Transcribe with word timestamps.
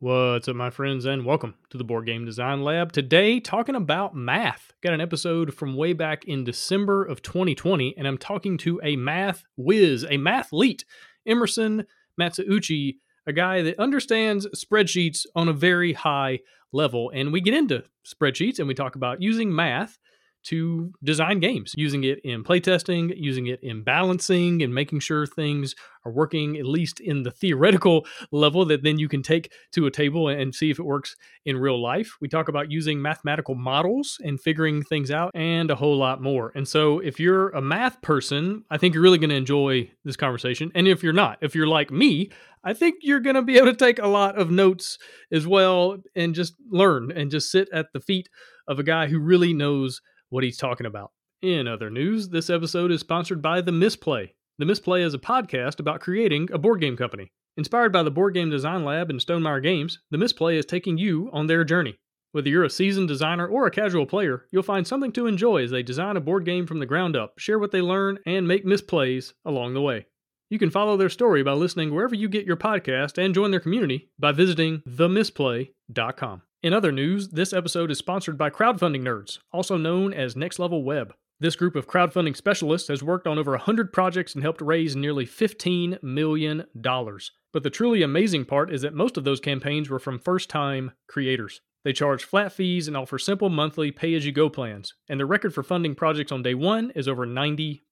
What's 0.00 0.48
up, 0.48 0.56
my 0.56 0.70
friends, 0.70 1.04
and 1.04 1.24
welcome 1.24 1.54
to 1.70 1.78
the 1.78 1.84
Board 1.84 2.04
Game 2.04 2.24
Design 2.24 2.64
Lab. 2.64 2.90
Today, 2.90 3.38
talking 3.38 3.76
about 3.76 4.14
math. 4.14 4.72
Got 4.82 4.92
an 4.92 5.00
episode 5.00 5.54
from 5.54 5.76
way 5.76 5.92
back 5.92 6.24
in 6.24 6.42
December 6.42 7.04
of 7.04 7.22
2020, 7.22 7.94
and 7.96 8.06
I'm 8.06 8.18
talking 8.18 8.58
to 8.58 8.80
a 8.82 8.96
math 8.96 9.44
whiz, 9.56 10.02
a 10.02 10.18
mathlete, 10.18 10.82
Emerson 11.24 11.86
Matsuuchi, 12.20 12.96
a 13.28 13.32
guy 13.32 13.62
that 13.62 13.78
understands 13.78 14.48
spreadsheets 14.48 15.26
on 15.36 15.48
a 15.48 15.54
very 15.54 15.92
high 15.92 16.40
level. 16.72 17.12
And 17.14 17.32
we 17.32 17.40
get 17.40 17.54
into 17.54 17.84
spreadsheets 18.04 18.58
and 18.58 18.66
we 18.66 18.74
talk 18.74 18.96
about 18.96 19.22
using 19.22 19.54
math 19.54 19.96
to 20.44 20.92
design 21.02 21.40
games, 21.40 21.74
using 21.76 22.04
it 22.04 22.20
in 22.24 22.44
playtesting, 22.44 23.12
using 23.16 23.46
it 23.46 23.62
in 23.62 23.82
balancing, 23.82 24.62
and 24.62 24.74
making 24.74 25.00
sure 25.00 25.26
things 25.26 25.74
are 26.04 26.12
working 26.12 26.56
at 26.56 26.66
least 26.66 27.00
in 27.00 27.22
the 27.22 27.30
theoretical 27.30 28.06
level 28.30 28.64
that 28.66 28.82
then 28.82 28.98
you 28.98 29.08
can 29.08 29.22
take 29.22 29.52
to 29.72 29.86
a 29.86 29.90
table 29.90 30.28
and 30.28 30.54
see 30.54 30.70
if 30.70 30.78
it 30.78 30.84
works 30.84 31.16
in 31.44 31.56
real 31.56 31.80
life. 31.80 32.16
We 32.20 32.28
talk 32.28 32.48
about 32.48 32.70
using 32.70 33.00
mathematical 33.00 33.54
models 33.54 34.18
and 34.22 34.40
figuring 34.40 34.82
things 34.82 35.10
out, 35.10 35.30
and 35.34 35.70
a 35.70 35.74
whole 35.74 35.96
lot 35.96 36.22
more. 36.22 36.52
And 36.54 36.66
so, 36.68 36.98
if 37.00 37.18
you're 37.18 37.50
a 37.50 37.62
math 37.62 38.00
person, 38.02 38.64
I 38.70 38.78
think 38.78 38.94
you're 38.94 39.02
really 39.02 39.18
going 39.18 39.30
to 39.30 39.36
enjoy 39.36 39.90
this 40.04 40.16
conversation. 40.16 40.70
And 40.74 40.86
if 40.86 41.02
you're 41.02 41.12
not, 41.12 41.38
if 41.40 41.54
you're 41.54 41.66
like 41.66 41.90
me, 41.90 42.30
I 42.64 42.72
think 42.72 42.96
you're 43.02 43.20
going 43.20 43.36
to 43.36 43.42
be 43.42 43.58
able 43.58 43.66
to 43.66 43.76
take 43.76 43.98
a 43.98 44.08
lot 44.08 44.38
of 44.38 44.50
notes 44.50 44.98
as 45.30 45.46
well 45.46 45.98
and 46.16 46.34
just 46.34 46.54
learn 46.70 47.12
and 47.12 47.30
just 47.30 47.50
sit 47.50 47.68
at 47.72 47.92
the 47.92 48.00
feet 48.00 48.28
of 48.66 48.78
a 48.78 48.82
guy 48.82 49.06
who 49.06 49.18
really 49.18 49.52
knows 49.52 50.00
what 50.34 50.42
he's 50.42 50.58
talking 50.58 50.84
about. 50.84 51.12
In 51.42 51.68
other 51.68 51.90
news, 51.90 52.28
this 52.28 52.50
episode 52.50 52.90
is 52.90 52.98
sponsored 52.98 53.40
by 53.40 53.60
The 53.60 53.70
Misplay. 53.70 54.34
The 54.58 54.66
Misplay 54.66 55.02
is 55.02 55.14
a 55.14 55.18
podcast 55.18 55.78
about 55.78 56.00
creating 56.00 56.48
a 56.52 56.58
board 56.58 56.80
game 56.80 56.96
company. 56.96 57.30
Inspired 57.56 57.92
by 57.92 58.02
the 58.02 58.10
Board 58.10 58.34
Game 58.34 58.50
Design 58.50 58.84
Lab 58.84 59.10
and 59.10 59.20
Stonemaier 59.20 59.62
Games, 59.62 60.00
The 60.10 60.18
Misplay 60.18 60.56
is 60.58 60.66
taking 60.66 60.98
you 60.98 61.30
on 61.32 61.46
their 61.46 61.62
journey. 61.62 62.00
Whether 62.32 62.48
you're 62.48 62.64
a 62.64 62.70
seasoned 62.70 63.06
designer 63.06 63.46
or 63.46 63.66
a 63.66 63.70
casual 63.70 64.06
player, 64.06 64.46
you'll 64.50 64.64
find 64.64 64.84
something 64.84 65.12
to 65.12 65.28
enjoy 65.28 65.62
as 65.62 65.70
they 65.70 65.84
design 65.84 66.16
a 66.16 66.20
board 66.20 66.44
game 66.44 66.66
from 66.66 66.80
the 66.80 66.86
ground 66.86 67.14
up, 67.14 67.38
share 67.38 67.60
what 67.60 67.70
they 67.70 67.80
learn, 67.80 68.18
and 68.26 68.48
make 68.48 68.66
misplays 68.66 69.34
along 69.44 69.74
the 69.74 69.82
way. 69.82 70.06
You 70.50 70.58
can 70.58 70.70
follow 70.70 70.96
their 70.96 71.10
story 71.10 71.44
by 71.44 71.52
listening 71.52 71.94
wherever 71.94 72.16
you 72.16 72.28
get 72.28 72.44
your 72.44 72.56
podcast 72.56 73.24
and 73.24 73.34
join 73.36 73.52
their 73.52 73.60
community 73.60 74.10
by 74.18 74.32
visiting 74.32 74.82
themisplay.com. 74.88 76.42
In 76.64 76.72
other 76.72 76.92
news, 76.92 77.28
this 77.28 77.52
episode 77.52 77.90
is 77.90 77.98
sponsored 77.98 78.38
by 78.38 78.48
Crowdfunding 78.48 79.02
Nerds, 79.02 79.38
also 79.52 79.76
known 79.76 80.14
as 80.14 80.34
Next 80.34 80.58
Level 80.58 80.82
Web. 80.82 81.12
This 81.38 81.56
group 81.56 81.76
of 81.76 81.86
crowdfunding 81.86 82.34
specialists 82.34 82.88
has 82.88 83.02
worked 83.02 83.26
on 83.26 83.38
over 83.38 83.50
100 83.50 83.92
projects 83.92 84.34
and 84.34 84.42
helped 84.42 84.62
raise 84.62 84.96
nearly 84.96 85.26
$15 85.26 86.02
million. 86.02 86.64
But 86.82 87.62
the 87.64 87.68
truly 87.68 88.00
amazing 88.00 88.46
part 88.46 88.72
is 88.72 88.80
that 88.80 88.94
most 88.94 89.18
of 89.18 89.24
those 89.24 89.40
campaigns 89.40 89.90
were 89.90 89.98
from 89.98 90.18
first 90.18 90.48
time 90.48 90.92
creators. 91.06 91.60
They 91.84 91.92
charge 91.92 92.24
flat 92.24 92.50
fees 92.50 92.88
and 92.88 92.96
offer 92.96 93.18
simple 93.18 93.50
monthly 93.50 93.90
pay 93.90 94.14
as 94.14 94.24
you 94.24 94.32
go 94.32 94.48
plans, 94.48 94.94
and 95.06 95.20
the 95.20 95.26
record 95.26 95.52
for 95.52 95.62
funding 95.62 95.94
projects 95.94 96.32
on 96.32 96.42
day 96.42 96.54
one 96.54 96.92
is 96.92 97.06
over 97.06 97.26
90%. 97.26 97.82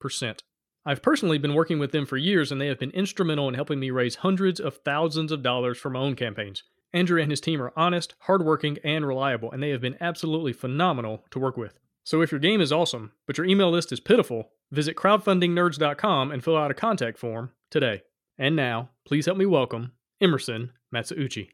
I've 0.86 1.03
personally 1.03 1.36
been 1.36 1.53
working 1.53 1.79
with 1.79 1.92
them 1.92 2.07
for 2.07 2.17
years, 2.17 2.51
and 2.51 2.59
they 2.59 2.69
have 2.69 2.79
been 2.79 2.91
instrumental 2.92 3.48
in 3.48 3.55
helping 3.55 3.81
me 3.81 3.91
raise 3.91 4.17
hundreds 4.17 4.61
of 4.61 4.79
thousands 4.79 5.31
of 5.31 5.42
dollars 5.42 5.77
for 5.77 5.91
my 5.91 6.01
own 6.01 6.17
campaigns. 6.17 6.62
Andrew 6.93 7.21
and 7.21 7.31
his 7.31 7.41
team 7.41 7.62
are 7.62 7.73
honest, 7.77 8.15
hardworking, 8.21 8.79
and 8.85 9.07
reliable, 9.07 9.51
and 9.51 9.62
they 9.62 9.71
have 9.71 9.81
been 9.81 9.97
absolutely 10.01 10.53
phenomenal 10.53 11.25
to 11.31 11.39
work 11.39 11.57
with. 11.57 11.79
So 12.05 12.21
if 12.21 12.33
your 12.33 12.41
game 12.41 12.61
is 12.61 12.73
awesome, 12.73 13.12
but 13.27 13.39
your 13.39 13.47
email 13.47 13.71
list 13.71 13.93
is 13.93 14.01
pitiful, 14.01 14.51
visit 14.71 14.97
crowdfundingnerds.com 14.97 16.33
and 16.33 16.43
fill 16.43 16.57
out 16.57 16.70
a 16.70 16.75
contact 16.75 17.19
form 17.19 17.53
today. 17.70 18.03
And 18.39 18.57
now, 18.57 18.91
please 19.07 19.27
help 19.27 19.39
me 19.39 19.47
welcome 19.47 19.93
Emerson 20.20 20.73
Matsuuchi. 20.93 21.51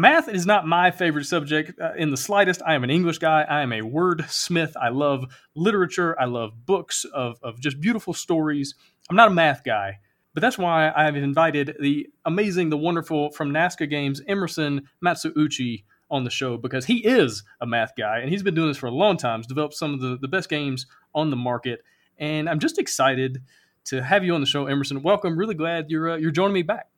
Math 0.00 0.30
is 0.30 0.46
not 0.46 0.66
my 0.66 0.90
favorite 0.90 1.26
subject 1.26 1.78
uh, 1.78 1.92
in 1.94 2.10
the 2.10 2.16
slightest. 2.16 2.62
I 2.66 2.74
am 2.74 2.84
an 2.84 2.88
English 2.88 3.18
guy. 3.18 3.42
I 3.42 3.60
am 3.60 3.70
a 3.70 3.82
wordsmith. 3.82 4.72
I 4.80 4.88
love 4.88 5.26
literature. 5.54 6.18
I 6.18 6.24
love 6.24 6.64
books 6.64 7.04
of, 7.04 7.36
of 7.42 7.60
just 7.60 7.82
beautiful 7.82 8.14
stories. 8.14 8.74
I'm 9.10 9.16
not 9.16 9.28
a 9.28 9.34
math 9.34 9.62
guy, 9.62 9.98
but 10.32 10.40
that's 10.40 10.56
why 10.56 10.90
I've 10.96 11.16
invited 11.16 11.76
the 11.80 12.08
amazing, 12.24 12.70
the 12.70 12.78
wonderful 12.78 13.30
from 13.32 13.50
Nazca 13.50 13.90
Games, 13.90 14.22
Emerson 14.26 14.88
Matsuuchi, 15.04 15.84
on 16.10 16.24
the 16.24 16.30
show 16.30 16.56
because 16.56 16.86
he 16.86 17.06
is 17.06 17.42
a 17.60 17.66
math 17.66 17.92
guy 17.94 18.20
and 18.20 18.30
he's 18.30 18.42
been 18.42 18.54
doing 18.54 18.68
this 18.68 18.78
for 18.78 18.86
a 18.86 18.90
long 18.90 19.18
time. 19.18 19.40
He's 19.40 19.46
developed 19.48 19.74
some 19.74 19.92
of 19.92 20.00
the, 20.00 20.16
the 20.18 20.28
best 20.28 20.48
games 20.48 20.86
on 21.14 21.28
the 21.28 21.36
market. 21.36 21.82
And 22.16 22.48
I'm 22.48 22.58
just 22.58 22.78
excited 22.78 23.42
to 23.84 24.02
have 24.02 24.24
you 24.24 24.34
on 24.34 24.40
the 24.40 24.46
show, 24.46 24.64
Emerson. 24.64 25.02
Welcome. 25.02 25.38
Really 25.38 25.54
glad 25.54 25.90
you're, 25.90 26.12
uh, 26.12 26.16
you're 26.16 26.30
joining 26.30 26.54
me 26.54 26.62
back. 26.62 26.88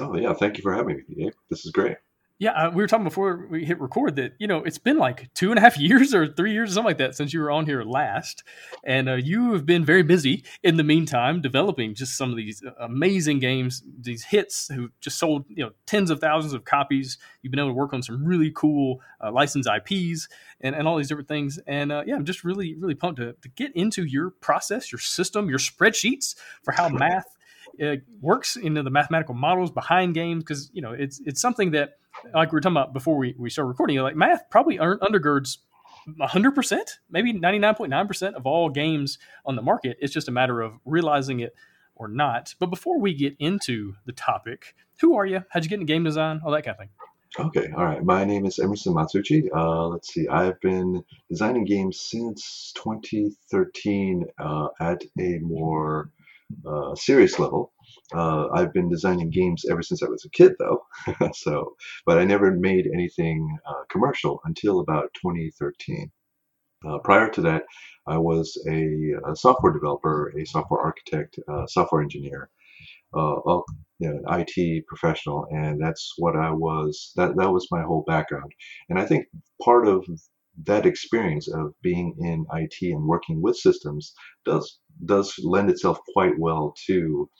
Oh, 0.00 0.16
yeah. 0.16 0.34
Thank 0.34 0.56
you 0.56 0.62
for 0.62 0.74
having 0.74 1.04
me. 1.08 1.30
This 1.48 1.64
is 1.64 1.70
great. 1.70 1.98
Yeah, 2.40 2.52
uh, 2.52 2.70
we 2.70 2.84
were 2.84 2.86
talking 2.86 3.02
before 3.02 3.48
we 3.50 3.64
hit 3.64 3.80
record 3.80 4.14
that 4.14 4.34
you 4.38 4.46
know 4.46 4.58
it's 4.62 4.78
been 4.78 4.96
like 4.96 5.28
two 5.34 5.50
and 5.50 5.58
a 5.58 5.60
half 5.60 5.76
years 5.78 6.14
or 6.14 6.26
three 6.28 6.52
years 6.52 6.70
or 6.70 6.74
something 6.74 6.90
like 6.90 6.98
that 6.98 7.16
since 7.16 7.32
you 7.32 7.40
were 7.40 7.50
on 7.50 7.66
here 7.66 7.82
last, 7.82 8.44
and 8.84 9.08
uh, 9.08 9.14
you 9.14 9.52
have 9.52 9.66
been 9.66 9.84
very 9.84 10.04
busy 10.04 10.44
in 10.62 10.76
the 10.76 10.84
meantime 10.84 11.40
developing 11.40 11.94
just 11.94 12.16
some 12.16 12.30
of 12.30 12.36
these 12.36 12.62
uh, 12.64 12.70
amazing 12.80 13.40
games, 13.40 13.82
these 14.00 14.24
hits 14.24 14.68
who 14.72 14.90
just 15.00 15.18
sold 15.18 15.46
you 15.48 15.64
know 15.64 15.70
tens 15.86 16.10
of 16.10 16.20
thousands 16.20 16.52
of 16.52 16.64
copies. 16.64 17.18
You've 17.42 17.50
been 17.50 17.60
able 17.60 17.70
to 17.70 17.74
work 17.74 17.92
on 17.92 18.04
some 18.04 18.24
really 18.24 18.52
cool 18.54 19.00
uh, 19.20 19.32
licensed 19.32 19.68
IPs 19.68 20.28
and, 20.60 20.76
and 20.76 20.86
all 20.86 20.96
these 20.96 21.08
different 21.08 21.28
things, 21.28 21.58
and 21.66 21.90
uh, 21.90 22.04
yeah, 22.06 22.14
I'm 22.14 22.24
just 22.24 22.44
really 22.44 22.76
really 22.76 22.94
pumped 22.94 23.18
to, 23.18 23.32
to 23.32 23.48
get 23.48 23.74
into 23.74 24.04
your 24.04 24.30
process, 24.30 24.92
your 24.92 25.00
system, 25.00 25.48
your 25.48 25.58
spreadsheets 25.58 26.36
for 26.62 26.70
how 26.70 26.88
math 26.88 27.36
uh, 27.82 27.96
works 28.20 28.56
into 28.56 28.82
the 28.82 28.90
mathematical 28.90 29.34
models 29.34 29.70
behind 29.70 30.14
games 30.14 30.42
because 30.42 30.70
you 30.72 30.82
know 30.82 30.92
it's 30.92 31.20
it's 31.24 31.40
something 31.40 31.70
that 31.72 31.98
like 32.34 32.52
we 32.52 32.56
were 32.56 32.60
talking 32.60 32.76
about 32.76 32.92
before 32.92 33.16
we, 33.16 33.34
we 33.38 33.50
started 33.50 33.68
recording, 33.68 33.98
like 33.98 34.16
math 34.16 34.48
probably 34.50 34.78
undergirds 34.78 35.58
100%, 36.20 36.78
maybe 37.10 37.32
99.9% 37.32 38.34
of 38.34 38.46
all 38.46 38.70
games 38.70 39.18
on 39.44 39.56
the 39.56 39.62
market. 39.62 39.96
It's 40.00 40.12
just 40.12 40.28
a 40.28 40.32
matter 40.32 40.60
of 40.60 40.74
realizing 40.84 41.40
it 41.40 41.54
or 41.94 42.08
not. 42.08 42.54
But 42.58 42.66
before 42.66 42.98
we 42.98 43.14
get 43.14 43.36
into 43.38 43.94
the 44.06 44.12
topic, 44.12 44.74
who 45.00 45.16
are 45.16 45.26
you? 45.26 45.44
How'd 45.50 45.64
you 45.64 45.70
get 45.70 45.80
into 45.80 45.92
game 45.92 46.04
design? 46.04 46.40
All 46.44 46.52
that 46.52 46.64
kind 46.64 46.74
of 46.74 46.78
thing. 46.78 46.90
Okay, 47.38 47.70
all 47.76 47.84
right. 47.84 48.02
My 48.02 48.24
name 48.24 48.46
is 48.46 48.58
Emerson 48.58 48.94
Matsuuchi. 48.94 49.48
Uh, 49.54 49.88
let's 49.88 50.12
see, 50.12 50.26
I've 50.28 50.58
been 50.60 51.04
designing 51.28 51.64
games 51.64 52.00
since 52.00 52.72
2013 52.76 54.24
uh, 54.38 54.68
at 54.80 55.02
a 55.18 55.38
more 55.40 56.10
uh, 56.66 56.94
serious 56.94 57.38
level. 57.38 57.72
Uh, 58.14 58.48
I've 58.54 58.72
been 58.72 58.88
designing 58.88 59.30
games 59.30 59.64
ever 59.70 59.82
since 59.82 60.02
I 60.02 60.08
was 60.08 60.24
a 60.24 60.30
kid, 60.30 60.52
though. 60.58 60.82
so, 61.32 61.76
but 62.06 62.18
I 62.18 62.24
never 62.24 62.52
made 62.52 62.88
anything 62.92 63.58
uh, 63.66 63.84
commercial 63.90 64.40
until 64.44 64.80
about 64.80 65.12
2013. 65.14 66.10
Uh, 66.86 66.98
prior 66.98 67.28
to 67.30 67.40
that, 67.42 67.64
I 68.06 68.18
was 68.18 68.56
a, 68.68 69.12
a, 69.30 69.36
software 69.36 69.72
developer, 69.72 70.32
a 70.38 70.44
software 70.46 70.80
architect, 70.80 71.38
uh, 71.48 71.66
software 71.66 72.02
engineer, 72.02 72.50
uh, 73.14 73.34
you 73.98 74.08
know, 74.08 74.20
an 74.24 74.44
IT 74.56 74.86
professional, 74.86 75.46
and 75.50 75.82
that's 75.82 76.14
what 76.18 76.36
I 76.36 76.50
was. 76.50 77.12
That 77.16 77.36
that 77.36 77.50
was 77.50 77.66
my 77.70 77.82
whole 77.82 78.04
background. 78.06 78.52
And 78.88 78.98
I 78.98 79.04
think 79.04 79.26
part 79.62 79.88
of 79.88 80.06
that 80.64 80.86
experience 80.86 81.48
of 81.48 81.72
being 81.82 82.14
in 82.18 82.46
IT 82.54 82.76
and 82.82 83.06
working 83.06 83.40
with 83.40 83.56
systems 83.56 84.14
does 84.44 84.80
does 85.04 85.34
lend 85.42 85.70
itself 85.70 85.98
quite 86.12 86.36
well 86.38 86.74
to 86.86 87.30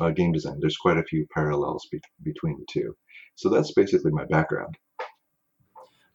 uh, 0.00 0.10
game 0.10 0.32
design. 0.32 0.58
There's 0.60 0.76
quite 0.76 0.98
a 0.98 1.04
few 1.04 1.26
parallels 1.32 1.88
be- 1.90 2.00
between 2.22 2.58
the 2.58 2.66
two. 2.70 2.94
So 3.36 3.48
that's 3.48 3.72
basically 3.72 4.10
my 4.12 4.26
background. 4.26 4.76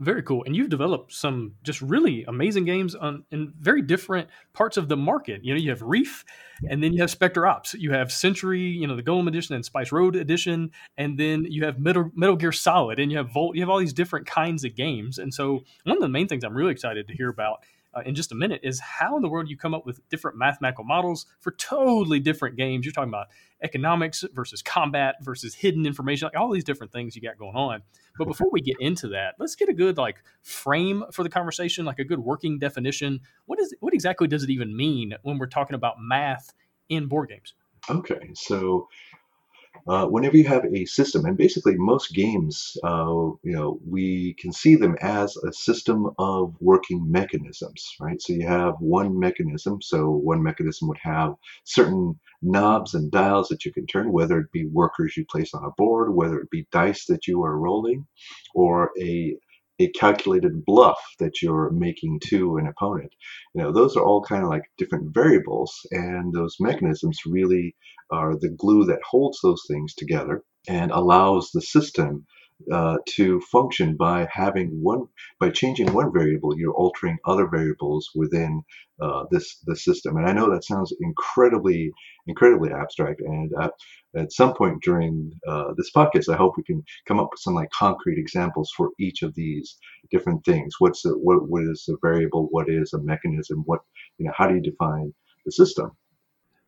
Very 0.02 0.24
cool. 0.24 0.44
And 0.46 0.56
you've 0.56 0.72
developed 0.72 1.14
some 1.14 1.54
just 1.62 1.80
really 1.80 2.24
amazing 2.24 2.66
games 2.66 2.96
on 2.96 3.24
in 3.30 3.54
very 3.60 3.84
different 3.84 4.30
parts 4.52 4.76
of 4.76 4.90
the 4.90 4.98
market. 4.98 5.46
You 5.46 5.54
know, 5.54 5.60
you 5.60 5.70
have 5.70 5.84
Reef, 5.84 6.26
and 6.68 6.84
then 6.84 6.92
you 6.92 7.02
have 7.02 7.12
Spectre 7.12 7.46
Ops. 7.46 7.76
You 7.76 7.92
have 7.92 8.12
Century, 8.12 8.62
you 8.62 8.88
know, 8.88 8.96
the 8.96 9.04
Golem 9.04 9.28
Edition 9.28 9.54
and 9.54 9.64
Spice 9.64 9.92
Road 9.92 10.16
Edition, 10.16 10.72
and 10.98 11.20
then 11.20 11.46
you 11.48 11.66
have 11.66 11.78
Metal, 11.78 12.10
Metal 12.16 12.36
Gear 12.36 12.52
Solid, 12.52 13.00
and 13.00 13.12
you 13.12 13.18
have 13.20 13.32
Volt. 13.32 13.56
You 13.56 13.62
have 13.62 13.70
all 13.70 13.78
these 13.78 13.94
different 13.94 14.26
kinds 14.26 14.64
of 14.64 14.76
games. 14.76 15.20
And 15.20 15.32
so, 15.32 15.60
one 15.84 15.98
of 15.98 16.02
the 16.02 16.10
main 16.10 16.28
things 16.28 16.44
I'm 16.44 16.58
really 16.58 16.72
excited 16.72 17.08
to 17.08 17.16
hear 17.16 17.30
about 17.30 17.64
uh, 17.94 18.02
in 18.06 18.16
just 18.16 18.32
a 18.32 18.36
minute 18.36 18.62
is 18.64 18.80
how 18.80 19.16
in 19.16 19.22
the 19.22 19.30
world 19.30 19.50
you 19.50 19.58
come 19.58 19.74
up 19.74 19.86
with 19.86 20.08
different 20.10 20.38
mathematical 20.38 20.84
models 20.84 21.26
for 21.40 21.52
totally 21.52 22.20
different 22.20 22.56
games. 22.56 22.86
You're 22.86 22.94
talking 22.94 23.10
about 23.10 23.28
economics 23.62 24.24
versus 24.34 24.62
combat 24.62 25.16
versus 25.22 25.54
hidden 25.54 25.86
information, 25.86 26.26
like 26.26 26.40
all 26.40 26.52
these 26.52 26.64
different 26.64 26.92
things 26.92 27.16
you 27.16 27.22
got 27.22 27.38
going 27.38 27.56
on. 27.56 27.82
But 28.18 28.28
before 28.28 28.50
we 28.52 28.62
get 28.62 28.78
into 28.80 29.08
that, 29.10 29.36
let's 29.40 29.56
get 29.56 29.70
a 29.70 29.74
good 29.74 29.98
like 29.98 30.24
frame 30.42 31.04
for 31.12 31.24
the 31.24 31.30
conversation, 31.30 31.86
like 31.86 32.00
a 32.00 32.04
good 32.04 32.20
working 32.20 32.60
definition. 32.60 33.20
What 33.46 33.60
is 33.60 33.74
what 33.80 33.94
exactly 33.94 34.28
does 34.28 34.44
it 34.44 34.50
even 34.50 34.76
mean 34.76 35.14
when 35.24 35.38
we're 35.38 35.48
talking 35.48 35.76
about 35.76 35.96
math 36.00 36.54
in 36.90 37.08
board 37.08 37.30
games? 37.30 37.54
Okay, 37.90 38.32
so 38.36 38.88
uh, 39.88 40.06
whenever 40.06 40.38
you 40.38 40.46
have 40.48 40.66
a 40.66 40.86
system, 40.86 41.26
and 41.26 41.38
basically 41.38 41.76
most 41.76 42.14
games, 42.14 42.78
uh, 42.84 43.06
you 43.44 43.54
know, 43.54 43.80
we 43.88 44.36
can 44.40 44.52
see 44.52 44.76
them 44.76 44.96
as 45.02 45.36
a 45.38 45.52
system 45.54 46.12
of 46.20 46.56
working 46.60 47.12
mechanisms, 47.12 47.96
right? 48.00 48.22
So 48.22 48.34
you 48.34 48.48
have 48.48 48.76
one 48.80 49.20
mechanism. 49.20 49.82
So 49.82 50.10
one 50.10 50.44
mechanism 50.44 50.88
would 50.88 51.00
have 51.02 51.36
certain 51.64 52.20
knobs 52.42 52.94
and 52.94 53.12
dials 53.12 53.50
that 53.50 53.66
you 53.66 53.74
can 53.74 53.86
turn, 53.86 54.12
whether 54.12 54.40
it 54.40 54.52
be 54.52 54.66
workers 54.68 55.16
you 55.18 55.26
place 55.26 55.54
on 55.54 55.66
a 55.66 55.72
board, 55.78 56.14
whether 56.14 56.40
it 56.40 56.50
be 56.50 56.68
dice 56.72 57.06
that 57.06 57.28
you 57.28 57.44
are 57.44 57.58
rolling, 57.58 58.06
or 58.56 58.92
a 59.00 59.36
a 59.82 59.92
calculated 59.92 60.66
bluff 60.66 61.00
that 61.20 61.42
you're 61.42 61.72
making 61.72 62.20
to 62.28 62.58
an 62.58 62.68
opponent. 62.68 63.14
You 63.54 63.64
know, 63.64 63.72
those 63.72 63.96
are 63.96 64.04
all 64.04 64.24
kind 64.24 64.44
of 64.44 64.50
like 64.50 64.64
different 64.78 65.14
variables, 65.14 65.74
and 65.92 66.34
those 66.34 66.56
mechanisms 66.60 67.20
really 67.26 67.76
are 68.12 68.36
the 68.38 68.50
glue 68.50 68.86
that 68.86 69.00
holds 69.10 69.40
those 69.42 69.64
things 69.68 69.94
together 69.96 70.44
and 70.68 70.92
allows 70.92 71.50
the 71.52 71.62
system 71.62 72.26
uh, 72.72 72.98
to 73.10 73.42
function 73.42 73.96
by 73.96 74.28
having 74.32 74.70
one 74.82 75.06
by 75.40 75.50
changing 75.50 75.92
one 75.94 76.12
variable 76.14 76.58
you're 76.58 76.74
altering 76.74 77.18
other 77.26 77.48
variables 77.48 78.10
within 78.16 78.62
uh, 79.02 79.24
this 79.32 79.58
the 79.66 79.76
system. 79.76 80.18
And 80.18 80.28
i 80.28 80.34
know 80.34 80.52
that 80.52 80.64
sounds 80.66 80.94
incredibly 81.02 81.92
incredibly 82.28 82.72
abstract 82.72 83.22
and 83.22 83.52
uh, 83.60 83.70
at 84.16 84.32
some 84.32 84.54
point 84.54 84.84
during 84.84 85.32
uh, 85.48 85.74
this 85.78 85.92
podcast 85.96 86.32
i 86.32 86.38
hope 86.38 86.54
we 86.58 86.64
can 86.64 86.84
come 87.08 87.20
up 87.20 87.30
with 87.32 87.40
some 87.40 87.56
like 87.56 87.70
concrete 87.72 88.20
examples 88.20 88.72
for 88.76 88.90
each 89.00 89.22
of 89.24 89.34
these 89.36 89.78
different 90.12 90.44
things. 90.46 90.76
What's 90.80 91.02
the, 91.04 91.12
what, 91.12 91.50
what 91.50 91.64
is 91.64 91.88
a 91.90 91.96
variable? 92.02 92.48
What 92.52 92.70
is 92.70 92.94
a 92.94 93.02
mechanism? 93.02 93.64
What 93.66 93.82
you 94.18 94.26
know 94.26 94.34
how 94.36 94.48
do 94.48 94.56
you 94.56 94.62
define 94.62 95.14
the 95.46 95.52
system 95.52 95.92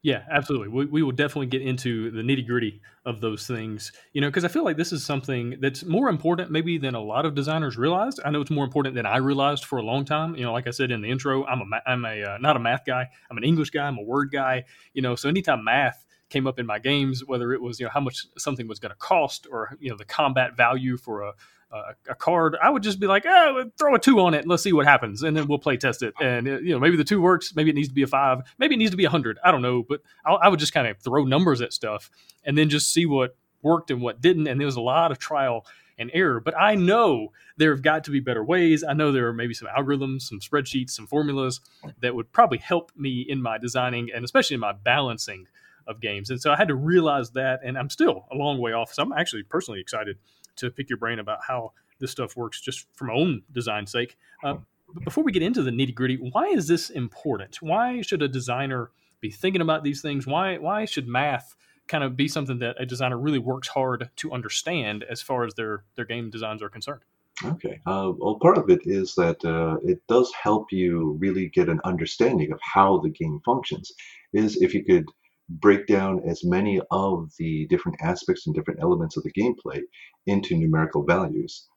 yeah, 0.04 0.24
absolutely. 0.30 0.68
We, 0.68 0.86
we 0.86 1.02
will 1.02 1.14
definitely 1.14 1.46
get 1.46 1.62
into 1.62 2.12
the 2.12 2.22
nitty 2.22 2.46
gritty 2.46 2.82
of 3.06 3.22
those 3.22 3.48
things, 3.48 3.94
you 4.12 4.20
know, 4.20 4.28
because 4.28 4.44
I 4.44 4.50
feel 4.50 4.66
like 4.66 4.76
this 4.76 4.92
is 4.92 5.02
something 5.02 5.56
that's 5.62 5.86
more 5.86 6.10
important 6.10 6.52
maybe 6.52 6.78
than 6.78 6.94
a 6.94 7.00
lot 7.00 7.26
of 7.26 7.36
designers 7.36 7.78
realized. 7.78 8.20
I 8.26 8.30
know 8.30 8.42
it's 8.42 8.52
more 8.52 8.66
important 8.66 8.96
than 8.96 9.06
I 9.06 9.18
realized 9.18 9.64
for 9.64 9.78
a 9.78 9.82
long 9.82 10.04
time. 10.04 10.36
You 10.36 10.44
know, 10.44 10.52
like 10.52 10.68
I 10.68 10.72
said 10.72 10.92
in 10.92 11.02
the 11.02 11.10
intro, 11.10 11.46
I'm 11.46 11.62
a 11.62 11.90
I'm 11.90 12.04
a 12.04 12.22
uh, 12.22 12.38
not 12.42 12.58
a 12.58 12.60
math 12.60 12.84
guy. 12.86 13.08
I'm 13.32 13.38
an 13.38 13.46
English 13.46 13.70
guy. 13.70 13.88
I'm 13.88 13.98
a 13.98 14.04
word 14.04 14.30
guy. 14.30 14.66
You 14.94 15.02
know, 15.02 15.16
so 15.16 15.30
anytime 15.30 15.64
math 15.64 16.06
came 16.30 16.48
up 16.48 16.60
in 16.60 16.66
my 16.66 16.80
games, 16.80 17.24
whether 17.26 17.54
it 17.54 17.62
was 17.62 17.80
you 17.80 17.86
know 17.86 17.92
how 17.94 18.02
much 18.02 18.26
something 18.38 18.68
was 18.68 18.80
going 18.80 18.92
to 18.92 18.98
cost 18.98 19.48
or 19.50 19.78
you 19.80 19.90
know 19.90 19.96
the 19.96 20.04
combat 20.04 20.58
value 20.58 20.98
for 20.98 21.22
a 21.22 21.34
a, 21.74 22.12
a, 22.12 22.16
card, 22.16 22.56
I 22.62 22.70
would 22.70 22.84
just 22.84 23.00
be 23.00 23.08
like, 23.08 23.26
oh, 23.26 23.72
throw 23.78 23.96
a 23.96 24.00
two 24.00 24.20
on 24.20 24.34
it 24.34 24.40
and 24.40 24.48
let's 24.48 24.64
see 24.64 24.74
what 24.74 24.86
happens, 24.86 25.24
and 25.24 25.36
then 25.36 25.48
we'll 25.48 25.60
play 25.60 25.78
test 25.78 26.04
it. 26.04 26.14
And 26.22 26.46
you 26.46 26.70
know, 26.70 26.80
maybe 26.80 26.98
the 26.98 27.04
two 27.04 27.22
works, 27.22 27.56
maybe 27.56 27.70
it 27.70 27.76
needs 27.76 27.88
to 27.90 27.94
be 27.94 28.04
a 28.04 28.08
five, 28.08 28.42
maybe 28.58 28.76
it 28.76 28.78
needs 28.78 28.92
to 28.92 28.98
be 28.98 29.06
a 29.06 29.10
hundred. 29.10 29.40
I 29.44 29.52
don't 29.52 29.62
know, 29.62 29.84
but 29.84 30.02
I, 30.26 30.34
I 30.34 30.48
would 30.50 30.60
just 30.60 30.74
kind 30.74 30.88
of 30.88 30.98
throw 31.00 31.26
numbers 31.26 31.62
at 31.62 31.74
stuff 31.74 32.10
and 32.44 32.58
then 32.58 32.70
just 32.70 32.94
see 32.94 33.06
what 33.06 33.36
worked 33.62 33.92
and 33.92 34.02
what 34.02 34.22
didn't. 34.22 34.48
And 34.48 34.60
there 34.60 34.66
was 34.66 34.76
a 34.76 34.82
lot 34.82 35.12
of 35.12 35.20
trial 35.20 35.66
and 35.98 36.12
error. 36.14 36.40
But 36.40 36.56
I 36.58 36.76
know 36.76 37.32
there 37.58 37.72
have 37.72 37.82
got 37.82 38.04
to 38.06 38.12
be 38.12 38.20
better 38.20 38.44
ways. 38.44 38.84
I 38.84 38.94
know 38.94 39.12
there 39.12 39.28
are 39.28 39.34
maybe 39.34 39.54
some 39.54 39.68
algorithms, 39.68 40.24
some 40.24 40.40
spreadsheets, 40.40 40.92
some 40.92 41.08
formulas 41.08 41.62
that 42.02 42.16
would 42.16 42.32
probably 42.32 42.58
help 42.58 42.92
me 42.96 43.26
in 43.28 43.42
my 43.42 43.58
designing 43.58 44.10
and 44.14 44.24
especially 44.24 44.56
in 44.56 44.60
my 44.60 44.74
balancing 44.74 45.48
of 45.88 46.00
games. 46.00 46.30
And 46.30 46.42
so 46.42 46.52
I 46.52 46.56
had 46.56 46.70
to 46.70 46.76
realize 46.76 47.32
that, 47.32 47.60
and 47.64 47.78
I'm 47.78 47.90
still 47.90 48.26
a 48.32 48.36
long 48.36 48.60
way 48.60 48.72
off. 48.72 48.94
So 48.94 49.04
I'm 49.04 49.14
actually 49.14 49.44
personally 49.44 49.82
excited 49.82 50.18
to 50.58 50.70
pick 50.72 50.90
your 50.90 50.98
brain 50.98 51.20
about 51.20 51.40
how 51.48 51.74
this 52.00 52.12
stuff 52.12 52.36
works 52.36 52.62
just 52.62 52.86
from 52.94 53.08
my 53.08 53.14
own 53.14 53.44
design 53.52 53.88
sake. 53.88 54.18
Uh, 54.44 54.56
but 54.94 55.04
before 55.04 55.24
we 55.24 55.32
get 55.32 55.42
into 55.42 55.64
the 55.64 55.72
nitty 55.72 55.96
gritty, 55.96 56.18
why 56.18 56.48
is 56.48 56.68
this 56.68 56.90
important? 56.90 57.62
Why 57.62 58.02
should 58.02 58.22
a 58.22 58.28
designer 58.28 58.92
be 59.22 59.32
thinking 59.32 59.62
about 59.62 59.84
these 59.84 60.02
things? 60.02 60.28
Why 60.28 60.58
why 60.58 60.86
should 60.86 61.08
math 61.08 61.56
kind 61.88 62.04
of 62.04 62.16
be 62.16 62.28
something 62.28 62.60
that 62.60 62.76
a 62.80 62.86
designer 62.86 63.18
really 63.18 63.40
works 63.40 63.70
hard 63.70 64.10
to 64.18 64.32
understand 64.32 65.04
as 65.10 65.22
far 65.22 65.46
as 65.46 65.54
their 65.56 65.84
their 65.96 66.06
game 66.06 66.30
designs 66.30 66.62
are 66.62 66.70
concerned? 66.70 67.02
Okay. 67.44 67.80
Uh, 67.86 68.12
well, 68.16 68.38
part 68.40 68.58
of 68.58 68.70
it 68.70 68.82
is 68.86 69.16
that 69.16 69.44
uh, 69.44 69.78
it 69.84 70.00
does 70.08 70.32
help 70.34 70.72
you 70.72 71.18
really 71.20 71.50
get 71.50 71.68
an 71.68 71.80
understanding 71.84 72.52
of 72.52 72.60
how 72.62 73.00
the 73.00 73.10
game 73.10 73.42
functions. 73.44 73.92
Is 74.34 74.62
if 74.62 74.74
you 74.74 74.84
could 74.84 75.06
break 75.50 75.88
down 75.88 76.22
as 76.28 76.44
many 76.44 76.82
of 76.92 77.32
the 77.38 77.68
different 77.68 77.98
aspects 78.02 78.48
and 78.48 78.56
different 78.56 78.82
elements 78.82 79.18
of 79.18 79.24
the 79.24 79.34
gameplay 79.34 79.82
into 80.26 80.56
numerical 80.58 81.04
values. 81.06 81.68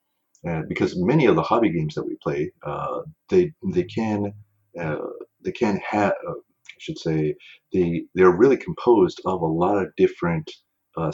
Uh, 0.49 0.63
because 0.69 0.95
many 0.97 1.27
of 1.27 1.35
the 1.35 1.43
hobby 1.43 1.71
games 1.71 1.95
that 1.95 2.07
we 2.07 2.17
play, 2.23 2.53
uh, 2.63 3.01
they 3.31 3.53
they 3.73 3.83
can 3.85 4.33
uh, 4.79 4.97
they 5.45 5.53
can 5.53 5.81
have 5.89 6.13
uh, 6.29 6.33
I 6.33 6.79
should 6.79 6.99
say 6.99 7.35
they 7.73 8.05
they're 8.15 8.37
really 8.37 8.57
composed 8.57 9.21
of 9.25 9.41
a 9.41 9.47
lot 9.47 9.79
of 9.79 9.89
different 9.97 10.51
uh, 10.97 11.13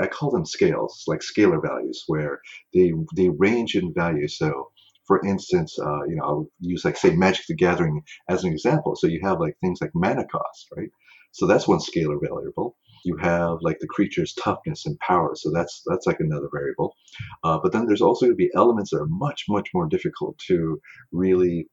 I 0.00 0.06
call 0.06 0.30
them 0.30 0.44
scales 0.46 1.04
like 1.06 1.20
scalar 1.20 1.60
values 1.62 2.04
where 2.06 2.40
they 2.74 2.92
they 3.16 3.28
range 3.28 3.74
in 3.74 3.92
value. 3.94 4.28
So 4.28 4.70
for 5.06 5.24
instance, 5.26 5.78
uh, 5.78 6.04
you 6.04 6.16
know 6.16 6.24
I'll 6.24 6.48
use 6.60 6.84
like 6.84 6.96
say 6.96 7.14
Magic 7.14 7.46
the 7.48 7.54
Gathering 7.54 8.02
as 8.28 8.44
an 8.44 8.52
example. 8.52 8.96
So 8.96 9.06
you 9.06 9.20
have 9.22 9.40
like 9.40 9.56
things 9.60 9.80
like 9.80 9.90
mana 9.94 10.24
cost, 10.26 10.68
right? 10.76 10.90
So 11.32 11.46
that's 11.46 11.66
one 11.66 11.78
scalar 11.78 12.18
variable. 12.20 12.76
You 13.04 13.16
have 13.16 13.58
like 13.62 13.78
the 13.80 13.88
creature's 13.88 14.34
toughness 14.34 14.86
and 14.86 14.98
power. 15.00 15.34
So 15.34 15.50
that's 15.50 15.82
that's 15.86 16.06
like 16.06 16.20
another 16.20 16.48
variable. 16.52 16.94
Uh, 17.42 17.58
but 17.62 17.72
then 17.72 17.86
there's 17.86 18.02
also 18.02 18.26
going 18.26 18.32
to 18.32 18.36
be 18.36 18.50
elements 18.54 18.90
that 18.90 19.00
are 19.00 19.06
much 19.06 19.46
much 19.48 19.70
more 19.74 19.86
difficult 19.88 20.38
to 20.46 20.80
really 21.10 21.68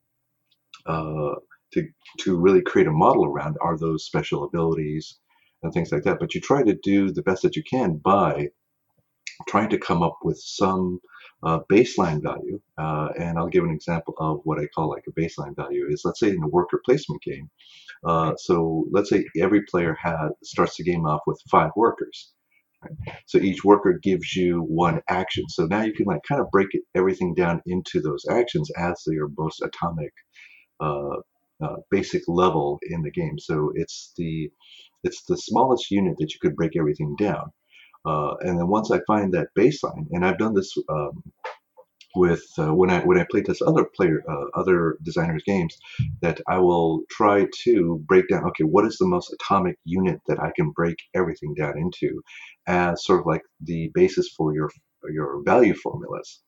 uh, 0.85 1.35
to 1.73 1.87
to 2.19 2.37
really 2.37 2.61
create 2.61 2.87
a 2.87 2.91
model 2.91 3.25
around. 3.25 3.57
Are 3.61 3.77
those 3.77 4.05
special 4.05 4.43
abilities 4.43 5.19
and 5.61 5.73
things 5.73 5.91
like 5.91 6.03
that? 6.03 6.19
But 6.19 6.33
you 6.33 6.41
try 6.41 6.63
to 6.63 6.73
do 6.73 7.11
the 7.11 7.21
best 7.21 7.43
that 7.43 7.55
you 7.55 7.63
can 7.63 7.97
by 7.97 8.49
trying 9.47 9.69
to 9.69 9.77
come 9.77 10.03
up 10.03 10.17
with 10.23 10.37
some 10.39 10.99
uh, 11.43 11.59
baseline 11.71 12.21
value. 12.21 12.59
Uh, 12.77 13.09
and 13.17 13.37
I'll 13.37 13.47
give 13.47 13.63
an 13.63 13.71
example 13.71 14.13
of 14.19 14.41
what 14.43 14.59
I 14.59 14.67
call 14.67 14.89
like 14.89 15.05
a 15.07 15.19
baseline 15.19 15.55
value 15.55 15.87
is 15.89 16.01
let's 16.03 16.19
say 16.19 16.29
in 16.29 16.43
a 16.43 16.47
worker 16.47 16.81
placement 16.85 17.21
game. 17.21 17.49
Uh, 18.03 18.33
so 18.37 18.85
let's 18.91 19.09
say 19.09 19.25
every 19.37 19.63
player 19.63 19.95
has 20.01 20.31
starts 20.43 20.77
the 20.77 20.83
game 20.83 21.05
off 21.05 21.21
with 21.27 21.41
five 21.49 21.71
workers. 21.75 22.33
Right? 22.81 23.15
So 23.25 23.37
each 23.39 23.63
worker 23.63 23.99
gives 24.01 24.35
you 24.35 24.61
one 24.61 25.01
action. 25.09 25.45
So 25.49 25.65
now 25.65 25.81
you 25.83 25.93
can 25.93 26.05
like 26.05 26.21
kind 26.27 26.41
of 26.41 26.51
break 26.51 26.67
it, 26.71 26.83
everything 26.95 27.33
down 27.33 27.61
into 27.65 28.01
those 28.01 28.25
actions 28.29 28.69
as 28.77 29.03
your 29.07 29.29
most 29.37 29.61
atomic 29.61 30.13
uh, 30.79 31.17
uh, 31.61 31.75
basic 31.91 32.23
level 32.27 32.79
in 32.83 33.01
the 33.01 33.11
game. 33.11 33.37
So 33.37 33.71
it's 33.75 34.13
the 34.17 34.49
it's 35.03 35.23
the 35.25 35.37
smallest 35.37 35.91
unit 35.91 36.15
that 36.19 36.33
you 36.33 36.39
could 36.41 36.55
break 36.55 36.75
everything 36.77 37.15
down. 37.17 37.51
Uh, 38.09 38.33
and 38.41 38.57
then 38.57 38.67
once 38.67 38.89
I 38.91 38.99
find 39.05 39.33
that 39.33 39.49
baseline, 39.57 40.05
and 40.11 40.25
I've 40.25 40.39
done 40.39 40.55
this 40.55 40.71
um, 40.89 41.23
with 42.15 42.43
uh, 42.57 42.73
when 42.73 42.89
I 42.89 42.99
when 43.01 43.19
I 43.19 43.25
play 43.29 43.41
test 43.43 43.61
other 43.61 43.85
player 43.95 44.23
uh, 44.33 44.45
other 44.61 44.97
designers 45.03 45.43
games, 45.45 45.77
that 46.23 46.41
I 46.47 46.57
will 46.57 47.01
try 47.11 47.47
to 47.65 48.03
break 48.07 48.25
down. 48.29 48.45
Okay, 48.49 48.63
what 48.63 48.85
is 48.85 48.97
the 48.97 49.07
most 49.15 49.31
atomic 49.33 49.75
unit 49.85 50.19
that 50.27 50.39
I 50.39 50.51
can 50.55 50.71
break 50.71 50.97
everything 51.13 51.53
down 51.53 51.75
into, 51.77 52.21
as 52.67 53.05
sort 53.05 53.19
of 53.19 53.25
like 53.27 53.43
the 53.61 53.91
basis 53.93 54.27
for 54.35 54.55
your 54.55 54.69
your 55.17 55.43
value 55.43 55.75
formulas. 55.75 56.41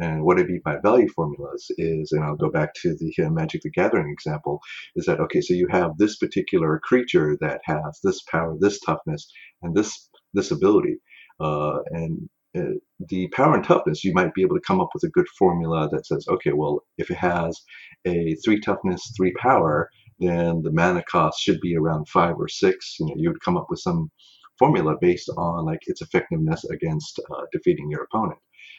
And 0.00 0.22
what 0.22 0.38
I 0.38 0.44
mean 0.44 0.62
by 0.64 0.76
value 0.90 1.08
formulas 1.08 1.66
is, 1.76 2.12
and 2.12 2.22
I'll 2.22 2.36
go 2.36 2.50
back 2.50 2.70
to 2.82 2.96
the 3.00 3.12
uh, 3.24 3.30
Magic 3.30 3.62
the 3.62 3.70
Gathering 3.70 4.12
example, 4.12 4.60
is 4.94 5.06
that 5.06 5.18
okay? 5.20 5.40
So 5.40 5.54
you 5.54 5.66
have 5.70 5.98
this 5.98 6.16
particular 6.16 6.80
creature 6.88 7.36
that 7.40 7.60
has 7.64 7.98
this 8.04 8.22
power, 8.30 8.56
this 8.60 8.78
toughness, 8.80 9.28
and 9.62 9.74
this 9.74 10.08
this 10.34 10.50
ability. 10.50 10.96
Uh, 11.40 11.78
and 11.90 12.28
uh, 12.56 12.74
the 13.08 13.28
power 13.28 13.54
and 13.54 13.64
toughness, 13.64 14.04
you 14.04 14.12
might 14.12 14.34
be 14.34 14.42
able 14.42 14.56
to 14.56 14.66
come 14.66 14.80
up 14.80 14.88
with 14.94 15.04
a 15.04 15.10
good 15.10 15.28
formula 15.38 15.88
that 15.90 16.06
says, 16.06 16.26
okay, 16.28 16.52
well, 16.52 16.80
if 16.96 17.10
it 17.10 17.16
has 17.16 17.60
a 18.06 18.34
three 18.44 18.60
toughness, 18.60 19.12
three 19.16 19.32
power, 19.34 19.88
then 20.18 20.62
the 20.62 20.72
mana 20.72 21.02
cost 21.10 21.40
should 21.40 21.60
be 21.60 21.76
around 21.76 22.08
five 22.08 22.36
or 22.38 22.48
six. 22.48 22.96
You 22.98 23.06
know, 23.06 23.14
you 23.16 23.30
would 23.30 23.42
come 23.42 23.56
up 23.56 23.66
with 23.70 23.80
some 23.80 24.10
formula 24.58 24.96
based 25.00 25.30
on 25.36 25.64
like 25.64 25.80
its 25.86 26.02
effectiveness 26.02 26.64
against 26.64 27.20
uh, 27.30 27.42
defeating 27.52 27.90
your 27.90 28.02
opponent. 28.04 28.38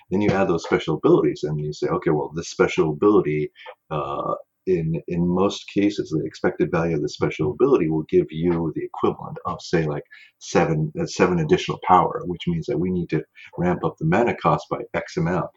Then 0.09 0.21
you 0.21 0.31
add 0.31 0.47
those 0.47 0.63
special 0.63 0.95
abilities, 0.95 1.43
and 1.43 1.59
you 1.59 1.71
say, 1.71 1.87
okay, 1.87 2.09
well, 2.09 2.31
this 2.35 2.49
special 2.49 2.89
ability 2.89 3.51
uh, 3.91 4.33
in 4.69 5.01
in 5.07 5.27
most 5.27 5.67
cases, 5.69 6.09
the 6.09 6.25
expected 6.25 6.71
value 6.71 6.95
of 6.95 7.01
the 7.01 7.09
special 7.09 7.51
ability 7.51 7.89
will 7.89 8.03
give 8.03 8.27
you 8.31 8.71
the 8.75 8.85
equivalent 8.85 9.37
of, 9.45 9.61
say, 9.61 9.85
like 9.85 10.03
seven 10.39 10.91
uh, 10.99 11.05
seven 11.05 11.39
additional 11.39 11.79
power, 11.87 12.21
which 12.25 12.47
means 12.47 12.65
that 12.67 12.79
we 12.79 12.91
need 12.91 13.09
to 13.09 13.23
ramp 13.57 13.83
up 13.83 13.97
the 13.97 14.05
mana 14.05 14.35
cost 14.35 14.67
by 14.69 14.79
X 14.93 15.17
amount. 15.17 15.49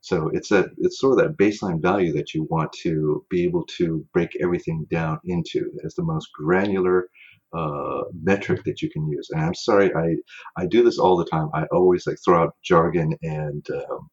So 0.00 0.30
it's 0.32 0.50
that 0.50 0.66
it's 0.78 1.00
sort 1.00 1.18
of 1.18 1.18
that 1.18 1.36
baseline 1.36 1.82
value 1.82 2.12
that 2.12 2.32
you 2.32 2.46
want 2.48 2.72
to 2.84 3.24
be 3.28 3.44
able 3.44 3.64
to 3.78 4.06
break 4.12 4.36
everything 4.40 4.86
down 4.90 5.18
into 5.24 5.72
as 5.84 5.94
the 5.94 6.04
most 6.04 6.28
granular 6.32 7.08
uh, 7.52 8.02
metric 8.22 8.62
that 8.64 8.82
you 8.82 8.90
can 8.90 9.08
use. 9.08 9.28
And 9.30 9.40
I'm 9.42 9.54
sorry, 9.54 9.92
I 9.94 10.16
I 10.56 10.66
do 10.66 10.82
this 10.84 10.98
all 10.98 11.16
the 11.16 11.24
time. 11.24 11.48
I 11.54 11.64
always 11.72 12.06
like 12.06 12.18
throw 12.24 12.42
out 12.42 12.54
jargon 12.62 13.16
and 13.22 13.66
um, 13.70 14.08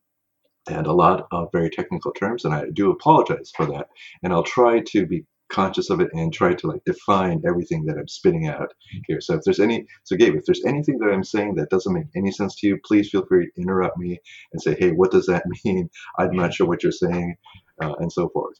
and 0.70 0.88
a 0.88 0.94
lot 0.94 1.28
of 1.32 1.50
very 1.52 1.70
technical 1.70 2.12
terms, 2.12 2.46
and 2.46 2.54
I 2.54 2.66
do 2.72 2.92
apologize 2.92 3.52
for 3.56 3.66
that. 3.68 3.88
And 4.22 4.32
I'll 4.32 4.44
try 4.44 4.80
to 4.80 5.06
be 5.06 5.26
conscious 5.54 5.90
of 5.90 6.00
it 6.00 6.10
and 6.14 6.34
try 6.34 6.54
to 6.54 6.68
like 6.68 6.84
define 6.84 7.42
everything 7.48 7.86
that 7.86 7.98
I'm 7.98 8.08
spitting 8.08 8.48
out 8.48 8.74
here. 9.08 9.22
So 9.22 9.36
if 9.36 9.42
there's 9.46 9.60
any, 9.60 9.86
so 10.04 10.16
Gabe, 10.16 10.36
if 10.36 10.46
there's 10.46 10.66
anything 10.66 10.98
that 11.00 11.12
I'm 11.12 11.24
saying 11.24 11.56
that 11.56 11.70
doesn't 11.70 11.94
make 11.94 12.08
any 12.16 12.32
sense 12.32 12.56
to 12.56 12.68
you, 12.68 12.80
please 12.84 13.10
feel 13.10 13.26
free 13.26 13.46
to 13.46 13.62
interrupt 13.62 13.98
me 13.98 14.20
and 14.52 14.62
say, 14.62 14.76
hey, 14.78 14.92
what 14.92 15.12
does 15.12 15.28
that 15.28 15.44
mean? 15.66 15.90
I'm 16.18 16.36
not 16.36 16.54
sure 16.54 16.68
what 16.68 16.82
you're 16.82 16.92
saying, 16.92 17.36
uh, 17.82 17.94
and 18.00 18.12
so 18.12 18.30
forth. 18.30 18.58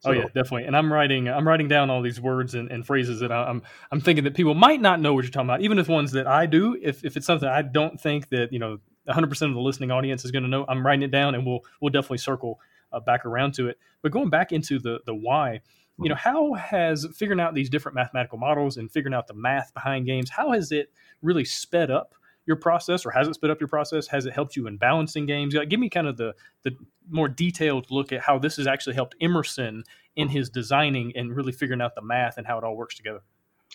So. 0.00 0.10
Oh 0.10 0.12
yeah, 0.12 0.26
definitely. 0.26 0.64
And 0.64 0.76
I'm 0.76 0.92
writing, 0.92 1.26
I'm 1.28 1.48
writing 1.48 1.68
down 1.68 1.88
all 1.88 2.02
these 2.02 2.20
words 2.20 2.54
and, 2.54 2.70
and 2.70 2.86
phrases 2.86 3.20
that 3.20 3.32
I'm, 3.32 3.62
I'm 3.90 4.00
thinking 4.00 4.24
that 4.24 4.34
people 4.34 4.54
might 4.54 4.80
not 4.80 5.00
know 5.00 5.14
what 5.14 5.24
you're 5.24 5.30
talking 5.30 5.48
about, 5.48 5.62
even 5.62 5.78
if 5.78 5.88
ones 5.88 6.12
that 6.12 6.26
I 6.26 6.44
do. 6.46 6.78
If, 6.80 7.02
if 7.02 7.16
it's 7.16 7.26
something 7.26 7.48
I 7.48 7.62
don't 7.62 7.98
think 7.98 8.28
that 8.28 8.52
you 8.52 8.58
know 8.58 8.78
100 9.06 9.28
percent 9.28 9.50
of 9.50 9.54
the 9.54 9.60
listening 9.60 9.90
audience 9.90 10.24
is 10.24 10.30
going 10.30 10.42
to 10.42 10.48
know, 10.48 10.64
I'm 10.68 10.84
writing 10.84 11.02
it 11.02 11.10
down, 11.10 11.34
and 11.34 11.46
we'll 11.46 11.60
we'll 11.80 11.90
definitely 11.90 12.18
circle 12.18 12.60
uh, 12.92 13.00
back 13.00 13.24
around 13.24 13.54
to 13.54 13.68
it. 13.68 13.78
But 14.02 14.12
going 14.12 14.30
back 14.30 14.52
into 14.52 14.78
the 14.78 15.00
the 15.06 15.14
why, 15.14 15.60
you 15.98 16.08
know, 16.08 16.14
how 16.14 16.54
has 16.54 17.06
figuring 17.16 17.40
out 17.40 17.54
these 17.54 17.70
different 17.70 17.94
mathematical 17.94 18.38
models 18.38 18.76
and 18.76 18.90
figuring 18.90 19.14
out 19.14 19.26
the 19.26 19.34
math 19.34 19.72
behind 19.74 20.06
games, 20.06 20.30
how 20.30 20.52
has 20.52 20.72
it 20.72 20.92
really 21.22 21.44
sped 21.44 21.90
up 21.90 22.14
your 22.46 22.56
process 22.56 23.04
or 23.04 23.10
has 23.10 23.28
it 23.28 23.34
sped 23.34 23.50
up 23.50 23.60
your 23.60 23.68
process? 23.68 24.06
Has 24.06 24.26
it 24.26 24.32
helped 24.32 24.56
you 24.56 24.66
in 24.66 24.76
balancing 24.76 25.26
games? 25.26 25.54
Give 25.68 25.80
me 25.80 25.88
kind 25.88 26.06
of 26.06 26.16
the, 26.16 26.34
the 26.62 26.76
more 27.08 27.28
detailed 27.28 27.90
look 27.90 28.12
at 28.12 28.20
how 28.20 28.38
this 28.38 28.56
has 28.56 28.66
actually 28.66 28.94
helped 28.94 29.16
Emerson 29.20 29.82
in 30.14 30.28
his 30.28 30.48
designing 30.48 31.12
and 31.16 31.34
really 31.34 31.52
figuring 31.52 31.80
out 31.80 31.94
the 31.94 32.02
math 32.02 32.38
and 32.38 32.46
how 32.46 32.56
it 32.58 32.64
all 32.64 32.76
works 32.76 32.94
together. 32.94 33.20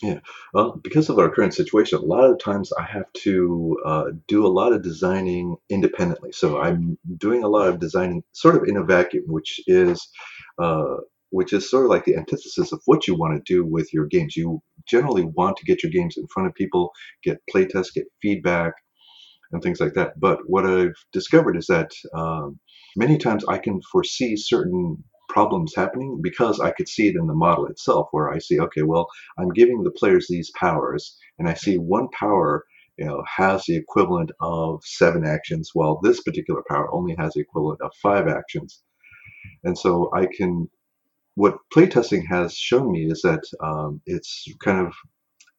Yeah, 0.01 0.19
well, 0.53 0.79
because 0.83 1.09
of 1.09 1.19
our 1.19 1.29
current 1.29 1.53
situation, 1.53 1.99
a 1.99 2.01
lot 2.01 2.23
of 2.23 2.39
times 2.39 2.71
I 2.73 2.83
have 2.83 3.11
to 3.17 3.77
uh, 3.85 4.05
do 4.27 4.45
a 4.45 4.49
lot 4.49 4.73
of 4.73 4.81
designing 4.81 5.57
independently. 5.69 6.31
So 6.31 6.59
I'm 6.59 6.97
doing 7.17 7.43
a 7.43 7.47
lot 7.47 7.67
of 7.67 7.79
designing 7.79 8.23
sort 8.31 8.55
of 8.55 8.63
in 8.67 8.77
a 8.77 8.83
vacuum, 8.83 9.25
which 9.27 9.59
is 9.67 10.07
uh, 10.57 10.95
which 11.29 11.53
is 11.53 11.69
sort 11.69 11.85
of 11.85 11.91
like 11.91 12.05
the 12.05 12.15
antithesis 12.17 12.71
of 12.71 12.81
what 12.85 13.07
you 13.07 13.15
want 13.15 13.33
to 13.45 13.53
do 13.53 13.63
with 13.63 13.93
your 13.93 14.05
games. 14.07 14.35
You 14.35 14.61
generally 14.87 15.23
want 15.23 15.57
to 15.57 15.65
get 15.65 15.83
your 15.83 15.91
games 15.91 16.17
in 16.17 16.27
front 16.33 16.47
of 16.47 16.55
people, 16.55 16.91
get 17.23 17.39
playtests, 17.53 17.93
get 17.93 18.05
feedback, 18.21 18.73
and 19.51 19.61
things 19.61 19.79
like 19.79 19.93
that. 19.93 20.19
But 20.19 20.39
what 20.45 20.65
I've 20.65 20.95
discovered 21.13 21.57
is 21.57 21.67
that 21.67 21.91
um, 22.13 22.59
many 22.95 23.17
times 23.17 23.45
I 23.47 23.57
can 23.59 23.81
foresee 23.91 24.35
certain 24.35 25.03
problems 25.31 25.73
happening 25.75 26.19
because 26.21 26.59
I 26.59 26.71
could 26.71 26.89
see 26.89 27.07
it 27.07 27.15
in 27.15 27.27
the 27.27 27.33
model 27.33 27.65
itself, 27.67 28.07
where 28.11 28.29
I 28.31 28.39
see, 28.39 28.59
okay, 28.59 28.83
well, 28.83 29.07
I'm 29.37 29.49
giving 29.49 29.83
the 29.83 29.97
players 29.99 30.27
these 30.27 30.51
powers, 30.51 31.17
and 31.39 31.47
I 31.47 31.53
see 31.53 31.77
one 31.77 32.07
power 32.09 32.65
you 32.97 33.05
know, 33.05 33.23
has 33.27 33.65
the 33.65 33.75
equivalent 33.75 34.31
of 34.41 34.81
seven 34.83 35.25
actions, 35.25 35.71
while 35.73 35.99
this 36.03 36.21
particular 36.21 36.61
power 36.69 36.93
only 36.93 37.15
has 37.17 37.33
the 37.33 37.41
equivalent 37.41 37.81
of 37.81 37.91
five 38.01 38.27
actions. 38.27 38.83
And 39.63 39.77
so 39.77 40.11
I 40.13 40.27
can 40.37 40.69
what 41.35 41.57
playtesting 41.73 42.23
has 42.27 42.53
shown 42.53 42.91
me 42.91 43.09
is 43.09 43.21
that 43.21 43.43
um, 43.63 44.01
it's 44.05 44.45
kind 44.63 44.85
of 44.85 44.93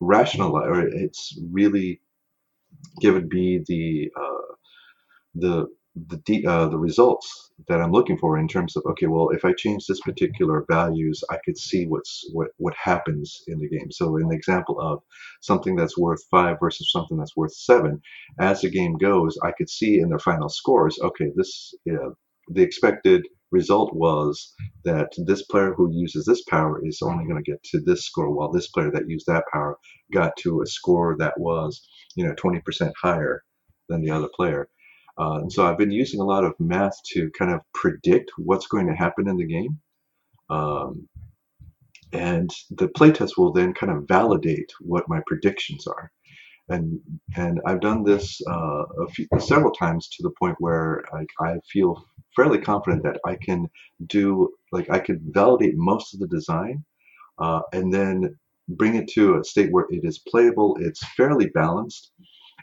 rational, 0.00 0.56
or 0.56 0.86
it's 0.86 1.38
really 1.50 2.00
given 3.00 3.28
me 3.28 3.62
the 3.66 4.10
uh, 4.20 4.54
the 5.34 5.66
the 5.94 6.46
uh, 6.46 6.68
the 6.68 6.78
results 6.78 7.50
that 7.68 7.80
I'm 7.80 7.92
looking 7.92 8.16
for 8.16 8.38
in 8.38 8.48
terms 8.48 8.76
of 8.76 8.82
okay, 8.86 9.06
well, 9.06 9.30
if 9.30 9.44
I 9.44 9.52
change 9.52 9.86
this 9.86 10.00
particular 10.00 10.64
values, 10.70 11.22
I 11.30 11.38
could 11.44 11.58
see 11.58 11.86
what's 11.86 12.28
what 12.32 12.48
what 12.56 12.74
happens 12.74 13.42
in 13.46 13.58
the 13.58 13.68
game. 13.68 13.90
So, 13.90 14.16
in 14.16 14.28
the 14.28 14.36
example 14.36 14.80
of 14.80 15.02
something 15.42 15.76
that's 15.76 15.98
worth 15.98 16.24
five 16.30 16.56
versus 16.60 16.90
something 16.90 17.18
that's 17.18 17.36
worth 17.36 17.54
seven, 17.54 18.00
as 18.40 18.62
the 18.62 18.70
game 18.70 18.96
goes, 18.96 19.38
I 19.42 19.52
could 19.52 19.68
see 19.68 20.00
in 20.00 20.08
their 20.08 20.18
final 20.18 20.48
scores, 20.48 20.98
okay, 21.02 21.30
this 21.36 21.74
you 21.84 21.92
know, 21.92 22.14
the 22.48 22.62
expected 22.62 23.26
result 23.50 23.94
was 23.94 24.54
that 24.84 25.12
this 25.26 25.42
player 25.42 25.74
who 25.74 25.92
uses 25.92 26.24
this 26.24 26.42
power 26.44 26.84
is 26.86 27.02
only 27.02 27.26
going 27.26 27.42
to 27.42 27.50
get 27.50 27.62
to 27.64 27.80
this 27.80 28.06
score, 28.06 28.30
while 28.30 28.50
this 28.50 28.68
player 28.68 28.90
that 28.90 29.08
used 29.08 29.26
that 29.26 29.44
power 29.52 29.78
got 30.12 30.34
to 30.38 30.62
a 30.62 30.66
score 30.66 31.16
that 31.18 31.38
was, 31.38 31.86
you 32.16 32.26
know, 32.26 32.34
20% 32.34 32.92
higher 33.00 33.42
than 33.90 34.00
the 34.00 34.10
other 34.10 34.28
player. 34.34 34.68
Uh, 35.18 35.40
and 35.42 35.52
so 35.52 35.66
I've 35.66 35.78
been 35.78 35.90
using 35.90 36.20
a 36.20 36.24
lot 36.24 36.44
of 36.44 36.58
math 36.58 37.02
to 37.12 37.30
kind 37.38 37.52
of 37.52 37.60
predict 37.74 38.30
what's 38.38 38.66
going 38.66 38.86
to 38.86 38.94
happen 38.94 39.28
in 39.28 39.36
the 39.36 39.46
game. 39.46 39.78
Um, 40.50 41.08
and 42.12 42.50
the 42.70 42.88
playtest 42.88 43.38
will 43.38 43.52
then 43.52 43.72
kind 43.72 43.92
of 43.92 44.06
validate 44.06 44.70
what 44.80 45.08
my 45.08 45.20
predictions 45.26 45.86
are 45.86 46.10
and 46.68 47.00
and 47.36 47.60
I've 47.66 47.80
done 47.80 48.02
this 48.02 48.40
uh, 48.46 48.84
few, 49.12 49.26
several 49.38 49.72
times 49.72 50.08
to 50.08 50.22
the 50.22 50.30
point 50.30 50.56
where 50.58 51.04
I, 51.14 51.26
I 51.44 51.58
feel 51.70 52.04
fairly 52.34 52.58
confident 52.58 53.02
that 53.02 53.20
I 53.26 53.36
can 53.36 53.68
do 54.06 54.52
like 54.72 54.90
I 54.90 54.98
could 54.98 55.20
validate 55.32 55.76
most 55.76 56.14
of 56.14 56.20
the 56.20 56.28
design 56.28 56.84
uh, 57.38 57.62
and 57.72 57.92
then 57.92 58.36
bring 58.68 58.94
it 58.94 59.08
to 59.08 59.38
a 59.38 59.44
state 59.44 59.72
where 59.72 59.86
it 59.90 60.04
is 60.04 60.18
playable, 60.18 60.76
it's 60.80 61.04
fairly 61.16 61.46
balanced. 61.48 62.12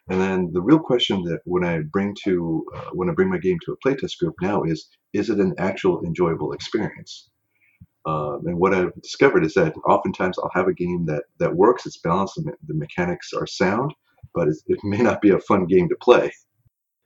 And 0.09 0.19
then 0.19 0.49
the 0.53 0.61
real 0.61 0.79
question 0.79 1.23
that 1.23 1.41
when 1.45 1.63
I 1.63 1.81
bring 1.81 2.15
to 2.23 2.65
uh, 2.75 2.89
when 2.93 3.09
I 3.09 3.13
bring 3.13 3.29
my 3.29 3.37
game 3.37 3.57
to 3.65 3.73
a 3.73 3.87
playtest 3.87 4.17
group 4.19 4.35
now 4.41 4.63
is 4.63 4.89
is 5.13 5.29
it 5.29 5.39
an 5.39 5.53
actual 5.57 6.03
enjoyable 6.03 6.51
experience? 6.53 7.29
Um, 8.05 8.41
and 8.45 8.57
what 8.57 8.73
I've 8.73 8.93
discovered 9.01 9.45
is 9.45 9.53
that 9.53 9.75
oftentimes 9.87 10.39
I'll 10.39 10.51
have 10.53 10.67
a 10.67 10.73
game 10.73 11.05
that 11.05 11.23
that 11.39 11.55
works, 11.55 11.85
it's 11.85 11.99
balanced, 11.99 12.35
the, 12.35 12.53
the 12.67 12.73
mechanics 12.73 13.33
are 13.33 13.45
sound, 13.45 13.93
but 14.33 14.47
it 14.47 14.79
may 14.83 14.97
not 14.97 15.21
be 15.21 15.29
a 15.29 15.39
fun 15.39 15.65
game 15.65 15.89
to 15.89 15.95
play. 16.01 16.31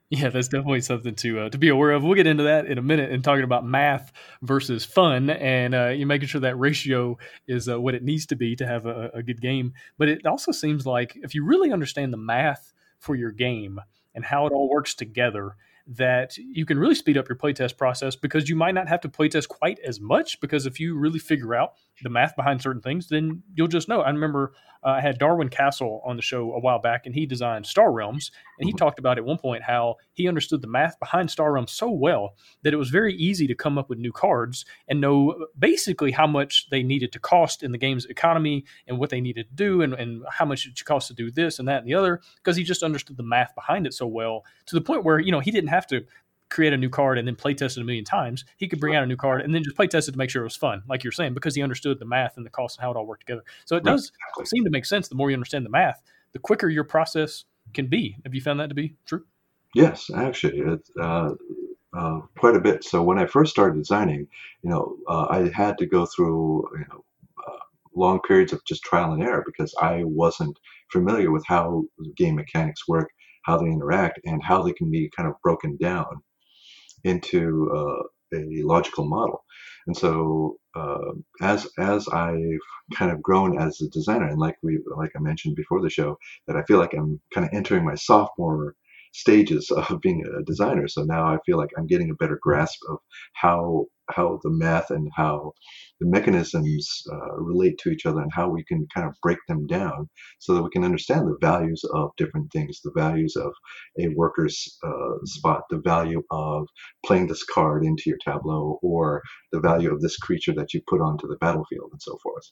Yeah, 0.10 0.30
that's 0.30 0.48
definitely 0.48 0.82
something 0.82 1.16
to 1.16 1.40
uh, 1.40 1.50
to 1.50 1.58
be 1.58 1.70
aware 1.70 1.92
of. 1.92 2.04
We'll 2.04 2.14
get 2.14 2.28
into 2.28 2.44
that 2.44 2.68
in 2.68 2.78
a 2.78 2.84
minute 2.84 3.12
and 3.12 3.24
talking 3.24 3.44
about 3.44 3.66
math 3.66 4.12
versus 4.44 4.86
fun, 4.86 5.30
and 5.32 5.74
uh, 5.74 5.88
you 5.88 6.06
making 6.06 6.28
sure 6.28 6.42
that 6.42 6.58
ratio 6.58 7.18
is 7.48 7.68
uh, 7.68 7.82
what 7.82 7.96
it 7.96 8.04
needs 8.04 8.28
to 8.28 8.36
be 8.36 8.56
to 8.58 8.68
have 8.68 8.86
a, 8.86 9.10
a 9.16 9.24
good 9.24 9.42
game. 9.42 9.74
But 9.98 10.10
it 10.10 10.26
also 10.26 10.52
seems 10.52 10.86
like 10.86 11.18
if 11.24 11.34
you 11.34 11.44
really 11.44 11.72
understand 11.72 12.14
the 12.14 12.18
math 12.18 12.72
for 13.04 13.16
your 13.16 13.32
game 13.32 13.80
and 14.16 14.24
how 14.24 14.48
it 14.48 14.54
all 14.54 14.70
works 14.70 14.94
together, 14.94 15.56
that 15.86 16.38
you 16.38 16.66
can 16.66 16.80
really 16.80 16.96
speed 16.96 17.18
up 17.18 17.28
your 17.28 17.38
playtest 17.38 17.78
process 17.78 18.16
because 18.16 18.48
you 18.48 18.56
might 18.56 18.74
not 18.74 18.88
have 18.88 19.02
to 19.02 19.10
playtest 19.10 19.50
quite 19.50 19.80
as 19.80 20.00
much 20.00 20.40
because 20.40 20.66
if 20.66 20.80
you 20.80 20.98
really 20.98 21.20
figure 21.20 21.54
out 21.54 21.74
the 22.02 22.10
math 22.10 22.36
behind 22.36 22.62
certain 22.62 22.82
things, 22.82 23.08
then 23.08 23.44
you'll 23.54 23.68
just 23.68 23.88
know. 23.88 24.02
I 24.02 24.10
remember 24.10 24.54
uh, 24.84 24.90
I 24.90 25.02
had 25.02 25.18
Darwin 25.18 25.50
Kastle 25.50 26.02
on 26.06 26.16
the 26.16 26.22
show 26.22 26.54
a 26.54 26.60
while 26.60 26.80
back, 26.80 27.06
and 27.06 27.14
he 27.14 27.26
designed 27.26 27.66
Star 27.66 27.92
Realms, 27.92 28.32
and 28.60 28.68
he 28.68 28.74
mm-hmm. 28.74 28.78
talked 28.78 29.00
about 29.00 29.18
at 29.18 29.26
one 29.26 29.38
point 29.38 29.64
how 29.64 29.96
he 30.14 30.28
understood 30.28 30.62
the 30.62 30.68
math 30.68 31.00
behind 31.00 31.32
Star 31.32 31.54
Realms 31.54 31.72
so 31.72 31.90
well 31.90 32.36
that 32.64 32.74
it 32.74 32.78
was 32.78 32.90
very 32.90 33.14
easy 33.16 33.48
to 33.48 33.56
come 33.56 33.78
up 33.78 33.90
with 33.90 34.00
new 34.00 34.12
cards 34.12 34.66
and 34.88 35.00
know 35.00 35.48
basically 35.58 36.12
how 36.12 36.28
much 36.28 36.68
they 36.70 36.84
needed 36.84 37.12
to 37.14 37.20
cost 37.20 37.64
in 37.64 37.72
the 37.72 37.78
game's 37.78 38.06
economy 38.06 38.66
and 38.88 38.98
what 38.98 39.10
they 39.10 39.22
needed 39.22 39.48
to 39.50 39.56
do 39.56 39.82
and, 39.82 39.94
and 39.94 40.24
how 40.30 40.46
much 40.46 40.66
it 40.66 40.84
cost 40.86 41.08
to 41.08 41.14
do 41.14 41.32
this 41.32 41.60
and 41.60 41.68
that 41.68 41.80
and 41.80 41.88
the 41.88 41.94
other 41.94 42.22
because 42.38 42.58
he 42.58 42.64
just 42.64 42.84
understood 42.84 43.18
the 43.18 43.24
math 43.24 43.54
behind 43.56 43.88
it 43.88 43.94
so 43.94 44.06
well 44.06 44.44
to 44.66 44.76
the 44.76 44.82
point 44.82 45.04
where 45.04 45.20
you 45.20 45.32
know 45.32 45.40
he 45.40 45.52
didn't 45.52 45.70
have 45.70 45.88
to 45.88 46.04
create 46.54 46.72
a 46.72 46.78
new 46.78 46.90
card 46.90 47.18
and 47.18 47.28
then 47.28 47.36
play 47.36 47.54
test 47.54 47.78
it 47.78 47.82
a 47.82 47.84
million 47.84 48.06
times. 48.06 48.46
He 48.58 48.68
could 48.68 48.80
bring 48.80 48.96
out 48.96 49.04
a 49.04 49.08
new 49.08 49.16
card 49.16 49.42
and 49.42 49.54
then 49.54 49.64
just 49.64 49.76
play 49.76 49.88
test 49.88 50.08
it 50.08 50.12
to 50.12 50.18
make 50.18 50.30
sure 50.30 50.44
it 50.44 50.46
was 50.46 50.56
fun, 50.56 50.84
like 50.88 51.04
you're 51.04 51.12
saying, 51.12 51.34
because 51.34 51.56
he 51.56 51.64
understood 51.64 51.98
the 52.00 52.06
math 52.06 52.38
and 52.38 52.46
the 52.46 52.52
cost 52.52 52.78
and 52.78 52.84
how 52.84 52.92
it 52.92 52.98
all 52.98 53.08
worked 53.08 53.26
together. 53.26 53.44
So 53.66 53.76
it 53.76 53.84
does 53.84 54.10
exactly. 54.10 54.46
seem 54.46 54.64
to 54.64 54.70
make 54.70 54.86
sense. 54.86 55.08
The 55.08 55.16
more 55.16 55.32
you 55.32 55.36
understand 55.36 55.66
the 55.66 55.72
math, 55.72 56.02
the 56.32 56.40
quicker 56.40 56.70
your 56.70 56.84
process 56.84 57.46
can 57.74 57.88
be. 57.88 58.18
Have 58.24 58.36
you 58.36 58.42
found 58.42 58.60
that 58.60 58.70
to 58.70 58.76
be 58.76 58.96
true? 59.06 59.26
Yes, 59.74 60.12
actually, 60.16 60.60
it's 60.60 60.92
uh, 61.02 61.32
uh, 61.98 62.20
quite 62.38 62.56
a 62.56 62.62
bit. 62.62 62.84
So 62.84 63.02
when 63.02 63.18
I 63.18 63.26
first 63.26 63.52
started 63.52 63.80
designing, 63.80 64.28
you 64.62 64.70
know, 64.70 64.96
uh, 65.08 65.26
I 65.32 65.50
had 65.56 65.80
to 65.80 65.88
go 65.88 66.06
through, 66.06 66.70
you 66.74 66.86
know, 66.92 67.04
uh, 67.48 67.58
long 67.96 68.20
periods 68.28 68.54
of 68.54 68.64
just 68.66 68.84
trial 68.84 69.14
and 69.14 69.24
error 69.24 69.44
because 69.44 69.74
I 69.82 70.04
wasn't 70.04 70.56
familiar 70.92 71.32
with 71.32 71.44
how 71.48 71.86
game 72.16 72.36
mechanics 72.36 72.88
work, 72.88 73.10
how 73.42 73.58
they 73.58 73.66
interact, 73.66 74.20
and 74.26 74.44
how 74.44 74.62
they 74.62 74.74
can 74.74 74.92
be 74.92 75.10
kind 75.18 75.28
of 75.28 75.34
broken 75.42 75.78
down 75.78 76.22
into 77.04 77.72
uh, 77.76 78.04
a 78.38 78.64
logical 78.64 79.06
model. 79.06 79.44
And 79.88 79.96
so 79.96 80.58
uh, 80.76 81.12
as 81.42 81.68
as 81.78 82.08
I've 82.08 82.60
kind 82.96 83.12
of 83.12 83.22
grown 83.22 83.60
as 83.60 83.82
a 83.82 83.90
designer, 83.90 84.28
and 84.28 84.40
like 84.40 84.56
we 84.64 84.80
like 84.98 85.12
I 85.16 85.20
mentioned 85.20 85.56
before 85.56 85.82
the 85.82 85.90
show, 85.90 86.18
that 86.48 86.56
I 86.56 86.64
feel 86.64 86.80
like 86.80 86.94
I'm 86.94 87.20
kind 87.34 87.46
of 87.46 87.54
entering 87.54 87.86
my 87.86 87.96
sophomore 87.96 88.76
stages 89.14 89.70
of 89.90 90.02
being 90.02 90.24
a 90.26 90.44
designer. 90.44 90.88
So 90.88 91.04
now 91.04 91.26
I 91.26 91.38
feel 91.46 91.58
like 91.58 91.70
I'm 91.78 91.88
getting 91.88 92.10
a 92.10 92.16
better 92.16 92.40
grasp 92.42 92.80
of 92.90 92.98
how 93.34 93.86
how 94.10 94.40
the 94.44 94.50
math 94.50 94.90
and 94.90 95.10
how 95.16 95.54
the 96.00 96.08
mechanisms 96.08 97.04
uh, 97.12 97.36
relate 97.36 97.78
to 97.80 97.90
each 97.90 98.06
other 98.06 98.22
and 98.22 98.32
how 98.34 98.50
we 98.50 98.64
can 98.66 98.86
kind 98.94 99.08
of 99.08 99.16
break 99.22 99.38
them 99.48 99.66
down 99.68 100.10
so 100.40 100.54
that 100.54 100.64
we 100.64 100.70
can 100.70 100.84
understand 100.84 101.28
the 101.28 101.38
values 101.42 101.84
of 101.94 102.12
different 102.18 102.52
things, 102.52 102.82
the 102.84 102.92
values 102.96 103.36
of 103.36 103.52
a 104.00 104.10
worker's 104.16 104.78
uh, 104.84 105.26
spot, 105.26 105.64
the 105.70 105.82
value 105.84 106.22
of 106.32 106.68
playing 107.06 107.28
this 107.28 107.44
card 107.44 107.84
into 107.84 108.04
your 108.08 108.18
tableau, 108.24 108.80
or 108.82 109.22
the 109.52 109.60
value 109.60 109.92
of 109.92 110.02
this 110.02 110.18
creature 110.18 110.54
that 110.54 110.74
you 110.74 110.82
put 110.88 111.02
onto 111.02 111.28
the 111.28 111.38
battlefield, 111.38 111.90
and 111.92 112.02
so 112.02 112.18
forth. 112.22 112.52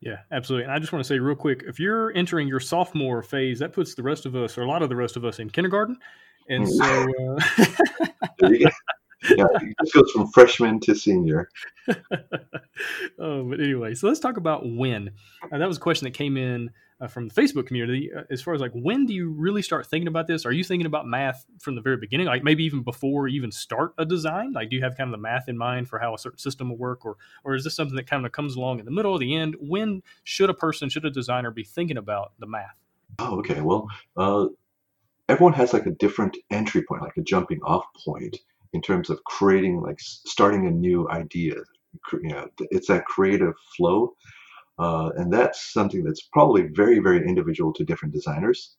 Yeah, 0.00 0.16
absolutely. 0.32 0.64
And 0.64 0.72
I 0.72 0.80
just 0.80 0.92
want 0.92 1.04
to 1.04 1.08
say 1.08 1.20
real 1.20 1.36
quick, 1.36 1.62
if 1.66 1.78
you're 1.78 2.12
entering 2.16 2.48
your 2.48 2.58
sophomore 2.58 3.22
phase, 3.22 3.60
that 3.60 3.72
puts 3.72 3.94
the 3.94 4.02
rest 4.02 4.26
of 4.26 4.34
us, 4.34 4.58
or 4.58 4.62
a 4.62 4.68
lot 4.68 4.82
of 4.82 4.88
the 4.88 4.96
rest 4.96 5.16
of 5.16 5.24
us, 5.24 5.38
in 5.38 5.48
kindergarten. 5.48 5.96
And 6.48 6.68
so, 6.68 7.06
uh... 8.42 8.70
yeah, 9.30 9.46
it 9.54 9.74
just 9.80 9.94
goes 9.94 10.10
from 10.10 10.26
freshman 10.28 10.80
to 10.80 10.94
senior. 10.94 11.48
oh, 13.18 13.44
but 13.44 13.60
anyway, 13.60 13.94
so 13.94 14.08
let's 14.08 14.20
talk 14.20 14.36
about 14.36 14.62
when. 14.64 15.10
Uh, 15.50 15.58
that 15.58 15.68
was 15.68 15.76
a 15.76 15.80
question 15.80 16.04
that 16.04 16.14
came 16.14 16.36
in 16.36 16.70
uh, 17.00 17.06
from 17.06 17.28
the 17.28 17.34
Facebook 17.34 17.66
community. 17.66 18.10
Uh, 18.14 18.22
as 18.30 18.40
far 18.40 18.54
as 18.54 18.60
like 18.60 18.72
when 18.72 19.06
do 19.06 19.12
you 19.12 19.30
really 19.30 19.62
start 19.62 19.86
thinking 19.86 20.08
about 20.08 20.26
this? 20.26 20.46
Are 20.46 20.52
you 20.52 20.64
thinking 20.64 20.86
about 20.86 21.06
math 21.06 21.44
from 21.60 21.74
the 21.74 21.80
very 21.80 21.96
beginning, 21.96 22.26
like 22.26 22.44
maybe 22.44 22.64
even 22.64 22.82
before 22.82 23.28
you 23.28 23.36
even 23.36 23.50
start 23.50 23.94
a 23.98 24.04
design? 24.04 24.52
Like, 24.52 24.70
do 24.70 24.76
you 24.76 24.82
have 24.82 24.96
kind 24.96 25.08
of 25.08 25.12
the 25.12 25.22
math 25.22 25.48
in 25.48 25.58
mind 25.58 25.88
for 25.88 25.98
how 25.98 26.14
a 26.14 26.18
certain 26.18 26.38
system 26.38 26.70
will 26.70 26.78
work, 26.78 27.04
or 27.04 27.16
or 27.44 27.54
is 27.54 27.64
this 27.64 27.74
something 27.74 27.96
that 27.96 28.06
kind 28.06 28.24
of 28.24 28.32
comes 28.32 28.56
along 28.56 28.78
in 28.78 28.84
the 28.84 28.92
middle, 28.92 29.12
or 29.12 29.18
the 29.18 29.34
end? 29.34 29.56
When 29.60 30.02
should 30.24 30.50
a 30.50 30.54
person, 30.54 30.88
should 30.88 31.04
a 31.04 31.10
designer 31.10 31.50
be 31.50 31.64
thinking 31.64 31.96
about 31.96 32.32
the 32.38 32.46
math? 32.46 32.76
Oh, 33.18 33.38
okay. 33.40 33.60
Well, 33.60 33.88
uh, 34.16 34.46
everyone 35.28 35.52
has 35.54 35.72
like 35.72 35.86
a 35.86 35.90
different 35.90 36.36
entry 36.50 36.82
point, 36.82 37.02
like 37.02 37.16
a 37.16 37.22
jumping 37.22 37.60
off 37.62 37.84
point 38.04 38.38
in 38.72 38.82
terms 38.82 39.10
of 39.10 39.22
creating, 39.24 39.80
like 39.80 39.98
starting 40.00 40.66
a 40.66 40.70
new 40.70 41.08
idea. 41.10 41.56
You 42.12 42.30
know, 42.30 42.48
it's 42.70 42.88
that 42.88 43.04
creative 43.04 43.54
flow 43.76 44.14
uh, 44.78 45.10
and 45.16 45.32
that's 45.32 45.72
something 45.72 46.02
that's 46.02 46.28
probably 46.32 46.64
very, 46.74 46.98
very 46.98 47.18
individual 47.18 47.72
to 47.74 47.84
different 47.84 48.14
designers. 48.14 48.74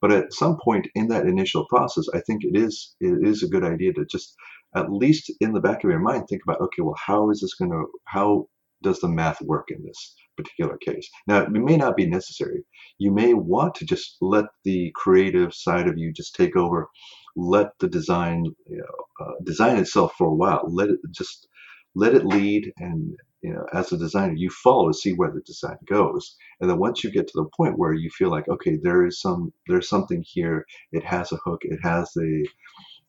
But 0.00 0.12
at 0.12 0.32
some 0.32 0.58
point 0.62 0.88
in 0.94 1.08
that 1.08 1.26
initial 1.26 1.66
process, 1.66 2.06
I 2.14 2.20
think 2.20 2.44
it 2.44 2.56
is 2.56 2.94
it 3.00 3.26
is 3.26 3.42
a 3.42 3.48
good 3.48 3.64
idea 3.64 3.92
to 3.94 4.04
just 4.04 4.34
at 4.74 4.92
least 4.92 5.32
in 5.40 5.52
the 5.52 5.60
back 5.60 5.82
of 5.82 5.90
your 5.90 6.00
mind 6.00 6.28
think 6.28 6.42
about 6.42 6.60
okay, 6.60 6.82
well, 6.82 6.98
how 6.98 7.30
is 7.30 7.40
this 7.40 7.54
going 7.54 7.70
to 7.70 7.86
how 8.04 8.48
does 8.86 9.00
the 9.00 9.08
math 9.08 9.42
work 9.42 9.66
in 9.70 9.84
this 9.84 10.14
particular 10.36 10.76
case? 10.78 11.10
Now, 11.26 11.42
it 11.42 11.50
may 11.50 11.76
not 11.76 11.96
be 11.96 12.06
necessary. 12.06 12.64
You 12.98 13.10
may 13.10 13.34
want 13.34 13.74
to 13.76 13.84
just 13.84 14.16
let 14.20 14.44
the 14.64 14.92
creative 14.94 15.52
side 15.52 15.88
of 15.88 15.98
you 15.98 16.12
just 16.12 16.36
take 16.36 16.54
over, 16.56 16.88
let 17.34 17.78
the 17.80 17.88
design 17.88 18.44
you 18.70 18.78
know, 18.78 19.24
uh, 19.26 19.32
design 19.42 19.76
itself 19.76 20.14
for 20.16 20.28
a 20.28 20.34
while. 20.34 20.62
Let 20.68 20.90
it 20.90 21.00
just 21.10 21.48
let 21.96 22.14
it 22.14 22.26
lead 22.26 22.72
and 22.78 23.16
you 23.42 23.52
know, 23.52 23.66
as 23.72 23.92
a 23.92 23.98
designer, 23.98 24.34
you 24.34 24.50
follow 24.50 24.88
to 24.88 24.94
see 24.94 25.12
where 25.12 25.30
the 25.30 25.40
design 25.40 25.78
goes. 25.86 26.36
And 26.60 26.70
then 26.70 26.78
once 26.78 27.04
you 27.04 27.10
get 27.10 27.28
to 27.28 27.32
the 27.36 27.48
point 27.56 27.78
where 27.78 27.92
you 27.92 28.10
feel 28.10 28.30
like, 28.30 28.48
okay, 28.48 28.76
there 28.82 29.06
is 29.06 29.20
some, 29.20 29.52
there's 29.68 29.88
something 29.88 30.24
here. 30.26 30.64
It 30.90 31.04
has 31.04 31.32
a 31.32 31.36
hook. 31.44 31.60
It 31.62 31.78
has 31.82 32.10
the, 32.12 32.48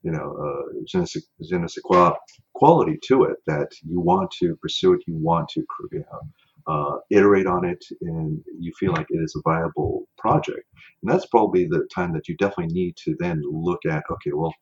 you 0.04 0.12
know, 0.12 0.38
uh, 0.38 0.64
je 0.86 1.58
ne 1.58 1.68
sais 1.68 1.82
quoi 1.82 2.16
quality 2.54 2.98
to 3.04 3.24
it 3.24 3.38
that 3.46 3.70
you 3.84 4.00
want 4.00 4.32
to 4.40 4.56
pursue 4.58 4.94
it. 4.94 5.02
You 5.08 5.16
want 5.16 5.50
to, 5.50 5.66
you 5.92 6.00
know, 6.00 6.22
uh, 6.68 6.98
iterate 7.10 7.48
on 7.48 7.64
it 7.66 7.84
and 8.02 8.44
you 8.60 8.72
feel 8.80 8.92
like 8.92 9.08
it 9.10 9.20
is 9.20 9.36
a 9.36 9.50
viable 9.50 10.08
project. 10.18 10.66
And 11.02 11.12
that's 11.12 11.26
probably 11.28 11.66
the 11.66 11.88
time 11.94 12.14
that 12.14 12.28
you 12.28 12.36
definitely 12.38 12.74
need 12.74 12.98
to 13.06 13.16
then 13.20 13.42
look 13.46 13.86
at, 13.90 14.04
okay, 14.12 14.32
well, 14.34 14.54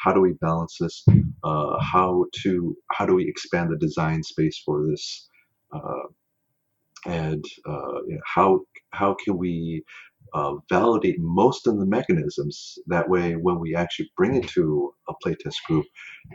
how 0.00 0.12
do 0.12 0.20
we 0.20 0.32
balance 0.40 0.76
this? 0.80 1.04
Uh, 1.44 1.78
how 1.80 2.24
to, 2.42 2.76
how 2.90 3.06
do 3.06 3.14
we 3.14 3.28
expand 3.28 3.70
the 3.70 3.76
design 3.78 4.22
space 4.22 4.60
for 4.64 4.86
this? 4.88 5.28
Uh, 5.72 6.08
and 7.06 7.44
uh, 7.68 8.02
you 8.06 8.14
know, 8.14 8.20
how, 8.24 8.60
how 8.90 9.14
can 9.24 9.36
we 9.38 9.84
uh, 10.34 10.54
validate 10.70 11.18
most 11.18 11.66
of 11.66 11.78
the 11.78 11.86
mechanisms. 11.86 12.78
That 12.86 13.08
way, 13.08 13.34
when 13.34 13.58
we 13.60 13.74
actually 13.74 14.10
bring 14.16 14.34
it 14.36 14.48
to 14.50 14.94
a 15.08 15.14
playtest 15.24 15.56
group, 15.66 15.86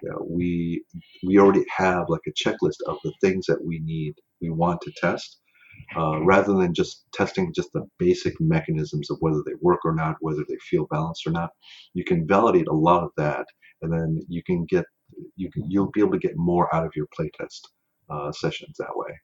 you 0.01 0.09
know, 0.09 0.25
we 0.29 0.83
we 1.25 1.39
already 1.39 1.65
have 1.75 2.05
like 2.09 2.21
a 2.27 2.31
checklist 2.49 2.77
of 2.87 2.97
the 3.03 3.13
things 3.21 3.45
that 3.47 3.63
we 3.63 3.79
need, 3.79 4.15
we 4.41 4.49
want 4.49 4.81
to 4.81 4.91
test, 4.97 5.39
uh, 5.97 6.21
rather 6.23 6.53
than 6.53 6.73
just 6.73 7.05
testing 7.13 7.53
just 7.53 7.71
the 7.73 7.85
basic 7.97 8.39
mechanisms 8.39 9.09
of 9.09 9.17
whether 9.19 9.41
they 9.45 9.55
work 9.61 9.79
or 9.85 9.95
not, 9.95 10.15
whether 10.21 10.43
they 10.47 10.57
feel 10.69 10.87
balanced 10.91 11.25
or 11.25 11.31
not. 11.31 11.49
You 11.93 12.03
can 12.03 12.27
validate 12.27 12.67
a 12.67 12.73
lot 12.73 13.03
of 13.03 13.11
that, 13.17 13.45
and 13.81 13.91
then 13.91 14.19
you 14.27 14.43
can 14.43 14.65
get 14.65 14.85
you 15.35 15.49
can 15.51 15.63
you'll 15.69 15.91
be 15.91 16.01
able 16.01 16.11
to 16.11 16.19
get 16.19 16.37
more 16.37 16.73
out 16.75 16.85
of 16.85 16.91
your 16.95 17.07
playtest 17.17 17.61
uh, 18.09 18.31
sessions 18.31 18.77
that 18.77 18.95
way. 18.95 19.17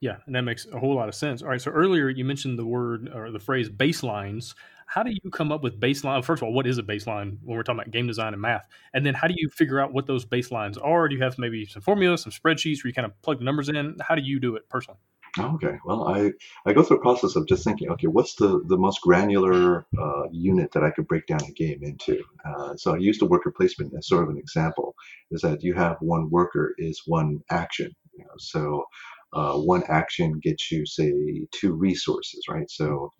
Yeah, 0.00 0.16
and 0.26 0.34
that 0.34 0.42
makes 0.42 0.66
a 0.66 0.78
whole 0.78 0.94
lot 0.94 1.08
of 1.08 1.14
sense. 1.14 1.42
All 1.42 1.48
right, 1.48 1.60
so 1.60 1.70
earlier 1.70 2.08
you 2.08 2.24
mentioned 2.24 2.58
the 2.58 2.66
word 2.66 3.08
or 3.14 3.30
the 3.30 3.38
phrase 3.38 3.68
baselines. 3.68 4.54
How 4.86 5.02
do 5.02 5.10
you 5.10 5.30
come 5.32 5.50
up 5.50 5.62
with 5.62 5.80
baseline? 5.80 6.24
First 6.24 6.42
of 6.42 6.46
all, 6.46 6.52
what 6.52 6.66
is 6.66 6.78
a 6.78 6.82
baseline 6.82 7.38
when 7.42 7.56
we're 7.56 7.62
talking 7.62 7.80
about 7.80 7.90
game 7.90 8.06
design 8.06 8.34
and 8.34 8.40
math? 8.40 8.68
And 8.94 9.04
then 9.04 9.14
how 9.14 9.26
do 9.26 9.34
you 9.36 9.48
figure 9.48 9.80
out 9.80 9.92
what 9.92 10.06
those 10.06 10.24
baselines 10.24 10.78
are? 10.82 11.08
Do 11.08 11.16
you 11.16 11.22
have 11.22 11.38
maybe 11.38 11.66
some 11.66 11.82
formulas, 11.82 12.22
some 12.22 12.30
spreadsheets 12.30 12.84
where 12.84 12.88
you 12.88 12.94
kind 12.94 13.06
of 13.06 13.20
plug 13.22 13.38
the 13.38 13.44
numbers 13.44 13.68
in? 13.68 13.96
How 14.00 14.14
do 14.14 14.22
you 14.22 14.38
do 14.38 14.54
it 14.54 14.68
personally? 14.68 15.00
Okay, 15.38 15.78
well, 15.84 16.08
I, 16.08 16.32
I 16.64 16.72
go 16.72 16.82
through 16.82 16.98
a 16.98 17.02
process 17.02 17.36
of 17.36 17.46
just 17.46 17.62
thinking, 17.62 17.90
okay, 17.90 18.06
what's 18.06 18.36
the, 18.36 18.62
the 18.66 18.78
most 18.78 19.02
granular 19.02 19.86
uh, 19.98 20.22
unit 20.30 20.72
that 20.72 20.82
I 20.82 20.90
could 20.90 21.06
break 21.06 21.26
down 21.26 21.42
a 21.46 21.52
game 21.52 21.82
into? 21.82 22.22
Uh, 22.44 22.74
so 22.76 22.94
I 22.94 22.98
use 22.98 23.18
the 23.18 23.26
worker 23.26 23.50
placement 23.50 23.92
as 23.98 24.08
sort 24.08 24.22
of 24.22 24.30
an 24.30 24.38
example, 24.38 24.94
is 25.30 25.42
that 25.42 25.62
you 25.62 25.74
have 25.74 25.96
one 26.00 26.30
worker 26.30 26.74
is 26.78 27.02
one 27.06 27.40
action. 27.50 27.94
You 28.16 28.24
know, 28.24 28.34
so 28.38 28.84
uh, 29.32 29.54
one 29.54 29.82
action 29.88 30.38
gets 30.42 30.70
you 30.70 30.86
say 30.86 31.12
two 31.52 31.72
resources 31.72 32.40
right 32.48 32.70
so 32.70 33.10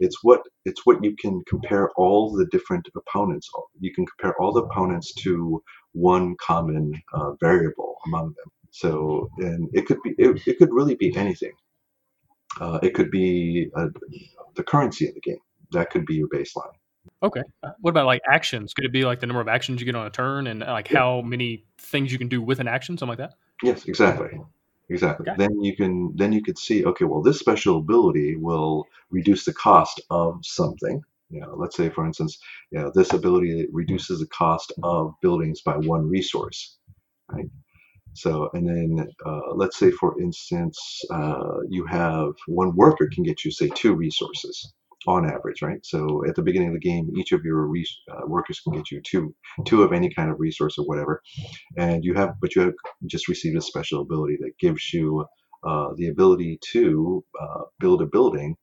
it's 0.00 0.18
what 0.22 0.40
it's 0.64 0.84
what 0.84 1.02
you 1.02 1.14
can 1.16 1.42
compare 1.48 1.90
all 1.96 2.32
the 2.32 2.46
different 2.46 2.86
opponents 2.96 3.48
you 3.80 3.92
can 3.94 4.04
compare 4.06 4.34
all 4.40 4.52
the 4.52 4.62
opponents 4.62 5.12
to 5.14 5.62
one 5.92 6.34
common 6.40 6.92
uh, 7.14 7.32
variable 7.40 7.96
among 8.06 8.26
them 8.26 8.50
so 8.70 9.28
and 9.38 9.68
it 9.72 9.86
could 9.86 9.98
be 10.02 10.10
it, 10.18 10.40
it 10.46 10.58
could 10.58 10.72
really 10.72 10.94
be 10.96 11.14
anything 11.16 11.52
uh, 12.60 12.78
it 12.82 12.94
could 12.94 13.10
be 13.10 13.68
uh, 13.76 13.88
the 14.56 14.62
currency 14.62 15.08
of 15.08 15.14
the 15.14 15.20
game 15.20 15.38
that 15.70 15.90
could 15.90 16.04
be 16.06 16.14
your 16.14 16.28
baseline 16.28 16.72
Okay. 17.22 17.42
Uh, 17.62 17.70
what 17.80 17.90
about 17.90 18.06
like 18.06 18.20
actions? 18.30 18.74
Could 18.74 18.84
it 18.84 18.92
be 18.92 19.04
like 19.04 19.20
the 19.20 19.26
number 19.26 19.40
of 19.40 19.48
actions 19.48 19.80
you 19.80 19.86
get 19.86 19.94
on 19.94 20.06
a 20.06 20.10
turn 20.10 20.46
and 20.46 20.60
like 20.60 20.90
yeah. 20.90 20.98
how 20.98 21.20
many 21.20 21.64
things 21.78 22.12
you 22.12 22.18
can 22.18 22.28
do 22.28 22.42
with 22.42 22.60
an 22.60 22.68
action, 22.68 22.96
something 22.96 23.16
like 23.16 23.18
that? 23.18 23.34
Yes, 23.62 23.86
exactly. 23.86 24.40
Exactly. 24.92 25.26
Then 25.36 25.62
you 25.62 25.74
can 25.76 26.14
then 26.16 26.32
you 26.32 26.42
could 26.42 26.58
see, 26.58 26.84
okay, 26.84 27.04
well, 27.04 27.22
this 27.22 27.38
special 27.38 27.78
ability 27.78 28.36
will 28.36 28.86
reduce 29.10 29.44
the 29.44 29.54
cost 29.54 30.00
of 30.10 30.40
something. 30.44 31.02
You 31.30 31.40
know, 31.40 31.54
let's 31.56 31.76
say, 31.76 31.88
for 31.88 32.06
instance, 32.06 32.38
you 32.70 32.78
know, 32.78 32.92
this 32.94 33.12
ability 33.12 33.66
reduces 33.72 34.20
the 34.20 34.26
cost 34.26 34.72
of 34.82 35.14
buildings 35.22 35.62
by 35.62 35.76
one 35.78 36.08
resource, 36.08 36.76
right? 37.30 37.48
So, 38.14 38.50
and 38.54 38.68
then 38.68 39.08
uh, 39.24 39.54
let's 39.54 39.78
say, 39.78 39.90
for 39.90 40.20
instance, 40.20 40.78
uh, 41.10 41.60
you 41.68 41.86
have 41.86 42.34
one 42.46 42.76
worker 42.76 43.08
can 43.12 43.24
get 43.24 43.44
you, 43.44 43.50
say, 43.50 43.68
two 43.70 43.94
resources 43.94 44.74
on 45.06 45.28
average, 45.28 45.62
right? 45.62 45.84
So 45.84 46.24
at 46.28 46.34
the 46.36 46.42
beginning 46.42 46.68
of 46.68 46.74
the 46.74 46.80
game, 46.80 47.10
each 47.16 47.32
of 47.32 47.44
your 47.44 47.66
re- 47.66 47.86
uh, 48.10 48.26
workers 48.26 48.60
can 48.60 48.74
get 48.74 48.90
you 48.90 49.00
two, 49.02 49.34
two 49.66 49.82
of 49.82 49.92
any 49.92 50.12
kind 50.12 50.30
of 50.30 50.40
resource 50.40 50.78
or 50.78 50.84
whatever, 50.86 51.22
and 51.76 52.04
you 52.04 52.14
have, 52.14 52.34
but 52.40 52.54
you 52.54 52.62
have 52.62 52.74
just 53.06 53.28
received 53.28 53.56
a 53.56 53.62
special 53.62 54.02
ability 54.02 54.38
that 54.40 54.58
gives 54.58 54.92
you 54.92 55.24
uh, 55.64 55.88
the 55.96 56.08
ability 56.08 56.58
to 56.72 57.24
uh, 57.40 57.62
build 57.80 58.02
a 58.02 58.06
building 58.06 58.56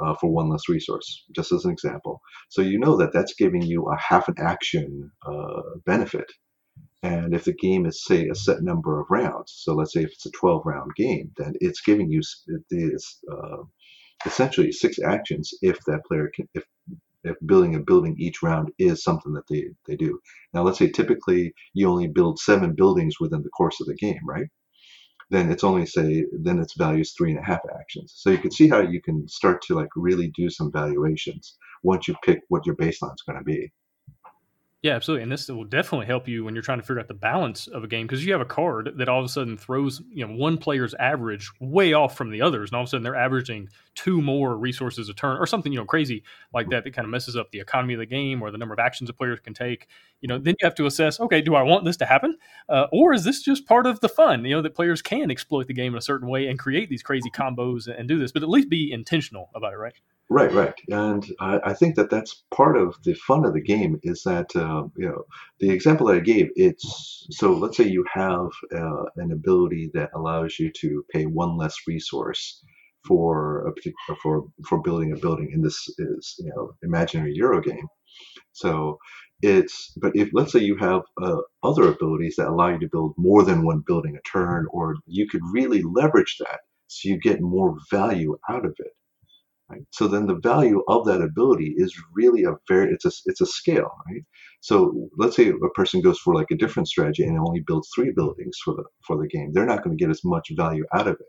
uh, 0.00 0.14
for 0.14 0.30
one 0.32 0.48
less 0.48 0.68
resource, 0.68 1.24
just 1.34 1.52
as 1.52 1.64
an 1.64 1.70
example. 1.70 2.20
So 2.48 2.62
you 2.62 2.78
know 2.78 2.96
that 2.96 3.12
that's 3.12 3.34
giving 3.34 3.62
you 3.62 3.86
a 3.86 3.96
half 3.98 4.28
an 4.28 4.36
action 4.38 5.10
uh, 5.26 5.62
benefit. 5.86 6.30
And 7.02 7.34
if 7.34 7.44
the 7.44 7.54
game 7.54 7.86
is, 7.86 8.04
say, 8.04 8.28
a 8.28 8.34
set 8.34 8.62
number 8.62 9.00
of 9.00 9.06
rounds, 9.10 9.54
so 9.56 9.74
let's 9.74 9.92
say 9.94 10.02
if 10.02 10.12
it's 10.12 10.26
a 10.26 10.30
12 10.32 10.62
round 10.66 10.90
game, 10.96 11.30
then 11.38 11.54
it's 11.60 11.80
giving 11.80 12.10
you 12.10 12.20
this 12.70 13.20
uh, 13.32 13.62
essentially 14.26 14.72
six 14.72 14.98
actions 14.98 15.52
if 15.62 15.78
that 15.86 16.04
player 16.06 16.30
can 16.34 16.48
if 16.54 16.64
if 17.24 17.36
building 17.46 17.74
a 17.74 17.80
building 17.80 18.16
each 18.18 18.42
round 18.42 18.70
is 18.78 19.02
something 19.02 19.32
that 19.34 19.46
they 19.48 19.66
they 19.86 19.96
do. 19.96 20.18
Now 20.54 20.62
let's 20.62 20.78
say 20.78 20.90
typically 20.90 21.52
you 21.74 21.88
only 21.88 22.08
build 22.08 22.38
seven 22.38 22.74
buildings 22.74 23.20
within 23.20 23.42
the 23.42 23.50
course 23.50 23.80
of 23.80 23.86
the 23.86 23.94
game 23.94 24.20
right? 24.26 24.48
Then 25.30 25.50
it's 25.50 25.64
only 25.64 25.86
say 25.86 26.24
then 26.32 26.58
its 26.58 26.74
value 26.76 27.02
is 27.02 27.12
three 27.12 27.30
and 27.30 27.40
a 27.40 27.44
half 27.44 27.60
actions. 27.78 28.14
So 28.16 28.30
you 28.30 28.38
can 28.38 28.50
see 28.50 28.68
how 28.68 28.80
you 28.80 29.00
can 29.02 29.28
start 29.28 29.62
to 29.62 29.74
like 29.74 29.90
really 29.96 30.32
do 30.36 30.50
some 30.50 30.72
valuations 30.72 31.56
once 31.82 32.08
you 32.08 32.14
pick 32.24 32.40
what 32.48 32.66
your 32.66 32.76
baseline 32.76 33.14
is 33.14 33.22
going 33.26 33.38
to 33.38 33.44
be 33.44 33.70
yeah, 34.82 34.94
absolutely. 34.94 35.24
And 35.24 35.30
this 35.32 35.46
will 35.48 35.64
definitely 35.64 36.06
help 36.06 36.26
you 36.26 36.42
when 36.42 36.54
you're 36.54 36.62
trying 36.62 36.78
to 36.80 36.82
figure 36.82 37.00
out 37.00 37.08
the 37.08 37.12
balance 37.12 37.66
of 37.66 37.84
a 37.84 37.86
game 37.86 38.06
because 38.06 38.24
you 38.24 38.32
have 38.32 38.40
a 38.40 38.46
card 38.46 38.92
that 38.96 39.10
all 39.10 39.18
of 39.18 39.26
a 39.26 39.28
sudden 39.28 39.58
throws, 39.58 40.00
you 40.10 40.26
know, 40.26 40.32
one 40.32 40.56
player's 40.56 40.94
average 40.94 41.50
way 41.60 41.92
off 41.92 42.16
from 42.16 42.30
the 42.30 42.40
others. 42.40 42.70
And 42.70 42.76
all 42.76 42.82
of 42.84 42.86
a 42.86 42.90
sudden 42.90 43.02
they're 43.02 43.14
averaging 43.14 43.68
two 43.94 44.22
more 44.22 44.56
resources 44.56 45.10
a 45.10 45.12
turn 45.12 45.36
or 45.36 45.46
something, 45.46 45.70
you 45.70 45.78
know, 45.78 45.84
crazy 45.84 46.22
like 46.54 46.70
that 46.70 46.84
that 46.84 46.94
kind 46.94 47.04
of 47.04 47.10
messes 47.10 47.36
up 47.36 47.50
the 47.50 47.60
economy 47.60 47.92
of 47.92 48.00
the 48.00 48.06
game 48.06 48.40
or 48.40 48.50
the 48.50 48.56
number 48.56 48.72
of 48.72 48.78
actions 48.78 49.10
a 49.10 49.12
player 49.12 49.36
can 49.36 49.52
take. 49.52 49.86
You 50.22 50.28
know, 50.28 50.38
then 50.38 50.54
you 50.58 50.64
have 50.66 50.74
to 50.76 50.86
assess, 50.86 51.20
okay, 51.20 51.42
do 51.42 51.54
I 51.54 51.62
want 51.62 51.84
this 51.84 51.98
to 51.98 52.06
happen? 52.06 52.38
Uh, 52.70 52.86
or 52.90 53.12
is 53.12 53.22
this 53.24 53.42
just 53.42 53.66
part 53.66 53.84
of 53.86 54.00
the 54.00 54.08
fun, 54.08 54.46
you 54.46 54.54
know, 54.56 54.62
that 54.62 54.74
players 54.74 55.02
can 55.02 55.30
exploit 55.30 55.66
the 55.66 55.74
game 55.74 55.92
in 55.92 55.98
a 55.98 56.02
certain 56.02 56.28
way 56.28 56.46
and 56.46 56.58
create 56.58 56.88
these 56.88 57.02
crazy 57.02 57.30
combos 57.30 57.86
and 57.86 58.08
do 58.08 58.18
this, 58.18 58.32
but 58.32 58.42
at 58.42 58.48
least 58.48 58.70
be 58.70 58.90
intentional 58.92 59.50
about 59.54 59.74
it, 59.74 59.76
right? 59.76 59.92
Right, 60.32 60.52
right, 60.52 60.74
and 60.88 61.26
I, 61.40 61.58
I, 61.64 61.74
think 61.74 61.96
that 61.96 62.08
that's 62.08 62.44
part 62.54 62.76
of 62.76 62.94
the 63.02 63.14
fun 63.14 63.44
of 63.44 63.52
the 63.52 63.60
game 63.60 63.98
is 64.04 64.22
that 64.22 64.54
uh, 64.54 64.84
you 64.96 65.08
know 65.08 65.24
the 65.58 65.70
example 65.70 66.06
that 66.06 66.16
I 66.18 66.20
gave. 66.20 66.50
It's 66.54 67.26
so 67.32 67.52
let's 67.52 67.76
say 67.76 67.88
you 67.88 68.04
have 68.14 68.48
uh, 68.72 69.04
an 69.16 69.32
ability 69.32 69.90
that 69.94 70.10
allows 70.14 70.56
you 70.60 70.70
to 70.82 71.04
pay 71.12 71.24
one 71.26 71.56
less 71.56 71.76
resource 71.88 72.62
for 73.08 73.66
a 73.66 73.72
particular 73.72 74.16
for 74.22 74.46
for 74.68 74.80
building 74.80 75.10
a 75.12 75.16
building, 75.16 75.50
and 75.52 75.64
this 75.64 75.88
is 75.98 76.36
you 76.38 76.52
know 76.54 76.74
imaginary 76.84 77.32
Euro 77.34 77.60
game. 77.60 77.88
So 78.52 78.98
it's 79.42 79.92
but 79.96 80.14
if 80.14 80.30
let's 80.32 80.52
say 80.52 80.60
you 80.60 80.76
have 80.76 81.02
uh, 81.20 81.40
other 81.64 81.88
abilities 81.88 82.36
that 82.36 82.48
allow 82.48 82.68
you 82.68 82.78
to 82.78 82.88
build 82.88 83.14
more 83.18 83.42
than 83.42 83.66
one 83.66 83.82
building 83.84 84.16
a 84.16 84.22
turn, 84.28 84.66
or 84.72 84.94
you 85.06 85.28
could 85.28 85.42
really 85.52 85.82
leverage 85.82 86.36
that 86.38 86.60
so 86.86 87.08
you 87.08 87.18
get 87.18 87.40
more 87.40 87.76
value 87.90 88.38
out 88.48 88.64
of 88.64 88.76
it. 88.78 88.92
Right? 89.70 89.82
So 89.90 90.08
then 90.08 90.26
the 90.26 90.40
value 90.42 90.82
of 90.88 91.06
that 91.06 91.22
ability 91.22 91.74
is 91.76 91.94
really 92.12 92.44
a 92.44 92.56
very 92.68 92.92
it's 92.92 93.04
a 93.04 93.12
it's 93.26 93.40
a 93.40 93.46
scale, 93.46 93.90
right? 94.08 94.24
So 94.60 95.08
let's 95.16 95.36
say 95.36 95.48
a 95.50 95.68
person 95.74 96.00
goes 96.00 96.18
for 96.18 96.34
like 96.34 96.50
a 96.50 96.56
different 96.56 96.88
strategy 96.88 97.22
and 97.24 97.38
only 97.38 97.60
builds 97.66 97.88
three 97.94 98.12
buildings 98.12 98.58
for 98.64 98.74
the 98.74 98.84
for 99.06 99.16
the 99.16 99.28
game. 99.28 99.52
They're 99.52 99.66
not 99.66 99.84
going 99.84 99.96
to 99.96 100.02
get 100.02 100.10
as 100.10 100.22
much 100.24 100.50
value 100.56 100.84
out 100.94 101.06
of 101.06 101.14
it. 101.14 101.28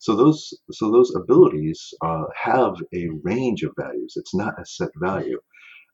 So 0.00 0.16
those 0.16 0.52
so 0.72 0.90
those 0.90 1.14
abilities 1.14 1.94
uh, 2.04 2.24
have 2.36 2.74
a 2.94 3.08
range 3.22 3.62
of 3.62 3.72
values. 3.78 4.14
It's 4.16 4.34
not 4.34 4.60
a 4.60 4.66
set 4.66 4.90
value. 4.96 5.40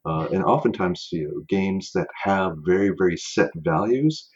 Uh, 0.05 0.29
and 0.33 0.45
oftentimes, 0.45 1.09
you 1.13 1.29
know, 1.29 1.43
games 1.49 1.93
that 1.95 2.09
have 2.25 2.57
very 2.67 2.91
very 2.99 3.17
set 3.17 3.51
values, 3.57 4.29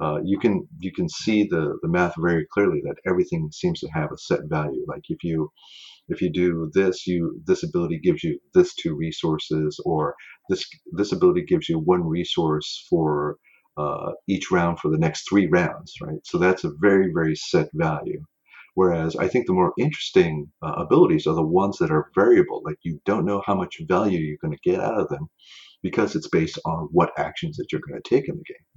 uh, 0.00 0.18
you 0.24 0.38
can 0.38 0.66
you 0.78 0.92
can 0.92 1.08
see 1.08 1.44
the 1.44 1.78
the 1.82 1.88
math 1.88 2.14
very 2.18 2.46
clearly 2.52 2.80
that 2.84 2.98
everything 3.06 3.50
seems 3.52 3.80
to 3.80 3.88
have 3.88 4.12
a 4.12 4.18
set 4.18 4.40
value. 4.46 4.84
Like 4.88 5.04
if 5.08 5.24
you 5.24 5.50
if 6.08 6.22
you 6.22 6.30
do 6.30 6.70
this, 6.74 7.06
you 7.06 7.40
this 7.46 7.62
ability 7.62 7.98
gives 8.02 8.22
you 8.22 8.38
this 8.54 8.74
two 8.74 8.94
resources, 8.94 9.80
or 9.84 10.14
this 10.48 10.66
this 10.92 11.12
ability 11.12 11.44
gives 11.44 11.68
you 11.68 11.78
one 11.78 12.04
resource 12.04 12.86
for 12.88 13.36
uh, 13.76 14.12
each 14.28 14.50
round 14.50 14.78
for 14.78 14.90
the 14.90 14.98
next 14.98 15.28
three 15.28 15.46
rounds, 15.46 15.94
right? 16.02 16.20
So 16.24 16.38
that's 16.38 16.64
a 16.64 16.72
very 16.80 17.10
very 17.12 17.36
set 17.36 17.68
value. 17.74 18.24
Whereas 18.74 19.16
I 19.16 19.28
think 19.28 19.46
the 19.46 19.54
more 19.54 19.72
interesting 19.78 20.50
uh, 20.62 20.72
abilities 20.76 21.26
are 21.26 21.34
the 21.34 21.42
ones 21.42 21.78
that 21.78 21.90
are 21.90 22.10
variable, 22.14 22.62
like 22.64 22.76
you 22.82 23.00
don't 23.06 23.24
know 23.24 23.42
how 23.46 23.54
much 23.54 23.80
value 23.88 24.18
you're 24.18 24.36
going 24.42 24.56
to 24.56 24.70
get 24.70 24.80
out 24.80 25.00
of 25.00 25.08
them 25.08 25.28
because 25.82 26.14
it's 26.14 26.28
based 26.28 26.58
on 26.66 26.88
what 26.92 27.18
actions 27.18 27.56
that 27.56 27.72
you're 27.72 27.80
going 27.88 28.00
to 28.00 28.08
take 28.08 28.28
in 28.28 28.36
the 28.36 28.44
game. 28.44 28.75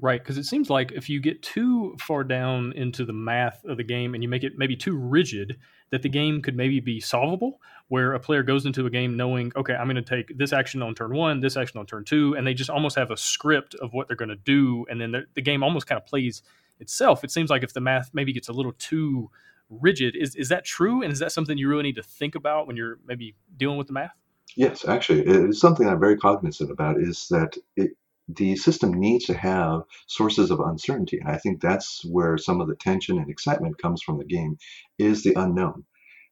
Right, 0.00 0.20
because 0.20 0.38
it 0.38 0.44
seems 0.44 0.68
like 0.68 0.92
if 0.92 1.08
you 1.08 1.20
get 1.20 1.40
too 1.40 1.96
far 2.00 2.24
down 2.24 2.72
into 2.72 3.04
the 3.04 3.12
math 3.12 3.64
of 3.64 3.76
the 3.76 3.84
game 3.84 4.14
and 4.14 4.22
you 4.22 4.28
make 4.28 4.44
it 4.44 4.54
maybe 4.56 4.76
too 4.76 4.96
rigid, 4.96 5.56
that 5.90 6.02
the 6.02 6.08
game 6.08 6.42
could 6.42 6.56
maybe 6.56 6.80
be 6.80 7.00
solvable. 7.00 7.60
Where 7.88 8.14
a 8.14 8.20
player 8.20 8.42
goes 8.42 8.64
into 8.64 8.86
a 8.86 8.90
game 8.90 9.16
knowing, 9.16 9.52
okay, 9.54 9.74
I'm 9.74 9.86
going 9.86 9.96
to 9.96 10.02
take 10.02 10.36
this 10.36 10.54
action 10.54 10.82
on 10.82 10.94
turn 10.94 11.12
one, 11.12 11.40
this 11.40 11.56
action 11.56 11.78
on 11.78 11.86
turn 11.86 12.04
two, 12.04 12.34
and 12.34 12.46
they 12.46 12.54
just 12.54 12.70
almost 12.70 12.96
have 12.96 13.10
a 13.10 13.16
script 13.16 13.74
of 13.74 13.92
what 13.92 14.08
they're 14.08 14.16
going 14.16 14.30
to 14.30 14.36
do, 14.36 14.86
and 14.88 15.00
then 15.00 15.12
the, 15.12 15.24
the 15.34 15.42
game 15.42 15.62
almost 15.62 15.86
kind 15.86 16.00
of 16.00 16.06
plays 16.06 16.42
itself. 16.80 17.24
It 17.24 17.30
seems 17.30 17.50
like 17.50 17.62
if 17.62 17.74
the 17.74 17.80
math 17.80 18.10
maybe 18.14 18.32
gets 18.32 18.48
a 18.48 18.52
little 18.52 18.72
too 18.72 19.30
rigid, 19.68 20.16
is 20.16 20.34
is 20.34 20.48
that 20.48 20.64
true? 20.64 21.02
And 21.02 21.12
is 21.12 21.18
that 21.18 21.30
something 21.30 21.58
you 21.58 21.68
really 21.68 21.82
need 21.82 21.96
to 21.96 22.02
think 22.02 22.34
about 22.34 22.66
when 22.66 22.76
you're 22.76 22.98
maybe 23.06 23.36
dealing 23.56 23.76
with 23.76 23.86
the 23.86 23.92
math? 23.92 24.16
Yes, 24.56 24.86
actually, 24.88 25.20
it's 25.20 25.60
something 25.60 25.86
I'm 25.86 26.00
very 26.00 26.16
cognizant 26.16 26.70
about. 26.70 26.98
Is 27.00 27.28
that 27.28 27.56
it, 27.76 27.90
the 28.28 28.56
system 28.56 28.92
needs 28.92 29.26
to 29.26 29.34
have 29.34 29.82
sources 30.06 30.50
of 30.50 30.60
uncertainty, 30.60 31.18
and 31.18 31.28
I 31.28 31.38
think 31.38 31.60
that's 31.60 32.04
where 32.04 32.38
some 32.38 32.60
of 32.60 32.68
the 32.68 32.76
tension 32.76 33.18
and 33.18 33.30
excitement 33.30 33.78
comes 33.78 34.02
from 34.02 34.18
the 34.18 34.24
game, 34.24 34.56
is 34.98 35.22
the 35.22 35.34
unknown. 35.36 35.84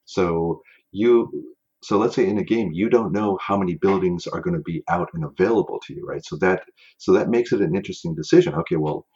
So 0.05 0.63
you 0.93 1.55
so 1.83 1.99
let's 1.99 2.15
say 2.15 2.29
in 2.29 2.39
a 2.39 2.45
game 2.45 2.71
you 2.73 2.89
don't 2.89 3.13
know 3.13 3.39
how 3.41 3.57
many 3.57 3.75
buildings 3.75 4.27
are 4.29 4.41
going 4.41 4.55
to 4.55 4.63
be 4.63 4.85
out 4.89 5.09
and 5.15 5.25
available 5.25 5.81
to 5.85 5.95
you 5.95 6.07
right 6.07 6.25
so 6.25 6.37
that 6.37 6.63
so 6.99 7.13
that 7.13 7.29
makes 7.29 7.53
it 7.53 7.61
an 7.61 7.75
interesting 7.75 8.15
decision 8.15 8.55
okay 8.55 8.77
well 8.77 9.07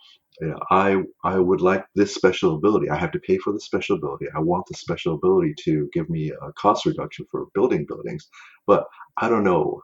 you 0.41 0.49
know, 0.49 0.59
I 0.71 1.03
I 1.25 1.39
would 1.39 1.61
like 1.61 1.85
this 1.95 2.15
special 2.15 2.57
ability. 2.57 2.91
I 2.91 2.97
have 2.97 3.13
to 3.13 3.19
pay 3.19 3.39
for 3.39 3.53
the 3.53 3.61
special 3.61 3.97
ability. 3.97 4.27
I 4.35 4.41
want 4.41 4.67
the 4.67 4.75
special 4.75 5.15
ability 5.15 5.55
to 5.65 5.89
give 5.93 6.11
me 6.11 6.31
a 6.31 6.53
cost 6.53 6.85
reduction 6.85 7.27
for 7.31 7.47
building 7.55 7.87
buildings, 7.89 8.29
but 8.67 8.85
I 9.17 9.29
don't 9.29 9.45
know 9.45 9.81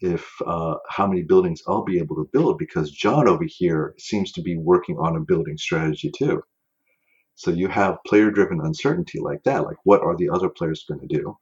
if 0.00 0.30
uh, 0.46 0.74
how 0.88 1.06
many 1.06 1.22
buildings 1.22 1.62
I'll 1.66 1.84
be 1.84 1.98
able 1.98 2.16
to 2.16 2.28
build 2.32 2.58
because 2.58 2.90
John 2.90 3.28
over 3.28 3.44
here 3.46 3.94
seems 3.98 4.32
to 4.32 4.42
be 4.42 4.56
working 4.56 4.96
on 4.98 5.16
a 5.16 5.20
building 5.20 5.56
strategy 5.58 6.10
too. 6.16 6.42
So 7.34 7.50
you 7.50 7.68
have 7.68 7.98
player-driven 8.06 8.60
uncertainty 8.62 9.20
like 9.20 9.42
that. 9.44 9.64
Like, 9.64 9.76
what 9.84 10.00
are 10.02 10.16
the 10.16 10.30
other 10.30 10.48
players 10.48 10.84
going 10.88 11.06
to 11.06 11.06
do? 11.06 11.36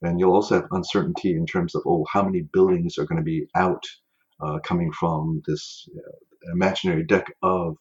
And 0.00 0.18
you'll 0.18 0.34
also 0.34 0.54
have 0.54 0.68
uncertainty 0.70 1.32
in 1.32 1.44
terms 1.44 1.74
of, 1.74 1.82
oh, 1.86 2.06
how 2.10 2.22
many 2.22 2.42
buildings 2.52 2.98
are 2.98 3.04
going 3.04 3.18
to 3.18 3.24
be 3.24 3.46
out 3.56 3.84
uh, 4.40 4.60
coming 4.60 4.92
from 4.92 5.42
this 5.46 5.88
uh, 5.96 6.52
imaginary 6.52 7.04
deck 7.04 7.26
of 7.42 7.76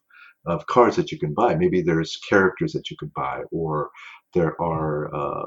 of 0.46 0.66
cards 0.68 0.96
that 0.96 1.12
you 1.12 1.20
can 1.20 1.34
buy. 1.34 1.54
Maybe 1.56 1.82
there's 1.82 2.18
characters 2.30 2.74
that 2.74 2.90
you 2.90 2.98
could 2.98 3.14
buy, 3.14 3.42
or 3.52 3.90
there 4.34 4.60
are 4.62 5.14
uh, 5.14 5.46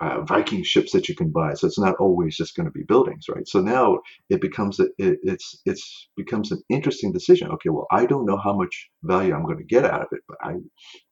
uh, 0.00 0.22
Viking 0.22 0.62
ships 0.62 0.92
that 0.92 1.08
you 1.08 1.14
can 1.14 1.30
buy. 1.30 1.54
So 1.54 1.66
it's 1.66 1.78
not 1.78 1.96
always 2.00 2.36
just 2.36 2.56
going 2.56 2.66
to 2.66 2.72
be 2.72 2.82
buildings, 2.84 3.26
right? 3.28 3.46
So 3.48 3.60
now 3.60 4.00
it 4.28 4.40
becomes 4.40 4.80
a, 4.80 4.84
it, 4.98 5.18
it's 5.22 5.60
it's 5.66 6.08
becomes 6.16 6.52
an 6.52 6.62
interesting 6.70 7.12
decision. 7.12 7.50
Okay, 7.52 7.70
well 7.70 7.86
I 7.92 8.06
don't 8.06 8.26
know 8.26 8.38
how 8.38 8.54
much 8.56 8.90
value 9.02 9.34
I'm 9.34 9.44
going 9.44 9.58
to 9.58 9.64
get 9.64 9.84
out 9.84 10.02
of 10.02 10.08
it, 10.12 10.20
but 10.28 10.38
I 10.42 10.54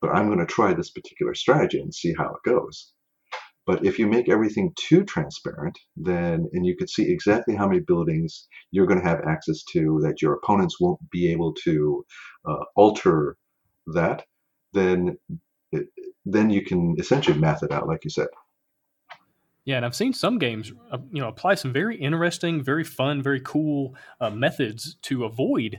but 0.01 0.11
I'm 0.11 0.27
going 0.27 0.41
to 0.41 0.47
try 0.47 0.75
this 0.75 0.91
particular 0.91 1.35
strategy 1.35 1.81
and 1.81 1.95
see 1.95 2.15
how 2.19 2.27
it 2.35 2.49
goes. 2.51 2.93
But 3.67 3.87
if 3.87 3.99
you 3.99 4.09
make 4.09 4.29
everything 4.29 4.73
too 4.77 5.05
transparent, 5.05 5.79
then 5.97 6.49
and 6.53 6.67
you 6.67 6.77
could 6.77 6.91
see 6.91 7.11
exactly 7.11 7.55
how 7.55 7.69
many 7.69 7.81
buildings 7.81 8.49
you're 8.73 8.87
going 8.87 9.01
to 9.01 9.09
have 9.09 9.21
access 9.29 9.63
to, 9.73 10.01
that 10.03 10.21
your 10.21 10.35
opponents 10.35 10.81
won't 10.81 10.99
be 11.11 11.31
able 11.33 11.55
to 11.65 12.05
uh, 12.49 12.65
alter 12.77 13.37
that, 13.87 14.25
then 14.73 15.17
then 16.25 16.51
you 16.51 16.65
can 16.65 16.97
essentially 16.99 17.39
math 17.39 17.63
it 17.63 17.73
out, 17.73 17.89
like 17.89 18.05
you 18.05 18.11
said. 18.11 18.29
Yeah, 19.65 19.77
and 19.77 19.87
I've 19.87 19.95
seen 19.95 20.13
some 20.13 20.39
games, 20.39 20.73
uh, 20.91 20.99
you 21.13 21.21
know, 21.21 21.29
apply 21.29 21.55
some 21.55 21.73
very 21.73 21.97
interesting, 21.97 22.63
very 22.65 22.83
fun, 22.83 23.23
very 23.23 23.41
cool 23.41 23.95
uh, 24.21 24.29
methods 24.31 24.97
to 25.03 25.25
avoid 25.25 25.79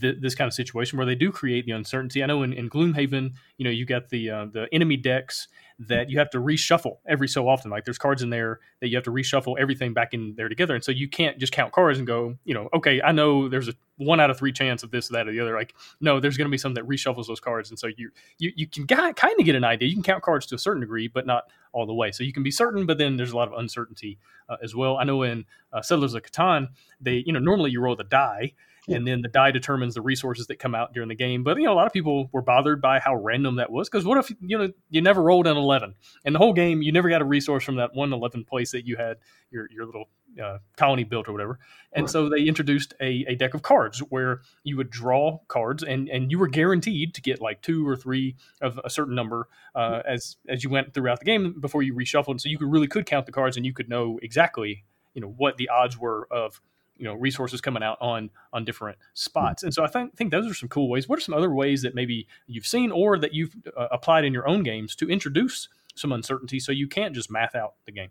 th- 0.00 0.18
this 0.20 0.36
kind 0.36 0.46
of 0.46 0.54
situation 0.54 0.98
where 0.98 1.06
they 1.06 1.16
do 1.16 1.32
create 1.32 1.66
the 1.66 1.72
uncertainty. 1.72 2.22
I 2.22 2.26
know 2.26 2.44
in, 2.44 2.52
in 2.52 2.70
Gloomhaven, 2.70 3.32
you 3.56 3.64
know, 3.64 3.70
you 3.70 3.86
got 3.86 4.08
the 4.10 4.30
uh, 4.30 4.46
the 4.46 4.68
enemy 4.72 4.96
decks 4.96 5.48
that 5.78 6.08
you 6.08 6.18
have 6.18 6.30
to 6.30 6.38
reshuffle 6.38 6.98
every 7.06 7.28
so 7.28 7.48
often. 7.48 7.70
Like 7.70 7.84
there's 7.84 7.98
cards 7.98 8.22
in 8.22 8.30
there 8.30 8.60
that 8.80 8.88
you 8.88 8.96
have 8.96 9.04
to 9.04 9.10
reshuffle 9.10 9.58
everything 9.58 9.92
back 9.92 10.14
in 10.14 10.34
there 10.36 10.48
together, 10.48 10.74
and 10.74 10.84
so 10.84 10.92
you 10.92 11.08
can't 11.08 11.38
just 11.38 11.52
count 11.52 11.72
cards 11.72 11.98
and 11.98 12.06
go, 12.06 12.36
you 12.44 12.54
know, 12.54 12.68
okay, 12.74 13.02
I 13.02 13.12
know 13.12 13.48
there's 13.48 13.68
a 13.68 13.74
one 13.96 14.20
out 14.20 14.30
of 14.30 14.38
three 14.38 14.52
chance 14.52 14.82
of 14.82 14.90
this, 14.90 15.08
that, 15.08 15.28
or 15.28 15.32
the 15.32 15.40
other. 15.40 15.54
Like 15.54 15.74
no, 16.00 16.20
there's 16.20 16.36
going 16.36 16.46
to 16.46 16.50
be 16.50 16.58
some 16.58 16.74
that 16.74 16.86
reshuffles 16.86 17.26
those 17.26 17.40
cards, 17.40 17.70
and 17.70 17.78
so 17.78 17.88
you 17.96 18.10
you 18.38 18.52
you 18.54 18.66
can 18.66 18.86
kind 18.86 19.38
of 19.38 19.44
get 19.44 19.54
an 19.54 19.64
idea. 19.64 19.88
You 19.88 19.94
can 19.94 20.02
count 20.02 20.22
cards 20.22 20.46
to 20.46 20.54
a 20.54 20.58
certain 20.58 20.80
degree, 20.80 21.08
but 21.08 21.26
not 21.26 21.44
all 21.72 21.86
the 21.86 21.94
way. 21.94 22.12
So 22.12 22.22
you 22.22 22.32
can 22.32 22.44
be 22.44 22.52
certain, 22.52 22.86
but 22.86 22.98
then 22.98 23.16
there's 23.16 23.32
a 23.32 23.36
lot 23.36 23.48
of 23.48 23.58
uncertainty 23.58 24.18
uh, 24.48 24.56
as 24.62 24.74
well. 24.74 24.98
I 24.98 25.04
know 25.04 25.22
in 25.22 25.44
uh, 25.72 25.82
Settlers 25.82 26.14
of 26.14 26.22
Catan, 26.22 26.68
they 27.00 27.24
you 27.26 27.32
know 27.32 27.40
normally 27.40 27.72
you 27.72 27.80
roll 27.80 27.96
the 27.96 28.04
die 28.04 28.52
and 28.88 29.06
then 29.06 29.22
the 29.22 29.28
die 29.28 29.50
determines 29.50 29.94
the 29.94 30.02
resources 30.02 30.46
that 30.48 30.58
come 30.58 30.74
out 30.74 30.92
during 30.92 31.08
the 31.08 31.14
game. 31.14 31.42
But 31.42 31.56
you 31.58 31.64
know, 31.64 31.72
a 31.72 31.74
lot 31.74 31.86
of 31.86 31.92
people 31.92 32.28
were 32.32 32.42
bothered 32.42 32.80
by 32.80 32.98
how 32.98 33.16
random 33.16 33.56
that 33.56 33.70
was 33.70 33.88
because 33.88 34.04
what 34.04 34.18
if 34.18 34.30
you 34.40 34.58
know 34.58 34.72
you 34.90 35.00
never 35.00 35.22
rolled 35.22 35.46
an 35.46 35.56
eleven, 35.56 35.94
and 36.24 36.34
the 36.34 36.38
whole 36.38 36.52
game 36.52 36.82
you 36.82 36.92
never 36.92 37.08
got 37.08 37.22
a 37.22 37.24
resource 37.24 37.64
from 37.64 37.76
that 37.76 37.94
one 37.94 38.12
eleven 38.12 38.44
place 38.44 38.72
that 38.72 38.86
you 38.86 38.96
had 38.96 39.18
your 39.50 39.68
your 39.70 39.86
little 39.86 40.08
uh, 40.42 40.58
colony 40.76 41.04
built 41.04 41.28
or 41.28 41.32
whatever. 41.32 41.58
And 41.92 42.04
right. 42.04 42.10
so 42.10 42.28
they 42.28 42.42
introduced 42.42 42.94
a, 43.00 43.24
a 43.28 43.34
deck 43.36 43.54
of 43.54 43.62
cards 43.62 44.00
where 44.00 44.40
you 44.64 44.76
would 44.76 44.90
draw 44.90 45.38
cards 45.48 45.82
and, 45.82 46.08
and 46.08 46.30
you 46.30 46.38
were 46.40 46.48
guaranteed 46.48 47.14
to 47.14 47.22
get 47.22 47.40
like 47.40 47.62
two 47.62 47.86
or 47.86 47.96
three 47.96 48.34
of 48.60 48.80
a 48.84 48.90
certain 48.90 49.14
number 49.14 49.48
uh, 49.74 50.02
as 50.06 50.36
as 50.48 50.64
you 50.64 50.70
went 50.70 50.92
throughout 50.92 51.20
the 51.20 51.24
game 51.24 51.60
before 51.60 51.82
you 51.82 51.94
reshuffled. 51.94 52.32
And 52.32 52.40
so 52.40 52.48
you 52.48 52.58
could 52.58 52.70
really 52.70 52.88
could 52.88 53.06
count 53.06 53.26
the 53.26 53.32
cards 53.32 53.56
and 53.56 53.64
you 53.64 53.72
could 53.72 53.88
know 53.88 54.18
exactly 54.22 54.84
you 55.14 55.20
know 55.20 55.32
what 55.36 55.56
the 55.56 55.68
odds 55.68 55.96
were 55.96 56.26
of 56.30 56.60
you 56.96 57.04
know 57.04 57.14
resources 57.14 57.60
coming 57.60 57.82
out 57.82 57.98
on 58.00 58.30
on 58.52 58.64
different 58.64 58.98
spots. 59.14 59.62
And 59.62 59.72
so 59.74 59.84
i 59.84 59.86
think 59.86 60.16
think 60.16 60.30
those 60.30 60.50
are 60.50 60.54
some 60.54 60.68
cool 60.68 60.88
ways. 60.88 61.08
What 61.08 61.18
are 61.18 61.22
some 61.22 61.34
other 61.34 61.52
ways 61.52 61.82
that 61.82 61.94
maybe 61.94 62.26
you've 62.46 62.66
seen 62.66 62.90
or 62.90 63.18
that 63.18 63.34
you've 63.34 63.54
uh, 63.76 63.88
applied 63.90 64.24
in 64.24 64.32
your 64.32 64.48
own 64.48 64.62
games 64.62 64.94
to 64.96 65.10
introduce 65.10 65.68
some 65.94 66.12
uncertainty 66.12 66.58
so 66.58 66.72
you 66.72 66.88
can't 66.88 67.14
just 67.14 67.30
math 67.30 67.54
out 67.54 67.74
the 67.86 67.92
game? 67.92 68.10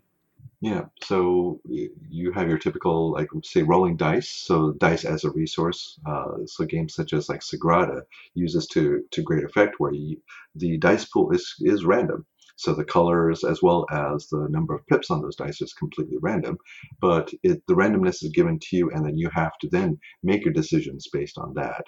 Yeah. 0.60 0.84
So 1.02 1.60
you 1.64 2.32
have 2.32 2.48
your 2.48 2.58
typical 2.58 3.12
like 3.12 3.28
say 3.42 3.62
rolling 3.62 3.96
dice. 3.96 4.30
So 4.30 4.72
dice 4.72 5.04
as 5.04 5.24
a 5.24 5.30
resource 5.30 5.98
uh, 6.06 6.46
so 6.46 6.64
games 6.64 6.94
such 6.94 7.12
as 7.12 7.28
like 7.28 7.40
sagrada 7.40 8.02
uses 8.34 8.66
to 8.68 9.02
to 9.10 9.22
great 9.22 9.44
effect 9.44 9.74
where 9.78 9.92
you, 9.92 10.16
the 10.54 10.78
dice 10.78 11.04
pool 11.04 11.32
is 11.32 11.54
is 11.60 11.84
random 11.84 12.24
so 12.56 12.72
the 12.72 12.84
colors 12.84 13.44
as 13.44 13.62
well 13.62 13.86
as 13.90 14.28
the 14.28 14.46
number 14.50 14.74
of 14.74 14.86
pips 14.86 15.10
on 15.10 15.20
those 15.20 15.36
dice 15.36 15.60
is 15.60 15.72
completely 15.72 16.16
random, 16.20 16.56
but 17.00 17.32
it, 17.42 17.62
the 17.66 17.74
randomness 17.74 18.22
is 18.22 18.30
given 18.32 18.58
to 18.60 18.76
you 18.76 18.90
and 18.90 19.04
then 19.04 19.16
you 19.16 19.28
have 19.32 19.52
to 19.60 19.68
then 19.70 19.98
make 20.22 20.44
your 20.44 20.54
decisions 20.54 21.08
based 21.12 21.38
on 21.38 21.54
that. 21.54 21.84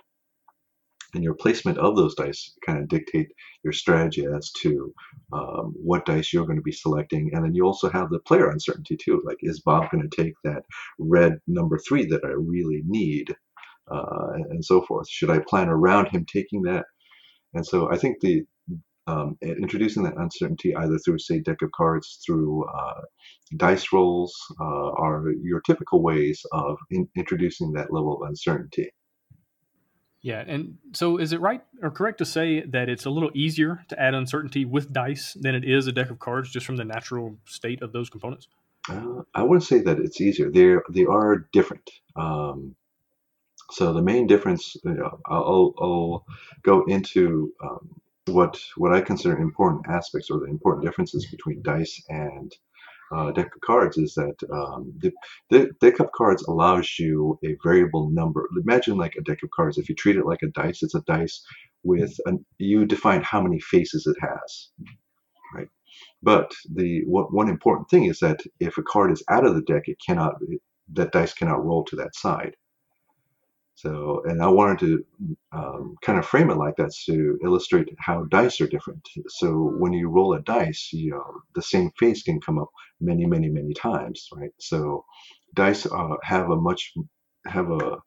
And 1.15 1.23
your 1.23 1.35
placement 1.35 1.79
of 1.79 1.97
those 1.97 2.15
dice 2.15 2.53
kind 2.67 2.79
of 2.79 2.89
dictate 2.89 3.29
your 3.63 3.73
strategy 3.73 4.27
as 4.27 4.51
to 4.63 4.93
um, 5.33 5.73
what 5.77 6.05
dice 6.05 6.33
you're 6.33 6.45
going 6.45 6.59
to 6.59 6.63
be 6.63 6.73
selecting. 6.73 7.31
And 7.33 7.45
then 7.45 7.55
you 7.55 7.65
also 7.65 7.89
have 7.89 8.11
the 8.11 8.19
player 8.19 8.51
uncertainty 8.51 8.97
too. 8.97 9.23
Like, 9.25 9.39
is 9.41 9.61
Bob 9.61 9.91
going 9.91 10.07
to 10.07 10.23
take 10.23 10.35
that 10.45 10.65
red 10.99 11.39
number 11.47 11.79
three 11.79 12.07
that 12.07 12.25
I 12.25 12.33
really 12.33 12.83
need? 12.87 13.35
Uh, 13.89 14.33
and 14.51 14.65
so 14.65 14.83
forth. 14.83 15.09
Should 15.09 15.31
I 15.31 15.39
plan 15.39 15.69
around 15.69 16.09
him 16.09 16.27
taking 16.27 16.63
that? 16.63 16.87
And 17.55 17.65
so 17.65 17.91
I 17.91 17.97
think 17.97 18.21
the 18.21 18.45
um, 19.07 19.37
introducing 19.43 20.03
that 20.05 20.17
uncertainty 20.17 20.75
either 20.75 20.99
through, 20.99 21.19
say, 21.19 21.41
deck 21.41 21.63
of 21.63 21.71
cards, 21.73 22.21
through 22.25 22.65
uh, 22.65 23.03
dice 23.57 23.93
rolls, 23.93 24.35
uh, 24.61 24.91
are 24.93 25.31
your 25.43 25.61
typical 25.61 26.03
ways 26.03 26.45
of 26.53 26.77
in- 26.91 27.09
introducing 27.17 27.73
that 27.73 27.93
level 27.93 28.21
of 28.21 28.29
uncertainty. 28.29 28.91
Yeah, 30.23 30.43
and 30.45 30.79
so 30.93 31.19
is 31.19 31.33
it 31.33 31.41
right 31.41 31.63
or 31.83 31.91
correct 31.91 32.19
to 32.19 32.25
say 32.25 32.63
that 32.63 32.89
it's 32.89 33.05
a 33.05 33.11
little 33.11 33.31
easier 33.33 33.85
to 33.89 34.01
add 34.01 34.15
uncertainty 34.15 34.65
with 34.65 34.93
dice 34.93 35.37
than 35.41 35.55
it 35.55 35.65
is 35.65 35.87
a 35.87 35.93
deck 35.93 36.11
of 36.11 36.19
cards, 36.19 36.51
just 36.51 36.67
from 36.67 36.77
the 36.77 36.85
natural 36.85 37.37
state 37.45 37.81
of 37.81 37.93
those 37.93 38.11
components? 38.11 38.49
Uh, 38.89 39.23
I 39.35 39.45
wouldn't 39.45 39.65
say 39.65 39.81
that 39.83 40.01
it's 40.01 40.21
easier. 40.21 40.51
They 40.51 40.75
they 40.93 41.05
are 41.05 41.47
different. 41.53 41.89
Um, 42.17 42.75
so 43.71 43.93
the 43.93 44.03
main 44.03 44.27
difference, 44.27 44.77
you 44.85 44.95
know, 44.95 45.19
I'll, 45.27 45.75
I'll 45.79 46.27
go 46.63 46.85
into 46.85 47.53
um, 47.63 48.01
what 48.27 48.59
what 48.77 48.95
I 48.95 49.01
consider 49.01 49.39
important 49.39 49.87
aspects 49.89 50.31
or 50.31 50.41
the 50.41 50.47
important 50.47 50.85
differences 50.85 51.27
between 51.27 51.63
dice 51.63 52.03
and 52.09 52.53
uh, 53.15 53.31
deck 53.31 53.55
of 53.55 53.61
cards 53.61 53.97
is 53.99 54.15
that 54.15 54.35
um, 54.53 54.93
the, 54.99 55.13
the 55.51 55.71
deck 55.81 56.01
of 56.01 56.11
cards 56.13 56.43
allows 56.45 56.99
you 56.99 57.39
a 57.45 57.57
variable 57.63 58.11
number. 58.11 58.49
Imagine 58.61 58.97
like 58.97 59.15
a 59.17 59.23
deck 59.23 59.39
of 59.45 59.51
cards. 59.51 59.79
If 59.79 59.89
you 59.89 59.95
treat 59.95 60.17
it 60.17 60.27
like 60.27 60.43
a 60.43 60.49
dice, 60.49 60.83
it's 60.83 60.97
a 60.97 61.03
dice 61.03 61.41
with 61.85 62.17
an, 62.27 62.45
you 62.59 62.85
define 62.85 63.23
how 63.23 63.41
many 63.41 63.61
faces 63.61 64.09
it 64.09 64.17
has, 64.21 64.71
right? 65.55 65.69
But 66.23 66.51
the 66.75 67.05
what, 67.07 67.33
one 67.33 67.49
important 67.49 67.89
thing 67.89 68.07
is 68.07 68.19
that 68.21 68.41
if 68.59 68.77
a 68.77 68.83
card 68.83 69.13
is 69.13 69.23
out 69.31 69.47
of 69.47 69.55
the 69.55 69.63
deck, 69.63 69.85
it 69.87 69.99
cannot 70.05 70.35
that 70.93 71.13
dice 71.13 71.33
cannot 71.33 71.65
roll 71.65 71.85
to 71.85 71.97
that 71.97 72.15
side. 72.15 72.57
So, 73.77 74.23
and 74.27 74.43
I 74.43 74.49
wanted 74.49 74.81
to 74.81 75.07
um, 75.53 75.97
kind 76.03 76.19
of 76.19 76.27
frame 76.27 76.51
it 76.51 76.57
like 76.59 76.77
that 76.79 76.93
to 77.07 77.39
illustrate 77.45 77.89
how 77.99 78.25
dice 78.25 78.61
are 78.63 78.69
different. 78.69 79.09
So, 79.29 79.75
when 79.79 79.93
you 79.95 80.09
roll 80.11 80.35
a 80.35 80.43
dice, 80.43 80.91
you 80.95 81.13
know, 81.13 81.25
the 81.55 81.63
same 81.63 81.93
face 81.99 82.25
can 82.25 82.41
come 82.41 82.59
up 82.59 82.71
many, 83.01 83.27
many, 83.27 83.51
many 83.51 83.75
times, 83.75 84.29
right? 84.35 84.53
So, 84.61 85.05
dice 85.55 85.87
uh, 85.87 86.17
have 86.25 86.51
a 86.51 86.57
much 86.57 86.95
have 87.47 87.71
a 87.71 87.99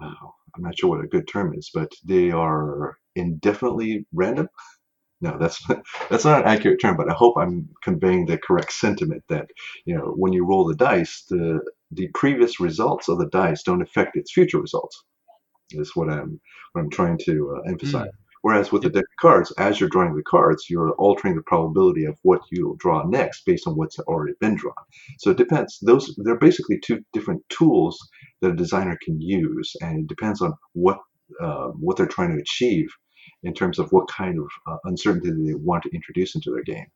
uh, 0.00 0.14
I'm 0.56 0.62
not 0.62 0.78
sure 0.78 0.90
what 0.90 1.04
a 1.04 1.08
good 1.08 1.28
term 1.28 1.54
is, 1.54 1.70
but 1.72 1.92
they 2.04 2.30
are 2.30 2.98
indefinitely 3.16 4.06
random. 4.12 4.48
No, 5.20 5.38
that's 5.38 5.62
that's 6.10 6.24
not 6.24 6.42
an 6.42 6.48
accurate 6.48 6.80
term, 6.80 6.96
but 6.96 7.10
I 7.10 7.14
hope 7.14 7.36
I'm 7.38 7.68
conveying 7.82 8.26
the 8.26 8.38
correct 8.38 8.72
sentiment 8.72 9.24
that 9.28 9.48
you 9.86 9.96
know 9.96 10.14
when 10.16 10.32
you 10.32 10.46
roll 10.46 10.66
the 10.66 10.74
dice, 10.76 11.24
the 11.30 11.60
the 11.90 12.08
previous 12.14 12.60
results 12.60 13.08
of 13.08 13.18
the 13.18 13.28
dice 13.28 13.62
don't 13.62 13.82
affect 13.82 14.16
its 14.16 14.32
future 14.32 14.60
results. 14.60 15.04
Is 15.72 15.94
what 15.94 16.10
I'm 16.10 16.40
what 16.72 16.82
I'm 16.82 16.90
trying 16.90 17.18
to 17.26 17.56
uh, 17.56 17.70
emphasize. 17.70 18.08
Mm. 18.08 18.20
Whereas 18.42 18.72
with 18.72 18.82
the 18.82 18.90
deck 18.90 19.04
of 19.04 19.20
cards, 19.20 19.52
as 19.58 19.78
you're 19.78 19.90
drawing 19.90 20.16
the 20.16 20.22
cards, 20.22 20.64
you're 20.70 20.92
altering 20.92 21.36
the 21.36 21.42
probability 21.42 22.06
of 22.06 22.18
what 22.22 22.40
you'll 22.50 22.76
draw 22.76 23.04
next 23.06 23.44
based 23.44 23.66
on 23.66 23.76
what's 23.76 23.98
already 24.00 24.32
been 24.40 24.56
drawn. 24.56 24.72
So 25.18 25.30
it 25.30 25.36
depends. 25.36 25.78
Those 25.82 26.14
they're 26.24 26.38
basically 26.38 26.80
two 26.80 27.04
different 27.12 27.42
tools 27.50 27.98
that 28.40 28.52
a 28.52 28.56
designer 28.56 28.98
can 29.04 29.20
use, 29.20 29.76
and 29.82 30.00
it 30.00 30.06
depends 30.06 30.40
on 30.40 30.54
what 30.72 30.98
uh, 31.40 31.68
what 31.68 31.96
they're 31.96 32.06
trying 32.06 32.34
to 32.34 32.40
achieve 32.40 32.88
in 33.42 33.54
terms 33.54 33.78
of 33.78 33.92
what 33.92 34.08
kind 34.08 34.38
of 34.38 34.48
uh, 34.66 34.78
uncertainty 34.84 35.30
they 35.30 35.54
want 35.54 35.82
to 35.82 35.94
introduce 35.94 36.34
into 36.34 36.50
their 36.50 36.64
game. 36.64 36.86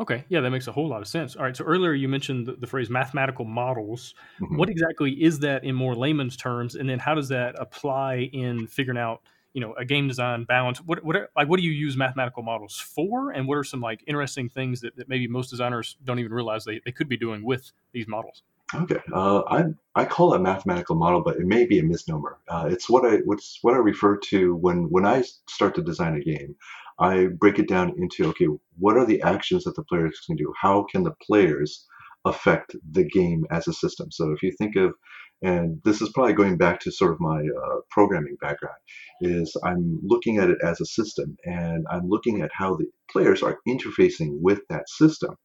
Okay, 0.00 0.24
yeah, 0.28 0.40
that 0.40 0.50
makes 0.50 0.66
a 0.66 0.72
whole 0.72 0.88
lot 0.88 1.02
of 1.02 1.06
sense. 1.06 1.36
All 1.36 1.44
right, 1.44 1.56
so 1.56 1.64
earlier 1.64 1.92
you 1.92 2.08
mentioned 2.08 2.46
the, 2.46 2.54
the 2.54 2.66
phrase 2.66 2.90
mathematical 2.90 3.44
models. 3.44 4.14
Mm-hmm. 4.40 4.56
What 4.56 4.68
exactly 4.68 5.12
is 5.22 5.38
that 5.40 5.62
in 5.62 5.76
more 5.76 5.94
layman's 5.94 6.36
terms, 6.36 6.74
and 6.74 6.88
then 6.88 6.98
how 6.98 7.14
does 7.14 7.28
that 7.28 7.54
apply 7.60 8.30
in 8.32 8.66
figuring 8.66 8.98
out, 8.98 9.22
you 9.52 9.60
know, 9.60 9.72
a 9.74 9.84
game 9.84 10.08
design 10.08 10.44
balance? 10.44 10.78
What, 10.78 11.04
what, 11.04 11.30
like, 11.36 11.48
what 11.48 11.58
do 11.58 11.62
you 11.62 11.70
use 11.70 11.96
mathematical 11.96 12.42
models 12.42 12.76
for, 12.76 13.30
and 13.30 13.46
what 13.46 13.56
are 13.56 13.62
some 13.62 13.80
like 13.80 14.02
interesting 14.08 14.48
things 14.48 14.80
that, 14.80 14.96
that 14.96 15.08
maybe 15.08 15.28
most 15.28 15.48
designers 15.48 15.96
don't 16.02 16.18
even 16.18 16.32
realize 16.32 16.64
they, 16.64 16.80
they 16.84 16.90
could 16.90 17.08
be 17.08 17.16
doing 17.16 17.44
with 17.44 17.70
these 17.92 18.08
models? 18.08 18.42
Okay, 18.74 18.98
uh, 19.12 19.42
I 19.48 19.64
I 19.94 20.06
call 20.06 20.34
it 20.34 20.38
a 20.38 20.42
mathematical 20.42 20.96
model, 20.96 21.20
but 21.20 21.36
it 21.36 21.46
may 21.46 21.66
be 21.66 21.78
a 21.78 21.84
misnomer. 21.84 22.38
Uh, 22.48 22.66
it's 22.68 22.90
what 22.90 23.04
I 23.04 23.18
what's 23.18 23.60
what 23.62 23.74
I 23.74 23.76
refer 23.76 24.16
to 24.16 24.56
when 24.56 24.90
when 24.90 25.06
I 25.06 25.22
start 25.48 25.76
to 25.76 25.82
design 25.82 26.14
a 26.14 26.20
game. 26.20 26.56
I 26.98 27.26
break 27.26 27.58
it 27.58 27.68
down 27.68 27.94
into 27.98 28.26
okay, 28.30 28.46
what 28.78 28.96
are 28.96 29.06
the 29.06 29.22
actions 29.22 29.64
that 29.64 29.76
the 29.76 29.84
players 29.84 30.20
can 30.26 30.36
do? 30.36 30.52
How 30.60 30.84
can 30.90 31.02
the 31.02 31.14
players 31.22 31.86
affect 32.24 32.76
the 32.92 33.04
game 33.04 33.44
as 33.50 33.68
a 33.68 33.72
system? 33.72 34.10
So 34.10 34.32
if 34.32 34.42
you 34.42 34.52
think 34.52 34.76
of, 34.76 34.94
and 35.42 35.80
this 35.84 36.00
is 36.00 36.10
probably 36.10 36.32
going 36.32 36.56
back 36.56 36.80
to 36.80 36.92
sort 36.92 37.12
of 37.12 37.20
my 37.20 37.40
uh, 37.40 37.80
programming 37.90 38.36
background, 38.40 38.78
is 39.20 39.56
I'm 39.64 40.00
looking 40.02 40.38
at 40.38 40.50
it 40.50 40.58
as 40.62 40.80
a 40.80 40.86
system, 40.86 41.36
and 41.44 41.86
I'm 41.90 42.08
looking 42.08 42.40
at 42.40 42.50
how 42.52 42.76
the 42.76 42.86
players 43.10 43.42
are 43.42 43.58
interfacing 43.68 44.40
with 44.40 44.60
that 44.70 44.88
system. 44.88 45.36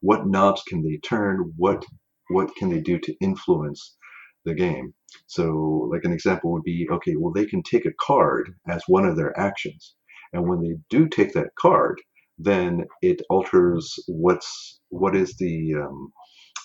What 0.00 0.26
knobs 0.26 0.62
can 0.68 0.82
they 0.82 0.98
turn? 0.98 1.52
What 1.56 1.84
what 2.30 2.54
can 2.56 2.70
they 2.70 2.80
do 2.80 2.98
to 2.98 3.14
influence 3.20 3.96
the 4.44 4.54
game? 4.54 4.94
So, 5.26 5.88
like 5.92 6.04
an 6.04 6.12
example 6.12 6.52
would 6.52 6.62
be, 6.62 6.86
okay, 6.90 7.16
well, 7.16 7.32
they 7.32 7.46
can 7.46 7.62
take 7.62 7.86
a 7.86 7.92
card 8.00 8.54
as 8.68 8.82
one 8.86 9.04
of 9.04 9.16
their 9.16 9.38
actions, 9.38 9.94
and 10.34 10.48
when 10.48 10.62
they 10.62 10.76
do 10.90 11.08
take 11.08 11.34
that 11.34 11.56
card, 11.60 12.02
then 12.38 12.86
it 13.02 13.22
alters 13.30 13.94
what's 14.08 14.80
what 14.90 15.16
is 15.16 15.36
the 15.38 15.74
um, 15.76 16.12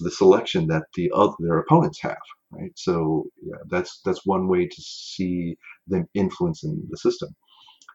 the 0.02 0.12
selection 0.12 0.68
that 0.70 0.86
the 0.96 1.12
other 1.16 1.34
their 1.40 1.60
opponents 1.60 2.02
have, 2.02 2.18
right? 2.52 2.74
So 2.78 3.26
yeah, 3.44 3.58
that's 3.70 4.02
that's 4.06 4.26
one 4.28 4.50
way 4.50 4.68
to 4.68 4.84
see 4.84 5.58
them 5.88 6.08
influencing 6.16 6.84
the 6.92 6.98
system. 6.98 7.30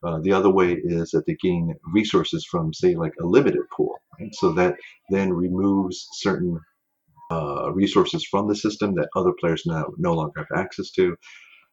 Uh, 0.05 0.21
the 0.23 0.33
other 0.33 0.51
way 0.51 0.75
is 0.85 1.11
that 1.11 1.27
they 1.27 1.37
gain 1.43 1.75
resources 1.93 2.47
from, 2.51 2.73
say, 2.73 2.95
like 2.95 3.13
a 3.21 3.27
limited 3.27 3.63
pool, 3.77 3.95
right? 4.19 4.35
So 4.37 4.53
that 4.55 4.77
then 5.11 5.33
removes 5.33 6.09
certain 6.15 6.59
uh, 7.33 7.73
resources 7.75 8.27
from 8.27 8.49
the 8.49 8.57
system 8.57 8.95
that 8.97 9.11
other 9.17 9.33
players 9.41 9.65
now 9.67 9.87
no 9.99 10.15
longer 10.15 10.33
have 10.39 10.59
access 10.59 10.91
to. 10.93 11.17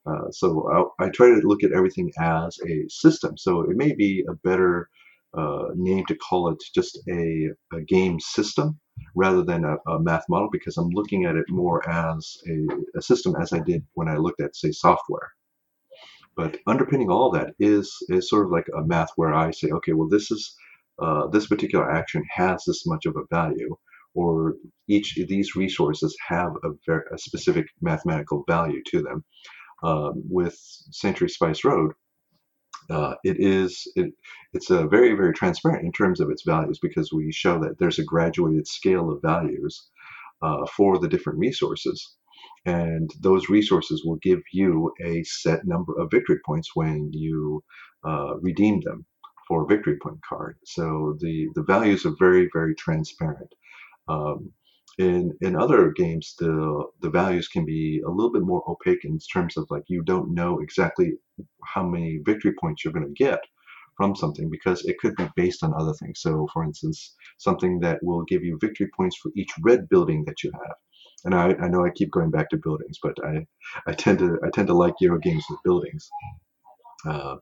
Uh, 0.05 0.31
so 0.31 0.91
I, 0.99 1.05
I, 1.05 1.09
try 1.09 1.27
to 1.27 1.47
look 1.47 1.63
at 1.63 1.73
everything 1.73 2.11
as 2.19 2.57
a 2.67 2.85
system. 2.89 3.37
So 3.37 3.61
it 3.61 3.77
may 3.77 3.93
be 3.93 4.25
a 4.27 4.33
better 4.33 4.89
uh, 5.37 5.67
name 5.75 6.05
to 6.07 6.15
call 6.15 6.49
it 6.49 6.57
just 6.73 6.99
a, 7.07 7.49
a 7.73 7.81
game 7.81 8.19
system 8.19 8.79
rather 9.15 9.43
than 9.43 9.63
a, 9.63 9.77
a, 9.91 9.99
math 9.99 10.25
model 10.27 10.49
because 10.51 10.77
I'm 10.77 10.89
looking 10.89 11.25
at 11.25 11.35
it 11.35 11.45
more 11.49 11.87
as 11.87 12.37
a, 12.47 12.97
a, 12.97 13.01
system 13.01 13.35
as 13.39 13.53
I 13.53 13.59
did 13.59 13.85
when 13.93 14.07
I 14.07 14.17
looked 14.17 14.41
at, 14.41 14.55
say, 14.55 14.71
software. 14.71 15.29
But 16.35 16.57
underpinning 16.65 17.11
all 17.11 17.29
that 17.31 17.53
is 17.59 17.95
is 18.09 18.29
sort 18.29 18.45
of 18.45 18.51
like 18.51 18.67
a 18.75 18.83
math 18.83 19.09
where 19.17 19.33
I 19.33 19.51
say, 19.51 19.69
okay, 19.69 19.93
well, 19.93 20.09
this 20.09 20.31
is 20.31 20.55
uh, 20.99 21.27
this 21.27 21.47
particular 21.47 21.91
action 21.91 22.23
has 22.29 22.63
this 22.65 22.85
much 22.85 23.05
of 23.05 23.15
a 23.15 23.25
value, 23.29 23.75
or 24.13 24.55
each 24.87 25.17
of 25.17 25.27
these 25.27 25.55
resources 25.55 26.15
have 26.27 26.51
a, 26.63 26.69
very, 26.85 27.03
a 27.13 27.17
specific 27.17 27.67
mathematical 27.81 28.43
value 28.47 28.81
to 28.87 29.01
them. 29.01 29.23
Um, 29.83 30.23
with 30.29 30.57
Century 30.91 31.29
Spice 31.29 31.63
Road, 31.63 31.93
uh, 32.89 33.15
it 33.23 33.37
is 33.39 33.87
it, 33.95 34.13
it's 34.53 34.69
a 34.69 34.87
very 34.87 35.13
very 35.13 35.33
transparent 35.33 35.85
in 35.85 35.91
terms 35.91 36.19
of 36.19 36.29
its 36.29 36.43
values 36.43 36.79
because 36.81 37.11
we 37.11 37.31
show 37.31 37.59
that 37.59 37.79
there's 37.79 37.99
a 37.99 38.03
graduated 38.03 38.67
scale 38.67 39.09
of 39.11 39.21
values 39.21 39.89
uh, 40.41 40.65
for 40.75 40.99
the 40.99 41.07
different 41.07 41.39
resources. 41.39 42.15
And 42.65 43.09
those 43.21 43.49
resources 43.49 44.03
will 44.05 44.17
give 44.17 44.41
you 44.51 44.93
a 45.03 45.23
set 45.23 45.65
number 45.65 45.93
of 45.99 46.11
victory 46.11 46.39
points 46.45 46.71
when 46.75 47.11
you 47.13 47.63
uh, 48.05 48.37
redeem 48.39 48.81
them 48.81 49.05
for 49.47 49.63
a 49.63 49.67
victory 49.67 49.97
point 50.01 50.19
card. 50.27 50.57
So 50.65 51.17
the 51.19 51.49
the 51.55 51.63
values 51.63 52.05
are 52.05 52.15
very 52.19 52.49
very 52.53 52.75
transparent. 52.75 53.53
Um, 54.07 54.51
in 54.97 55.37
in 55.41 55.55
other 55.55 55.91
games, 55.91 56.35
the 56.39 56.85
the 57.01 57.09
values 57.09 57.47
can 57.47 57.65
be 57.65 58.01
a 58.05 58.09
little 58.09 58.31
bit 58.31 58.43
more 58.43 58.63
opaque 58.67 59.05
in 59.05 59.17
terms 59.33 59.57
of 59.57 59.67
like 59.69 59.83
you 59.87 60.03
don't 60.03 60.33
know 60.33 60.59
exactly 60.59 61.13
how 61.65 61.83
many 61.83 62.19
victory 62.25 62.53
points 62.59 62.83
you're 62.83 62.93
going 62.93 63.07
to 63.07 63.23
get 63.23 63.39
from 63.97 64.15
something 64.15 64.49
because 64.49 64.83
it 64.85 64.97
could 64.99 65.15
be 65.15 65.27
based 65.35 65.63
on 65.63 65.73
other 65.73 65.93
things. 65.93 66.21
So, 66.21 66.47
for 66.53 66.63
instance, 66.63 67.15
something 67.37 67.79
that 67.81 67.99
will 68.03 68.23
give 68.23 68.43
you 68.43 68.57
victory 68.59 68.89
points 68.95 69.17
for 69.17 69.31
each 69.35 69.51
red 69.61 69.87
building 69.89 70.23
that 70.25 70.43
you 70.43 70.51
have. 70.53 70.75
And 71.25 71.35
I, 71.35 71.53
I 71.63 71.67
know 71.67 71.85
I 71.85 71.91
keep 71.91 72.11
going 72.11 72.31
back 72.31 72.49
to 72.49 72.57
buildings, 72.57 72.97
but 73.01 73.15
I, 73.23 73.45
I 73.87 73.93
tend 73.93 74.19
to 74.19 74.39
I 74.45 74.49
tend 74.49 74.67
to 74.67 74.73
like 74.73 74.95
Euro 75.01 75.19
games 75.19 75.45
with 75.49 75.59
buildings. 75.63 76.09
Uh, 77.07 77.35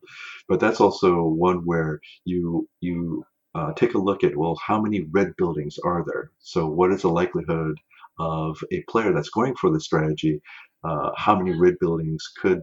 but 0.48 0.60
that's 0.60 0.82
also 0.82 1.24
one 1.24 1.60
where 1.66 2.00
you 2.26 2.68
you 2.82 3.24
uh, 3.60 3.74
take 3.74 3.94
a 3.94 3.98
look 3.98 4.24
at 4.24 4.38
well, 4.38 4.58
how 4.66 4.80
many 4.82 5.02
red 5.12 5.36
buildings 5.38 5.78
are 5.84 6.04
there? 6.08 6.32
So, 6.40 6.68
what 6.68 6.92
is 6.92 7.02
the 7.02 7.10
likelihood 7.10 7.76
of 8.20 8.58
a 8.72 8.84
player 8.90 9.14
that's 9.14 9.30
going 9.30 9.56
for 9.56 9.70
the 9.72 9.82
strategy? 9.82 10.42
Uh, 10.84 11.10
how 11.18 11.38
many 11.38 11.58
red 11.60 11.76
buildings 11.82 12.24
could 12.42 12.62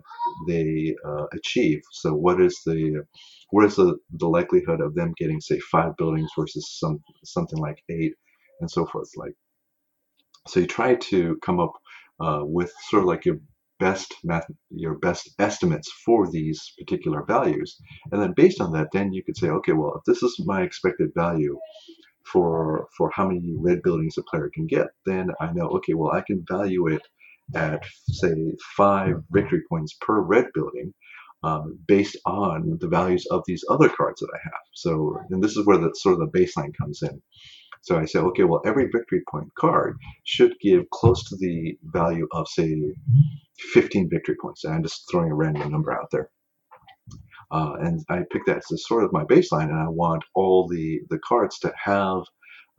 they 0.49 0.95
uh, 1.07 1.27
achieve? 1.35 1.83
So, 1.93 2.15
what 2.15 2.41
is 2.41 2.59
the 2.65 3.05
what 3.51 3.67
is 3.67 3.77
the, 3.77 3.99
the 4.13 4.29
likelihood 4.29 4.81
of 4.81 4.95
them 4.95 5.13
getting 5.19 5.41
say 5.41 5.61
five 5.61 5.97
buildings 5.99 6.31
versus 6.39 6.79
some 6.81 6.99
something 7.25 7.59
like 7.59 7.83
eight, 7.91 8.15
and 8.61 8.71
so 8.71 8.87
forth? 8.87 9.11
Like, 9.17 9.35
so 10.49 10.61
you 10.61 10.67
try 10.67 10.95
to 10.95 11.39
come 11.45 11.61
up 11.61 11.75
uh, 12.21 12.41
with 12.43 12.73
sort 12.89 13.03
of 13.03 13.09
like 13.09 13.27
your 13.27 13.39
best 13.79 14.15
math, 14.25 14.47
your 14.71 14.99
best 14.99 15.31
estimates 15.39 15.91
for 16.05 16.31
these 16.31 16.73
particular 16.79 17.23
values. 17.27 17.79
And 18.11 18.21
then 18.21 18.33
based 18.37 18.61
on 18.61 18.73
that, 18.73 18.89
then 18.93 19.12
you 19.12 19.23
could 19.25 19.37
say, 19.37 19.49
okay, 19.49 19.73
well, 19.73 19.95
if 19.97 20.05
this 20.05 20.23
is 20.23 20.43
my 20.45 20.62
expected 20.62 21.11
value 21.15 21.59
for 22.25 22.89
for 22.97 23.11
how 23.15 23.29
many 23.29 23.55
red 23.57 23.83
buildings 23.83 24.19
a 24.19 24.23
player 24.23 24.51
can 24.53 24.67
get, 24.67 24.89
then 25.05 25.31
I 25.41 25.53
know, 25.53 25.69
okay, 25.77 25.95
well, 25.95 26.12
I 26.12 26.23
can 26.23 26.45
value 26.49 26.89
it 26.89 27.03
at 27.55 27.85
say 28.09 28.35
five 28.77 29.15
victory 29.31 29.62
points 29.69 29.97
per 30.01 30.21
red 30.21 30.47
building. 30.55 30.93
Um, 31.43 31.79
based 31.87 32.17
on 32.25 32.79
the 32.81 32.89
values 32.89 33.27
of 33.31 33.43
these 33.47 33.62
other 33.71 33.89
cards 33.89 34.21
that 34.21 34.31
I 34.35 34.39
have. 34.43 34.65
So, 34.73 35.21
and 35.31 35.45
this 35.45 35.57
is 35.57 35.65
where 35.65 35.79
the 35.79 35.93
sort 35.95 36.15
of 36.15 36.21
the 36.21 36.39
baseline 36.39 36.73
comes 36.81 37.03
in. 37.03 37.23
So 37.87 37.96
I 37.96 38.05
say, 38.05 38.18
okay, 38.18 38.42
well, 38.42 38.62
every 38.66 38.88
victory 38.92 39.22
point 39.31 39.55
card 39.55 39.96
should 40.25 40.57
give 40.61 40.90
close 40.90 41.22
to 41.29 41.37
the 41.37 41.79
value 41.85 42.27
of, 42.33 42.49
say, 42.49 42.77
15 43.72 44.11
victory 44.11 44.35
points. 44.42 44.64
And 44.64 44.75
I'm 44.75 44.83
just 44.83 45.05
throwing 45.09 45.31
a 45.31 45.35
random 45.37 45.70
number 45.70 45.92
out 45.92 46.11
there. 46.11 46.31
Uh, 47.53 47.75
and 47.81 48.05
I 48.09 48.22
pick 48.33 48.44
that 48.46 48.64
as 48.72 48.87
sort 48.88 49.05
of 49.05 49.12
my 49.12 49.22
baseline, 49.25 49.70
and 49.70 49.79
I 49.79 49.88
want 49.88 50.25
all 50.35 50.66
the, 50.66 51.01
the 51.11 51.20
cards 51.20 51.61
to 51.61 51.72
have 51.81 52.22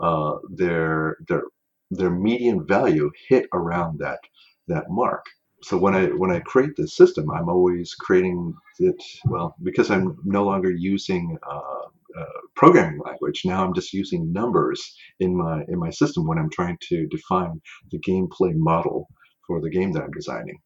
uh, 0.01 0.35
their 0.49 1.17
their 1.29 1.43
their 1.89 2.11
median 2.11 2.67
value 2.67 3.09
hit 3.29 3.47
around 3.53 3.99
that 3.99 4.19
that 4.67 4.89
mark. 4.89 5.25
So 5.63 5.77
when 5.77 5.95
I 5.95 6.07
when 6.07 6.31
I 6.31 6.41
create 6.41 6.75
this 6.75 6.97
system, 6.97 7.31
I'm 7.31 7.47
always 7.47 7.95
creating 7.95 8.53
it 8.79 9.01
well 9.25 9.55
because 9.63 9.89
I'm 9.89 10.17
no 10.25 10.43
longer 10.43 10.69
using 10.69 11.37
uh, 11.49 11.87
uh, 12.17 12.25
programming 12.55 12.99
language. 13.05 13.43
Now 13.45 13.63
I'm 13.65 13.73
just 13.73 13.93
using 13.93 14.31
numbers 14.31 14.95
in 15.19 15.35
my 15.35 15.63
in 15.67 15.79
my 15.79 15.89
system 15.89 16.27
when 16.27 16.37
I'm 16.37 16.49
trying 16.49 16.77
to 16.89 17.07
define 17.07 17.61
the 17.91 17.99
gameplay 17.99 18.53
model 18.55 19.07
for 19.45 19.61
the 19.61 19.69
game 19.69 19.93
that 19.93 20.03
I'm 20.03 20.11
designing. 20.11 20.59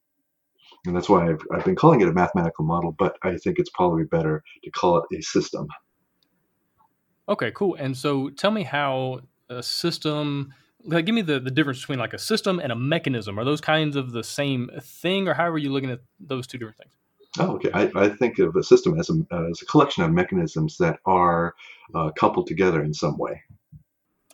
And 0.86 0.96
that's 0.96 1.10
why 1.10 1.30
I've, 1.30 1.42
I've 1.54 1.66
been 1.66 1.76
calling 1.76 2.02
it 2.02 2.08
a 2.08 2.14
mathematical 2.14 2.66
model, 2.66 2.96
but 2.98 3.16
I 3.22 3.38
think 3.38 3.60
it's 3.60 3.70
probably 3.70 4.04
better 4.04 4.44
to 4.64 4.72
call 4.72 4.98
it 4.98 5.18
a 5.18 5.22
system. 5.22 5.68
Okay, 7.30 7.52
cool. 7.52 7.76
And 7.76 7.96
so 7.96 8.30
tell 8.30 8.52
me 8.52 8.64
how 8.64 9.22
a 9.50 9.62
system 9.62 10.54
like 10.84 11.06
give 11.06 11.14
me 11.14 11.22
the, 11.22 11.40
the 11.40 11.52
difference 11.52 11.80
between 11.82 12.00
like 12.00 12.14
a 12.14 12.18
system 12.18 12.60
and 12.60 12.72
a 12.72 12.76
mechanism. 12.76 13.38
Are 13.38 13.46
those 13.46 13.62
kinds 13.62 13.96
of 13.96 14.12
the 14.12 14.24
same 14.24 14.70
thing 14.82 15.28
or 15.28 15.34
how 15.34 15.48
are 15.48 15.58
you 15.58 15.72
looking 15.72 15.92
at 15.92 16.00
those 16.20 16.48
two 16.48 16.58
different 16.58 16.78
things? 16.78 16.94
Oh, 17.40 17.56
okay. 17.56 17.72
I, 17.74 17.90
I 17.96 18.10
think 18.10 18.40
of 18.40 18.56
a 18.56 18.64
system 18.64 19.00
as 19.00 19.10
a, 19.10 19.14
as 19.50 19.62
a 19.62 19.66
collection 19.66 20.04
of 20.04 20.12
mechanisms 20.12 20.78
that 20.78 21.00
are 21.06 21.56
uh, 21.96 22.12
coupled 22.12 22.48
together 22.48 22.84
in 22.84 22.94
some 22.94 23.18
way. 23.18 23.42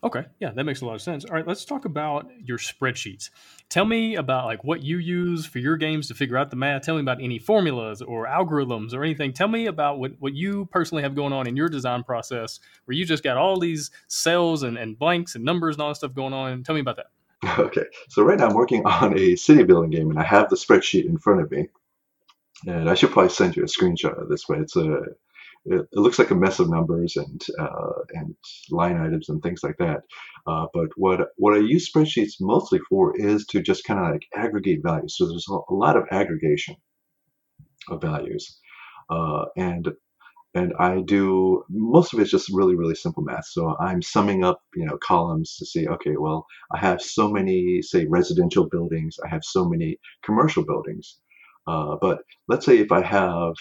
Okay, 0.04 0.26
yeah, 0.40 0.52
that 0.52 0.64
makes 0.64 0.82
a 0.82 0.86
lot 0.86 0.94
of 0.94 1.02
sense. 1.02 1.26
All 1.26 1.36
right, 1.36 1.48
let's 1.48 1.66
talk 1.66 1.86
about 1.86 2.30
your 2.44 2.60
spreadsheets. 2.60 3.32
Tell 3.68 3.86
me 3.86 4.16
about 4.16 4.46
like 4.46 4.64
what 4.64 4.84
you 4.84 5.00
use 5.00 5.46
for 5.46 5.58
your 5.58 5.76
games 5.76 6.08
to 6.08 6.14
figure 6.14 6.38
out 6.38 6.52
the 6.52 6.56
math. 6.56 6.84
Tell 6.84 6.96
me 6.96 7.02
about 7.02 7.22
any 7.22 7.40
formulas 7.40 8.02
or 8.04 8.28
algorithms 8.28 8.94
or 8.94 9.04
anything. 9.04 9.34
Tell 9.34 9.48
me 9.48 9.66
about 9.66 9.98
what, 10.00 10.12
what 10.20 10.36
you 10.36 10.68
personally 10.68 11.02
have 11.02 11.16
going 11.16 11.34
on 11.34 11.48
in 11.48 11.56
your 11.56 11.68
design 11.68 12.04
process 12.04 12.60
where 12.86 12.96
you 12.96 13.06
just 13.06 13.24
got 13.24 13.38
all 13.38 13.60
these 13.60 13.90
cells 14.08 14.62
and, 14.62 14.78
and 14.78 15.00
blanks 15.00 15.34
and 15.34 15.44
numbers 15.44 15.76
and 15.76 15.82
all 15.82 15.90
that 15.90 15.96
stuff 15.96 16.14
going 16.14 16.34
on. 16.34 16.64
Tell 16.64 16.76
me 16.76 16.82
about 16.82 16.98
that. 16.98 17.08
Okay, 17.60 17.86
so 18.10 18.24
right 18.24 18.38
now 18.38 18.48
I'm 18.48 18.56
working 18.56 18.86
on 18.86 19.18
a 19.18 19.36
city 19.36 19.64
building 19.64 19.92
game 19.92 20.10
and 20.10 20.20
I 20.20 20.24
have 20.24 20.50
the 20.50 20.56
spreadsheet 20.56 21.06
in 21.06 21.18
front 21.18 21.42
of 21.42 21.52
me. 21.52 21.70
And 22.66 22.90
I 22.90 22.96
should 22.96 23.12
probably 23.12 23.30
send 23.30 23.56
you 23.56 23.64
a 23.64 23.68
screenshot 23.68 24.20
of 24.20 24.30
this 24.30 24.46
but 24.48 24.60
It's 24.60 24.76
a 24.76 25.02
it, 25.66 25.82
it 25.92 26.00
looks 26.00 26.18
like 26.18 26.32
a 26.32 26.36
mess 26.36 26.60
of 26.60 26.70
numbers 26.70 27.16
and 27.18 27.46
uh, 27.60 27.92
and 28.12 28.36
line 28.72 28.98
items 28.98 29.30
and 29.30 29.42
things 29.42 29.62
like 29.64 29.78
that. 29.78 30.02
Uh, 30.48 30.68
but 30.74 30.90
what 30.96 31.30
what 31.38 31.54
I 31.56 31.60
use 31.60 31.92
spreadsheets 31.92 32.36
mostly 32.40 32.80
for 32.90 33.18
is 33.20 33.46
to 33.48 33.62
just 33.62 33.84
kind 33.84 34.00
of 34.00 34.12
like 34.12 34.26
aggregate 34.36 34.82
values. 34.84 35.16
So 35.18 35.28
there's 35.28 35.48
a, 35.50 35.74
lot 35.74 35.98
of 35.98 36.06
aggregation 36.12 36.76
of 37.90 38.02
values, 38.02 38.60
uh, 39.10 39.46
and 39.58 39.90
and 40.56 40.74
I 40.80 41.02
do 41.02 41.64
most 41.70 42.14
of 42.14 42.20
it's 42.20 42.32
just 42.32 42.50
really 42.54 42.76
really 42.76 42.96
simple 42.96 43.24
math. 43.24 43.46
So 43.48 43.76
I'm 43.80 44.02
summing 44.02 44.44
up 44.44 44.62
you 44.76 44.86
know 44.86 44.98
columns 44.98 45.58
to 45.58 45.66
see 45.66 45.88
okay 45.88 46.16
well 46.18 46.46
I 46.72 46.78
have 46.80 47.02
so 47.02 47.30
many 47.30 47.82
say 47.82 48.06
residential 48.06 48.68
buildings, 48.70 49.18
I 49.24 49.28
have 49.28 49.44
so 49.44 49.68
many 49.68 50.00
commercial 50.24 50.64
buildings. 50.66 51.20
Uh, 51.68 51.98
but 52.02 52.20
let's 52.48 52.66
say 52.66 52.80
if 52.80 52.92
I 52.92 53.02
have, 53.02 53.54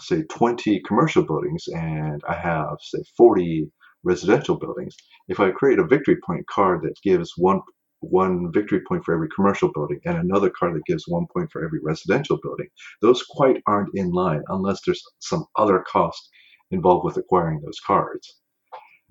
say, 0.00 0.22
20 0.24 0.80
commercial 0.82 1.22
buildings 1.24 1.64
and 1.68 2.22
I 2.28 2.34
have, 2.34 2.78
say, 2.82 3.00
40 3.16 3.70
residential 4.04 4.56
buildings, 4.56 4.96
if 5.28 5.40
I 5.40 5.50
create 5.50 5.78
a 5.78 5.86
victory 5.86 6.18
point 6.26 6.46
card 6.48 6.82
that 6.82 6.94
gives 7.02 7.32
one 7.36 7.60
one 8.02 8.50
victory 8.52 8.80
point 8.88 9.04
for 9.04 9.14
every 9.14 9.28
commercial 9.34 9.70
building 9.72 10.00
and 10.06 10.18
another 10.18 10.50
card 10.50 10.74
that 10.74 10.84
gives 10.86 11.04
one 11.08 11.26
point 11.34 11.50
for 11.52 11.64
every 11.64 11.80
residential 11.82 12.38
building, 12.42 12.68
those 13.02 13.22
quite 13.22 13.62
aren't 13.66 13.94
in 13.94 14.10
line 14.12 14.42
unless 14.48 14.80
there's 14.86 15.02
some 15.20 15.44
other 15.56 15.84
cost 15.90 16.30
involved 16.70 17.04
with 17.04 17.18
acquiring 17.18 17.60
those 17.60 17.78
cards. 17.86 18.39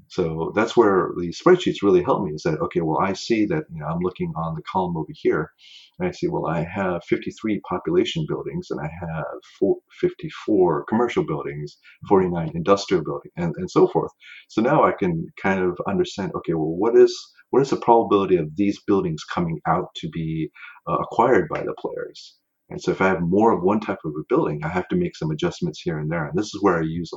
So 0.10 0.52
that's 0.56 0.76
where 0.76 1.12
the 1.18 1.30
spreadsheets 1.30 1.84
really 1.84 2.02
help 2.02 2.24
me 2.24 2.34
is 2.34 2.44
that, 2.44 2.60
okay, 2.60 2.82
well, 2.82 3.00
I 3.00 3.14
see 3.14 3.46
that, 3.46 3.66
you 3.72 3.80
know, 3.80 3.86
I'm 3.86 4.00
looking 4.00 4.34
on 4.36 4.56
the 4.56 4.64
column 4.64 4.98
over 4.98 5.12
here 5.14 5.52
and 6.00 6.08
I 6.08 6.12
see, 6.12 6.28
well, 6.28 6.48
I 6.48 6.64
have 6.64 7.04
53 7.04 7.62
population 7.62 8.26
buildings 8.28 8.72
and 8.72 8.80
I 8.82 8.90
have 9.02 9.26
four, 9.60 9.78
54 10.00 10.86
commercial 10.86 11.24
buildings, 11.24 11.78
49 12.08 12.52
industrial 12.56 13.04
buildings 13.04 13.34
and, 13.38 13.54
and 13.58 13.70
so 13.70 13.88
forth. 13.88 14.12
So 14.48 14.62
now 14.62 14.84
I 14.84 14.94
can 14.94 15.28
kind 15.42 15.62
of 15.62 15.78
understand, 15.88 16.32
okay, 16.36 16.54
well, 16.54 16.76
what 16.76 16.98
is, 16.98 17.16
what 17.52 17.62
is 17.62 17.70
the 17.70 17.78
probability 17.78 18.38
of 18.38 18.56
these 18.56 18.82
buildings 18.88 19.24
coming 19.24 19.60
out 19.68 19.90
to 19.98 20.10
be 20.10 20.50
uh, 20.88 20.98
acquired 20.98 21.50
by 21.50 21.62
the 21.62 21.76
players? 21.80 22.36
And 22.70 22.82
so 22.82 22.92
if 22.92 23.02
I 23.02 23.08
have 23.08 23.22
more 23.22 23.52
of 23.52 23.64
one 23.64 23.80
type 23.80 24.00
of 24.06 24.12
a 24.12 24.24
building, 24.30 24.64
I 24.64 24.70
have 24.70 24.88
to 24.90 24.96
make 24.96 25.16
some 25.16 25.32
adjustments 25.32 25.82
here 25.82 25.98
and 25.98 26.12
there. 26.12 26.28
And 26.28 26.38
this 26.38 26.54
is 26.54 26.62
where 26.62 26.78
I 26.78 26.84
use 26.84 27.12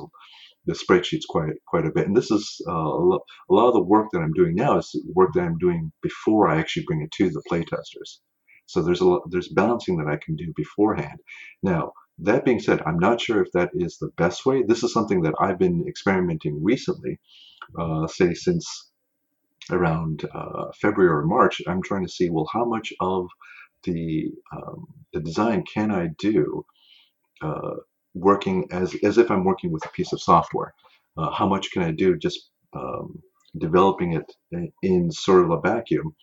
the 0.65 0.73
spreadsheets 0.73 1.27
quite 1.27 1.53
quite 1.67 1.85
a 1.85 1.91
bit. 1.91 2.07
And 2.07 2.15
this 2.15 2.31
is 2.31 2.61
uh, 2.67 2.71
a, 2.71 3.03
lot, 3.03 3.21
of 3.49 3.73
the 3.73 3.83
work 3.83 4.07
that 4.11 4.19
I'm 4.19 4.33
doing 4.33 4.55
now 4.55 4.77
is 4.77 4.95
work 5.13 5.33
that 5.33 5.41
I'm 5.41 5.57
doing 5.57 5.91
before 6.01 6.47
I 6.47 6.59
actually 6.59 6.85
bring 6.85 7.01
it 7.01 7.11
to 7.11 7.29
the 7.29 7.43
playtesters. 7.51 8.19
So 8.65 8.81
there's 8.81 9.01
a 9.01 9.05
lot, 9.05 9.23
there's 9.29 9.49
balancing 9.49 9.97
that 9.97 10.07
I 10.07 10.17
can 10.23 10.35
do 10.35 10.53
beforehand. 10.55 11.19
Now 11.61 11.91
that 12.19 12.45
being 12.45 12.59
said, 12.59 12.81
I'm 12.85 12.99
not 12.99 13.19
sure 13.19 13.41
if 13.41 13.51
that 13.53 13.71
is 13.73 13.97
the 13.97 14.11
best 14.17 14.45
way. 14.45 14.63
This 14.63 14.83
is 14.83 14.93
something 14.93 15.21
that 15.23 15.33
I've 15.39 15.59
been 15.59 15.85
experimenting 15.87 16.63
recently, 16.63 17.19
uh, 17.77 18.07
say 18.07 18.33
since 18.33 18.91
around 19.71 20.25
uh, 20.33 20.65
February 20.81 21.11
or 21.11 21.25
March. 21.25 21.61
I'm 21.67 21.81
trying 21.81 22.05
to 22.05 22.11
see 22.11 22.29
well 22.29 22.47
how 22.51 22.65
much 22.65 22.93
of 22.99 23.27
the 23.83 24.31
um, 24.55 24.85
the 25.11 25.19
design 25.19 25.63
can 25.73 25.91
I 25.91 26.09
do 26.17 26.65
uh, 27.41 27.75
working 28.13 28.67
as 28.71 28.95
as 29.03 29.17
if 29.17 29.29
I'm 29.31 29.43
working 29.43 29.71
with 29.71 29.85
a 29.85 29.89
piece 29.89 30.13
of 30.13 30.21
software. 30.21 30.73
Uh, 31.17 31.31
how 31.31 31.47
much 31.47 31.71
can 31.71 31.83
I 31.83 31.91
do 31.91 32.17
just 32.17 32.49
um, 32.75 33.21
developing 33.57 34.13
it 34.13 34.31
in, 34.81 35.11
sort 35.11 35.43
of 35.43 35.51
a 35.51 35.61
vacuum 35.61 36.15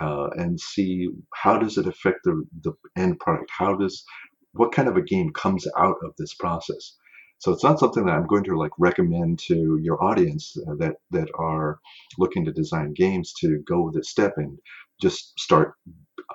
uh, 0.00 0.28
and 0.36 0.58
see 0.58 1.08
how 1.34 1.58
does 1.58 1.76
it 1.78 1.86
affect 1.86 2.20
the 2.24 2.44
the 2.62 2.72
end 2.96 3.18
product? 3.20 3.50
How 3.56 3.74
does 3.74 4.04
what 4.52 4.72
kind 4.72 4.88
of 4.88 4.96
a 4.96 5.02
game 5.02 5.30
comes 5.32 5.66
out 5.76 5.96
of 6.02 6.12
this 6.18 6.34
process? 6.34 6.96
So 7.40 7.52
it's 7.52 7.62
not 7.62 7.78
something 7.78 8.04
that 8.06 8.14
I'm 8.14 8.26
going 8.26 8.44
to 8.44 8.58
like 8.58 8.72
recommend 8.78 9.38
to 9.46 9.78
your 9.80 10.02
audience 10.02 10.56
uh, 10.66 10.74
that 10.78 10.96
that 11.10 11.28
are 11.34 11.78
looking 12.18 12.44
to 12.44 12.52
design 12.52 12.94
games 12.94 13.32
to 13.40 13.62
go 13.66 13.82
with 13.82 13.94
this 13.94 14.10
step 14.10 14.34
and 14.36 14.58
just 15.00 15.38
start 15.38 15.74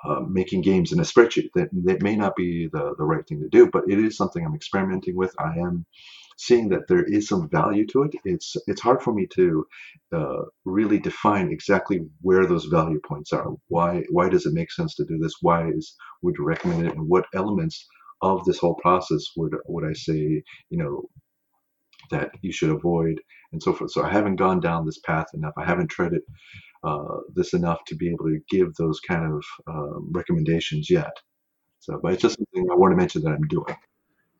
uh, 0.04 0.20
making 0.28 0.62
games 0.62 0.92
in 0.92 1.00
a 1.00 1.02
spreadsheet. 1.02 1.50
That, 1.54 1.68
that 1.84 2.02
may 2.02 2.16
not 2.16 2.36
be 2.36 2.68
the, 2.72 2.94
the 2.98 3.04
right 3.04 3.26
thing 3.26 3.40
to 3.40 3.48
do, 3.48 3.68
but 3.72 3.84
it 3.88 3.98
is 3.98 4.16
something 4.16 4.44
I'm 4.44 4.54
experimenting 4.54 5.16
with. 5.16 5.34
I 5.38 5.58
am 5.58 5.86
seeing 6.36 6.68
that 6.70 6.88
there 6.88 7.04
is 7.04 7.28
some 7.28 7.48
value 7.48 7.86
to 7.88 8.02
it. 8.02 8.14
It's 8.24 8.56
it's 8.66 8.80
hard 8.80 9.02
for 9.02 9.14
me 9.14 9.26
to 9.34 9.66
uh, 10.12 10.42
really 10.64 10.98
define 10.98 11.50
exactly 11.50 12.00
where 12.22 12.46
those 12.46 12.64
value 12.66 13.00
points 13.06 13.32
are. 13.32 13.46
Why 13.68 14.04
why 14.10 14.28
does 14.28 14.46
it 14.46 14.54
make 14.54 14.72
sense 14.72 14.94
to 14.96 15.04
do 15.04 15.18
this? 15.18 15.34
Why 15.40 15.68
is 15.68 15.94
would 16.22 16.36
you 16.38 16.44
recommend 16.44 16.86
it? 16.86 16.94
And 16.94 17.08
what 17.08 17.26
elements 17.34 17.86
of 18.22 18.44
this 18.44 18.58
whole 18.58 18.74
process 18.76 19.24
would 19.36 19.54
would 19.66 19.84
I 19.88 19.92
say 19.92 20.42
you 20.70 20.78
know 20.78 21.02
that 22.10 22.32
you 22.42 22.52
should 22.52 22.70
avoid 22.70 23.20
and 23.52 23.62
so 23.62 23.72
forth. 23.72 23.92
So 23.92 24.02
I 24.02 24.10
haven't 24.10 24.36
gone 24.36 24.60
down 24.60 24.84
this 24.84 24.98
path 24.98 25.26
enough. 25.34 25.54
I 25.56 25.64
haven't 25.64 25.88
tried 25.88 26.08
treaded 26.08 26.22
uh, 26.84 27.18
this 27.34 27.54
enough 27.54 27.80
to 27.86 27.96
be 27.96 28.10
able 28.10 28.26
to 28.26 28.38
give 28.50 28.74
those 28.74 29.00
kind 29.00 29.32
of 29.32 29.44
um, 29.66 30.10
recommendations 30.12 30.90
yet. 30.90 31.12
So, 31.80 31.98
but 32.02 32.14
it's 32.14 32.22
just 32.22 32.38
something 32.38 32.70
I 32.70 32.74
want 32.76 32.92
to 32.92 32.96
mention 32.96 33.22
that 33.22 33.30
I'm 33.30 33.46
doing. 33.48 33.76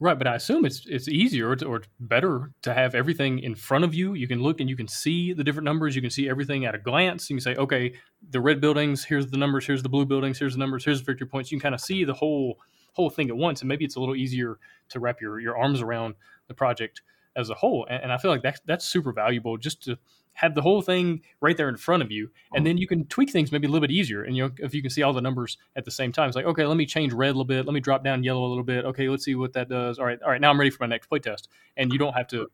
Right, 0.00 0.18
but 0.18 0.26
I 0.26 0.34
assume 0.34 0.64
it's 0.64 0.84
it's 0.86 1.08
easier 1.08 1.54
to, 1.56 1.66
or 1.66 1.82
better 2.00 2.50
to 2.62 2.74
have 2.74 2.94
everything 2.94 3.38
in 3.38 3.54
front 3.54 3.84
of 3.84 3.94
you. 3.94 4.14
You 4.14 4.26
can 4.26 4.42
look 4.42 4.60
and 4.60 4.68
you 4.68 4.76
can 4.76 4.88
see 4.88 5.32
the 5.32 5.44
different 5.44 5.64
numbers. 5.64 5.94
You 5.94 6.02
can 6.02 6.10
see 6.10 6.28
everything 6.28 6.64
at 6.64 6.74
a 6.74 6.78
glance. 6.78 7.30
You 7.30 7.36
can 7.36 7.42
say, 7.42 7.54
okay, 7.54 7.94
the 8.28 8.40
red 8.40 8.60
buildings. 8.60 9.04
Here's 9.04 9.28
the 9.28 9.36
numbers. 9.36 9.66
Here's 9.66 9.82
the 9.82 9.88
blue 9.88 10.04
buildings. 10.04 10.38
Here's 10.38 10.54
the 10.54 10.58
numbers. 10.58 10.84
Here's 10.84 11.00
the 11.00 11.04
victory 11.04 11.28
points. 11.28 11.52
You 11.52 11.58
can 11.58 11.62
kind 11.62 11.74
of 11.74 11.80
see 11.80 12.04
the 12.04 12.14
whole 12.14 12.58
whole 12.94 13.08
thing 13.08 13.28
at 13.28 13.36
once, 13.36 13.62
and 13.62 13.68
maybe 13.68 13.84
it's 13.84 13.96
a 13.96 14.00
little 14.00 14.16
easier 14.16 14.58
to 14.88 15.00
wrap 15.00 15.20
your 15.20 15.38
your 15.38 15.56
arms 15.56 15.80
around 15.80 16.16
the 16.48 16.54
project 16.54 17.02
as 17.36 17.50
a 17.50 17.54
whole. 17.54 17.86
And, 17.88 18.04
and 18.04 18.12
I 18.12 18.18
feel 18.18 18.30
like 18.30 18.42
that's 18.42 18.60
that's 18.66 18.84
super 18.84 19.12
valuable 19.12 19.56
just 19.56 19.82
to 19.84 19.98
have 20.34 20.54
the 20.54 20.62
whole 20.62 20.82
thing 20.82 21.22
right 21.40 21.56
there 21.56 21.68
in 21.68 21.76
front 21.76 22.02
of 22.02 22.10
you, 22.10 22.28
and 22.54 22.66
then 22.66 22.76
you 22.76 22.88
can 22.88 23.06
tweak 23.06 23.30
things 23.30 23.52
maybe 23.52 23.66
a 23.66 23.70
little 23.70 23.80
bit 23.80 23.92
easier. 23.92 24.24
And 24.24 24.36
you 24.36 24.44
know, 24.44 24.50
if 24.58 24.74
you 24.74 24.82
can 24.82 24.90
see 24.90 25.02
all 25.02 25.12
the 25.12 25.20
numbers 25.20 25.58
at 25.76 25.84
the 25.84 25.90
same 25.90 26.12
time, 26.12 26.28
it's 26.28 26.36
like 26.36 26.46
okay, 26.46 26.66
let 26.66 26.76
me 26.76 26.86
change 26.86 27.12
red 27.12 27.28
a 27.28 27.32
little 27.32 27.44
bit, 27.44 27.66
let 27.66 27.72
me 27.72 27.80
drop 27.80 28.04
down 28.04 28.22
yellow 28.24 28.44
a 28.44 28.48
little 28.48 28.64
bit. 28.64 28.84
Okay, 28.84 29.08
let's 29.08 29.24
see 29.24 29.34
what 29.34 29.52
that 29.52 29.68
does. 29.68 29.98
All 29.98 30.06
right, 30.06 30.20
all 30.22 30.30
right, 30.30 30.40
now 30.40 30.50
I'm 30.50 30.58
ready 30.58 30.70
for 30.70 30.82
my 30.82 30.88
next 30.88 31.08
playtest, 31.08 31.48
and 31.76 31.92
you 31.92 31.98
don't 31.98 32.14
have 32.14 32.26
to 32.28 32.48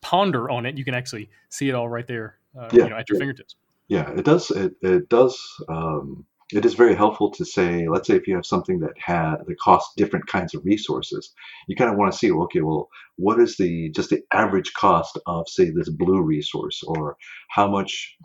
ponder 0.00 0.50
on 0.50 0.66
it. 0.66 0.76
You 0.76 0.84
can 0.84 0.94
actually 0.94 1.30
see 1.48 1.68
it 1.68 1.74
all 1.74 1.88
right 1.88 2.06
there, 2.06 2.38
uh, 2.58 2.68
yeah, 2.72 2.84
you 2.84 2.90
know, 2.90 2.96
at 2.96 3.08
your 3.08 3.16
yeah. 3.16 3.20
fingertips. 3.20 3.56
Yeah, 3.88 4.10
it 4.10 4.24
does. 4.24 4.50
It 4.50 4.74
it 4.82 5.08
does. 5.08 5.38
Um, 5.68 6.26
it 6.54 6.64
is 6.64 6.74
very 6.74 6.94
helpful 6.94 7.30
to 7.32 7.44
say, 7.44 7.88
let's 7.88 8.06
say 8.08 8.16
if 8.16 8.26
you 8.28 8.36
have 8.36 8.46
something 8.46 8.80
that 8.80 8.94
had 8.98 9.36
that 9.46 9.58
costs 9.60 9.94
different 9.96 10.26
kinds 10.26 10.54
of 10.54 10.64
resources, 10.64 11.32
you 11.68 11.76
kind 11.76 11.90
of 11.90 11.96
want 11.98 12.12
to 12.12 12.18
see, 12.18 12.30
okay, 12.30 12.60
well, 12.60 12.88
what 13.16 13.40
is 13.40 13.56
the 13.56 13.90
just 13.90 14.10
the 14.10 14.22
average 14.32 14.72
cost 14.74 15.18
of 15.26 15.48
say 15.48 15.70
this 15.70 15.90
blue 15.90 16.22
resource, 16.22 16.82
or 16.86 17.16
how 17.50 17.68
much? 17.68 18.16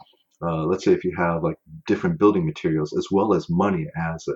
Uh, 0.41 0.63
let's 0.65 0.85
say 0.85 0.93
if 0.93 1.03
you 1.03 1.13
have 1.17 1.43
like 1.43 1.57
different 1.85 2.17
building 2.17 2.45
materials 2.45 2.93
as 2.97 3.07
well 3.11 3.33
as 3.33 3.49
money 3.49 3.85
as 3.97 4.25
a 4.29 4.35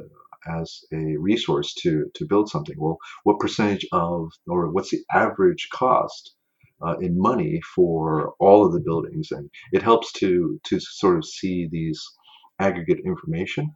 as 0.52 0.82
a 0.92 1.16
resource 1.18 1.74
to 1.76 2.12
to 2.16 2.26
build 2.28 2.50
something. 2.50 2.76
Well, 2.78 2.98
what 3.24 3.40
percentage 3.40 3.86
of 3.92 4.32
or 4.48 4.72
what's 4.72 4.92
the 4.92 5.04
average 5.14 5.70
cost 5.72 6.36
uh, 6.86 6.98
in 7.00 7.18
money 7.18 7.62
for 7.76 8.34
all 8.40 8.66
of 8.66 8.74
the 8.74 8.82
buildings, 8.82 9.32
and 9.32 9.50
it 9.72 9.82
helps 9.82 10.12
to 10.14 10.60
to 10.66 10.80
sort 10.80 11.18
of 11.18 11.26
see 11.26 11.68
these 11.72 12.02
aggregate 12.60 13.00
information. 13.06 13.74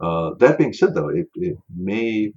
Uh, 0.00 0.32
that 0.38 0.58
being 0.58 0.72
said, 0.72 0.94
though, 0.94 1.08
it, 1.10 1.28
it 1.34 1.58
may 1.74 2.32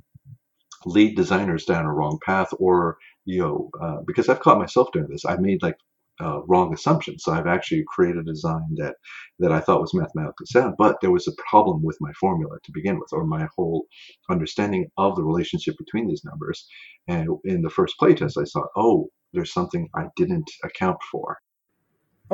lead 0.85 1.15
designers 1.15 1.65
down 1.65 1.85
a 1.85 1.93
wrong 1.93 2.19
path, 2.25 2.49
or 2.59 2.97
you 3.25 3.39
know, 3.39 3.69
uh, 3.81 3.97
because 4.05 4.29
I've 4.29 4.41
caught 4.41 4.59
myself 4.59 4.89
doing 4.91 5.07
this. 5.09 5.25
I 5.25 5.37
made 5.37 5.61
like 5.61 5.77
uh, 6.21 6.41
wrong 6.43 6.73
assumptions. 6.73 7.23
So 7.23 7.31
I've 7.31 7.47
actually 7.47 7.83
created 7.87 8.27
a 8.27 8.31
design 8.31 8.75
that 8.75 8.95
that 9.39 9.51
I 9.51 9.59
thought 9.59 9.81
was 9.81 9.93
mathematically 9.93 10.45
sound, 10.45 10.75
but 10.77 10.97
there 11.01 11.11
was 11.11 11.27
a 11.27 11.33
problem 11.49 11.83
with 11.83 11.97
my 12.01 12.11
formula 12.19 12.57
to 12.63 12.71
begin 12.73 12.99
with, 12.99 13.09
or 13.13 13.25
my 13.25 13.47
whole 13.55 13.85
understanding 14.29 14.87
of 14.97 15.15
the 15.15 15.23
relationship 15.23 15.75
between 15.77 16.07
these 16.07 16.23
numbers. 16.23 16.67
And 17.07 17.29
in 17.45 17.61
the 17.61 17.69
first 17.69 17.95
playtest, 18.01 18.39
I 18.39 18.45
saw, 18.45 18.63
oh, 18.75 19.09
there's 19.33 19.53
something 19.53 19.89
I 19.95 20.05
didn't 20.15 20.49
account 20.63 20.97
for. 21.11 21.37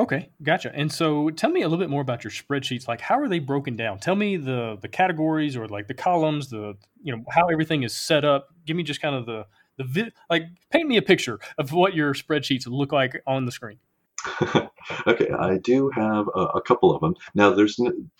Okay, 0.00 0.30
gotcha. 0.42 0.72
And 0.74 0.90
so, 0.90 1.28
tell 1.28 1.50
me 1.50 1.60
a 1.60 1.68
little 1.68 1.78
bit 1.78 1.90
more 1.90 2.00
about 2.00 2.24
your 2.24 2.30
spreadsheets. 2.30 2.88
Like, 2.88 3.02
how 3.02 3.18
are 3.20 3.28
they 3.28 3.38
broken 3.38 3.76
down? 3.76 3.98
Tell 3.98 4.16
me 4.16 4.38
the 4.38 4.78
the 4.80 4.88
categories 4.88 5.56
or 5.56 5.68
like 5.68 5.88
the 5.88 5.94
columns, 5.94 6.48
the 6.48 6.78
you 7.02 7.14
know 7.14 7.22
how 7.30 7.48
everything 7.48 7.82
is 7.82 7.94
set 7.94 8.24
up. 8.24 8.48
Give 8.64 8.78
me 8.78 8.82
just 8.82 9.02
kind 9.02 9.14
of 9.14 9.26
the 9.26 9.44
the 9.76 9.84
vi- 9.84 10.12
like 10.30 10.44
paint 10.70 10.88
me 10.88 10.96
a 10.96 11.02
picture 11.02 11.38
of 11.58 11.72
what 11.72 11.94
your 11.94 12.14
spreadsheets 12.14 12.66
look 12.66 12.92
like 12.92 13.22
on 13.26 13.44
the 13.44 13.52
screen. 13.52 13.78
okay, 15.06 15.28
I 15.38 15.58
do 15.58 15.90
have 15.94 16.28
a, 16.34 16.40
a, 16.40 16.62
couple 16.62 16.94
of 16.94 17.00
them. 17.00 17.14
Now, 17.34 17.54
there's 17.54 17.78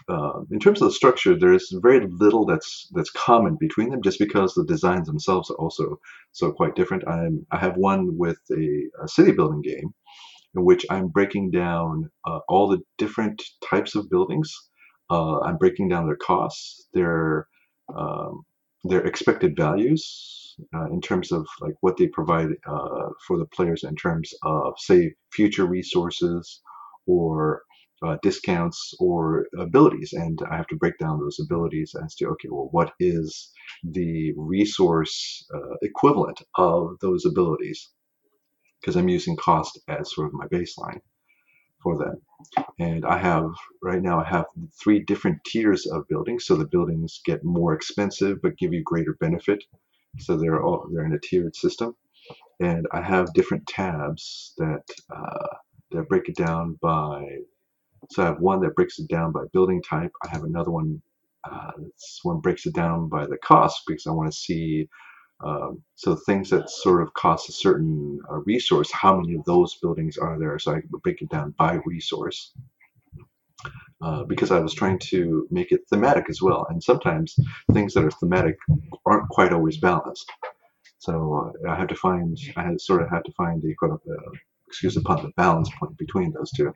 uh, 0.08 0.40
in 0.50 0.58
terms 0.58 0.80
of 0.80 0.88
the 0.88 0.94
structure, 0.94 1.38
there's 1.38 1.70
very 1.82 2.06
little 2.06 2.44
that's 2.44 2.88
that's 2.92 3.10
common 3.10 3.56
between 3.56 3.90
them, 3.90 4.02
just 4.02 4.18
because 4.18 4.54
the 4.54 4.64
designs 4.64 5.06
themselves 5.06 5.50
are 5.50 5.56
also 5.56 5.98
so 6.32 6.52
quite 6.52 6.74
different. 6.74 7.06
I'm 7.08 7.46
I 7.50 7.58
have 7.58 7.76
one 7.76 8.16
with 8.16 8.38
a, 8.50 8.84
a 9.02 9.08
city 9.08 9.32
building 9.32 9.62
game, 9.62 9.94
in 10.57 10.64
which 10.64 10.84
I'm 10.90 11.09
breaking 11.09 11.51
down 11.51 12.11
uh, 12.26 12.40
all 12.48 12.68
the 12.68 12.80
different 12.98 13.42
types 13.68 13.94
of 13.94 14.11
buildings. 14.11 14.53
Uh, 15.11 15.40
I'm 15.40 15.57
breaking 15.59 15.88
down 15.88 16.07
their 16.07 16.16
costs, 16.16 16.88
their 16.94 17.46
um, 17.94 18.42
their 18.84 19.03
expected 19.07 19.57
values 19.57 20.57
uh, 20.74 20.86
in 20.86 21.01
terms 21.01 21.32
of 21.32 21.46
like 21.61 21.74
what 21.80 21.96
they 21.96 22.07
provide 22.09 22.48
uh, 22.66 23.09
for 23.26 23.38
the 23.38 23.46
players 23.46 23.84
in 23.84 23.94
terms 23.96 24.32
of 24.42 24.74
say 24.78 25.14
future 25.32 25.66
resources 25.66 26.62
or 27.07 27.62
uh, 28.03 28.16
discounts 28.22 28.94
or 28.98 29.46
abilities 29.59 30.14
and 30.14 30.40
i 30.51 30.57
have 30.57 30.66
to 30.66 30.76
break 30.76 30.96
down 30.98 31.20
those 31.20 31.38
abilities 31.38 31.94
as 32.03 32.14
to 32.14 32.26
okay 32.26 32.48
well 32.51 32.68
what 32.72 32.92
is 32.98 33.53
the 33.84 34.32
resource 34.36 35.46
uh, 35.55 35.76
equivalent 35.82 36.40
of 36.57 36.96
those 37.03 37.26
abilities 37.26 37.90
because 38.80 38.96
i'm 38.96 39.08
using 39.08 39.36
cost 39.36 39.78
as 39.88 40.14
sort 40.14 40.28
of 40.28 40.34
my 40.34 40.46
baseline 40.48 40.98
for 41.82 41.98
them. 41.98 42.22
And 42.80 43.04
I 43.06 43.18
have 43.18 43.50
right 43.82 44.02
now 44.02 44.20
I 44.20 44.24
have 44.28 44.46
three 44.82 45.00
different 45.00 45.38
tiers 45.46 45.86
of 45.86 46.08
buildings. 46.08 46.46
So 46.46 46.56
the 46.56 46.66
buildings 46.66 47.20
get 47.24 47.44
more 47.44 47.74
expensive 47.74 48.38
but 48.42 48.58
give 48.58 48.72
you 48.72 48.82
greater 48.84 49.14
benefit. 49.20 49.64
So 50.20 50.36
they're 50.36 50.62
all 50.62 50.88
they're 50.92 51.06
in 51.06 51.14
a 51.14 51.18
tiered 51.20 51.56
system. 51.56 51.96
And 52.60 52.86
I 52.92 53.02
have 53.02 53.34
different 53.34 53.66
tabs 53.68 54.54
that 54.58 54.84
uh, 55.14 55.56
that 55.92 56.08
break 56.08 56.28
it 56.28 56.36
down 56.36 56.78
by. 56.82 57.26
So 58.10 58.22
I 58.22 58.26
have 58.26 58.40
one 58.40 58.60
that 58.62 58.76
breaks 58.76 58.98
it 59.00 59.08
down 59.08 59.32
by 59.32 59.44
building 59.52 59.82
type. 59.82 60.12
I 60.24 60.28
have 60.30 60.44
another 60.44 60.70
one. 60.70 61.02
Uh, 61.50 61.72
this 61.78 62.20
one 62.24 62.40
breaks 62.40 62.66
it 62.66 62.74
down 62.74 63.08
by 63.08 63.26
the 63.26 63.38
cost 63.38 63.82
because 63.86 64.06
I 64.06 64.12
want 64.12 64.32
to 64.32 64.38
see 64.38 64.88
um, 65.43 65.82
so 65.95 66.14
things 66.14 66.51
that 66.51 66.70
sort 66.70 67.03
of 67.03 67.12
cost 67.14 67.49
a 67.49 67.53
certain 67.53 68.20
uh, 68.30 68.36
resource, 68.38 68.91
how 68.93 69.16
many 69.16 69.34
of 69.34 69.45
those 69.45 69.76
buildings 69.76 70.18
are 70.18 70.38
there? 70.38 70.59
So 70.59 70.74
I 70.74 70.82
break 71.03 71.22
it 71.22 71.30
down 71.30 71.55
by 71.59 71.80
resource. 71.86 72.53
Uh, 74.03 74.24
because 74.24 74.51
I 74.51 74.59
was 74.61 74.72
trying 74.72 74.99
to 75.11 75.47
make 75.51 75.72
it 75.72 75.82
thematic 75.91 76.30
as 76.30 76.41
well, 76.41 76.66
and 76.70 76.82
sometimes 76.82 77.38
things 77.72 77.93
that 77.93 78.05
are 78.05 78.11
thematic 78.11 78.57
aren't 79.05 79.28
quite 79.28 79.53
always 79.53 79.76
balanced. 79.76 80.30
So 80.99 81.53
uh, 81.66 81.70
I 81.70 81.76
have 81.76 81.88
to 81.88 81.95
find, 81.95 82.38
I 82.57 82.62
had, 82.62 82.80
sort 82.80 83.03
of 83.03 83.11
had 83.11 83.26
to 83.26 83.32
find 83.32 83.61
the, 83.61 83.74
uh, 83.82 84.30
excuse 84.66 84.97
pun, 85.03 85.22
the 85.22 85.32
balance 85.36 85.68
point 85.78 85.99
between 85.99 86.32
those 86.32 86.51
two. 86.53 86.72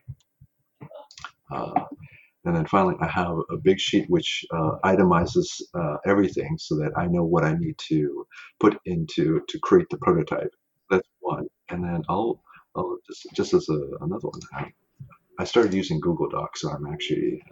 And 2.44 2.54
then 2.54 2.66
finally, 2.66 2.96
I 3.00 3.08
have 3.08 3.36
a 3.50 3.56
big 3.56 3.80
sheet 3.80 4.08
which 4.08 4.44
uh, 4.52 4.76
itemizes 4.84 5.62
uh, 5.74 5.96
everything 6.06 6.58
so 6.58 6.76
that 6.76 6.92
I 6.96 7.06
know 7.06 7.24
what 7.24 7.44
I 7.44 7.54
need 7.54 7.78
to 7.88 8.26
put 8.60 8.78
into 8.84 9.40
to 9.48 9.58
create 9.60 9.88
the 9.90 9.96
prototype. 9.98 10.54
That's 10.90 11.08
one. 11.20 11.46
And 11.70 11.82
then 11.82 12.02
I'll, 12.08 12.42
I'll 12.76 12.98
just, 13.06 13.26
just 13.34 13.54
as 13.54 13.68
a, 13.70 13.80
another 14.02 14.28
one, 14.28 14.40
I 15.38 15.44
started 15.44 15.72
using 15.72 16.00
Google 16.00 16.28
Docs, 16.28 16.60
so 16.60 16.70
I'm 16.70 16.86
actually 16.92 17.42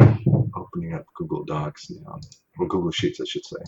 uh, 0.00 0.14
opening 0.54 0.94
up 0.94 1.06
Google 1.16 1.44
Docs 1.44 1.90
now, 1.90 2.20
or 2.58 2.68
Google 2.68 2.90
Sheets, 2.90 3.20
I 3.20 3.24
should 3.26 3.44
say. 3.44 3.62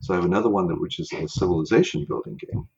So 0.00 0.12
I 0.12 0.16
have 0.16 0.24
another 0.24 0.50
one 0.50 0.66
that 0.68 0.80
which 0.80 0.98
is 0.98 1.12
a 1.12 1.28
civilization 1.28 2.04
building 2.06 2.36
game 2.36 2.68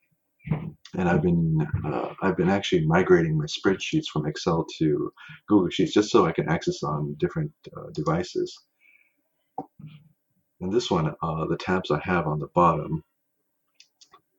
and 0.94 1.08
I've 1.08 1.22
been 1.22 1.66
uh, 1.84 2.14
I've 2.22 2.36
been 2.36 2.48
actually 2.48 2.86
migrating 2.86 3.36
my 3.36 3.44
spreadsheets 3.46 4.06
from 4.12 4.26
Excel 4.26 4.66
to 4.78 5.12
Google 5.46 5.70
Sheets 5.70 5.92
just 5.92 6.10
so 6.10 6.26
I 6.26 6.32
can 6.32 6.48
access 6.48 6.82
on 6.82 7.14
different 7.18 7.52
uh, 7.76 7.90
devices. 7.92 8.58
And 10.60 10.72
this 10.72 10.90
one, 10.90 11.14
uh, 11.22 11.46
the 11.46 11.56
tabs 11.56 11.90
I 11.90 12.00
have 12.02 12.26
on 12.26 12.38
the 12.38 12.48
bottom. 12.48 13.04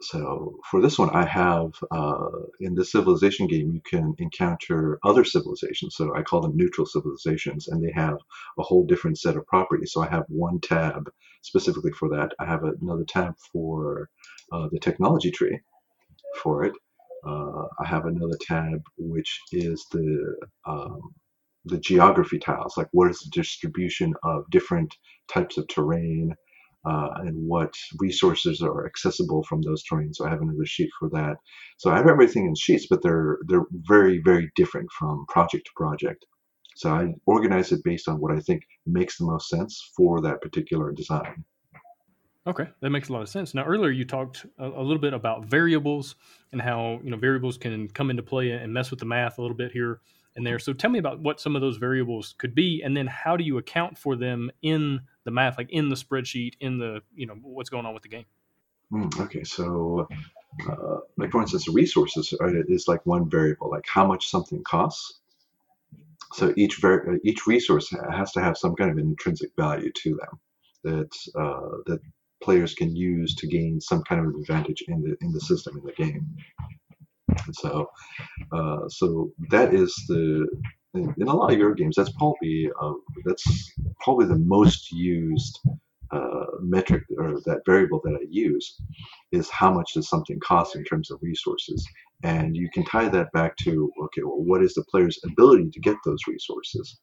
So 0.02 0.60
for 0.72 0.82
this 0.82 0.98
one, 0.98 1.10
I 1.10 1.26
have 1.26 1.74
uh, 1.92 2.30
in 2.62 2.74
the 2.74 2.86
civilization 2.86 3.48
game 3.48 3.72
you 3.74 3.82
can 3.82 4.16
encounter 4.18 4.98
other 5.04 5.26
civilizations. 5.26 5.96
So 5.96 6.16
I 6.16 6.24
call 6.24 6.42
them 6.42 6.56
neutral 6.56 6.88
civilizations, 6.88 7.68
and 7.68 7.84
they 7.84 7.92
have 7.92 8.18
a 8.58 8.64
whole 8.64 8.86
different 8.86 9.20
set 9.20 9.36
of 9.36 9.46
properties. 9.46 9.92
So 9.92 10.02
I 10.02 10.10
have 10.10 10.24
one 10.30 10.62
tab 10.62 11.12
specifically 11.42 11.92
for 11.92 12.10
that. 12.10 12.32
I 12.40 12.46
have 12.46 12.64
another 12.64 13.04
tab 13.04 13.36
for 13.52 14.10
uh, 14.54 14.70
the 14.72 14.80
technology 14.80 15.32
tree 15.32 15.60
for 16.42 16.64
it. 16.64 16.74
Uh, 17.26 17.66
I 17.80 17.86
have 17.86 18.06
another 18.06 18.38
tab 18.42 18.82
which 18.98 19.42
is 19.52 19.86
the 19.92 20.36
um, 20.66 21.02
the 21.66 21.80
geography 21.80 22.40
tiles, 22.40 22.78
like 22.78 22.88
what 22.92 23.12
is 23.12 23.20
the 23.20 23.30
distribution 23.32 24.14
of 24.24 24.50
different 24.50 24.96
types 25.32 25.58
of 25.58 25.68
terrain 25.68 26.34
uh, 26.86 27.10
and 27.18 27.36
what 27.48 27.74
resources 28.00 28.62
are 28.62 28.86
accessible 28.86 29.44
from 29.44 29.62
those 29.62 29.84
terrains. 29.84 30.16
So 30.16 30.26
I 30.26 30.30
have 30.30 30.42
another 30.42 30.66
sheet 30.66 30.90
for 30.98 31.10
that. 31.10 31.36
So 31.78 31.92
I 31.92 31.98
have 31.98 32.08
everything 32.08 32.46
in 32.46 32.56
sheets, 32.56 32.88
but 32.90 33.02
they're 33.04 33.38
they're 33.48 33.66
very 33.72 34.22
very 34.24 34.50
different 34.56 34.90
from 34.98 35.26
project 35.28 35.66
to 35.66 35.72
project. 35.76 36.26
So 36.76 36.92
I 36.92 37.14
organize 37.26 37.74
it 37.74 37.84
based 37.84 38.08
on 38.08 38.22
what 38.22 38.32
I 38.32 38.40
think 38.40 38.64
makes 38.86 39.18
the 39.18 39.26
most 39.26 39.50
sense 39.50 39.92
for 39.98 40.22
that 40.22 40.42
particular 40.42 40.94
design. 40.94 41.44
Okay, 42.48 42.68
that 42.80 42.90
makes 42.90 43.10
a 43.10 43.14
lot 43.14 43.22
of 43.22 43.30
sense. 43.30 43.54
Now, 43.54 43.64
earlier 43.66 43.92
you 43.92 44.06
talked 44.06 44.46
a, 44.58 44.68
a, 44.68 44.82
little 44.82 45.00
bit 45.00 45.14
about 45.14 45.46
variables 45.46 46.16
and 46.52 46.62
how 46.62 47.00
you 47.04 47.12
know 47.12 47.18
variables 47.18 47.58
can 47.58 47.90
come 47.90 48.10
into 48.10 48.24
play 48.24 48.52
and 48.52 48.74
mess 48.74 48.90
with 48.92 49.00
the 49.00 49.06
math 49.06 49.38
a 49.38 49.42
little 49.42 49.58
bit 49.58 49.72
here 49.72 50.00
and 50.36 50.48
there. 50.48 50.58
So, 50.58 50.72
tell 50.72 50.90
me 50.90 51.00
about 51.00 51.20
what 51.20 51.42
some 51.42 51.56
of 51.56 51.62
those 51.62 51.78
variables 51.78 52.36
could 52.38 52.56
be, 52.56 52.82
and 52.82 52.96
then 52.96 53.08
how 53.08 53.36
do 53.36 53.44
you 53.44 53.58
account 53.58 53.98
for 53.98 54.16
them 54.16 54.50
in 54.62 55.02
the 55.26 55.32
math, 55.32 55.58
like 55.58 55.70
in 55.70 55.90
the 55.90 55.96
spreadsheet, 55.96 56.54
in 56.62 56.80
the 56.80 57.02
you 57.14 57.28
know 57.28 57.36
what's 57.42 57.70
going 57.70 57.86
on 57.86 57.94
with 57.94 58.04
the 58.04 58.10
game. 58.10 58.26
Mm, 58.92 59.20
okay, 59.20 59.44
so 59.44 60.08
uh, 60.68 60.98
like 61.18 61.32
for 61.32 61.42
instance, 61.42 61.68
resources 61.68 62.34
is 62.70 62.88
like 62.88 63.06
one 63.06 63.30
variable, 63.30 63.70
like 63.70 63.86
how 63.88 64.08
much 64.08 64.30
something 64.30 64.64
costs. 64.64 65.20
So 66.34 66.54
each 66.56 66.78
var- 66.78 67.18
each 67.24 67.48
resource 67.48 67.94
has 68.12 68.32
to 68.32 68.42
have 68.42 68.58
some 68.58 68.76
kind 68.76 68.92
of 68.92 68.98
intrinsic 68.98 69.52
value 69.58 69.92
to 70.04 70.16
them 70.16 70.40
that 70.84 71.12
uh, 71.36 71.78
that 71.86 72.00
players 72.42 72.74
can 72.74 72.96
use 72.96 73.36
to 73.36 73.48
gain 73.48 73.80
some 73.82 74.04
kind 74.04 74.26
of 74.26 74.34
advantage 74.36 74.84
in 74.88 75.02
the 75.02 75.16
in 75.22 75.32
the 75.32 75.42
system 75.42 75.78
in 75.78 75.84
the 75.84 75.94
game. 75.94 76.28
So, 77.54 77.90
uh, 78.52 78.88
so 78.88 79.32
that 79.50 79.74
is 79.74 79.94
the 80.08 80.48
in, 80.94 81.14
in, 81.18 81.28
a 81.28 81.36
lot 81.36 81.52
of 81.52 81.60
your 81.60 81.74
games. 81.76 81.96
That's 81.96 82.12
probably 82.14 82.70
uh, 82.82 82.94
that's 83.26 83.74
probably 84.02 84.26
the 84.26 84.40
most 84.40 84.92
used 84.92 85.60
uh, 86.12 86.46
metric 86.62 87.04
or 87.18 87.40
that 87.46 87.62
variable 87.66 88.02
that 88.04 88.18
I 88.20 88.26
use 88.30 88.82
is 89.32 89.50
how 89.50 89.72
much 89.72 89.94
does 89.94 90.10
something 90.10 90.40
cost 90.40 90.76
in 90.76 90.84
terms 90.84 91.12
of 91.12 91.20
resources, 91.22 91.88
and 92.24 92.56
you 92.56 92.70
can 92.74 92.84
tie 92.86 93.10
that 93.10 93.32
back 93.32 93.56
to 93.58 93.92
okay, 94.06 94.24
well, 94.24 94.44
what 94.44 94.64
is 94.64 94.74
the 94.74 94.86
player's 94.90 95.20
ability 95.24 95.70
to 95.72 95.80
get 95.80 95.98
those 96.06 96.22
resources, 96.28 97.00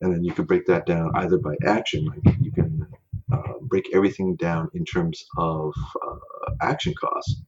and 0.00 0.14
then 0.14 0.24
you 0.24 0.32
can 0.32 0.46
break 0.46 0.64
that 0.66 0.86
down 0.86 1.10
either 1.16 1.38
by 1.38 1.54
action, 1.66 2.06
like 2.06 2.36
you 2.40 2.52
can 2.52 2.86
uh, 3.32 3.54
break 3.62 3.88
everything 3.94 4.36
down 4.36 4.68
in 4.74 4.84
terms 4.84 5.24
of 5.38 5.72
uh, 6.06 6.16
action 6.62 6.94
costs 7.00 7.42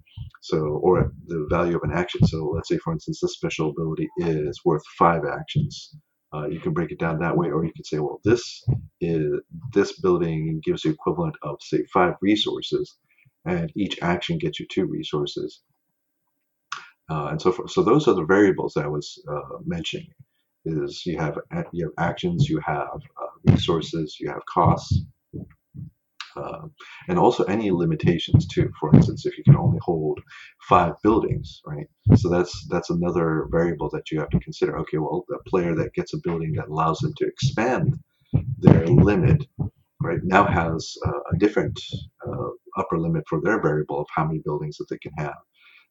so, 0.47 0.59
or 0.59 1.13
the 1.27 1.47
value 1.51 1.77
of 1.77 1.83
an 1.83 1.93
action. 1.93 2.25
So, 2.27 2.53
let's 2.55 2.69
say, 2.69 2.79
for 2.79 2.93
instance, 2.93 3.21
this 3.21 3.33
special 3.33 3.71
ability 3.71 4.09
is 4.19 4.61
worth 4.65 4.85
five 4.99 5.23
actions. 5.25 5.97
Uh, 6.33 6.47
you 6.47 6.61
can 6.61 6.73
break 6.73 6.93
it 6.93 7.01
down 7.01 7.19
that 7.19 7.37
way, 7.37 7.51
or 7.51 7.65
you 7.65 7.73
could 7.75 7.87
say, 7.87 7.99
well, 7.99 8.21
this 8.25 8.65
is 9.01 9.41
this 9.73 10.01
building 10.01 10.61
gives 10.65 10.85
you 10.85 10.93
equivalent 10.93 11.35
of 11.43 11.57
say 11.63 11.85
five 11.93 12.15
resources, 12.21 12.97
and 13.45 13.73
each 13.77 13.99
action 14.03 14.39
gets 14.39 14.61
you 14.61 14.67
two 14.69 14.87
resources, 14.87 15.63
uh, 17.11 17.29
and 17.31 17.43
so 17.43 17.53
forth. 17.53 17.73
So 17.73 17.83
those 17.83 18.07
are 18.07 18.15
the 18.15 18.25
variables 18.25 18.75
that 18.75 18.85
I 18.85 18.89
was 18.89 19.21
uh, 19.29 19.59
mentioning. 19.65 20.09
Is 20.65 21.05
you 21.07 21.19
have 21.19 21.39
you 21.73 21.87
have 21.87 22.09
actions, 22.11 22.49
you 22.49 22.61
have 22.65 23.01
resources, 23.45 24.17
you 24.21 24.29
have 24.29 24.43
costs, 24.53 25.01
uh, 26.37 26.67
and 27.09 27.19
also 27.19 27.45
any 27.45 27.71
limitations 27.71 28.47
too. 28.47 28.71
For 28.79 28.95
instance, 28.95 29.27
if 29.27 29.37
you 29.39 29.45
can 29.45 29.57
only 29.57 29.79
hold 29.83 30.21
five 30.69 30.95
buildings, 31.03 31.61
right? 31.67 31.87
So 32.17 32.29
that's 32.29 32.67
that's 32.69 32.91
another 32.91 33.47
variable 33.51 33.89
that 33.91 34.11
you 34.11 34.21
have 34.21 34.31
to 34.31 34.41
consider. 34.41 34.79
Okay, 34.81 34.99
well, 34.99 35.25
the 35.29 35.39
player 35.47 35.75
that 35.75 35.95
gets 35.95 36.15
a 36.15 36.19
building 36.23 36.53
that 36.55 36.69
allows 36.69 36.99
them 36.99 37.15
to 37.17 37.27
expand 37.27 37.95
their 38.59 38.87
limit, 38.87 39.45
right, 40.01 40.21
now 40.23 40.45
has 40.45 40.95
uh, 41.07 41.21
a 41.33 41.39
different 41.39 41.81
uh, 42.27 42.49
upper 42.77 42.99
limit 42.99 43.25
for 43.29 43.41
their 43.41 43.61
variable 43.61 44.01
of 44.01 44.07
how 44.15 44.25
many 44.25 44.41
buildings 44.45 44.77
that 44.77 44.87
they 44.91 44.99
can 44.99 45.13
have. 45.19 45.37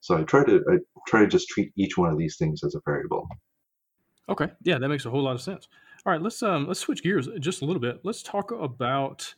So 0.01 0.17
I 0.17 0.23
try 0.23 0.43
to 0.45 0.63
I 0.71 0.77
try 1.07 1.21
to 1.21 1.27
just 1.27 1.47
treat 1.49 1.71
each 1.75 1.97
one 1.97 2.11
of 2.11 2.17
these 2.17 2.37
things 2.37 2.63
as 2.63 2.75
a 2.75 2.81
variable. 2.85 3.27
Okay, 4.29 4.51
yeah, 4.63 4.77
that 4.77 4.89
makes 4.89 5.05
a 5.05 5.09
whole 5.09 5.23
lot 5.23 5.35
of 5.35 5.41
sense. 5.41 5.67
All 6.05 6.11
right, 6.11 6.21
let's 6.21 6.43
um 6.43 6.67
let's 6.67 6.79
switch 6.79 7.01
gears 7.01 7.27
just 7.39 7.61
a 7.61 7.65
little 7.65 7.79
bit. 7.79 8.01
Let's 8.03 8.21
talk 8.21 8.51
about 8.51 9.33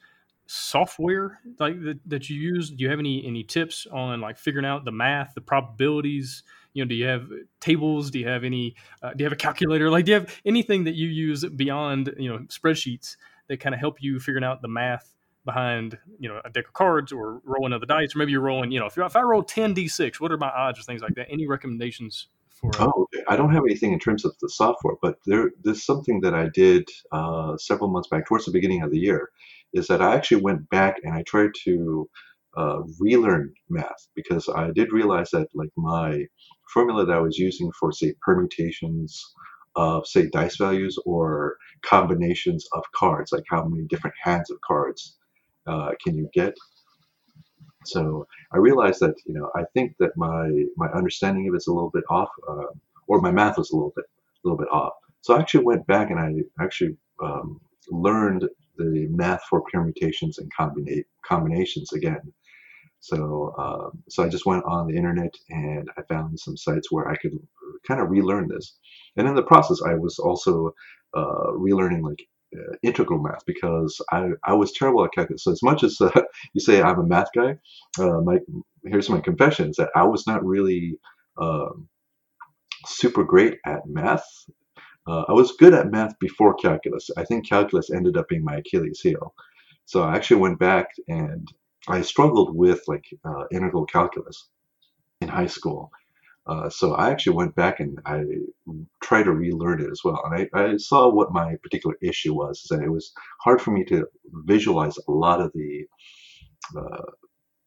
software 0.47 1.39
like 1.59 1.79
that, 1.81 1.99
that 2.05 2.29
you 2.29 2.39
use? 2.39 2.69
Do 2.69 2.83
you 2.83 2.89
have 2.89 2.99
any 2.99 3.25
any 3.25 3.43
tips 3.43 3.85
on 3.91 4.21
like 4.21 4.37
figuring 4.37 4.65
out 4.65 4.85
the 4.85 4.91
math 4.91 5.33
the 5.35 5.41
probabilities? 5.41 6.43
You 6.73 6.83
know 6.83 6.89
do 6.89 6.95
you 6.95 7.05
have 7.05 7.29
tables? 7.59 8.09
Do 8.09 8.19
you 8.19 8.27
have 8.27 8.43
any 8.43 8.75
uh, 9.03 9.11
do 9.11 9.23
you 9.23 9.25
have 9.25 9.33
a 9.33 9.37
calculator? 9.37 9.89
Like 9.89 10.05
do 10.05 10.11
you 10.11 10.19
have 10.19 10.35
anything 10.45 10.85
that 10.85 10.95
you 10.95 11.07
use 11.07 11.45
beyond 11.45 12.13
you 12.17 12.29
know 12.29 12.39
spreadsheets 12.47 13.17
that 13.47 13.59
kind 13.59 13.75
of 13.75 13.79
help 13.79 14.01
you 14.01 14.19
figuring 14.19 14.43
out 14.43 14.61
the 14.61 14.67
math 14.67 15.13
behind 15.45 15.97
you 16.19 16.27
know 16.27 16.41
a 16.43 16.49
deck 16.49 16.67
of 16.67 16.73
cards 16.73 17.11
or 17.11 17.41
rolling 17.43 17.73
of 17.73 17.81
the 17.81 17.87
dice? 17.87 18.15
Or 18.15 18.19
maybe 18.19 18.31
you're 18.31 18.41
rolling 18.41 18.71
you 18.71 18.79
know 18.79 18.87
if, 18.87 18.97
if 18.97 19.15
i 19.15 19.21
roll 19.21 19.43
10 19.43 19.75
d6 19.75 20.19
what 20.19 20.31
are 20.31 20.37
my 20.37 20.49
odds 20.49 20.79
or 20.79 20.83
things 20.83 21.01
like 21.01 21.15
that? 21.15 21.27
Any 21.29 21.47
recommendations 21.47 22.27
for 22.57 22.71
uh, 22.79 22.87
oh 22.87 23.07
i 23.27 23.35
don't 23.35 23.53
have 23.53 23.63
anything 23.63 23.93
in 23.93 23.99
terms 23.99 24.25
of 24.25 24.35
the 24.41 24.49
software 24.49 24.95
but 25.01 25.17
there 25.25 25.51
there's 25.63 25.83
something 25.83 26.21
that 26.21 26.33
i 26.33 26.47
did 26.49 26.87
uh, 27.11 27.55
several 27.57 27.89
months 27.89 28.07
back 28.09 28.25
towards 28.25 28.45
the 28.45 28.51
beginning 28.51 28.81
of 28.81 28.91
the 28.91 28.97
year 28.97 29.29
is 29.73 29.87
that 29.87 30.01
I 30.01 30.15
actually 30.15 30.41
went 30.41 30.69
back 30.69 30.97
and 31.03 31.13
I 31.13 31.23
tried 31.23 31.51
to 31.65 32.09
uh, 32.57 32.79
relearn 32.99 33.53
math 33.69 34.07
because 34.15 34.49
I 34.49 34.71
did 34.71 34.91
realize 34.91 35.29
that 35.31 35.47
like 35.53 35.69
my 35.77 36.25
formula 36.73 37.05
that 37.05 37.15
I 37.15 37.19
was 37.21 37.37
using 37.37 37.71
for 37.79 37.91
say 37.91 38.13
permutations 38.21 39.23
of 39.75 40.07
say 40.07 40.27
dice 40.29 40.57
values 40.57 40.97
or 41.05 41.57
combinations 41.83 42.67
of 42.73 42.83
cards, 42.95 43.31
like 43.31 43.43
how 43.49 43.63
many 43.65 43.85
different 43.87 44.15
hands 44.23 44.49
of 44.49 44.59
cards 44.61 45.17
uh, 45.67 45.91
can 46.03 46.15
you 46.15 46.29
get. 46.33 46.55
So 47.85 48.27
I 48.53 48.57
realized 48.57 48.99
that 49.01 49.15
you 49.25 49.33
know 49.33 49.49
I 49.55 49.63
think 49.73 49.95
that 49.99 50.11
my 50.17 50.49
my 50.77 50.87
understanding 50.89 51.47
of 51.47 51.55
it's 51.55 51.67
a 51.67 51.73
little 51.73 51.91
bit 51.91 52.03
off, 52.09 52.29
uh, 52.49 52.67
or 53.07 53.21
my 53.21 53.31
math 53.31 53.57
was 53.57 53.71
a 53.71 53.75
little 53.75 53.93
bit 53.95 54.05
a 54.05 54.47
little 54.47 54.57
bit 54.57 54.69
off. 54.71 54.93
So 55.21 55.35
I 55.35 55.39
actually 55.39 55.63
went 55.65 55.87
back 55.87 56.09
and 56.11 56.19
I 56.19 56.33
actually 56.63 56.97
um, 57.21 57.59
learned 57.89 58.47
the 58.77 59.07
math 59.09 59.43
for 59.49 59.61
permutations 59.71 60.37
and 60.39 60.51
combina- 60.57 61.05
combinations 61.25 61.93
again. 61.93 62.33
So, 62.99 63.53
um, 63.57 64.03
so 64.09 64.23
I 64.23 64.29
just 64.29 64.45
went 64.45 64.65
on 64.65 64.87
the 64.87 64.95
internet 64.95 65.33
and 65.49 65.89
I 65.97 66.01
found 66.03 66.39
some 66.39 66.57
sites 66.57 66.91
where 66.91 67.07
I 67.07 67.15
could 67.15 67.37
kind 67.87 68.01
of 68.01 68.09
relearn 68.09 68.47
this. 68.47 68.77
And 69.15 69.27
in 69.27 69.35
the 69.35 69.43
process, 69.43 69.81
I 69.85 69.95
was 69.95 70.19
also 70.19 70.73
uh, 71.13 71.51
relearning 71.53 72.03
like 72.03 72.27
uh, 72.55 72.75
integral 72.83 73.21
math 73.21 73.45
because 73.45 74.01
I, 74.11 74.29
I 74.43 74.53
was 74.53 74.71
terrible 74.71 75.05
at 75.05 75.13
calculus. 75.13 75.43
So 75.43 75.51
as 75.51 75.63
much 75.63 75.83
as 75.83 75.99
uh, 76.01 76.09
you 76.53 76.61
say 76.61 76.81
I'm 76.81 76.99
a 76.99 77.05
math 77.05 77.29
guy, 77.35 77.57
uh, 77.99 78.21
my 78.21 78.39
here's 78.85 79.09
my 79.09 79.19
confession: 79.21 79.69
is 79.69 79.75
that 79.77 79.89
I 79.95 80.03
was 80.03 80.25
not 80.27 80.45
really 80.45 80.97
um, 81.39 81.87
super 82.85 83.23
great 83.23 83.59
at 83.65 83.85
math 83.85 84.25
uh, 85.07 85.23
I 85.27 85.33
was 85.33 85.53
good 85.53 85.73
at 85.73 85.91
math 85.91 86.17
before 86.19 86.53
calculus. 86.55 87.09
I 87.17 87.23
think 87.23 87.47
calculus 87.47 87.91
ended 87.91 88.17
up 88.17 88.27
being 88.27 88.43
my 88.43 88.57
Achilles 88.57 88.99
heel. 89.01 89.33
So 89.85 90.03
I 90.03 90.15
actually 90.15 90.41
went 90.41 90.59
back 90.59 90.87
and 91.07 91.47
I 91.87 92.01
struggled 92.01 92.55
with 92.55 92.81
like 92.87 93.05
uh, 93.23 93.45
integral 93.51 93.85
calculus 93.85 94.49
in 95.21 95.29
high 95.29 95.47
school. 95.47 95.91
Uh, 96.45 96.69
so 96.69 96.93
I 96.93 97.09
actually 97.09 97.35
went 97.35 97.55
back 97.55 97.79
and 97.79 97.99
I 98.05 98.23
tried 99.01 99.23
to 99.23 99.33
relearn 99.33 99.81
it 99.81 99.91
as 99.91 100.01
well. 100.03 100.21
And 100.25 100.49
I, 100.53 100.59
I 100.59 100.77
saw 100.77 101.09
what 101.09 101.31
my 101.31 101.55
particular 101.61 101.95
issue 102.01 102.33
was, 102.33 102.65
that 102.69 102.81
it 102.81 102.89
was 102.89 103.13
hard 103.41 103.61
for 103.61 103.71
me 103.71 103.83
to 103.85 104.07
visualize 104.45 104.97
a 104.97 105.11
lot 105.11 105.41
of 105.41 105.51
the 105.53 105.85
uh, 106.75 107.11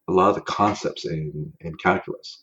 a 0.09 0.13
lot 0.13 0.31
of 0.31 0.35
the 0.35 0.41
concepts 0.43 1.07
in, 1.07 1.53
in 1.61 1.75
calculus. 1.77 2.43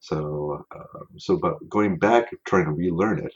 So, 0.00 0.64
uh, 0.74 1.04
so 1.18 1.36
but 1.36 1.68
going 1.68 1.98
back, 1.98 2.30
trying 2.46 2.64
to 2.64 2.72
relearn 2.72 3.18
it, 3.18 3.34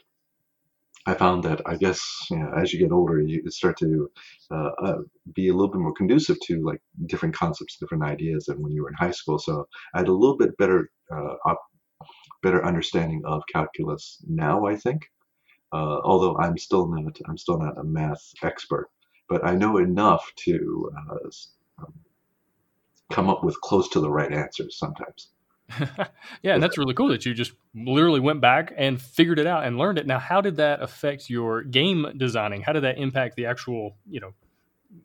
I 1.05 1.13
found 1.15 1.43
that 1.43 1.61
I 1.65 1.75
guess 1.75 2.01
you 2.31 2.37
know, 2.37 2.51
as 2.53 2.71
you 2.73 2.79
get 2.79 2.91
older, 2.91 3.19
you 3.21 3.49
start 3.51 3.77
to 3.79 4.09
uh, 4.51 4.71
uh, 4.83 4.97
be 5.35 5.49
a 5.49 5.53
little 5.53 5.69
bit 5.71 5.81
more 5.81 5.93
conducive 5.93 6.37
to 6.47 6.63
like 6.63 6.81
different 7.07 7.35
concepts, 7.35 7.77
different 7.77 8.03
ideas 8.03 8.45
than 8.45 8.61
when 8.61 8.71
you 8.71 8.83
were 8.83 8.89
in 8.89 8.95
high 8.95 9.11
school. 9.11 9.37
So 9.39 9.67
I 9.93 9.99
had 9.99 10.07
a 10.07 10.13
little 10.13 10.37
bit 10.37 10.57
better, 10.57 10.91
uh, 11.11 11.35
op- 11.45 11.69
better 12.43 12.65
understanding 12.65 13.21
of 13.25 13.43
calculus 13.51 14.23
now. 14.27 14.65
I 14.65 14.77
think, 14.77 15.11
uh, 15.73 15.99
although 16.03 16.37
I'm 16.37 16.57
still 16.57 16.87
not, 16.87 17.17
I'm 17.27 17.37
still 17.37 17.59
not 17.59 17.77
a 17.77 17.83
math 17.83 18.23
expert, 18.43 18.89
but 19.29 19.45
I 19.45 19.55
know 19.55 19.77
enough 19.77 20.31
to 20.45 20.91
uh, 20.97 21.29
um, 21.79 21.93
come 23.11 23.29
up 23.29 23.43
with 23.43 23.59
close 23.61 23.89
to 23.89 24.01
the 24.01 24.11
right 24.11 24.33
answers 24.33 24.79
sometimes. 24.79 25.32
yeah, 26.41 26.53
and 26.53 26.61
that's 26.61 26.77
really 26.77 26.93
cool 26.93 27.07
that 27.09 27.25
you 27.25 27.33
just 27.33 27.53
literally 27.73 28.19
went 28.19 28.41
back 28.41 28.73
and 28.77 29.01
figured 29.01 29.39
it 29.39 29.47
out 29.47 29.65
and 29.65 29.77
learned 29.77 29.97
it. 29.97 30.05
Now, 30.05 30.19
how 30.19 30.41
did 30.41 30.57
that 30.57 30.81
affect 30.81 31.29
your 31.29 31.63
game 31.63 32.05
designing? 32.17 32.61
How 32.61 32.73
did 32.73 32.83
that 32.83 32.97
impact 32.97 33.35
the 33.35 33.45
actual, 33.45 33.95
you 34.07 34.19
know, 34.19 34.33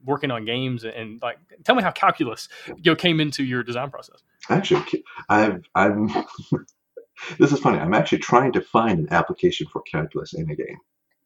working 0.05 0.31
on 0.31 0.45
games 0.45 0.85
and 0.85 1.21
like 1.23 1.39
tell 1.65 1.75
me 1.75 1.83
how 1.83 1.91
calculus 1.91 2.49
you 2.67 2.75
know, 2.85 2.97
came 2.97 3.21
into 3.21 3.45
your 3.45 3.63
design 3.63 3.91
process. 3.91 4.23
Actually, 4.49 5.05
I've 5.29 5.63
I'm 5.75 6.09
this 7.39 7.53
is 7.53 7.61
funny. 7.61 7.79
I'm 7.79 7.95
actually 7.95 8.19
trying 8.19 8.53
to 8.53 8.61
find 8.61 8.99
an 8.99 9.09
application 9.11 9.67
for 9.73 9.83
calculus 9.91 10.35
in 10.35 10.51
a 10.51 10.57
game, 10.57 10.79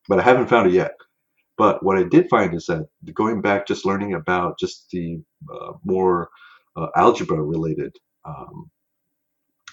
but 0.09 0.19
I 0.19 0.23
haven't 0.23 0.49
found 0.49 0.69
it 0.69 0.75
yet. 0.75 0.93
But 1.59 1.85
what 1.85 1.99
I 1.99 2.05
did 2.05 2.29
find 2.31 2.55
is 2.55 2.67
that 2.67 2.89
going 3.15 3.43
back, 3.43 3.67
just 3.67 3.85
learning 3.85 4.15
about 4.15 4.59
just 4.59 4.89
the 4.91 5.21
uh, 5.53 5.73
more 5.85 6.31
uh, 6.77 6.87
algebra 6.97 7.43
related 7.43 7.95
um, 8.25 8.71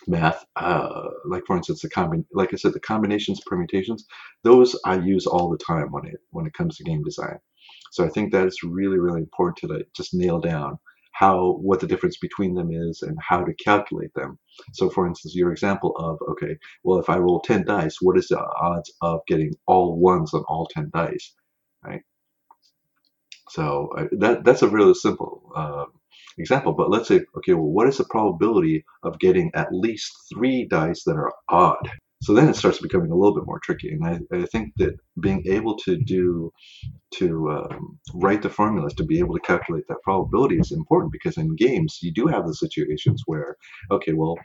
math, 0.08 0.46
uh, 0.56 1.06
like 1.26 1.46
for 1.46 1.58
instance, 1.58 1.82
the 1.82 1.90
combin, 1.90 2.26
like 2.34 2.54
I 2.54 2.58
said, 2.58 2.74
the 2.74 2.80
combinations, 2.80 3.42
permutations, 3.46 4.06
those 4.44 4.80
I 4.86 4.96
use 5.00 5.26
all 5.28 5.50
the 5.50 5.58
time 5.58 5.92
when 5.92 6.06
it 6.06 6.18
when 6.32 6.46
it 6.46 6.54
comes 6.54 6.78
to 6.78 6.84
game 6.84 7.04
design. 7.04 7.40
So 7.92 8.06
I 8.06 8.10
think 8.10 8.32
that 8.32 8.48
is 8.48 8.64
really 8.64 9.00
really 9.00 9.22
important 9.22 9.58
to 9.58 9.68
like, 9.78 9.88
just 9.96 10.14
nail 10.14 10.40
down 10.40 10.80
how 11.14 11.58
what 11.62 11.80
the 11.82 11.88
difference 11.88 12.18
between 12.18 12.54
them 12.56 12.72
is 12.72 13.02
and 13.02 13.18
how 13.22 13.44
to 13.44 13.54
calculate 13.56 14.14
them. 14.16 14.40
So 14.74 14.90
for 14.90 15.08
instance, 15.08 15.36
your 15.36 15.52
example 15.52 15.96
of 15.98 16.20
okay, 16.32 16.58
well 16.84 17.00
if 17.00 17.10
I 17.10 17.18
roll 17.18 17.42
ten 17.42 17.66
dice, 17.66 17.98
what 18.02 18.18
is 18.18 18.28
the 18.30 18.40
odds 18.62 18.92
of 19.02 19.22
getting 19.28 19.54
all 19.68 19.98
ones 20.00 20.34
on 20.34 20.44
all 20.48 20.68
ten 20.68 20.90
dice, 20.94 21.34
right? 21.84 22.02
So 23.50 23.90
uh, 23.98 24.06
that 24.20 24.44
that's 24.44 24.62
a 24.62 24.70
really 24.70 24.94
simple. 24.94 25.52
Uh, 25.56 25.86
example. 26.40 26.74
But 26.74 26.90
let's 26.90 27.08
say, 27.08 27.22
okay, 27.38 27.54
well, 27.54 27.64
what 27.64 27.88
is 27.88 27.98
the 27.98 28.06
probability 28.06 28.86
of 29.04 29.20
getting 29.20 29.52
at 29.56 29.68
least 29.72 30.12
three 30.34 30.66
dice 30.66 31.04
that 31.06 31.16
are 31.16 31.34
odd? 31.50 31.90
so 32.22 32.34
then 32.34 32.50
it 32.50 32.56
starts 32.56 32.80
becoming 32.80 33.12
a 33.12 33.16
little 33.16 33.34
bit 33.34 33.46
more 33.46 33.60
tricky. 33.64 33.90
And 33.90 34.06
I, 34.06 34.20
I 34.36 34.46
think 34.46 34.74
that 34.78 34.98
being 35.22 35.44
able 35.48 35.78
to 35.78 35.96
do 35.96 36.52
to 37.16 37.50
um, 37.50 37.98
write 38.14 38.42
the 38.42 38.50
formulas 38.50 38.94
to 38.96 39.06
be 39.06 39.20
able 39.20 39.36
to 39.36 39.42
calculate 39.42 39.86
that 39.88 40.02
probability 40.04 40.60
is 40.60 40.72
important 40.72 41.14
because 41.14 41.38
in 41.38 41.56
games 41.56 42.00
you 42.02 42.12
do 42.14 42.28
have 42.28 42.46
the 42.46 42.54
situations 42.54 43.24
where 43.26 43.56
okay, 43.90 44.14
well, 44.14 44.36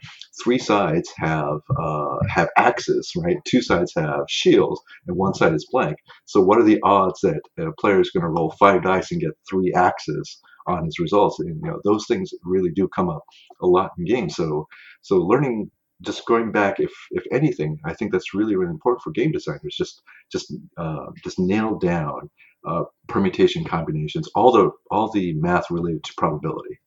three 0.41 0.57
sides 0.57 1.11
have 1.17 1.59
uh, 1.77 2.17
have 2.29 2.47
axes, 2.57 3.11
right? 3.17 3.37
Two 3.45 3.61
sides 3.61 3.91
have 3.97 4.21
shields, 4.29 4.79
and 5.07 5.17
one 5.17 5.33
side 5.33 5.53
is 5.53 5.67
blank. 5.69 5.97
So 6.25 6.41
what 6.41 6.57
are 6.59 6.63
the 6.63 6.79
odds 6.81 7.19
that 7.21 7.41
a 7.59 7.71
player 7.79 7.99
is 7.99 8.11
going 8.11 8.23
to 8.23 8.29
roll 8.29 8.55
five 8.57 8.83
dice 8.83 9.11
and 9.11 9.21
get 9.21 9.31
three 9.49 9.73
axes? 9.75 10.39
On 10.67 10.85
his 10.85 10.99
results 10.99 11.39
and 11.39 11.59
you 11.63 11.69
know 11.69 11.79
those 11.83 12.05
things 12.07 12.31
really 12.43 12.71
do 12.71 12.87
come 12.89 13.09
up 13.09 13.23
a 13.61 13.67
lot 13.67 13.91
in 13.97 14.05
games 14.05 14.35
so 14.35 14.67
so 15.01 15.17
learning 15.17 15.69
just 16.01 16.25
going 16.25 16.51
back, 16.51 16.79
if 16.79 16.91
if 17.11 17.23
anything, 17.31 17.79
I 17.85 17.93
think 17.93 18.11
that's 18.11 18.33
really 18.33 18.55
really 18.55 18.71
important 18.71 19.01
for 19.01 19.11
game 19.11 19.31
designers. 19.31 19.75
Just 19.77 20.01
just 20.31 20.53
uh, 20.77 21.07
just 21.23 21.39
nail 21.39 21.77
down 21.77 22.29
uh, 22.67 22.83
permutation 23.07 23.63
combinations, 23.63 24.29
all 24.35 24.51
the 24.51 24.71
all 24.91 25.11
the 25.11 25.33
math 25.33 25.69
related 25.71 26.03
to 26.03 26.13
probability. 26.17 26.79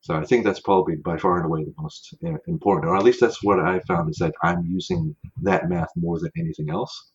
So 0.00 0.14
I 0.14 0.24
think 0.24 0.44
that's 0.44 0.60
probably 0.60 0.96
by 0.96 1.16
far 1.16 1.38
and 1.38 1.46
away 1.46 1.64
the 1.64 1.72
most 1.78 2.14
uh, 2.26 2.36
important, 2.46 2.90
or 2.90 2.96
at 2.96 3.04
least 3.04 3.20
that's 3.20 3.42
what 3.42 3.58
I 3.58 3.80
found 3.88 4.10
is 4.10 4.18
that 4.18 4.34
I'm 4.42 4.62
using 4.66 5.16
that 5.42 5.68
math 5.70 5.88
more 5.96 6.18
than 6.20 6.30
anything 6.38 6.68
else. 6.68 7.12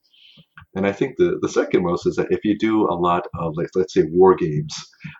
And 0.75 0.85
I 0.87 0.91
think 0.91 1.17
the, 1.17 1.39
the 1.41 1.49
second 1.49 1.83
most 1.83 2.05
is 2.05 2.15
that 2.17 2.31
if 2.31 2.45
you 2.45 2.57
do 2.57 2.83
a 2.89 2.93
lot 2.93 3.25
of 3.39 3.57
like 3.57 3.69
let's 3.75 3.93
say 3.93 4.03
war 4.03 4.35
games, 4.35 4.73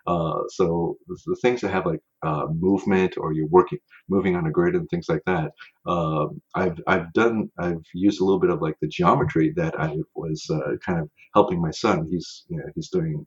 uh, 0.06 0.40
so 0.48 0.96
the 1.08 1.36
things 1.42 1.60
that 1.60 1.70
have 1.70 1.86
like 1.86 2.00
uh, 2.22 2.46
movement 2.52 3.14
or 3.18 3.32
you're 3.32 3.48
working 3.48 3.78
moving 4.08 4.36
on 4.36 4.46
a 4.46 4.50
grid 4.50 4.74
and 4.76 4.88
things 4.90 5.06
like 5.08 5.22
that, 5.26 5.50
uh, 5.86 6.26
I've 6.54 6.78
I've 6.86 7.12
done 7.14 7.50
I've 7.58 7.82
used 7.94 8.20
a 8.20 8.24
little 8.24 8.40
bit 8.40 8.50
of 8.50 8.62
like 8.62 8.76
the 8.80 8.88
geometry 8.88 9.52
that 9.56 9.78
I 9.78 9.96
was 10.14 10.46
uh, 10.50 10.76
kind 10.86 11.00
of 11.00 11.10
helping 11.34 11.60
my 11.60 11.70
son. 11.72 12.06
He's 12.10 12.44
you 12.48 12.58
know 12.58 12.64
he's 12.74 12.88
doing 12.90 13.26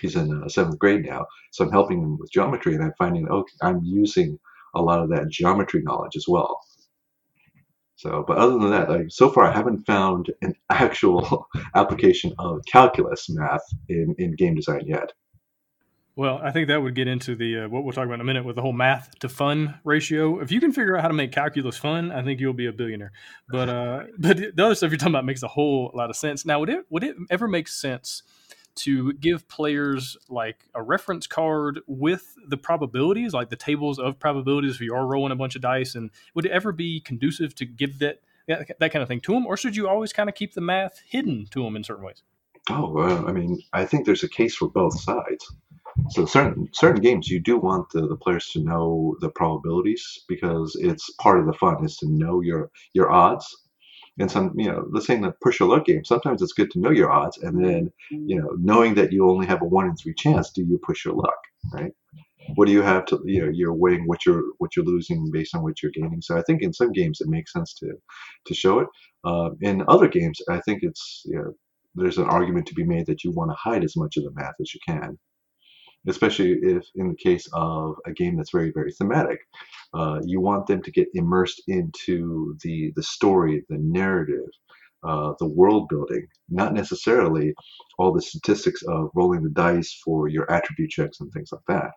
he's 0.00 0.16
in 0.16 0.42
uh, 0.44 0.48
seventh 0.48 0.78
grade 0.78 1.04
now, 1.06 1.26
so 1.52 1.64
I'm 1.64 1.72
helping 1.72 2.02
him 2.02 2.18
with 2.18 2.32
geometry, 2.32 2.74
and 2.74 2.84
I'm 2.84 2.94
finding 2.98 3.28
okay 3.28 3.52
I'm 3.62 3.80
using 3.84 4.38
a 4.74 4.82
lot 4.82 5.00
of 5.00 5.10
that 5.10 5.28
geometry 5.30 5.82
knowledge 5.82 6.16
as 6.16 6.26
well. 6.28 6.60
So, 7.98 8.24
but 8.28 8.36
other 8.36 8.56
than 8.60 8.70
that, 8.70 8.88
like 8.88 9.06
so 9.08 9.28
far, 9.28 9.42
I 9.42 9.50
haven't 9.50 9.84
found 9.84 10.30
an 10.40 10.54
actual 10.70 11.48
application 11.74 12.32
of 12.38 12.60
calculus 12.70 13.28
math 13.28 13.64
in, 13.88 14.14
in 14.18 14.36
game 14.36 14.54
design 14.54 14.82
yet. 14.86 15.12
Well, 16.14 16.40
I 16.40 16.52
think 16.52 16.68
that 16.68 16.80
would 16.80 16.94
get 16.94 17.08
into 17.08 17.34
the 17.34 17.64
uh, 17.64 17.68
what 17.68 17.82
we'll 17.82 17.92
talk 17.92 18.04
about 18.04 18.14
in 18.14 18.20
a 18.20 18.24
minute 18.24 18.44
with 18.44 18.54
the 18.54 18.62
whole 18.62 18.72
math 18.72 19.18
to 19.18 19.28
fun 19.28 19.80
ratio. 19.82 20.40
If 20.40 20.52
you 20.52 20.60
can 20.60 20.70
figure 20.70 20.96
out 20.96 21.02
how 21.02 21.08
to 21.08 21.14
make 21.14 21.32
calculus 21.32 21.76
fun, 21.76 22.12
I 22.12 22.22
think 22.22 22.38
you'll 22.38 22.52
be 22.52 22.66
a 22.66 22.72
billionaire. 22.72 23.10
But 23.48 23.68
uh, 23.68 24.04
but 24.18 24.36
the 24.36 24.64
other 24.64 24.76
stuff 24.76 24.92
you're 24.92 24.98
talking 24.98 25.14
about 25.14 25.24
makes 25.24 25.42
a 25.42 25.48
whole 25.48 25.90
lot 25.92 26.08
of 26.08 26.14
sense. 26.14 26.46
Now, 26.46 26.60
would 26.60 26.70
it 26.70 26.84
would 26.90 27.02
it 27.02 27.16
ever 27.30 27.48
make 27.48 27.66
sense 27.66 28.22
to 28.78 29.12
give 29.14 29.48
players 29.48 30.16
like 30.28 30.64
a 30.74 30.82
reference 30.82 31.26
card 31.26 31.80
with 31.86 32.34
the 32.46 32.56
probabilities, 32.56 33.32
like 33.32 33.50
the 33.50 33.56
tables 33.56 33.98
of 33.98 34.18
probabilities 34.18 34.76
if 34.76 34.80
you 34.80 34.94
are 34.94 35.06
rolling 35.06 35.32
a 35.32 35.36
bunch 35.36 35.56
of 35.56 35.62
dice? 35.62 35.94
And 35.94 36.10
would 36.34 36.46
it 36.46 36.52
ever 36.52 36.72
be 36.72 37.00
conducive 37.00 37.54
to 37.56 37.64
give 37.64 37.98
that 37.98 38.20
that 38.48 38.92
kind 38.92 39.02
of 39.02 39.08
thing 39.08 39.20
to 39.20 39.32
them, 39.32 39.46
or 39.46 39.58
should 39.58 39.76
you 39.76 39.88
always 39.88 40.12
kind 40.12 40.28
of 40.28 40.34
keep 40.34 40.54
the 40.54 40.60
math 40.62 41.02
hidden 41.06 41.46
to 41.50 41.62
them 41.62 41.76
in 41.76 41.84
certain 41.84 42.04
ways? 42.04 42.22
Oh, 42.70 42.98
I 43.26 43.32
mean, 43.32 43.60
I 43.72 43.84
think 43.84 44.06
there's 44.06 44.24
a 44.24 44.28
case 44.28 44.56
for 44.56 44.68
both 44.68 44.98
sides. 44.98 45.46
So 46.10 46.26
certain 46.26 46.68
certain 46.72 47.02
games, 47.02 47.28
you 47.28 47.40
do 47.40 47.58
want 47.58 47.90
the, 47.90 48.06
the 48.06 48.16
players 48.16 48.48
to 48.52 48.60
know 48.60 49.16
the 49.20 49.30
probabilities 49.30 50.24
because 50.28 50.76
it's 50.80 51.10
part 51.14 51.40
of 51.40 51.46
the 51.46 51.52
fun 51.52 51.84
is 51.84 51.96
to 51.98 52.06
know 52.08 52.40
your 52.40 52.70
your 52.94 53.10
odds 53.10 53.67
and 54.18 54.30
some 54.30 54.52
you 54.56 54.70
know 54.70 54.88
the 54.92 55.02
same 55.02 55.22
that 55.22 55.40
push 55.40 55.60
your 55.60 55.68
luck 55.68 55.84
game 55.84 56.04
sometimes 56.04 56.42
it's 56.42 56.52
good 56.52 56.70
to 56.70 56.80
know 56.80 56.90
your 56.90 57.10
odds 57.10 57.38
and 57.38 57.64
then 57.64 57.90
you 58.10 58.40
know 58.40 58.50
knowing 58.58 58.94
that 58.94 59.12
you 59.12 59.28
only 59.28 59.46
have 59.46 59.62
a 59.62 59.64
one 59.64 59.86
in 59.86 59.96
three 59.96 60.14
chance 60.14 60.50
do 60.50 60.62
you 60.62 60.78
push 60.82 61.04
your 61.04 61.14
luck 61.14 61.38
right? 61.72 61.92
What 62.54 62.66
do 62.66 62.72
you 62.72 62.82
have 62.82 63.04
to 63.06 63.20
you 63.24 63.42
know 63.42 63.50
you're 63.52 63.74
weighing 63.74 64.06
what 64.06 64.24
you're 64.24 64.42
what 64.58 64.74
you're 64.74 64.84
losing 64.84 65.30
based 65.30 65.54
on 65.54 65.62
what 65.62 65.82
you're 65.82 65.92
gaining. 65.92 66.22
So 66.22 66.36
i 66.36 66.42
think 66.42 66.62
in 66.62 66.72
some 66.72 66.92
games 66.92 67.20
it 67.20 67.28
makes 67.28 67.52
sense 67.52 67.74
to 67.74 67.92
to 68.46 68.54
show 68.54 68.80
it. 68.80 68.88
Uh, 69.24 69.50
in 69.60 69.84
other 69.88 70.08
games 70.08 70.40
i 70.48 70.60
think 70.60 70.82
it's 70.82 71.22
you 71.26 71.36
know 71.36 71.52
there's 71.94 72.18
an 72.18 72.24
argument 72.24 72.66
to 72.66 72.74
be 72.74 72.84
made 72.84 73.06
that 73.06 73.24
you 73.24 73.32
want 73.32 73.50
to 73.50 73.56
hide 73.56 73.84
as 73.84 73.96
much 73.96 74.16
of 74.16 74.24
the 74.24 74.30
math 74.32 74.54
as 74.60 74.72
you 74.74 74.80
can 74.86 75.18
especially 76.06 76.52
if 76.62 76.84
in 76.94 77.08
the 77.08 77.16
case 77.16 77.48
of 77.52 77.96
a 78.06 78.12
game 78.12 78.36
that's 78.36 78.52
very 78.52 78.70
very 78.72 78.92
thematic 78.92 79.38
uh, 79.94 80.20
you 80.24 80.40
want 80.40 80.66
them 80.66 80.82
to 80.82 80.92
get 80.92 81.08
immersed 81.14 81.62
into 81.68 82.56
the 82.62 82.92
the 82.96 83.02
story 83.02 83.64
the 83.68 83.78
narrative 83.78 84.48
uh, 85.04 85.32
the 85.38 85.48
world 85.48 85.88
building 85.88 86.26
not 86.48 86.74
necessarily 86.74 87.54
all 87.98 88.12
the 88.12 88.22
statistics 88.22 88.82
of 88.82 89.10
rolling 89.14 89.42
the 89.42 89.50
dice 89.50 90.00
for 90.04 90.28
your 90.28 90.50
attribute 90.50 90.90
checks 90.90 91.20
and 91.20 91.32
things 91.32 91.50
like 91.52 91.62
that. 91.68 91.90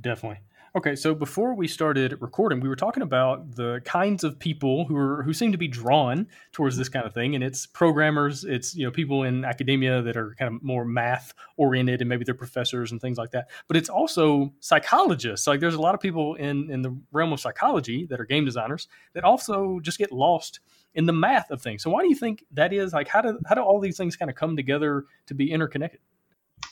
Definitely 0.00 0.40
Okay, 0.74 0.96
so 0.96 1.14
before 1.14 1.52
we 1.52 1.68
started 1.68 2.16
recording, 2.22 2.58
we 2.58 2.66
were 2.66 2.76
talking 2.76 3.02
about 3.02 3.56
the 3.56 3.82
kinds 3.84 4.24
of 4.24 4.38
people 4.38 4.86
who 4.86 4.96
are 4.96 5.22
who 5.22 5.34
seem 5.34 5.52
to 5.52 5.58
be 5.58 5.68
drawn 5.68 6.26
towards 6.52 6.78
this 6.78 6.88
kind 6.88 7.04
of 7.04 7.12
thing, 7.12 7.34
and 7.34 7.44
it's 7.44 7.66
programmers, 7.66 8.44
it's 8.44 8.74
you 8.74 8.86
know 8.86 8.90
people 8.90 9.24
in 9.24 9.44
academia 9.44 10.00
that 10.00 10.16
are 10.16 10.34
kind 10.38 10.54
of 10.54 10.62
more 10.62 10.86
math 10.86 11.34
oriented, 11.58 12.00
and 12.00 12.08
maybe 12.08 12.24
they're 12.24 12.34
professors 12.34 12.90
and 12.90 13.02
things 13.02 13.18
like 13.18 13.32
that. 13.32 13.50
But 13.68 13.76
it's 13.76 13.90
also 13.90 14.54
psychologists. 14.60 15.46
Like 15.46 15.60
there's 15.60 15.74
a 15.74 15.80
lot 15.80 15.94
of 15.94 16.00
people 16.00 16.36
in 16.36 16.70
in 16.70 16.80
the 16.80 16.98
realm 17.12 17.34
of 17.34 17.40
psychology 17.40 18.06
that 18.06 18.18
are 18.18 18.24
game 18.24 18.46
designers 18.46 18.88
that 19.12 19.24
also 19.24 19.78
just 19.80 19.98
get 19.98 20.10
lost 20.10 20.60
in 20.94 21.04
the 21.04 21.12
math 21.12 21.50
of 21.50 21.60
things. 21.60 21.82
So 21.82 21.90
why 21.90 22.00
do 22.00 22.08
you 22.08 22.16
think 22.16 22.44
that 22.50 22.72
is? 22.72 22.94
Like 22.94 23.08
how 23.08 23.20
do 23.20 23.38
how 23.44 23.54
do 23.56 23.60
all 23.60 23.78
these 23.78 23.98
things 23.98 24.16
kind 24.16 24.30
of 24.30 24.36
come 24.36 24.56
together 24.56 25.04
to 25.26 25.34
be 25.34 25.52
interconnected? 25.52 26.00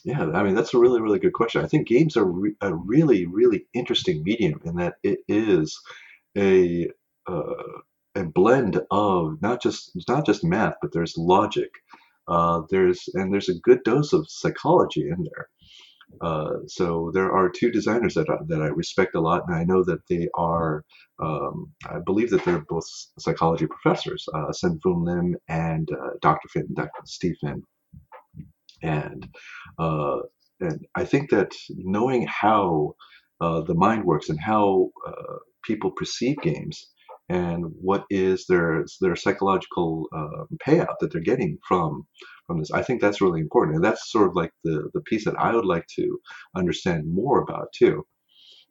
Yeah, 0.04 0.30
I 0.32 0.42
mean 0.42 0.54
that's 0.54 0.74
a 0.74 0.78
really 0.78 1.00
really 1.00 1.18
good 1.18 1.34
question. 1.34 1.62
I 1.62 1.68
think 1.68 1.88
games 1.88 2.16
are 2.16 2.24
re- 2.24 2.56
a 2.60 2.74
really 2.74 3.26
really 3.26 3.66
interesting 3.74 4.22
medium 4.24 4.60
in 4.64 4.76
that 4.76 4.94
it 5.02 5.20
is 5.28 5.78
a 6.36 6.88
uh, 7.28 7.54
a 8.14 8.24
blend 8.24 8.80
of 8.90 9.40
not 9.42 9.62
just 9.62 9.92
not 10.08 10.26
just 10.26 10.44
math, 10.44 10.74
but 10.82 10.92
there's 10.92 11.16
logic. 11.18 11.70
Uh, 12.28 12.62
there's 12.70 13.08
and 13.14 13.32
there's 13.32 13.48
a 13.48 13.58
good 13.62 13.82
dose 13.84 14.12
of 14.12 14.30
psychology 14.30 15.08
in 15.08 15.24
there. 15.24 15.48
Uh, 16.20 16.56
so 16.66 17.10
there 17.14 17.32
are 17.32 17.48
two 17.48 17.70
designers 17.70 18.14
that 18.14 18.28
I, 18.28 18.36
that 18.48 18.62
I 18.62 18.66
respect 18.66 19.14
a 19.14 19.20
lot, 19.20 19.44
and 19.46 19.56
I 19.56 19.64
know 19.64 19.84
that 19.84 20.06
they 20.08 20.28
are. 20.34 20.84
Um, 21.20 21.72
I 21.88 21.98
believe 22.00 22.30
that 22.30 22.44
they're 22.44 22.64
both 22.68 22.86
psychology 23.18 23.66
professors, 23.66 24.26
uh, 24.34 24.52
Sen 24.52 24.80
Foong 24.84 25.04
Lim 25.04 25.36
and 25.48 25.90
uh, 25.92 26.10
Dr. 26.22 26.48
Finn, 26.48 26.68
Dr. 26.74 27.02
Steve 27.04 27.36
Finn 27.40 27.62
and 28.82 29.28
uh, 29.78 30.18
and 30.60 30.86
I 30.94 31.04
think 31.04 31.30
that 31.30 31.52
knowing 31.70 32.26
how 32.26 32.94
uh, 33.40 33.62
the 33.62 33.74
mind 33.74 34.04
works 34.04 34.28
and 34.28 34.38
how 34.40 34.90
uh, 35.06 35.36
people 35.64 35.90
perceive 35.92 36.36
games 36.42 36.90
and 37.28 37.64
what 37.80 38.04
is 38.10 38.46
their 38.46 38.84
their 39.00 39.16
psychological 39.16 40.06
uh, 40.14 40.44
payout 40.66 40.96
that 41.00 41.12
they're 41.12 41.22
getting 41.22 41.58
from 41.66 42.06
from 42.46 42.58
this, 42.58 42.72
I 42.72 42.82
think 42.82 43.00
that's 43.00 43.20
really 43.20 43.40
important, 43.40 43.76
and 43.76 43.84
that's 43.84 44.10
sort 44.10 44.28
of 44.28 44.34
like 44.34 44.52
the 44.64 44.90
the 44.92 45.00
piece 45.02 45.24
that 45.24 45.38
I 45.38 45.54
would 45.54 45.64
like 45.64 45.86
to 45.96 46.18
understand 46.56 47.04
more 47.06 47.40
about 47.40 47.68
too. 47.72 48.04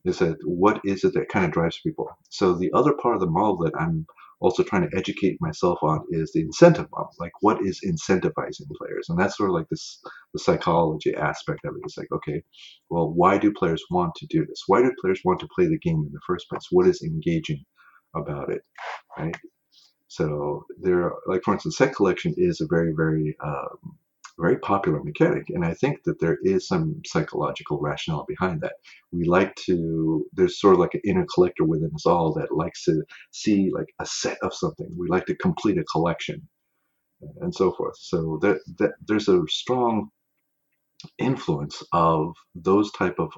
Is 0.06 0.20
that 0.20 0.38
what 0.44 0.82
is 0.86 1.04
it 1.04 1.14
that 1.14 1.30
kind 1.30 1.46
of 1.46 1.52
drives 1.52 1.80
people? 1.82 2.10
So 2.30 2.54
the 2.54 2.72
other 2.74 2.94
part 3.02 3.16
of 3.16 3.22
the 3.22 3.30
model 3.30 3.58
that 3.60 3.74
I'm 3.80 4.06
also 4.42 4.64
trying 4.64 4.90
to 4.90 4.98
educate 4.98 5.38
myself 5.42 5.80
on 5.82 6.06
is 6.10 6.32
the 6.32 6.42
incentive 6.42 6.88
model. 6.92 7.12
Like, 7.20 7.34
what 7.42 7.62
is 7.62 7.82
incentivizing 7.86 8.70
players? 8.78 9.10
And 9.10 9.20
that's 9.20 9.38
sort 9.38 9.50
of 9.50 9.56
like 9.56 9.68
this 9.70 10.00
the 10.34 10.40
psychology 10.40 11.14
aspect 11.16 11.66
of 11.66 11.76
it. 11.76 11.82
It's 11.84 11.98
like, 11.98 12.12
okay, 12.12 12.42
well, 12.90 13.12
why 13.12 13.38
do 13.38 13.52
players 13.52 13.84
want 13.90 14.16
to 14.16 14.28
do 14.28 14.46
this? 14.46 14.64
Why 14.68 14.82
do 14.82 14.92
players 15.02 15.22
want 15.26 15.40
to 15.42 15.50
play 15.54 15.68
the 15.68 15.80
game 15.80 16.04
in 16.06 16.12
the 16.14 16.22
first 16.26 16.48
place? 16.50 16.68
What 16.72 16.88
is 16.88 17.02
engaging 17.04 17.64
about 18.16 18.52
it, 18.52 18.62
right? 19.18 19.36
So 20.08 20.66
there, 20.82 21.12
like 21.28 21.44
for 21.44 21.54
instance, 21.54 21.78
set 21.78 21.96
collection 21.96 22.34
is 22.38 22.62
a 22.62 22.68
very, 22.68 22.94
very 22.96 23.36
um, 23.44 23.98
very 24.40 24.58
popular 24.60 25.04
mechanic. 25.04 25.50
And 25.50 25.66
I 25.66 25.74
think 25.74 26.04
that 26.06 26.20
there 26.20 26.38
is 26.44 26.68
some 26.68 27.02
psychological 27.06 27.80
rationale 27.80 28.26
behind 28.28 28.62
that. 28.62 28.74
We 29.12 29.26
like 29.26 29.56
to, 29.68 30.26
there's 30.34 30.60
sort 30.60 30.76
of 30.76 30.80
like 30.80 30.94
an 30.94 31.02
inner 31.06 31.26
collector 31.34 31.66
within 31.66 31.92
us 31.94 32.06
all 32.06 32.34
that 32.36 32.56
likes 32.56 32.86
to 32.86 33.04
see 33.32 33.72
like 33.74 33.88
a 34.00 34.06
set 34.06 34.38
of 34.42 34.54
something. 34.54 34.90
We 34.98 35.08
like 35.08 35.26
to 35.28 35.36
complete 35.36 35.78
a 35.78 35.84
collection 35.84 36.48
and 37.42 37.54
so 37.54 37.74
forth. 37.74 37.98
So 38.00 38.40
that, 38.42 38.60
that 38.80 38.92
there's 39.08 39.28
a 39.28 39.42
strong 39.50 40.10
influence 41.18 41.84
of 41.94 42.36
those 42.56 42.92
type 42.92 43.20
of 43.20 43.32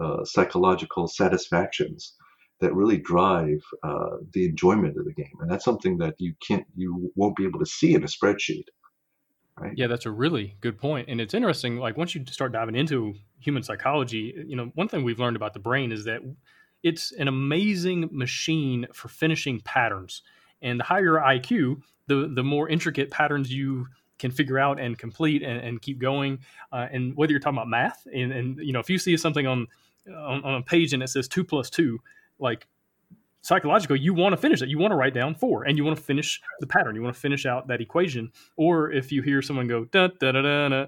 uh, 0.00 0.24
psychological 0.24 1.08
satisfactions 1.08 2.14
that 2.60 2.74
really 2.74 2.98
drive 2.98 3.60
uh, 3.82 4.16
the 4.32 4.46
enjoyment 4.46 4.96
of 4.98 5.04
the 5.04 5.14
game 5.14 5.32
and 5.40 5.50
that's 5.50 5.64
something 5.64 5.96
that 5.98 6.14
you 6.18 6.34
can't 6.46 6.66
you 6.76 7.10
won't 7.16 7.36
be 7.36 7.44
able 7.44 7.58
to 7.58 7.66
see 7.66 7.94
in 7.94 8.04
a 8.04 8.06
spreadsheet 8.06 8.64
Right? 9.60 9.76
Yeah, 9.76 9.86
that's 9.86 10.06
a 10.06 10.10
really 10.10 10.56
good 10.60 10.78
point. 10.78 11.08
And 11.08 11.20
it's 11.20 11.34
interesting, 11.34 11.78
like 11.78 11.96
once 11.96 12.14
you 12.14 12.24
start 12.30 12.52
diving 12.52 12.74
into 12.74 13.14
human 13.40 13.62
psychology, 13.62 14.34
you 14.46 14.56
know, 14.56 14.70
one 14.74 14.88
thing 14.88 15.04
we've 15.04 15.18
learned 15.18 15.36
about 15.36 15.52
the 15.52 15.60
brain 15.60 15.92
is 15.92 16.04
that 16.04 16.20
it's 16.82 17.12
an 17.12 17.28
amazing 17.28 18.08
machine 18.12 18.86
for 18.92 19.08
finishing 19.08 19.60
patterns. 19.60 20.22
and 20.62 20.80
the 20.80 20.84
higher 20.84 21.02
your 21.02 21.20
IQ, 21.20 21.82
the 22.06 22.30
the 22.34 22.42
more 22.42 22.68
intricate 22.68 23.10
patterns 23.10 23.52
you 23.52 23.86
can 24.18 24.30
figure 24.30 24.58
out 24.58 24.80
and 24.80 24.98
complete 24.98 25.42
and, 25.42 25.60
and 25.60 25.80
keep 25.80 25.98
going. 25.98 26.40
Uh, 26.72 26.88
and 26.90 27.16
whether 27.16 27.30
you're 27.30 27.40
talking 27.40 27.56
about 27.56 27.68
math, 27.68 28.06
and, 28.12 28.32
and 28.32 28.58
you 28.58 28.72
know, 28.72 28.80
if 28.80 28.90
you 28.90 28.98
see 28.98 29.16
something 29.16 29.46
on, 29.46 29.66
on 30.08 30.42
on 30.44 30.54
a 30.54 30.62
page 30.62 30.92
and 30.92 31.02
it 31.02 31.08
says 31.08 31.28
two 31.28 31.44
plus 31.44 31.70
two, 31.70 32.00
like 32.38 32.66
psychologically, 33.42 34.00
you 34.00 34.14
want 34.14 34.32
to 34.32 34.36
finish 34.36 34.62
it. 34.62 34.68
You 34.68 34.78
want 34.78 34.92
to 34.92 34.96
write 34.96 35.14
down 35.14 35.34
four, 35.34 35.64
and 35.64 35.76
you 35.76 35.84
want 35.84 35.96
to 35.96 36.02
finish 36.02 36.40
the 36.60 36.66
pattern. 36.66 36.94
You 36.94 37.02
want 37.02 37.14
to 37.14 37.20
finish 37.20 37.46
out 37.46 37.68
that 37.68 37.80
equation. 37.80 38.32
Or 38.56 38.90
if 38.90 39.12
you 39.12 39.22
hear 39.22 39.42
someone 39.42 39.66
go 39.66 39.84
da 39.84 40.08
da 40.20 40.32
da 40.32 40.42
da, 40.42 40.68
da 40.68 40.86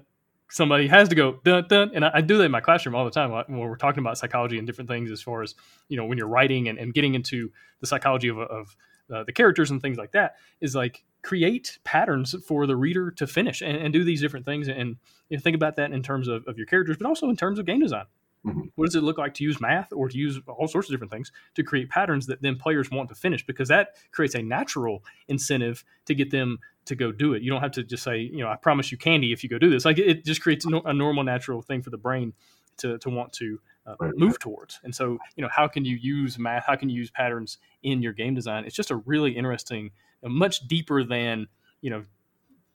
somebody 0.49 0.85
has 0.87 1.09
to 1.09 1.15
go 1.15 1.39
dun 1.43 1.65
dun, 1.67 1.91
and 1.93 2.05
I, 2.05 2.11
I, 2.15 2.21
do 2.21 2.37
that 2.37 2.43
in 2.43 2.51
my 2.51 2.59
classroom 2.59 2.93
all 2.93 3.05
the 3.05 3.11
time 3.11 3.31
when 3.31 3.59
we're 3.59 3.77
talking 3.77 4.01
about 4.03 4.17
psychology 4.17 4.57
and 4.57 4.67
different 4.67 4.89
things 4.89 5.09
as 5.09 5.21
far 5.21 5.41
as 5.41 5.55
you 5.87 5.97
know 5.97 6.05
when 6.05 6.17
you're 6.17 6.27
writing 6.27 6.67
and, 6.67 6.77
and 6.77 6.93
getting 6.93 7.15
into 7.15 7.49
the 7.79 7.87
psychology 7.87 8.27
of, 8.27 8.37
of 8.37 8.75
uh, 9.11 9.23
the 9.23 9.31
characters 9.31 9.71
and 9.71 9.81
things 9.81 9.97
like 9.97 10.11
that 10.11 10.35
is 10.59 10.75
like 10.75 11.03
create 11.21 11.79
patterns 11.83 12.35
for 12.47 12.65
the 12.65 12.75
reader 12.75 13.11
to 13.11 13.27
finish 13.27 13.61
and, 13.61 13.77
and 13.77 13.93
do 13.93 14.03
these 14.03 14.21
different 14.21 14.45
things 14.45 14.67
and 14.67 14.97
you 15.29 15.37
know, 15.37 15.41
think 15.41 15.55
about 15.55 15.75
that 15.75 15.91
in 15.91 16.01
terms 16.01 16.27
of, 16.27 16.43
of 16.47 16.57
your 16.57 16.65
characters 16.65 16.97
but 16.97 17.07
also 17.07 17.29
in 17.29 17.35
terms 17.35 17.59
of 17.59 17.65
game 17.65 17.79
design 17.79 18.05
mm-hmm. 18.45 18.61
what 18.75 18.85
does 18.85 18.95
it 18.95 19.03
look 19.03 19.17
like 19.17 19.33
to 19.33 19.43
use 19.43 19.59
math 19.59 19.91
or 19.93 20.09
to 20.09 20.17
use 20.17 20.39
all 20.47 20.67
sorts 20.67 20.87
of 20.87 20.93
different 20.93 21.11
things 21.11 21.31
to 21.55 21.63
create 21.63 21.89
patterns 21.89 22.25
that 22.27 22.41
then 22.41 22.55
players 22.55 22.89
want 22.91 23.09
to 23.09 23.15
finish 23.15 23.45
because 23.45 23.67
that 23.67 23.95
creates 24.11 24.35
a 24.35 24.41
natural 24.41 25.03
incentive 25.27 25.83
to 26.05 26.13
get 26.15 26.31
them 26.31 26.57
to 26.85 26.95
go 26.95 27.11
do 27.11 27.33
it 27.33 27.41
you 27.41 27.51
don't 27.51 27.61
have 27.61 27.71
to 27.71 27.83
just 27.83 28.03
say 28.03 28.17
you 28.19 28.39
know 28.39 28.49
i 28.49 28.55
promise 28.55 28.91
you 28.91 28.97
candy 28.97 29.31
if 29.31 29.43
you 29.43 29.49
go 29.49 29.57
do 29.57 29.69
this 29.69 29.85
like 29.85 29.97
it 29.97 30.25
just 30.25 30.41
creates 30.41 30.65
a 30.65 30.93
normal 30.93 31.23
natural 31.23 31.61
thing 31.61 31.81
for 31.81 31.89
the 31.89 31.97
brain 31.97 32.33
to, 32.77 32.97
to 32.99 33.09
want 33.09 33.31
to 33.33 33.59
uh, 33.85 33.95
move 34.15 34.39
towards. 34.39 34.79
And 34.83 34.95
so, 34.95 35.17
you 35.35 35.43
know, 35.43 35.49
how 35.51 35.67
can 35.67 35.85
you 35.85 35.97
use 35.97 36.39
math? 36.39 36.65
How 36.65 36.75
can 36.75 36.89
you 36.89 36.95
use 36.95 37.11
patterns 37.11 37.57
in 37.83 38.01
your 38.01 38.13
game 38.13 38.33
design? 38.33 38.63
It's 38.65 38.75
just 38.75 38.91
a 38.91 38.95
really 38.95 39.31
interesting, 39.31 39.91
much 40.23 40.67
deeper 40.67 41.03
than 41.03 41.47
you 41.81 41.89
know, 41.89 42.03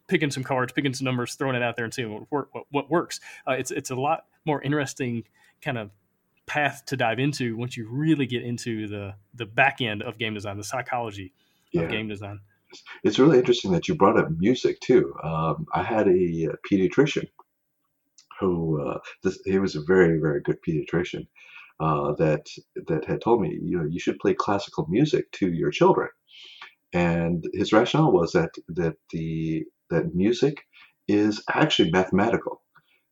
picking 0.09 0.31
some 0.31 0.45
cards, 0.45 0.73
picking 0.73 0.93
some 0.93 1.05
numbers, 1.05 1.35
throwing 1.35 1.57
it 1.57 1.63
out 1.63 1.77
there, 1.77 1.85
and 1.85 1.95
seeing 1.95 2.13
what 2.13 2.49
what, 2.53 2.65
what 2.71 2.91
works. 2.91 3.21
Uh, 3.49 3.53
it's 3.53 3.71
it's 3.71 3.91
a 3.91 3.95
lot 3.95 4.25
more 4.45 4.63
interesting 4.63 5.25
kind 5.67 5.77
of 5.77 5.91
path 6.47 6.85
to 6.87 6.97
dive 6.97 7.19
into 7.19 7.57
once 7.57 7.77
you 7.77 7.89
really 7.91 8.25
get 8.25 8.43
into 8.43 8.87
the 8.87 9.15
the 9.35 9.45
back 9.45 9.81
end 9.81 10.03
of 10.03 10.17
game 10.17 10.33
design, 10.33 10.57
the 10.57 10.65
psychology 10.65 11.33
yeah. 11.73 11.83
of 11.83 11.91
game 11.91 12.09
design. 12.09 12.41
It's 13.03 13.19
really 13.19 13.39
interesting 13.39 13.73
that 13.73 13.89
you 13.89 13.97
brought 13.97 14.19
up 14.19 14.29
music 14.31 14.81
too. 14.81 15.13
Um, 15.23 15.67
I 15.75 15.83
had 15.83 16.07
a, 16.07 16.49
a 16.51 16.57
pediatrician 16.71 17.27
who 18.41 18.81
uh, 18.81 18.99
this, 19.23 19.39
he 19.45 19.59
was 19.59 19.75
a 19.77 19.83
very 19.83 20.19
very 20.19 20.41
good 20.41 20.59
pediatrician 20.67 21.27
uh, 21.81 22.15
that 22.15 22.47
that 22.87 23.05
had 23.05 23.21
told 23.21 23.43
me 23.43 23.59
you 23.61 23.79
know 23.79 23.85
you 23.85 23.99
should 23.99 24.19
play 24.21 24.35
classical 24.35 24.87
music 24.89 25.31
to 25.33 25.53
your 25.53 25.73
children, 25.73 26.09
and 26.93 27.45
his 27.53 27.73
rationale 27.73 28.13
was 28.13 28.33
that 28.33 28.51
that 28.69 28.95
the 29.11 29.65
that 29.91 30.15
music 30.15 30.63
is 31.09 31.43
actually 31.53 31.91
mathematical. 31.91 32.63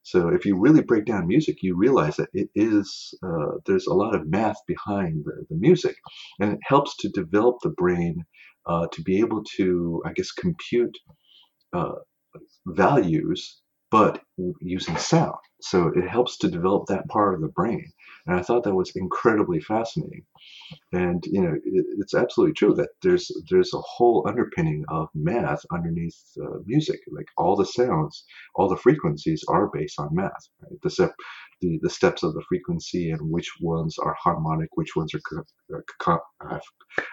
So 0.04 0.28
if 0.28 0.46
you 0.46 0.58
really 0.58 0.82
break 0.82 1.06
down 1.06 1.28
music, 1.28 1.58
you 1.62 1.76
realize 1.76 2.16
that 2.18 2.30
it 2.34 2.50
is 2.56 3.14
uh, 3.24 3.58
there's 3.66 3.88
a 3.88 3.94
lot 3.94 4.14
of 4.16 4.28
math 4.28 4.58
behind 4.68 5.24
the, 5.26 5.46
the 5.50 5.56
music, 5.56 5.96
and 6.40 6.52
it 6.54 6.60
helps 6.64 6.96
to 6.98 7.10
develop 7.10 7.56
the 7.62 7.70
brain 7.70 8.24
uh, 8.66 8.88
to 8.92 9.02
be 9.02 9.20
able 9.20 9.44
to 9.58 10.02
I 10.06 10.12
guess 10.14 10.32
compute 10.32 10.96
uh, 11.74 11.96
values 12.66 13.60
but 13.90 14.22
using 14.60 14.96
sound. 14.98 15.36
So 15.62 15.88
it 15.96 16.08
helps 16.08 16.38
to 16.38 16.50
develop 16.50 16.86
that 16.88 17.08
part 17.08 17.34
of 17.34 17.42
the 17.42 17.48
brain. 17.48 17.86
And 18.26 18.36
I 18.38 18.42
thought 18.42 18.64
that 18.64 18.74
was 18.74 18.92
incredibly 18.96 19.60
fascinating. 19.60 20.24
And 20.92 21.24
you 21.26 21.42
know, 21.42 21.54
it, 21.54 21.86
it's 21.98 22.14
absolutely 22.14 22.54
true 22.54 22.74
that 22.74 22.90
there's 23.02 23.30
there's 23.50 23.74
a 23.74 23.80
whole 23.80 24.24
underpinning 24.28 24.84
of 24.88 25.08
math 25.14 25.62
underneath 25.72 26.18
uh, 26.42 26.58
music. 26.66 27.00
Like 27.12 27.26
all 27.36 27.56
the 27.56 27.66
sounds, 27.66 28.24
all 28.54 28.68
the 28.68 28.76
frequencies 28.78 29.44
are 29.48 29.68
based 29.72 30.00
on 30.00 30.10
math. 30.14 30.48
Right? 30.62 30.80
The 30.82 30.90
step, 30.90 31.14
the 31.62 31.78
the 31.82 31.90
steps 31.90 32.22
of 32.22 32.34
the 32.34 32.44
frequency 32.48 33.10
and 33.10 33.30
which 33.30 33.50
ones 33.60 33.98
are 33.98 34.16
harmonic, 34.22 34.70
which 34.76 34.96
ones 34.96 35.14
are. 35.14 35.20
Co- 36.00 36.20
I, 36.42 36.60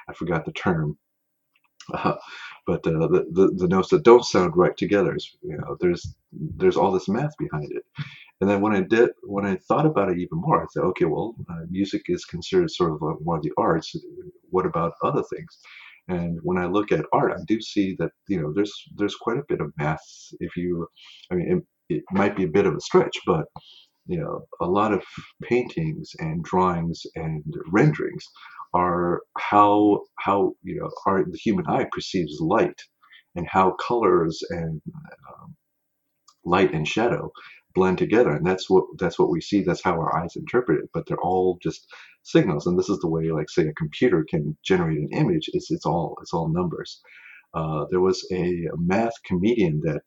I 0.10 0.14
forgot 0.16 0.46
the 0.46 0.54
term 0.54 0.90
uh, 1.94 2.16
but 2.68 2.86
uh, 2.88 3.08
the, 3.08 3.26
the, 3.32 3.54
the 3.58 3.68
notes 3.68 3.90
that 3.90 4.04
don't 4.04 4.26
sound 4.26 4.56
right 4.58 4.78
together 4.78 5.16
is 5.16 5.36
you 5.42 5.58
know 5.58 5.78
there's 5.80 6.16
there's 6.58 6.78
all 6.78 6.92
this 6.92 7.10
math 7.10 7.36
behind 7.40 7.72
it 7.72 7.84
and 8.42 8.50
then 8.50 8.62
when 8.62 8.76
i 8.76 8.82
did 8.82 9.10
when 9.24 9.46
i 9.46 9.56
thought 9.68 9.86
about 9.86 10.12
it 10.12 10.18
even 10.20 10.40
more 10.40 10.64
i 10.64 10.68
said 10.72 10.84
okay 10.84 11.06
well 11.06 11.36
uh, 11.50 11.62
music 11.70 12.04
is 12.10 12.26
considered 12.26 12.72
sort 12.72 12.94
of 12.94 13.00
one 13.22 13.38
of 13.38 13.44
the 13.44 13.52
arts. 13.58 13.96
What 14.50 14.66
about 14.66 14.94
other 15.04 15.24
things? 15.34 15.60
And 16.10 16.40
when 16.44 16.58
i 16.58 16.66
look 16.66 16.92
at 16.92 17.06
art 17.14 17.34
i 17.34 17.42
do 17.48 17.62
see 17.62 17.96
that 18.00 18.12
you 18.28 18.42
know 18.42 18.54
there's 18.54 18.74
there's 18.98 19.16
quite 19.16 19.38
a 19.38 19.46
bit 19.50 19.62
of 19.62 19.74
math. 19.78 20.02
If 20.40 20.58
you 20.58 20.88
i 21.32 21.36
mean 21.36 21.64
it, 21.90 21.96
it 21.98 22.04
might 22.12 22.36
be 22.38 22.46
a 22.46 22.56
bit 22.58 22.66
of 22.68 22.76
a 22.76 22.82
stretch 22.82 23.18
but 23.26 23.46
you 24.08 24.20
know 24.20 24.46
a 24.62 24.66
lot 24.68 24.94
of 24.94 25.04
paintings 25.44 26.12
and 26.20 26.44
drawings 26.44 27.04
and 27.16 27.44
renderings 27.72 28.26
are 28.74 29.22
how 29.38 30.02
how 30.20 30.54
you 30.64 30.80
know 30.80 30.90
the 31.32 31.38
human 31.38 31.68
eye 31.68 31.88
perceives 31.92 32.40
light 32.42 32.80
and 33.36 33.48
how 33.50 33.72
colors 33.88 34.42
and 34.50 34.82
um, 35.30 35.56
light 36.46 36.74
and 36.74 36.88
shadow 36.88 37.32
blend 37.74 37.98
together 37.98 38.32
and 38.32 38.46
that's 38.46 38.70
what 38.70 38.86
that's 38.98 39.20
what 39.20 39.30
we 39.30 39.42
see 39.42 39.62
that's 39.62 39.84
how 39.84 39.94
our 39.94 40.18
eyes 40.18 40.36
interpret 40.36 40.84
it 40.84 40.90
but 40.94 41.06
they're 41.08 41.22
all 41.22 41.58
just 41.62 41.88
signals 42.24 42.68
and 42.68 42.78
this 42.78 42.90
is 42.90 43.00
the 43.00 43.10
way 43.10 43.32
like 43.32 43.50
say 43.50 43.68
a 43.68 43.74
computer 43.74 44.26
can 44.30 44.58
generate 44.64 44.98
an 44.98 45.10
image 45.14 45.50
it's 45.54 45.72
it's 45.72 45.86
all 45.86 46.18
it's 46.22 46.34
all 46.34 46.50
numbers 46.50 47.02
uh, 47.54 47.86
there 47.90 48.00
was 48.00 48.26
a, 48.32 48.68
math 48.78 49.14
comedian 49.26 49.82
that 49.84 50.02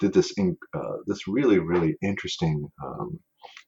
did 0.00 0.12
this 0.12 0.32
in, 0.36 0.56
uh, 0.74 0.96
this 1.06 1.28
really 1.28 1.58
really 1.58 1.96
interesting 2.02 2.68
um, 2.84 3.20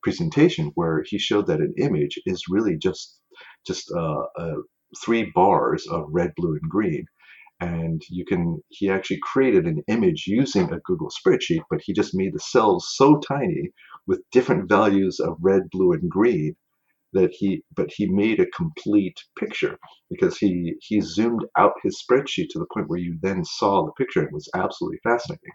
presentation 0.03 0.71
where 0.75 1.03
he 1.07 1.19
showed 1.19 1.47
that 1.47 1.61
an 1.61 1.75
image 1.79 2.21
is 2.27 2.45
really 2.49 2.77
just 2.77 3.21
just 3.67 3.91
uh, 3.97 4.23
uh, 4.39 4.57
three 5.03 5.31
bars 5.35 5.87
of 5.89 6.07
red, 6.11 6.33
blue, 6.37 6.53
and 6.61 6.71
green. 6.71 7.07
And 7.61 8.03
you 8.11 8.25
can, 8.25 8.61
he 8.69 8.91
actually 8.91 9.21
created 9.23 9.67
an 9.67 9.83
image 9.89 10.25
using 10.27 10.73
a 10.73 10.81
Google 10.81 11.09
spreadsheet, 11.09 11.63
but 11.71 11.81
he 11.83 11.93
just 11.93 12.15
made 12.15 12.35
the 12.35 12.41
cells 12.41 12.93
so 12.97 13.19
tiny 13.19 13.71
with 14.07 14.29
different 14.33 14.69
values 14.69 15.21
of 15.21 15.37
red, 15.41 15.63
blue, 15.71 15.93
and 15.93 16.11
green 16.11 16.57
that 17.13 17.31
he, 17.31 17.63
but 17.77 17.91
he 17.91 18.07
made 18.07 18.41
a 18.41 18.47
complete 18.47 19.19
picture 19.39 19.79
because 20.11 20.37
he, 20.37 20.75
he 20.81 21.01
zoomed 21.01 21.45
out 21.57 21.73
his 21.83 22.03
spreadsheet 22.03 22.49
to 22.51 22.59
the 22.59 22.67
point 22.75 22.89
where 22.89 22.99
you 22.99 23.17
then 23.23 23.45
saw 23.45 23.87
the 23.87 23.93
picture. 23.93 24.21
and 24.21 24.29
It 24.29 24.35
was 24.35 24.51
absolutely 24.55 24.99
fascinating. 25.05 25.53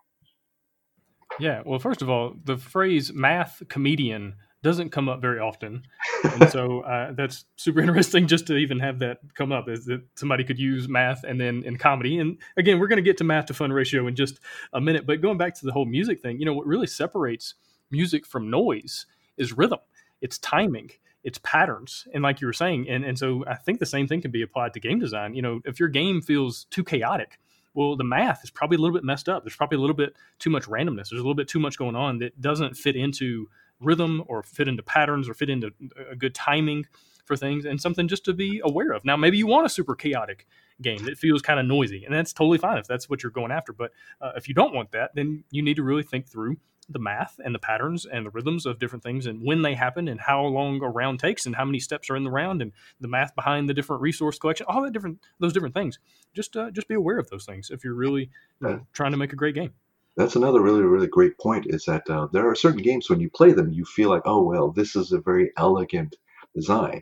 Yeah. 1.39 1.61
Well, 1.65 1.79
first 1.79 2.01
of 2.01 2.09
all, 2.09 2.33
the 2.43 2.57
phrase 2.57 3.13
math 3.13 3.61
comedian 3.69 4.35
doesn't 4.61 4.89
come 4.89 5.07
up 5.07 5.21
very 5.21 5.39
often, 5.39 5.83
and 6.23 6.49
so 6.49 6.81
uh, 6.93 7.11
that's 7.13 7.45
super 7.55 7.79
interesting 7.79 8.27
just 8.27 8.47
to 8.47 8.57
even 8.57 8.79
have 8.79 8.99
that 8.99 9.19
come 9.35 9.51
up. 9.51 9.69
Is 9.69 9.85
that 9.85 10.01
somebody 10.15 10.43
could 10.43 10.59
use 10.59 10.87
math 10.87 11.23
and 11.23 11.39
then 11.39 11.63
in 11.63 11.77
comedy? 11.77 12.19
And 12.19 12.37
again, 12.57 12.79
we're 12.79 12.87
going 12.87 12.97
to 12.97 13.03
get 13.03 13.17
to 13.17 13.23
math 13.23 13.47
to 13.47 13.53
fun 13.53 13.71
ratio 13.71 14.07
in 14.07 14.15
just 14.15 14.39
a 14.73 14.81
minute. 14.81 15.05
But 15.05 15.21
going 15.21 15.37
back 15.37 15.55
to 15.55 15.65
the 15.65 15.71
whole 15.71 15.85
music 15.85 16.21
thing, 16.21 16.39
you 16.39 16.45
know 16.45 16.53
what 16.53 16.67
really 16.67 16.87
separates 16.87 17.55
music 17.91 18.25
from 18.25 18.49
noise 18.49 19.05
is 19.37 19.57
rhythm. 19.57 19.79
It's 20.21 20.37
timing 20.37 20.91
it's 21.23 21.39
patterns 21.39 22.07
and 22.13 22.23
like 22.23 22.39
you 22.41 22.47
were 22.47 22.53
saying 22.53 22.87
and, 22.89 23.03
and 23.03 23.17
so 23.17 23.43
i 23.47 23.55
think 23.55 23.79
the 23.79 23.85
same 23.85 24.07
thing 24.07 24.21
can 24.21 24.31
be 24.31 24.41
applied 24.41 24.73
to 24.73 24.79
game 24.79 24.99
design 24.99 25.33
you 25.33 25.41
know 25.41 25.59
if 25.65 25.79
your 25.79 25.89
game 25.89 26.21
feels 26.21 26.65
too 26.65 26.83
chaotic 26.83 27.39
well 27.73 27.95
the 27.95 28.03
math 28.03 28.43
is 28.43 28.49
probably 28.49 28.75
a 28.75 28.79
little 28.79 28.93
bit 28.93 29.03
messed 29.03 29.27
up 29.27 29.43
there's 29.43 29.55
probably 29.55 29.77
a 29.77 29.81
little 29.81 29.95
bit 29.95 30.15
too 30.39 30.49
much 30.49 30.63
randomness 30.65 31.09
there's 31.09 31.13
a 31.13 31.23
little 31.23 31.35
bit 31.35 31.47
too 31.47 31.59
much 31.59 31.77
going 31.77 31.95
on 31.95 32.19
that 32.19 32.39
doesn't 32.39 32.75
fit 32.75 32.95
into 32.95 33.47
rhythm 33.79 34.23
or 34.27 34.43
fit 34.43 34.67
into 34.67 34.83
patterns 34.83 35.29
or 35.29 35.33
fit 35.33 35.49
into 35.49 35.71
a 36.09 36.15
good 36.15 36.35
timing 36.35 36.85
for 37.25 37.35
things 37.35 37.65
and 37.65 37.79
something 37.79 38.07
just 38.07 38.25
to 38.25 38.33
be 38.33 38.59
aware 38.63 38.91
of. 38.91 39.05
Now, 39.05 39.15
maybe 39.15 39.37
you 39.37 39.47
want 39.47 39.65
a 39.65 39.69
super 39.69 39.95
chaotic 39.95 40.47
game 40.81 41.05
that 41.05 41.17
feels 41.17 41.41
kind 41.41 41.59
of 41.59 41.65
noisy, 41.65 42.03
and 42.03 42.13
that's 42.13 42.33
totally 42.33 42.57
fine 42.57 42.77
if 42.77 42.87
that's 42.87 43.09
what 43.09 43.23
you're 43.23 43.31
going 43.31 43.51
after. 43.51 43.71
But 43.71 43.91
uh, 44.19 44.31
if 44.35 44.47
you 44.47 44.53
don't 44.53 44.73
want 44.73 44.91
that, 44.91 45.11
then 45.15 45.43
you 45.51 45.61
need 45.61 45.75
to 45.75 45.83
really 45.83 46.03
think 46.03 46.27
through 46.27 46.57
the 46.89 46.99
math 46.99 47.39
and 47.43 47.53
the 47.53 47.59
patterns 47.59 48.05
and 48.05 48.25
the 48.25 48.31
rhythms 48.31 48.65
of 48.65 48.79
different 48.79 49.03
things 49.03 49.27
and 49.27 49.43
when 49.43 49.61
they 49.61 49.75
happen 49.75 50.07
and 50.07 50.19
how 50.19 50.43
long 50.43 50.81
a 50.81 50.89
round 50.89 51.19
takes 51.19 51.45
and 51.45 51.55
how 51.55 51.63
many 51.63 51.79
steps 51.79 52.09
are 52.09 52.15
in 52.15 52.23
the 52.23 52.31
round 52.31 52.61
and 52.63 52.71
the 52.99 53.07
math 53.07 53.35
behind 53.35 53.69
the 53.69 53.73
different 53.75 54.01
resource 54.01 54.39
collection 54.39 54.65
all 54.67 54.81
that 54.81 54.91
different 54.91 55.19
those 55.39 55.53
different 55.53 55.75
things 55.75 55.99
just 56.33 56.57
uh, 56.57 56.71
just 56.71 56.87
be 56.87 56.95
aware 56.95 57.19
of 57.19 57.29
those 57.29 57.45
things 57.45 57.69
if 57.69 57.83
you're 57.83 57.93
really 57.93 58.31
uh, 58.65 58.77
trying 58.91 59.11
to 59.11 59.17
make 59.17 59.31
a 59.31 59.35
great 59.35 59.53
game 59.53 59.71
that's 60.19 60.35
another 60.35 60.61
really 60.61 60.81
really 60.81 61.07
great 61.07 61.37
point 61.39 61.65
is 61.69 61.85
that 61.85 62.07
uh, 62.09 62.27
there 62.33 62.47
are 62.49 62.53
certain 62.53 62.81
games 62.81 63.09
when 63.09 63.21
you 63.21 63.29
play 63.29 63.53
them 63.53 63.71
you 63.71 63.85
feel 63.85 64.09
like 64.09 64.21
oh 64.25 64.43
well 64.43 64.69
this 64.69 64.95
is 64.95 65.13
a 65.13 65.21
very 65.21 65.51
elegant 65.57 66.15
design. 66.53 67.01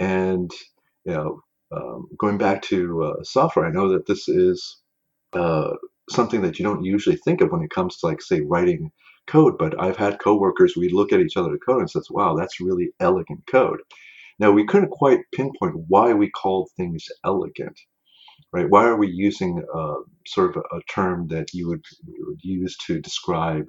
And 0.00 0.50
you 1.04 1.12
know 1.12 1.42
um, 1.70 2.08
going 2.18 2.36
back 2.38 2.62
to 2.62 3.04
uh, 3.04 3.22
software 3.22 3.66
i 3.66 3.70
know 3.70 3.88
that 3.88 4.06
this 4.06 4.28
is 4.28 4.78
uh, 5.32 5.70
something 6.10 6.42
that 6.42 6.58
you 6.58 6.64
don't 6.64 6.84
usually 6.84 7.16
think 7.16 7.40
of 7.40 7.52
when 7.52 7.62
it 7.62 7.70
comes 7.70 7.98
to 7.98 8.06
like 8.06 8.20
say 8.20 8.40
writing 8.40 8.90
code 9.28 9.56
but 9.56 9.80
i've 9.80 9.96
had 9.96 10.18
coworkers 10.18 10.76
we 10.76 10.88
look 10.88 11.12
at 11.12 11.20
each 11.20 11.36
other 11.36 11.56
code 11.64 11.80
and 11.80 11.90
says 11.90 12.08
wow 12.10 12.34
that's 12.34 12.60
really 12.60 12.88
elegant 13.00 13.46
code. 13.46 13.80
Now 14.40 14.50
we 14.50 14.66
couldn't 14.66 14.90
quite 14.90 15.20
pinpoint 15.32 15.76
why 15.86 16.12
we 16.12 16.28
called 16.30 16.68
things 16.76 17.06
elegant 17.24 17.78
right? 18.52 18.66
Why 18.68 18.84
are 18.84 18.96
we 18.96 19.08
using 19.08 19.62
uh, 19.74 19.94
sort 20.26 20.56
of 20.56 20.62
a, 20.72 20.76
a, 20.76 20.80
term 20.90 21.28
that 21.28 21.52
you 21.52 21.68
would, 21.68 21.84
you 22.06 22.26
would 22.28 22.40
use 22.42 22.76
to 22.86 23.00
describe, 23.00 23.66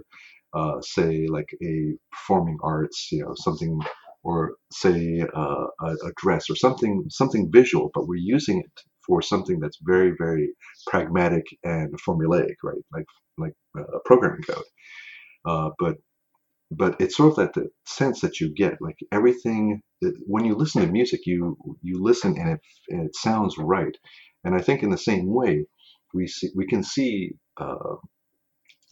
uh, 0.53 0.81
say, 0.81 1.27
like 1.27 1.49
a 1.63 1.93
performing 2.11 2.57
arts, 2.63 3.09
you 3.11 3.23
know, 3.23 3.33
something, 3.35 3.79
or 4.23 4.55
say 4.71 5.25
uh, 5.35 5.65
a, 5.81 5.85
a 5.85 6.11
dress 6.17 6.49
or 6.49 6.55
something, 6.55 7.05
something 7.09 7.49
visual, 7.51 7.91
but 7.93 8.07
we're 8.07 8.15
using 8.15 8.59
it 8.59 8.81
for 9.05 9.21
something 9.21 9.59
that's 9.59 9.77
very, 9.83 10.13
very 10.17 10.49
pragmatic 10.87 11.43
and 11.63 11.93
formulaic, 12.01 12.55
right? 12.63 12.81
Like 12.91 13.05
like 13.37 13.53
uh, 13.77 13.99
programming 14.05 14.43
code. 14.43 14.63
Uh, 15.45 15.69
but 15.79 15.97
but 16.71 16.99
it's 16.99 17.17
sort 17.17 17.31
of 17.31 17.35
that 17.37 17.53
the 17.53 17.69
sense 17.85 18.21
that 18.21 18.39
you 18.39 18.53
get 18.53 18.81
like 18.81 18.97
everything 19.11 19.81
when 20.25 20.45
you 20.45 20.55
listen 20.55 20.81
to 20.81 20.91
music 20.91 21.21
you 21.25 21.55
you 21.81 22.01
listen 22.01 22.35
and 22.37 22.49
it, 22.51 22.59
and 22.89 23.05
it 23.05 23.15
sounds 23.15 23.55
right 23.57 23.95
and 24.45 24.55
i 24.55 24.59
think 24.59 24.81
in 24.83 24.89
the 24.89 24.97
same 24.97 25.27
way 25.27 25.65
we 26.13 26.27
see 26.27 26.49
we 26.55 26.65
can 26.65 26.83
see 26.83 27.31
uh, 27.57 27.95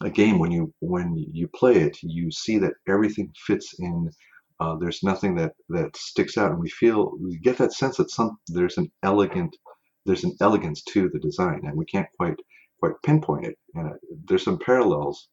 a 0.02 0.10
game 0.10 0.38
when 0.38 0.50
you 0.50 0.72
when 0.80 1.14
you 1.32 1.48
play 1.48 1.76
it 1.76 1.96
you 2.02 2.30
see 2.30 2.58
that 2.58 2.74
everything 2.86 3.32
fits 3.46 3.74
in 3.78 4.10
uh, 4.60 4.76
there's 4.76 5.02
nothing 5.02 5.34
that 5.34 5.52
that 5.68 5.96
sticks 5.96 6.38
out. 6.38 6.50
And 6.50 6.60
we 6.60 6.70
feel 6.70 7.12
we 7.20 7.38
get 7.38 7.58
that 7.58 7.72
sense 7.72 7.96
that 7.96 8.10
some 8.10 8.38
there's 8.48 8.78
an 8.78 8.90
elegant 9.02 9.56
there's 10.06 10.24
an 10.24 10.36
elegance 10.40 10.82
to 10.82 11.08
the 11.08 11.18
design 11.18 11.60
and 11.64 11.76
we 11.76 11.84
can't 11.86 12.06
quite 12.16 12.36
quite 12.78 12.94
pinpoint 13.04 13.46
it. 13.46 13.58
And 13.74 13.88
uh, 13.88 13.96
there's 14.26 14.44
some 14.44 14.58
parallels 14.58 15.28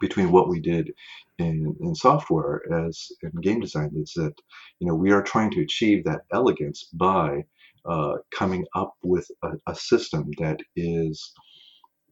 between 0.00 0.32
what 0.32 0.48
we 0.48 0.60
did 0.60 0.90
in, 1.38 1.76
in 1.80 1.94
software 1.94 2.62
as 2.72 3.08
in 3.22 3.30
game 3.42 3.60
design 3.60 3.90
is 3.94 4.12
that 4.16 4.32
you 4.80 4.88
know 4.88 4.94
we 4.94 5.12
are 5.12 5.22
trying 5.22 5.50
to 5.52 5.60
achieve 5.60 6.04
that 6.04 6.22
elegance 6.32 6.84
by 6.94 7.44
uh, 7.84 8.16
coming 8.30 8.64
up 8.74 8.94
with 9.02 9.30
a, 9.42 9.50
a, 9.66 9.74
system 9.74 10.30
that 10.38 10.60
is 10.76 11.32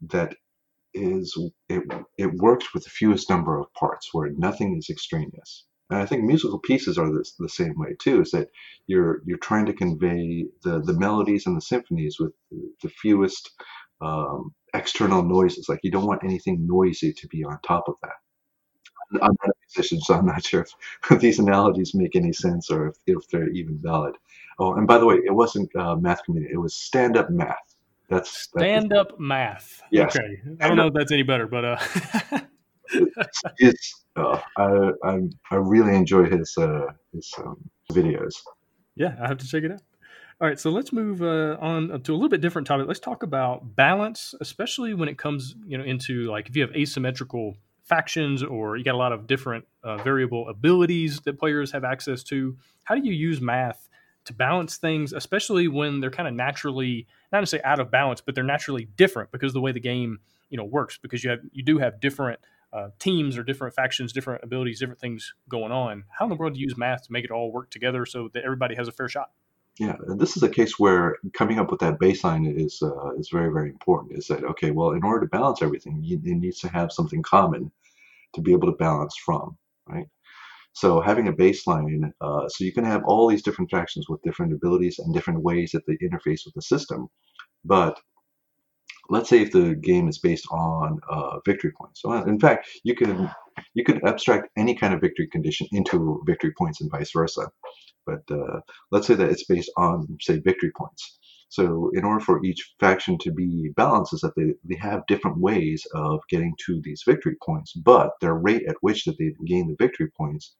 that 0.00 0.34
is 0.94 1.36
it, 1.68 1.82
it 2.16 2.32
works 2.34 2.72
with 2.72 2.84
the 2.84 2.90
fewest 2.90 3.28
number 3.28 3.58
of 3.58 3.72
parts 3.74 4.08
where 4.12 4.30
nothing 4.30 4.76
is 4.76 4.88
extraneous 4.90 5.64
and 5.90 6.00
I 6.00 6.06
think 6.06 6.24
musical 6.24 6.58
pieces 6.58 6.98
are 6.98 7.10
the, 7.10 7.48
same 7.48 7.74
way 7.76 7.96
too. 7.98 8.20
Is 8.20 8.30
that 8.32 8.48
you're 8.86 9.22
you're 9.24 9.38
trying 9.38 9.66
to 9.66 9.72
convey 9.72 10.46
the 10.62 10.80
the 10.80 10.92
melodies 10.92 11.46
and 11.46 11.56
the 11.56 11.62
symphonies 11.62 12.18
with 12.20 12.32
the 12.82 12.90
fewest 12.90 13.50
um, 14.00 14.54
external 14.74 15.22
noises. 15.22 15.68
Like 15.68 15.80
you 15.82 15.90
don't 15.90 16.06
want 16.06 16.24
anything 16.24 16.66
noisy 16.66 17.12
to 17.14 17.28
be 17.28 17.42
on 17.42 17.58
top 17.66 17.84
of 17.88 17.94
that. 18.02 18.12
I'm 19.22 19.36
not 19.42 19.48
a 19.48 19.52
musician, 19.66 20.00
so 20.02 20.14
I'm 20.14 20.26
not 20.26 20.44
sure 20.44 20.66
if, 21.10 21.20
these 21.20 21.38
analogies 21.38 21.94
make 21.94 22.14
any 22.14 22.34
sense 22.34 22.70
or 22.70 22.88
if, 22.88 22.96
if 23.06 23.28
they're 23.28 23.48
even 23.48 23.78
valid. 23.82 24.16
Oh, 24.58 24.74
and 24.74 24.86
by 24.86 24.98
the 24.98 25.06
way, 25.06 25.16
it 25.24 25.34
wasn't 25.34 25.74
uh, 25.76 25.96
math 25.96 26.24
community; 26.24 26.52
it 26.52 26.58
was 26.58 26.74
stand-up 26.74 27.30
math. 27.30 27.76
That's 28.08 28.30
stand-up 28.30 29.20
math. 29.20 29.82
Yes. 29.90 30.16
Okay. 30.16 30.40
I 30.60 30.68
don't 30.68 30.76
know 30.76 30.86
if 30.86 30.94
that's 30.94 31.12
any 31.12 31.22
better, 31.22 31.46
but 31.46 31.64
uh... 31.64 31.78
it's, 32.90 33.42
it's 33.58 34.04
uh, 34.16 34.40
I, 34.56 34.90
I, 35.04 35.18
I 35.50 35.56
really 35.56 35.94
enjoy 35.94 36.24
his 36.24 36.56
uh, 36.58 36.86
his 37.12 37.32
um, 37.38 37.56
videos. 37.92 38.34
Yeah, 38.96 39.14
I 39.22 39.28
have 39.28 39.38
to 39.38 39.46
check 39.46 39.62
it 39.62 39.72
out. 39.72 39.82
All 40.40 40.46
right, 40.46 40.58
so 40.58 40.70
let's 40.70 40.92
move 40.92 41.20
uh, 41.20 41.56
on 41.60 42.00
to 42.02 42.12
a 42.12 42.14
little 42.14 42.28
bit 42.28 42.40
different 42.40 42.66
topic. 42.66 42.86
Let's 42.86 43.00
talk 43.00 43.24
about 43.24 43.74
balance, 43.74 44.34
especially 44.40 44.94
when 44.94 45.08
it 45.08 45.18
comes, 45.18 45.56
you 45.66 45.76
know, 45.76 45.84
into 45.84 46.30
like 46.30 46.48
if 46.48 46.56
you 46.56 46.62
have 46.62 46.74
asymmetrical 46.76 47.56
factions 47.82 48.42
or 48.42 48.76
you 48.76 48.84
got 48.84 48.94
a 48.94 48.98
lot 48.98 49.12
of 49.12 49.26
different 49.26 49.64
uh, 49.82 49.96
variable 49.96 50.48
abilities 50.48 51.20
that 51.20 51.38
players 51.38 51.72
have 51.72 51.84
access 51.84 52.22
to. 52.22 52.56
How 52.84 52.94
do 52.94 53.00
you 53.04 53.12
use 53.12 53.40
math 53.40 53.87
to 54.28 54.32
balance 54.32 54.76
things, 54.76 55.12
especially 55.12 55.68
when 55.68 56.00
they're 56.00 56.10
kind 56.10 56.28
of 56.28 56.34
naturally 56.34 57.06
not 57.32 57.40
necessarily 57.40 57.64
out 57.64 57.80
of 57.80 57.90
balance, 57.90 58.20
but 58.20 58.34
they're 58.34 58.44
naturally 58.44 58.86
different 58.96 59.32
because 59.32 59.52
the 59.52 59.60
way 59.60 59.72
the 59.72 59.80
game, 59.80 60.20
you 60.48 60.56
know, 60.56 60.64
works. 60.64 60.98
Because 60.98 61.24
you 61.24 61.30
have 61.30 61.40
you 61.52 61.64
do 61.64 61.78
have 61.78 62.00
different 62.00 62.38
uh, 62.72 62.88
teams 62.98 63.36
or 63.36 63.42
different 63.42 63.74
factions, 63.74 64.12
different 64.12 64.44
abilities, 64.44 64.78
different 64.78 65.00
things 65.00 65.34
going 65.48 65.72
on. 65.72 66.04
How 66.18 66.26
in 66.26 66.30
the 66.30 66.36
world 66.36 66.54
do 66.54 66.60
you 66.60 66.66
use 66.66 66.76
math 66.76 67.06
to 67.06 67.12
make 67.12 67.24
it 67.24 67.30
all 67.30 67.50
work 67.50 67.70
together 67.70 68.06
so 68.06 68.28
that 68.34 68.44
everybody 68.44 68.74
has 68.76 68.88
a 68.88 68.92
fair 68.92 69.08
shot? 69.08 69.30
Yeah, 69.78 69.96
this 70.16 70.36
is 70.36 70.42
a 70.42 70.48
case 70.48 70.78
where 70.78 71.16
coming 71.34 71.58
up 71.58 71.70
with 71.70 71.80
that 71.80 72.00
baseline 72.00 72.52
is 72.54 72.82
uh, 72.82 73.14
is 73.16 73.28
very 73.30 73.52
very 73.52 73.70
important. 73.70 74.18
Is 74.18 74.26
that 74.28 74.44
okay? 74.44 74.70
Well, 74.70 74.90
in 74.90 75.02
order 75.02 75.20
to 75.26 75.30
balance 75.30 75.62
everything, 75.62 76.02
you, 76.02 76.20
it 76.24 76.36
needs 76.36 76.58
to 76.60 76.68
have 76.68 76.92
something 76.92 77.22
common 77.22 77.70
to 78.34 78.40
be 78.40 78.52
able 78.52 78.70
to 78.70 78.76
balance 78.76 79.16
from, 79.16 79.56
right? 79.86 80.06
So 80.80 81.00
having 81.00 81.26
a 81.26 81.32
baseline, 81.32 82.12
uh, 82.20 82.48
so 82.48 82.62
you 82.62 82.72
can 82.72 82.84
have 82.84 83.02
all 83.04 83.26
these 83.26 83.42
different 83.42 83.68
factions 83.68 84.08
with 84.08 84.22
different 84.22 84.52
abilities 84.52 85.00
and 85.00 85.12
different 85.12 85.42
ways 85.42 85.72
that 85.72 85.84
they 85.86 85.96
interface 85.96 86.42
with 86.44 86.54
the 86.54 86.62
system, 86.62 87.08
but 87.64 87.98
let's 89.10 89.28
say 89.28 89.40
if 89.42 89.50
the 89.50 89.74
game 89.74 90.06
is 90.08 90.18
based 90.18 90.46
on 90.52 91.00
uh, 91.10 91.40
victory 91.44 91.72
points. 91.76 92.00
So 92.02 92.12
in 92.12 92.38
fact, 92.38 92.68
you 92.84 92.94
can 92.94 93.28
you 93.74 93.82
could 93.82 94.00
abstract 94.06 94.50
any 94.56 94.76
kind 94.76 94.94
of 94.94 95.00
victory 95.00 95.26
condition 95.26 95.66
into 95.72 96.22
victory 96.26 96.52
points 96.56 96.80
and 96.80 96.92
vice 96.92 97.10
versa. 97.12 97.50
But 98.06 98.22
uh, 98.30 98.60
let's 98.92 99.08
say 99.08 99.14
that 99.14 99.30
it's 99.30 99.46
based 99.46 99.72
on, 99.76 100.06
say, 100.20 100.38
victory 100.38 100.70
points. 100.78 101.17
So 101.48 101.90
in 101.94 102.04
order 102.04 102.20
for 102.24 102.44
each 102.44 102.74
faction 102.80 103.18
to 103.20 103.32
be 103.32 103.70
balanced 103.76 104.14
is 104.14 104.20
that 104.22 104.34
they, 104.36 104.54
they 104.64 104.76
have 104.80 105.06
different 105.08 105.38
ways 105.38 105.86
of 105.94 106.20
getting 106.30 106.54
to 106.66 106.80
these 106.84 107.02
victory 107.06 107.36
points, 107.44 107.72
but 107.74 108.12
their 108.20 108.34
rate 108.34 108.64
at 108.68 108.76
which 108.82 109.04
that 109.04 109.18
they 109.18 109.32
gain 109.46 109.68
the 109.68 109.76
victory 109.84 110.10
points 110.16 110.56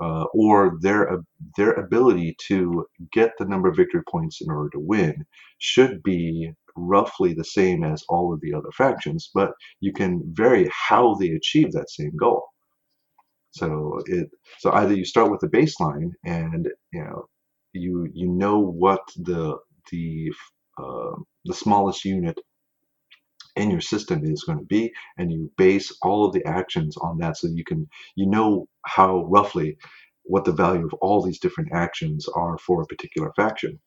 uh, 0.00 0.24
or 0.34 0.78
their 0.80 1.18
their 1.56 1.72
ability 1.72 2.36
to 2.48 2.86
get 3.12 3.32
the 3.38 3.44
number 3.46 3.68
of 3.68 3.76
victory 3.76 4.02
points 4.10 4.40
in 4.40 4.50
order 4.50 4.70
to 4.70 4.80
win 4.80 5.24
should 5.58 6.02
be 6.02 6.52
roughly 6.76 7.32
the 7.32 7.44
same 7.44 7.82
as 7.84 8.04
all 8.08 8.32
of 8.32 8.40
the 8.42 8.52
other 8.52 8.70
factions, 8.76 9.30
but 9.34 9.52
you 9.80 9.92
can 9.92 10.20
vary 10.34 10.70
how 10.72 11.14
they 11.14 11.30
achieve 11.30 11.72
that 11.72 11.90
same 11.90 12.12
goal. 12.16 12.44
So 13.52 14.00
it 14.06 14.30
so 14.58 14.72
either 14.72 14.94
you 14.94 15.04
start 15.04 15.30
with 15.30 15.40
the 15.40 15.48
baseline 15.48 16.12
and 16.24 16.68
you 16.92 17.04
know 17.04 17.26
you 17.72 18.08
you 18.14 18.28
know 18.28 18.58
what 18.60 19.02
the 19.16 19.56
the 19.90 20.30
uh, 20.78 21.16
the 21.46 21.54
smallest 21.54 22.04
unit 22.04 22.38
in 23.56 23.70
your 23.70 23.80
system 23.80 24.22
is 24.24 24.44
going 24.44 24.58
to 24.58 24.64
be 24.64 24.92
and 25.18 25.32
you 25.32 25.50
base 25.58 25.96
all 26.02 26.26
of 26.26 26.32
the 26.32 26.44
actions 26.46 26.96
on 26.98 27.18
that 27.18 27.36
so 27.36 27.48
you 27.48 27.64
can 27.64 27.88
you 28.16 28.26
know 28.28 28.66
how 28.86 29.24
roughly 29.26 29.76
what 30.24 30.44
the 30.44 30.52
value 30.52 30.86
of 30.86 30.94
all 31.02 31.22
these 31.22 31.40
different 31.40 31.70
actions 31.74 32.26
are 32.34 32.58
for 32.58 32.82
a 32.82 32.86
particular 32.86 33.32
faction 33.36 33.78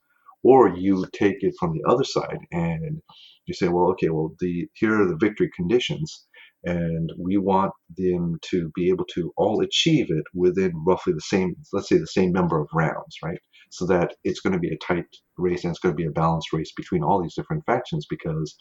or 0.43 0.70
you 0.76 1.06
take 1.14 1.38
it 1.41 1.56
from 1.60 1.74
the 1.74 1.84
other 1.89 2.04
side 2.04 2.39
and 2.52 3.02
you 3.48 3.54
say 3.54 3.68
well 3.70 3.89
okay 3.91 4.10
well 4.10 4.34
the 4.39 4.68
here 4.76 5.02
are 5.02 5.08
the 5.08 5.18
victory 5.18 5.50
conditions 5.56 6.28
and 6.64 7.12
we 7.20 7.38
want 7.38 7.72
them 7.98 8.38
to 8.41 8.72
be 8.76 8.89
able 8.89 9.06
to 9.06 9.32
all 9.38 9.62
achieve 9.62 10.08
it 10.10 10.24
within 10.34 10.74
roughly 10.86 11.14
the 11.14 11.22
same, 11.22 11.56
let's 11.74 11.89
say 11.89 11.98
the 12.00 12.08
same 12.08 12.32
number 12.34 12.60
of 12.60 12.68
rounds, 12.74 13.18
right? 13.24 13.39
So 13.72 13.86
that 13.88 14.16
it's 14.24 14.39
going 14.39 14.53
to 14.53 14.59
be 14.59 14.74
a 14.74 14.78
tight 14.78 15.05
race 15.38 15.63
and 15.63 15.72
it's 15.72 15.80
going 15.80 15.93
to 15.93 16.01
be 16.01 16.07
a 16.07 16.11
balanced 16.11 16.53
race 16.53 16.72
between 16.76 17.03
all 17.03 17.22
these 17.22 17.36
different 17.36 17.66
factions 17.66 18.05
because 18.09 18.55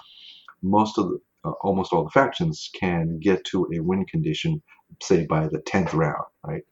most 0.63 0.99
of 0.99 1.09
the, 1.09 1.19
uh, 1.45 1.53
almost 1.63 1.93
all 1.93 2.05
the 2.05 2.11
factions 2.11 2.71
can 2.79 3.19
get 3.21 3.45
to 3.47 3.67
a 3.75 3.81
win 3.81 4.05
condition, 4.07 4.63
say 5.03 5.27
by 5.27 5.47
the 5.47 5.59
10th 5.61 5.93
round, 5.93 6.25
right? 6.47 6.63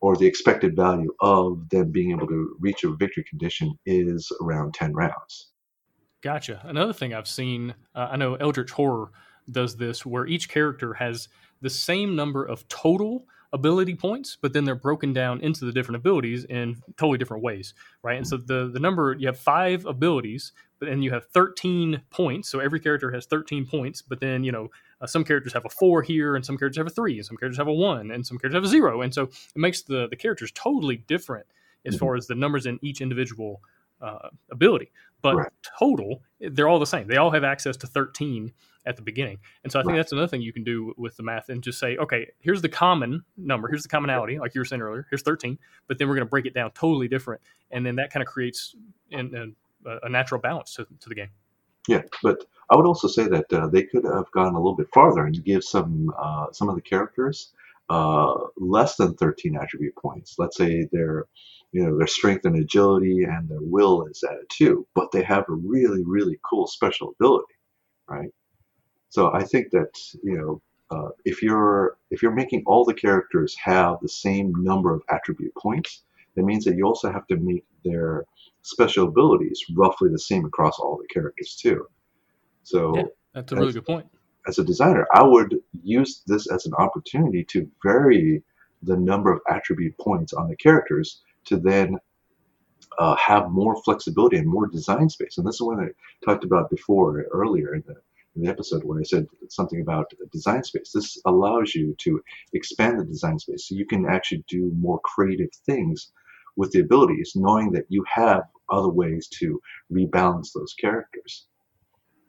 Or 0.00 0.16
the 0.16 0.26
expected 0.26 0.76
value 0.76 1.12
of 1.20 1.68
them 1.70 1.90
being 1.90 2.12
able 2.12 2.26
to 2.28 2.56
reach 2.60 2.84
a 2.84 2.94
victory 2.94 3.24
condition 3.28 3.74
is 3.86 4.30
around 4.42 4.74
10 4.74 4.92
rounds. 4.92 5.50
Gotcha. 6.22 6.60
Another 6.64 6.92
thing 6.92 7.14
I've 7.14 7.28
seen, 7.28 7.74
uh, 7.94 8.08
I 8.10 8.16
know 8.16 8.34
Eldritch 8.34 8.72
Horror 8.72 9.10
does 9.50 9.76
this 9.76 10.04
where 10.04 10.26
each 10.26 10.48
character 10.48 10.94
has 10.94 11.28
the 11.60 11.70
same 11.70 12.16
number 12.16 12.44
of 12.44 12.66
total 12.68 13.26
ability 13.56 13.94
points, 13.96 14.36
but 14.40 14.52
then 14.52 14.64
they're 14.64 14.74
broken 14.74 15.12
down 15.12 15.40
into 15.40 15.64
the 15.64 15.72
different 15.72 15.96
abilities 15.96 16.44
in 16.44 16.76
totally 16.96 17.18
different 17.18 17.42
ways, 17.42 17.74
right? 18.02 18.16
And 18.16 18.26
so 18.26 18.36
the 18.36 18.70
the 18.72 18.78
number 18.78 19.16
you 19.18 19.26
have 19.26 19.38
five 19.38 19.84
abilities, 19.86 20.52
but 20.78 20.88
then 20.88 21.02
you 21.02 21.10
have 21.10 21.26
13 21.34 22.02
points. 22.10 22.48
So 22.48 22.60
every 22.60 22.78
character 22.78 23.10
has 23.10 23.26
13 23.26 23.66
points, 23.66 24.02
but 24.02 24.20
then 24.20 24.44
you 24.44 24.52
know 24.52 24.68
uh, 25.00 25.06
some 25.06 25.24
characters 25.24 25.52
have 25.52 25.64
a 25.64 25.70
four 25.70 26.02
here, 26.02 26.36
and 26.36 26.46
some 26.46 26.56
characters 26.56 26.78
have 26.78 26.86
a 26.86 26.90
three, 26.90 27.16
and 27.16 27.26
some 27.26 27.36
characters 27.36 27.58
have 27.58 27.68
a 27.68 27.72
one, 27.72 28.10
and 28.12 28.24
some 28.24 28.38
characters 28.38 28.56
have 28.56 28.64
a 28.64 28.68
zero, 28.68 29.02
and 29.02 29.12
so 29.12 29.24
it 29.24 29.56
makes 29.56 29.82
the 29.82 30.06
the 30.08 30.16
characters 30.16 30.52
totally 30.52 30.98
different 31.08 31.46
as 31.84 31.94
mm-hmm. 31.94 32.04
far 32.04 32.16
as 32.16 32.26
the 32.26 32.34
numbers 32.34 32.66
in 32.66 32.78
each 32.82 33.00
individual 33.00 33.60
uh, 34.00 34.28
ability. 34.50 34.90
But 35.32 35.36
right. 35.36 35.52
total, 35.78 36.22
they're 36.40 36.68
all 36.68 36.78
the 36.78 36.86
same. 36.86 37.06
They 37.06 37.16
all 37.16 37.30
have 37.30 37.44
access 37.44 37.76
to 37.78 37.86
13 37.86 38.52
at 38.86 38.96
the 38.96 39.02
beginning. 39.02 39.38
And 39.64 39.72
so 39.72 39.80
I 39.80 39.82
think 39.82 39.92
right. 39.92 39.96
that's 39.96 40.12
another 40.12 40.28
thing 40.28 40.42
you 40.42 40.52
can 40.52 40.64
do 40.64 40.94
with 40.96 41.16
the 41.16 41.22
math 41.22 41.48
and 41.48 41.62
just 41.62 41.78
say, 41.78 41.96
okay, 41.96 42.28
here's 42.38 42.62
the 42.62 42.68
common 42.68 43.24
number, 43.36 43.68
here's 43.68 43.82
the 43.82 43.88
commonality, 43.88 44.38
like 44.38 44.54
you 44.54 44.60
were 44.60 44.64
saying 44.64 44.80
earlier, 44.80 45.06
here's 45.10 45.22
13, 45.22 45.58
but 45.88 45.98
then 45.98 46.08
we're 46.08 46.14
going 46.14 46.26
to 46.26 46.30
break 46.30 46.46
it 46.46 46.54
down 46.54 46.70
totally 46.70 47.08
different. 47.08 47.40
And 47.70 47.84
then 47.84 47.96
that 47.96 48.12
kind 48.12 48.22
of 48.22 48.28
creates 48.28 48.76
an, 49.10 49.56
a 49.84 50.08
natural 50.08 50.40
balance 50.40 50.74
to, 50.74 50.86
to 51.00 51.08
the 51.08 51.14
game. 51.14 51.30
Yeah, 51.88 52.02
but 52.22 52.44
I 52.70 52.76
would 52.76 52.86
also 52.86 53.08
say 53.08 53.28
that 53.28 53.52
uh, 53.52 53.68
they 53.68 53.84
could 53.84 54.04
have 54.04 54.30
gone 54.32 54.54
a 54.54 54.58
little 54.58 54.74
bit 54.74 54.88
farther 54.92 55.24
and 55.24 55.44
give 55.44 55.62
some 55.62 56.12
uh, 56.18 56.46
some 56.50 56.68
of 56.68 56.74
the 56.74 56.82
characters 56.82 57.52
uh, 57.88 58.34
less 58.56 58.96
than 58.96 59.14
13 59.14 59.56
attribute 59.56 59.94
points. 59.96 60.36
Let's 60.38 60.56
say 60.56 60.88
their, 60.90 61.26
you 61.72 61.84
know, 61.84 61.96
their 61.98 62.06
strength 62.06 62.44
and 62.44 62.56
agility 62.56 63.24
and 63.24 63.48
their 63.48 63.60
will 63.60 64.06
is 64.06 64.22
at 64.22 64.36
a 64.36 64.44
two, 64.48 64.86
but 64.94 65.12
they 65.12 65.22
have 65.22 65.44
a 65.48 65.52
really, 65.52 66.02
really 66.04 66.38
cool 66.48 66.66
special 66.66 67.14
ability, 67.18 67.54
right? 68.08 68.30
So 69.08 69.32
I 69.32 69.42
think 69.44 69.70
that 69.70 69.90
you 70.22 70.36
know, 70.38 70.62
uh, 70.90 71.10
if 71.24 71.42
you're 71.42 71.98
if 72.10 72.22
you're 72.22 72.32
making 72.32 72.62
all 72.66 72.84
the 72.84 72.94
characters 72.94 73.56
have 73.62 73.98
the 74.00 74.08
same 74.08 74.52
number 74.62 74.94
of 74.94 75.02
attribute 75.10 75.54
points, 75.56 76.02
that 76.34 76.44
means 76.44 76.64
that 76.64 76.76
you 76.76 76.84
also 76.84 77.12
have 77.12 77.26
to 77.28 77.36
make 77.36 77.64
their 77.84 78.24
special 78.62 79.08
abilities 79.08 79.60
roughly 79.74 80.10
the 80.10 80.18
same 80.18 80.44
across 80.44 80.78
all 80.78 80.98
the 80.98 81.06
characters 81.12 81.56
too. 81.56 81.86
So 82.62 82.96
yeah, 82.96 83.02
that's 83.34 83.52
a 83.52 83.56
really 83.56 83.72
good 83.72 83.86
point 83.86 84.06
as 84.46 84.58
a 84.58 84.64
designer, 84.64 85.06
I 85.12 85.22
would 85.22 85.56
use 85.82 86.22
this 86.26 86.50
as 86.50 86.66
an 86.66 86.74
opportunity 86.74 87.44
to 87.44 87.68
vary 87.82 88.42
the 88.82 88.96
number 88.96 89.32
of 89.32 89.40
attribute 89.48 89.96
points 89.98 90.32
on 90.32 90.48
the 90.48 90.56
characters 90.56 91.22
to 91.46 91.56
then 91.56 91.96
uh, 92.98 93.16
have 93.16 93.50
more 93.50 93.80
flexibility 93.82 94.36
and 94.36 94.48
more 94.48 94.66
design 94.66 95.08
space. 95.08 95.38
And 95.38 95.46
this 95.46 95.56
is 95.56 95.62
what 95.62 95.78
I 95.78 95.88
talked 96.24 96.44
about 96.44 96.70
before 96.70 97.24
earlier 97.32 97.74
in 97.74 97.82
the, 97.86 97.94
in 98.34 98.42
the 98.42 98.48
episode 98.48 98.84
where 98.84 99.00
I 99.00 99.02
said 99.02 99.26
something 99.48 99.80
about 99.80 100.10
design 100.32 100.64
space. 100.64 100.92
This 100.92 101.20
allows 101.26 101.74
you 101.74 101.94
to 101.98 102.20
expand 102.52 102.98
the 102.98 103.04
design 103.04 103.38
space 103.38 103.68
so 103.68 103.74
you 103.74 103.86
can 103.86 104.06
actually 104.06 104.44
do 104.48 104.72
more 104.78 105.00
creative 105.04 105.50
things 105.66 106.12
with 106.56 106.70
the 106.72 106.80
abilities, 106.80 107.32
knowing 107.34 107.70
that 107.72 107.84
you 107.88 108.04
have 108.12 108.44
other 108.70 108.88
ways 108.88 109.28
to 109.28 109.60
rebalance 109.92 110.52
those 110.54 110.74
characters. 110.74 111.46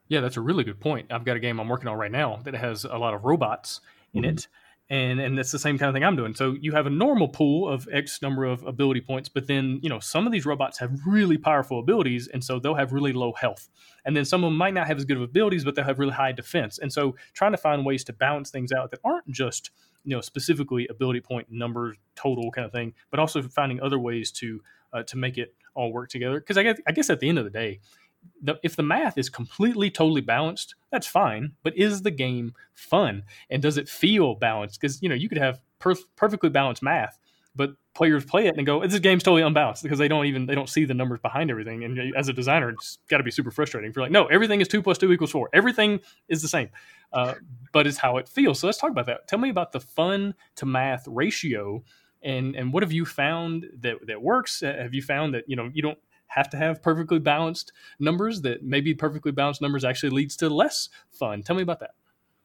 Yeah, 0.09 0.21
that's 0.21 0.37
a 0.37 0.41
really 0.41 0.63
good 0.63 0.79
point. 0.79 1.11
I've 1.11 1.25
got 1.25 1.37
a 1.37 1.39
game 1.39 1.59
I'm 1.59 1.67
working 1.67 1.87
on 1.87 1.97
right 1.97 2.11
now 2.11 2.39
that 2.43 2.53
has 2.53 2.85
a 2.85 2.97
lot 2.97 3.13
of 3.13 3.23
robots 3.23 3.81
in 4.13 4.23
mm-hmm. 4.23 4.31
it. 4.31 4.47
And 4.89 5.19
and 5.19 5.37
that's 5.37 5.51
the 5.51 5.59
same 5.59 5.77
kind 5.77 5.89
of 5.89 5.93
thing 5.95 6.05
I'm 6.05 6.15
doing. 6.15 6.33
So 6.33 6.55
you 6.61 6.71
have 6.71 6.85
a 6.85 6.89
normal 6.89 7.27
pool 7.27 7.67
of 7.67 7.89
X 7.91 8.21
number 8.21 8.45
of 8.45 8.63
ability 8.63 9.01
points, 9.01 9.27
but 9.27 9.45
then, 9.45 9.81
you 9.83 9.89
know, 9.89 9.99
some 9.99 10.25
of 10.25 10.31
these 10.31 10.45
robots 10.45 10.79
have 10.79 10.91
really 11.05 11.37
powerful 11.37 11.79
abilities, 11.79 12.29
and 12.29 12.41
so 12.41 12.57
they'll 12.57 12.73
have 12.73 12.93
really 12.93 13.11
low 13.11 13.33
health. 13.33 13.67
And 14.05 14.15
then 14.15 14.23
some 14.23 14.45
of 14.45 14.49
them 14.49 14.57
might 14.57 14.73
not 14.73 14.87
have 14.87 14.95
as 14.97 15.03
good 15.03 15.17
of 15.17 15.23
abilities, 15.23 15.65
but 15.65 15.75
they'll 15.75 15.83
have 15.83 15.99
really 15.99 16.13
high 16.13 16.31
defense. 16.31 16.79
And 16.79 16.91
so 16.91 17.17
trying 17.33 17.51
to 17.51 17.57
find 17.57 17.85
ways 17.85 18.05
to 18.05 18.13
balance 18.13 18.49
things 18.49 18.71
out 18.71 18.91
that 18.91 19.01
aren't 19.03 19.29
just, 19.29 19.71
you 20.05 20.15
know, 20.15 20.21
specifically 20.21 20.87
ability 20.87 21.19
point 21.19 21.47
numbers 21.51 21.97
total 22.15 22.49
kind 22.51 22.65
of 22.65 22.71
thing, 22.71 22.93
but 23.11 23.19
also 23.19 23.41
finding 23.41 23.81
other 23.81 23.99
ways 23.99 24.31
to 24.31 24.61
uh, 24.93 25.03
to 25.03 25.17
make 25.17 25.37
it 25.37 25.53
all 25.75 25.91
work 25.91 26.09
together. 26.09 26.39
Because 26.39 26.57
I 26.57 26.63
guess 26.63 26.79
I 26.87 26.93
guess 26.93 27.09
at 27.09 27.19
the 27.19 27.27
end 27.27 27.39
of 27.39 27.43
the 27.43 27.51
day, 27.51 27.81
the, 28.41 28.55
if 28.63 28.75
the 28.75 28.83
math 28.83 29.17
is 29.17 29.29
completely 29.29 29.89
totally 29.89 30.21
balanced 30.21 30.75
that's 30.91 31.07
fine 31.07 31.53
but 31.63 31.77
is 31.77 32.01
the 32.01 32.11
game 32.11 32.53
fun? 32.73 33.23
And 33.49 33.61
does 33.61 33.77
it 33.77 33.89
feel 33.89 34.35
balanced? 34.35 34.79
Because 34.79 35.01
you 35.01 35.09
know 35.09 35.15
you 35.15 35.29
could 35.29 35.37
have 35.37 35.59
perfectly 35.79 36.49
balanced 36.49 36.81
math 36.81 37.17
but 37.55 37.71
players 37.93 38.23
play 38.23 38.45
it 38.45 38.55
and 38.55 38.65
go 38.65 38.85
this 38.85 38.99
game's 38.99 39.23
totally 39.23 39.41
unbalanced 39.41 39.81
because 39.83 39.97
they 39.97 40.07
don't 40.07 40.27
even 40.27 40.45
they 40.45 40.55
don't 40.55 40.69
see 40.69 40.85
the 40.85 40.93
numbers 40.93 41.19
behind 41.19 41.49
everything. 41.49 41.83
And 41.83 42.15
as 42.15 42.29
a 42.29 42.33
designer 42.33 42.69
it's 42.69 42.99
got 43.09 43.17
to 43.17 43.23
be 43.23 43.31
super 43.31 43.51
frustrating. 43.51 43.89
If 43.89 43.95
you're 43.95 44.03
like 44.05 44.11
no 44.11 44.27
everything 44.27 44.61
is 44.61 44.67
2 44.67 44.81
plus 44.81 44.97
2 44.97 45.11
equals 45.11 45.31
4 45.31 45.49
everything 45.53 45.99
is 46.29 46.41
the 46.41 46.47
same. 46.47 46.69
Uh, 47.11 47.33
but 47.71 47.87
it's 47.87 47.97
how 47.97 48.17
it 48.17 48.27
feels. 48.29 48.59
So 48.59 48.67
let's 48.67 48.77
talk 48.77 48.91
about 48.91 49.07
that. 49.07 49.27
Tell 49.27 49.39
me 49.39 49.49
about 49.49 49.71
the 49.71 49.79
fun 49.79 50.35
to 50.55 50.65
math 50.65 51.07
ratio 51.07 51.83
and 52.21 52.55
and 52.55 52.73
what 52.73 52.83
have 52.83 52.91
you 52.91 53.05
found 53.05 53.65
that 53.79 54.05
that 54.07 54.21
works? 54.21 54.61
Have 54.61 54.93
you 54.93 55.01
found 55.01 55.33
that 55.33 55.45
you 55.47 55.55
know 55.55 55.69
you 55.73 55.81
don't 55.81 55.99
have 56.27 56.49
to 56.49 56.57
have 56.57 56.81
perfectly 56.81 57.19
balanced 57.19 57.71
numbers 57.99 58.41
that 58.41 58.63
maybe 58.63 58.93
perfectly 58.93 59.31
balanced 59.31 59.61
numbers 59.61 59.83
actually 59.83 60.09
leads 60.09 60.35
to 60.37 60.49
less 60.49 60.89
fun. 61.11 61.43
Tell 61.43 61.55
me 61.55 61.63
about 61.63 61.79
that. 61.79 61.91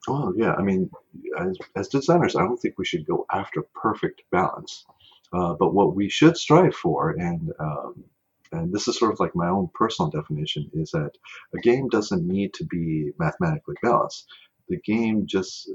Well 0.08 0.32
yeah 0.36 0.54
i 0.54 0.62
mean 0.62 0.90
as, 1.38 1.56
as 1.76 1.88
designers 1.88 2.34
i 2.34 2.40
don't 2.40 2.56
think 2.56 2.76
we 2.76 2.84
should 2.84 3.06
go 3.06 3.24
after 3.32 3.62
perfect 3.74 4.22
balance. 4.32 4.84
Uh, 5.32 5.54
but 5.54 5.72
what 5.72 5.94
we 5.94 6.08
should 6.10 6.36
strive 6.36 6.74
for 6.74 7.10
and 7.10 7.52
um, 7.58 8.04
and 8.52 8.72
this 8.72 8.86
is 8.86 8.98
sort 8.98 9.12
of 9.12 9.20
like 9.20 9.34
my 9.34 9.48
own 9.48 9.68
personal 9.74 10.10
definition 10.10 10.70
is 10.74 10.90
that 10.90 11.12
a 11.54 11.58
game 11.60 11.88
doesn't 11.88 12.26
need 12.26 12.52
to 12.54 12.64
be 12.66 13.10
mathematically 13.18 13.76
balanced. 13.82 14.26
The 14.68 14.78
game 14.84 15.26
just 15.26 15.70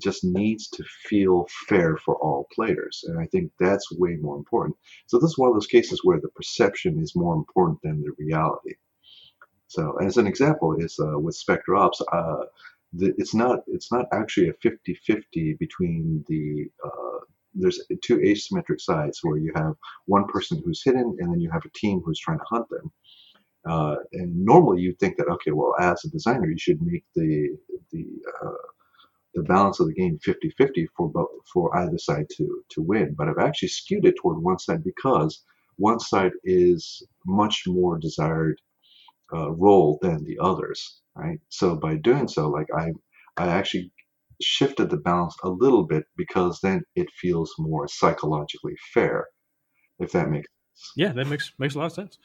just 0.00 0.24
needs 0.24 0.68
to 0.68 0.84
feel 1.08 1.46
fair 1.68 1.96
for 1.96 2.16
all 2.16 2.48
players. 2.52 3.04
And 3.06 3.18
I 3.18 3.26
think 3.26 3.52
that's 3.58 3.92
way 3.92 4.16
more 4.16 4.36
important. 4.36 4.76
So 5.06 5.18
this 5.18 5.30
is 5.30 5.38
one 5.38 5.48
of 5.48 5.54
those 5.54 5.66
cases 5.66 6.00
where 6.04 6.20
the 6.20 6.28
perception 6.28 6.98
is 6.98 7.16
more 7.16 7.34
important 7.34 7.80
than 7.82 8.02
the 8.02 8.12
reality. 8.18 8.74
So 9.68 9.96
as 9.98 10.16
an 10.16 10.26
example 10.26 10.76
is 10.78 10.98
uh, 10.98 11.18
with 11.18 11.36
Specter 11.36 11.76
Ops, 11.76 12.00
uh, 12.12 12.44
the, 12.94 13.14
it's 13.18 13.34
not 13.34 13.60
it's 13.66 13.92
not 13.92 14.06
actually 14.12 14.48
a 14.48 14.54
50-50 14.54 15.58
between 15.58 16.24
the 16.26 16.66
uh, 16.84 17.18
there's 17.54 17.80
two 18.02 18.18
asymmetric 18.18 18.80
sides 18.80 19.20
where 19.22 19.36
you 19.36 19.52
have 19.54 19.74
one 20.06 20.26
person 20.26 20.62
who's 20.64 20.82
hidden 20.82 21.16
and 21.18 21.32
then 21.32 21.40
you 21.40 21.50
have 21.50 21.64
a 21.64 21.78
team 21.78 22.00
who's 22.04 22.20
trying 22.20 22.38
to 22.38 22.44
hunt 22.48 22.66
them. 22.70 22.90
Uh, 23.68 23.96
and 24.14 24.34
normally 24.44 24.80
you 24.80 24.94
think 24.94 25.16
that 25.16 25.28
okay, 25.28 25.50
well, 25.50 25.74
as 25.78 26.04
a 26.04 26.10
designer, 26.10 26.48
you 26.48 26.58
should 26.58 26.80
make 26.80 27.04
the 27.14 27.56
the 27.92 28.06
uh, 28.42 28.52
the 29.38 29.44
balance 29.44 29.80
of 29.80 29.86
the 29.86 29.94
game 29.94 30.18
50-50 30.26 30.86
for 30.96 31.10
both, 31.10 31.28
for 31.52 31.76
either 31.78 31.98
side 31.98 32.26
to 32.36 32.62
to 32.70 32.82
win. 32.82 33.14
But 33.16 33.28
I've 33.28 33.46
actually 33.46 33.68
skewed 33.68 34.04
it 34.04 34.16
toward 34.20 34.42
one 34.42 34.58
side 34.58 34.84
because 34.84 35.42
one 35.76 36.00
side 36.00 36.32
is 36.44 37.02
much 37.26 37.62
more 37.66 37.98
desired 37.98 38.60
uh, 39.32 39.50
role 39.52 39.98
than 40.02 40.24
the 40.24 40.38
others, 40.40 41.00
right? 41.14 41.38
So 41.48 41.76
by 41.76 41.96
doing 41.96 42.28
so, 42.28 42.48
like 42.48 42.68
I 42.76 42.92
I 43.36 43.48
actually 43.48 43.92
shifted 44.40 44.90
the 44.90 44.96
balance 44.96 45.36
a 45.42 45.48
little 45.48 45.84
bit 45.84 46.04
because 46.16 46.60
then 46.62 46.82
it 46.94 47.08
feels 47.20 47.52
more 47.58 47.88
psychologically 47.88 48.76
fair, 48.94 49.26
if 49.98 50.12
that 50.12 50.30
makes 50.30 50.48
sense. 50.74 50.92
Yeah, 50.96 51.12
that 51.12 51.26
makes 51.28 51.52
makes 51.58 51.74
a 51.74 51.78
lot 51.78 51.86
of 51.86 51.92
sense. 51.92 52.18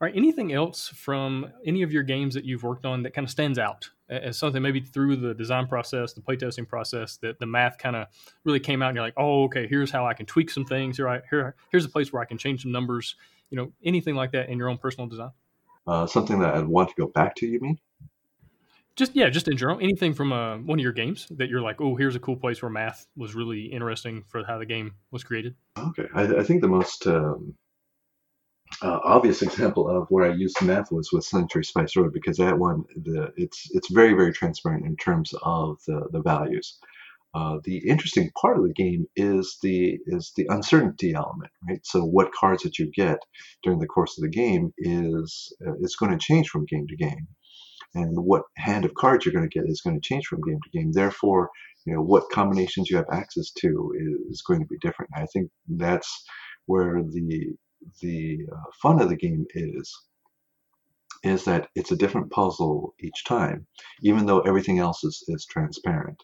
All 0.00 0.06
right. 0.06 0.16
Anything 0.16 0.52
else 0.52 0.88
from 0.88 1.52
any 1.64 1.82
of 1.82 1.92
your 1.92 2.02
games 2.02 2.34
that 2.34 2.44
you've 2.44 2.62
worked 2.62 2.86
on 2.86 3.02
that 3.02 3.12
kind 3.12 3.26
of 3.26 3.30
stands 3.30 3.58
out 3.58 3.90
as 4.10 4.36
something 4.36 4.60
maybe 4.60 4.80
through 4.80 5.16
the 5.16 5.32
design 5.34 5.66
process, 5.66 6.12
the 6.12 6.20
playtesting 6.20 6.66
process, 6.66 7.16
that 7.18 7.38
the 7.38 7.46
math 7.46 7.78
kind 7.78 7.96
of 7.96 8.08
really 8.44 8.60
came 8.60 8.82
out 8.82 8.88
and 8.88 8.96
you're 8.96 9.04
like, 9.04 9.14
oh, 9.16 9.44
okay, 9.44 9.66
here's 9.66 9.90
how 9.90 10.04
I 10.06 10.14
can 10.14 10.26
tweak 10.26 10.50
some 10.50 10.64
things. 10.64 10.96
Here, 10.96 11.08
I, 11.08 11.20
here, 11.30 11.54
here's 11.70 11.84
a 11.84 11.88
place 11.88 12.12
where 12.12 12.20
I 12.20 12.24
can 12.24 12.36
change 12.36 12.62
some 12.62 12.72
numbers. 12.72 13.14
You 13.50 13.56
know, 13.56 13.72
anything 13.84 14.14
like 14.14 14.32
that 14.32 14.48
in 14.48 14.58
your 14.58 14.68
own 14.68 14.78
personal 14.78 15.06
design? 15.06 15.30
Uh, 15.86 16.06
something 16.06 16.40
that 16.40 16.54
I'd 16.54 16.66
want 16.66 16.88
to 16.90 16.94
go 16.96 17.06
back 17.06 17.34
to. 17.36 17.46
You 17.46 17.60
mean? 17.60 17.78
Just 18.96 19.14
yeah, 19.14 19.30
just 19.30 19.48
in 19.48 19.56
general, 19.56 19.78
anything 19.80 20.12
from 20.12 20.32
uh, 20.32 20.58
one 20.58 20.78
of 20.78 20.82
your 20.82 20.92
games 20.92 21.26
that 21.30 21.48
you're 21.48 21.62
like, 21.62 21.80
oh, 21.80 21.96
here's 21.96 22.16
a 22.16 22.20
cool 22.20 22.36
place 22.36 22.60
where 22.60 22.70
math 22.70 23.06
was 23.16 23.34
really 23.34 23.66
interesting 23.66 24.24
for 24.28 24.44
how 24.44 24.58
the 24.58 24.66
game 24.66 24.92
was 25.10 25.24
created. 25.24 25.54
Okay, 25.78 26.06
I, 26.14 26.22
I 26.36 26.42
think 26.42 26.60
the 26.60 26.68
most 26.68 27.06
um, 27.06 27.54
uh, 28.82 29.00
obvious 29.04 29.42
example 29.42 29.88
of 29.88 30.06
where 30.08 30.30
I 30.30 30.34
used 30.34 30.60
math 30.62 30.90
was 30.90 31.10
with 31.12 31.24
Century 31.24 31.64
Spice 31.64 31.96
Road 31.96 32.12
because 32.12 32.36
that 32.38 32.58
one 32.58 32.84
the 32.96 33.32
it's 33.36 33.68
it's 33.72 33.90
very 33.90 34.14
very 34.14 34.32
transparent 34.32 34.86
in 34.86 34.96
terms 34.96 35.32
of 35.42 35.78
the 35.86 36.08
the 36.12 36.22
values. 36.22 36.78
Uh, 37.32 37.58
the 37.62 37.78
interesting 37.88 38.28
part 38.40 38.58
of 38.58 38.64
the 38.64 38.72
game 38.72 39.06
is 39.14 39.58
the 39.62 39.98
is 40.06 40.32
the 40.36 40.46
uncertainty 40.48 41.14
element, 41.14 41.50
right? 41.68 41.80
So 41.84 42.02
what 42.04 42.32
cards 42.32 42.64
that 42.64 42.78
you 42.78 42.90
get 42.90 43.18
during 43.62 43.78
the 43.78 43.86
course 43.86 44.18
of 44.18 44.22
the 44.22 44.30
game 44.30 44.72
is 44.78 45.52
uh, 45.66 45.72
going 46.00 46.10
to 46.10 46.18
change 46.18 46.48
from 46.48 46.66
game 46.66 46.86
to 46.88 46.96
game, 46.96 47.28
and 47.94 48.16
what 48.24 48.42
hand 48.56 48.84
of 48.84 48.94
cards 48.94 49.24
you're 49.24 49.34
going 49.34 49.48
to 49.48 49.58
get 49.58 49.68
is 49.68 49.80
going 49.80 50.00
to 50.00 50.08
change 50.08 50.26
from 50.26 50.40
game 50.40 50.58
to 50.64 50.78
game. 50.78 50.90
Therefore, 50.92 51.50
you 51.84 51.94
know 51.94 52.02
what 52.02 52.30
combinations 52.32 52.90
you 52.90 52.96
have 52.96 53.06
access 53.12 53.50
to 53.60 53.92
is, 53.96 54.32
is 54.32 54.42
going 54.42 54.60
to 54.60 54.66
be 54.66 54.78
different. 54.80 55.12
I 55.14 55.26
think 55.26 55.50
that's 55.68 56.24
where 56.66 57.02
the 57.02 57.54
the 58.00 58.38
uh, 58.52 58.70
fun 58.82 59.00
of 59.00 59.08
the 59.08 59.16
game 59.16 59.46
is 59.54 59.94
is 61.22 61.44
that 61.44 61.68
it's 61.74 61.92
a 61.92 61.96
different 61.96 62.30
puzzle 62.30 62.94
each 63.00 63.24
time, 63.26 63.66
even 64.02 64.24
though 64.24 64.40
everything 64.40 64.78
else 64.78 65.04
is, 65.04 65.22
is 65.28 65.44
transparent. 65.44 66.22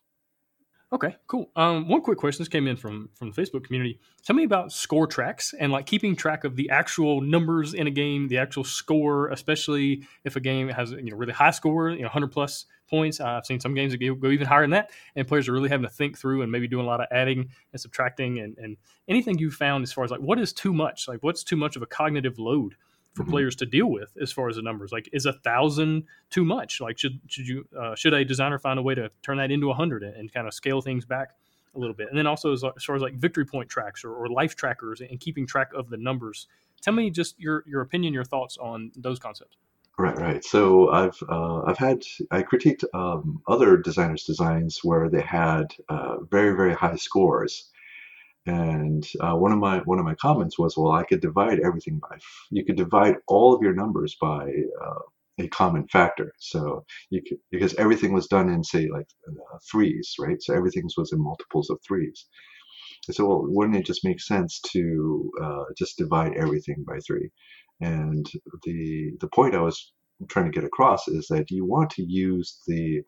Okay, 0.92 1.16
cool. 1.26 1.50
Um, 1.56 1.88
one 1.88 2.00
quick 2.00 2.16
question. 2.16 2.42
This 2.42 2.48
came 2.48 2.68
in 2.68 2.76
from 2.76 3.08
from 3.14 3.32
the 3.32 3.42
Facebook 3.42 3.64
community. 3.64 3.98
Tell 4.24 4.36
me 4.36 4.44
about 4.44 4.70
score 4.70 5.08
tracks 5.08 5.52
and 5.58 5.72
like 5.72 5.84
keeping 5.84 6.14
track 6.14 6.44
of 6.44 6.54
the 6.54 6.70
actual 6.70 7.20
numbers 7.20 7.74
in 7.74 7.88
a 7.88 7.90
game, 7.90 8.28
the 8.28 8.38
actual 8.38 8.62
score, 8.62 9.28
especially 9.28 10.06
if 10.22 10.36
a 10.36 10.40
game 10.40 10.68
has 10.68 10.92
you 10.92 11.10
know 11.10 11.16
really 11.16 11.32
high 11.32 11.50
score, 11.50 11.90
you 11.90 12.02
know, 12.02 12.08
hundred 12.08 12.30
plus 12.30 12.66
points. 12.88 13.18
Uh, 13.18 13.26
I've 13.26 13.46
seen 13.46 13.58
some 13.58 13.74
games 13.74 13.92
that 13.92 13.98
go, 13.98 14.30
even 14.30 14.46
higher 14.46 14.62
than 14.62 14.70
that, 14.70 14.90
and 15.16 15.26
players 15.26 15.48
are 15.48 15.52
really 15.52 15.70
having 15.70 15.88
to 15.88 15.92
think 15.92 16.16
through 16.16 16.42
and 16.42 16.52
maybe 16.52 16.68
doing 16.68 16.84
a 16.84 16.88
lot 16.88 17.00
of 17.00 17.08
adding 17.10 17.50
and 17.72 17.80
subtracting 17.80 18.38
and 18.38 18.56
and 18.56 18.76
anything 19.08 19.38
you 19.38 19.50
found 19.50 19.82
as 19.82 19.92
far 19.92 20.04
as 20.04 20.12
like 20.12 20.20
what 20.20 20.38
is 20.38 20.52
too 20.52 20.72
much, 20.72 21.08
like 21.08 21.20
what's 21.22 21.42
too 21.42 21.56
much 21.56 21.74
of 21.74 21.82
a 21.82 21.86
cognitive 21.86 22.38
load 22.38 22.76
for 23.16 23.22
mm-hmm. 23.22 23.32
players 23.32 23.56
to 23.56 23.66
deal 23.66 23.86
with 23.86 24.12
as 24.20 24.30
far 24.30 24.48
as 24.48 24.56
the 24.56 24.62
numbers. 24.62 24.92
Like, 24.92 25.08
is 25.12 25.24
a 25.24 25.32
thousand 25.32 26.04
too 26.28 26.44
much? 26.44 26.80
Like, 26.80 26.98
should 26.98 27.18
should 27.26 27.48
you 27.48 27.64
uh, 27.78 27.94
should 27.94 28.12
a 28.12 28.24
designer 28.24 28.58
find 28.58 28.78
a 28.78 28.82
way 28.82 28.94
to 28.94 29.10
turn 29.22 29.38
that 29.38 29.50
into 29.50 29.70
a 29.70 29.74
hundred 29.74 30.02
and, 30.02 30.14
and, 30.14 30.32
kind 30.32 30.46
of 30.46 30.52
scale 30.52 30.82
things 30.82 31.06
back 31.06 31.30
a 31.74 31.78
little 31.78 31.94
bit? 31.94 32.08
And 32.10 32.18
then 32.18 32.26
also 32.26 32.52
as, 32.52 32.62
as 32.62 32.84
far 32.84 32.94
as 32.94 33.00
like 33.00 33.14
victory 33.14 33.46
point 33.46 33.70
tracks 33.70 34.04
or, 34.04 34.14
or, 34.14 34.28
life 34.28 34.54
trackers 34.54 35.00
and 35.00 35.18
keeping 35.18 35.46
track 35.46 35.70
of 35.74 35.88
the 35.88 35.96
numbers. 35.96 36.46
Tell 36.82 36.92
me 36.92 37.10
just 37.10 37.40
your 37.40 37.64
your 37.66 37.80
opinion, 37.80 38.12
your 38.12 38.24
thoughts 38.24 38.58
on 38.58 38.92
those 38.94 39.18
concepts. 39.18 39.56
Right, 39.98 40.18
right. 40.18 40.44
So 40.44 40.90
I've 40.90 41.18
uh, 41.26 41.62
I've 41.62 41.78
had 41.78 42.02
I 42.30 42.42
critiqued 42.42 42.84
um, 42.92 43.40
other 43.48 43.78
designers' 43.78 44.24
designs 44.24 44.80
where 44.84 45.08
they 45.08 45.22
had 45.22 45.74
uh, 45.88 46.18
very 46.30 46.54
very 46.54 46.74
high 46.74 46.96
scores, 46.96 47.70
and 48.46 49.06
uh, 49.20 49.34
one 49.34 49.52
of 49.52 49.58
my 49.58 49.78
one 49.80 49.98
of 49.98 50.04
my 50.04 50.14
comments 50.16 50.58
was, 50.58 50.76
well, 50.76 50.92
I 50.92 51.04
could 51.04 51.20
divide 51.20 51.60
everything 51.60 51.98
by 52.00 52.18
you 52.50 52.64
could 52.64 52.76
divide 52.76 53.16
all 53.28 53.54
of 53.54 53.62
your 53.62 53.74
numbers 53.74 54.16
by 54.20 54.50
uh, 54.84 55.00
a 55.38 55.48
common 55.48 55.88
factor. 55.88 56.32
So 56.38 56.84
you 57.10 57.22
could 57.28 57.38
because 57.50 57.74
everything 57.74 58.12
was 58.12 58.26
done 58.28 58.48
in 58.50 58.64
say 58.64 58.88
like 58.88 59.08
uh, 59.28 59.58
threes, 59.70 60.14
right? 60.20 60.42
So 60.42 60.54
everything 60.54 60.88
was 60.96 61.12
in 61.12 61.22
multiples 61.22 61.70
of 61.70 61.78
threes. 61.86 62.26
So 63.10 63.26
well, 63.26 63.44
wouldn't 63.48 63.76
it 63.76 63.86
just 63.86 64.04
make 64.04 64.20
sense 64.20 64.60
to 64.72 65.30
uh, 65.42 65.64
just 65.78 65.98
divide 65.98 66.34
everything 66.36 66.84
by 66.86 66.98
three? 67.06 67.30
And 67.80 68.26
the 68.64 69.12
the 69.20 69.28
point 69.28 69.54
I 69.54 69.60
was 69.62 69.92
trying 70.28 70.46
to 70.46 70.50
get 70.50 70.64
across 70.64 71.08
is 71.08 71.26
that 71.28 71.50
you 71.50 71.64
want 71.64 71.90
to 71.90 72.02
use 72.02 72.60
the 72.66 73.02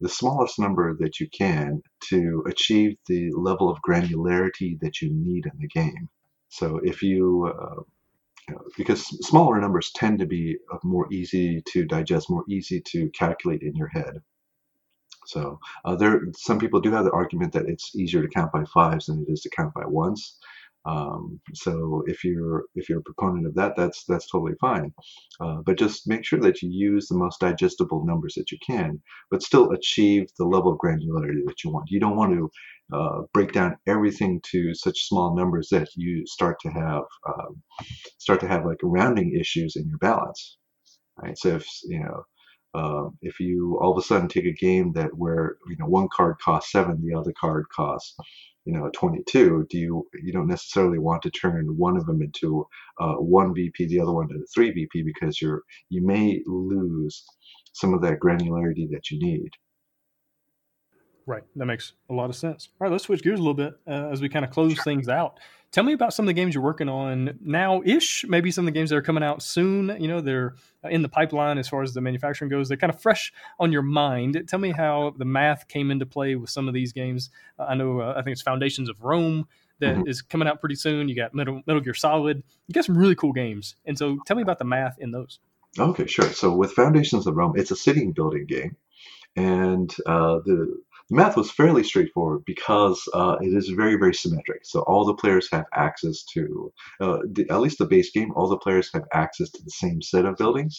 the 0.00 0.08
smallest 0.08 0.58
number 0.58 0.96
that 0.98 1.20
you 1.20 1.28
can 1.28 1.80
to 2.08 2.44
achieve 2.48 2.96
the 3.06 3.30
level 3.32 3.70
of 3.70 3.78
granularity 3.88 4.78
that 4.80 5.00
you 5.00 5.10
need 5.12 5.46
in 5.46 5.58
the 5.58 5.68
game. 5.68 6.08
So 6.48 6.80
if 6.84 7.02
you, 7.02 7.52
uh, 7.58 7.82
you 8.48 8.54
know, 8.54 8.62
because 8.76 9.06
smaller 9.26 9.60
numbers 9.60 9.92
tend 9.94 10.18
to 10.18 10.26
be 10.26 10.58
more 10.82 11.10
easy 11.12 11.62
to 11.72 11.84
digest, 11.86 12.28
more 12.28 12.44
easy 12.48 12.82
to 12.88 13.08
calculate 13.10 13.62
in 13.62 13.74
your 13.76 13.88
head. 13.88 14.20
So 15.26 15.58
uh, 15.84 15.96
there, 15.96 16.20
some 16.36 16.58
people 16.58 16.80
do 16.80 16.92
have 16.92 17.04
the 17.04 17.12
argument 17.12 17.52
that 17.54 17.66
it's 17.66 17.94
easier 17.96 18.22
to 18.22 18.28
count 18.28 18.52
by 18.52 18.64
fives 18.64 19.06
than 19.06 19.24
it 19.26 19.32
is 19.32 19.40
to 19.42 19.50
count 19.50 19.72
by 19.74 19.86
ones. 19.86 20.38
Um, 20.86 21.40
so 21.54 22.02
if 22.06 22.24
you're 22.24 22.64
if 22.74 22.88
you're 22.88 22.98
a 23.00 23.02
proponent 23.02 23.46
of 23.46 23.54
that, 23.54 23.74
that's 23.76 24.04
that's 24.06 24.30
totally 24.30 24.54
fine. 24.60 24.92
Uh, 25.40 25.58
but 25.64 25.78
just 25.78 26.06
make 26.08 26.24
sure 26.24 26.40
that 26.40 26.62
you 26.62 26.70
use 26.70 27.08
the 27.08 27.16
most 27.16 27.40
digestible 27.40 28.04
numbers 28.04 28.34
that 28.36 28.52
you 28.52 28.58
can, 28.66 29.00
but 29.30 29.42
still 29.42 29.70
achieve 29.72 30.28
the 30.38 30.44
level 30.44 30.72
of 30.72 30.78
granularity 30.78 31.44
that 31.46 31.64
you 31.64 31.70
want. 31.70 31.90
You 31.90 32.00
don't 32.00 32.16
want 32.16 32.32
to 32.34 32.50
uh, 32.96 33.22
break 33.32 33.52
down 33.52 33.76
everything 33.86 34.40
to 34.52 34.74
such 34.74 35.08
small 35.08 35.34
numbers 35.34 35.68
that 35.70 35.88
you 35.96 36.26
start 36.26 36.58
to 36.60 36.70
have 36.70 37.02
um, 37.28 37.62
start 38.18 38.40
to 38.40 38.48
have 38.48 38.66
like 38.66 38.78
rounding 38.82 39.34
issues 39.38 39.76
in 39.76 39.88
your 39.88 39.98
balance. 39.98 40.58
Right. 41.22 41.38
So 41.38 41.56
if 41.56 41.66
you 41.84 42.00
know. 42.00 42.24
Uh, 42.76 43.08
if 43.22 43.38
you 43.38 43.78
all 43.80 43.92
of 43.92 43.98
a 43.98 44.02
sudden 44.02 44.28
take 44.28 44.46
a 44.46 44.52
game 44.52 44.92
that 44.92 45.08
where 45.16 45.56
you 45.68 45.76
know 45.78 45.86
one 45.86 46.08
card 46.12 46.36
costs 46.44 46.72
seven, 46.72 47.00
the 47.06 47.16
other 47.16 47.32
card 47.40 47.64
costs 47.74 48.16
you 48.64 48.72
know 48.72 48.90
22 48.94 49.66
do 49.68 49.78
you 49.78 50.08
you 50.22 50.32
don't 50.32 50.46
necessarily 50.46 50.98
want 50.98 51.22
to 51.22 51.30
turn 51.30 51.66
one 51.76 51.96
of 51.96 52.06
them 52.06 52.22
into 52.22 52.66
uh, 52.98 53.14
one 53.14 53.54
vp 53.54 53.86
the 53.86 54.00
other 54.00 54.12
one 54.12 54.26
into 54.30 54.46
three 54.54 54.70
vp 54.70 55.02
because 55.02 55.40
you're 55.40 55.62
you 55.90 56.04
may 56.04 56.40
lose 56.46 57.24
some 57.74 57.92
of 57.92 58.00
that 58.02 58.20
granularity 58.20 58.88
that 58.90 59.10
you 59.10 59.18
need. 59.18 59.50
Right. 61.26 61.42
That 61.56 61.66
makes 61.66 61.94
a 62.08 62.14
lot 62.14 62.30
of 62.30 62.36
sense. 62.36 62.68
All 62.80 62.86
right 62.86 62.92
let's 62.92 63.04
switch 63.04 63.22
gears 63.22 63.38
a 63.38 63.42
little 63.42 63.54
bit 63.54 63.74
uh, 63.86 64.08
as 64.10 64.20
we 64.22 64.28
kind 64.28 64.44
of 64.44 64.50
close 64.50 64.82
things 64.82 65.08
out 65.08 65.38
Tell 65.74 65.82
me 65.82 65.92
about 65.92 66.14
some 66.14 66.24
of 66.24 66.28
the 66.28 66.34
games 66.34 66.54
you're 66.54 66.62
working 66.62 66.88
on 66.88 67.36
now 67.42 67.82
ish, 67.84 68.24
maybe 68.28 68.52
some 68.52 68.64
of 68.64 68.72
the 68.72 68.78
games 68.78 68.90
that 68.90 68.96
are 68.96 69.02
coming 69.02 69.24
out 69.24 69.42
soon. 69.42 70.00
You 70.00 70.06
know, 70.06 70.20
they're 70.20 70.54
in 70.84 71.02
the 71.02 71.08
pipeline 71.08 71.58
as 71.58 71.66
far 71.66 71.82
as 71.82 71.92
the 71.92 72.00
manufacturing 72.00 72.48
goes. 72.48 72.68
They're 72.68 72.76
kind 72.76 72.94
of 72.94 73.02
fresh 73.02 73.32
on 73.58 73.72
your 73.72 73.82
mind. 73.82 74.40
Tell 74.46 74.60
me 74.60 74.70
how 74.70 75.14
the 75.18 75.24
math 75.24 75.66
came 75.66 75.90
into 75.90 76.06
play 76.06 76.36
with 76.36 76.48
some 76.48 76.68
of 76.68 76.74
these 76.74 76.92
games. 76.92 77.28
Uh, 77.58 77.64
I 77.64 77.74
know, 77.74 78.00
uh, 78.00 78.14
I 78.16 78.22
think 78.22 78.34
it's 78.34 78.42
Foundations 78.42 78.88
of 78.88 79.02
Rome 79.02 79.48
that 79.80 79.96
mm-hmm. 79.96 80.06
is 80.06 80.22
coming 80.22 80.46
out 80.46 80.60
pretty 80.60 80.76
soon. 80.76 81.08
You 81.08 81.16
got 81.16 81.34
Metal, 81.34 81.60
Metal 81.66 81.82
Gear 81.82 81.92
Solid. 81.92 82.44
You 82.68 82.72
got 82.72 82.84
some 82.84 82.96
really 82.96 83.16
cool 83.16 83.32
games. 83.32 83.74
And 83.84 83.98
so 83.98 84.18
tell 84.26 84.36
me 84.36 84.44
about 84.44 84.60
the 84.60 84.64
math 84.64 85.00
in 85.00 85.10
those. 85.10 85.40
Okay, 85.76 86.06
sure. 86.06 86.30
So 86.30 86.54
with 86.54 86.70
Foundations 86.70 87.26
of 87.26 87.34
Rome, 87.34 87.54
it's 87.56 87.72
a 87.72 87.76
city 87.76 88.12
building 88.12 88.46
game. 88.46 88.76
And 89.34 89.92
uh, 90.06 90.38
the 90.44 90.78
the 91.10 91.16
math 91.16 91.36
was 91.36 91.50
fairly 91.50 91.84
straightforward 91.84 92.42
because 92.46 93.02
uh, 93.12 93.36
it 93.40 93.54
is 93.54 93.68
very, 93.68 93.96
very 93.96 94.14
symmetric. 94.14 94.64
So 94.64 94.80
all 94.80 95.04
the 95.04 95.14
players 95.14 95.48
have 95.52 95.66
access 95.74 96.24
to, 96.34 96.72
uh, 97.00 97.18
the, 97.30 97.46
at 97.50 97.60
least 97.60 97.78
the 97.78 97.86
base 97.86 98.10
game, 98.10 98.32
all 98.34 98.48
the 98.48 98.56
players 98.58 98.90
have 98.94 99.04
access 99.12 99.50
to 99.50 99.62
the 99.62 99.70
same 99.70 100.00
set 100.00 100.24
of 100.24 100.36
buildings. 100.36 100.78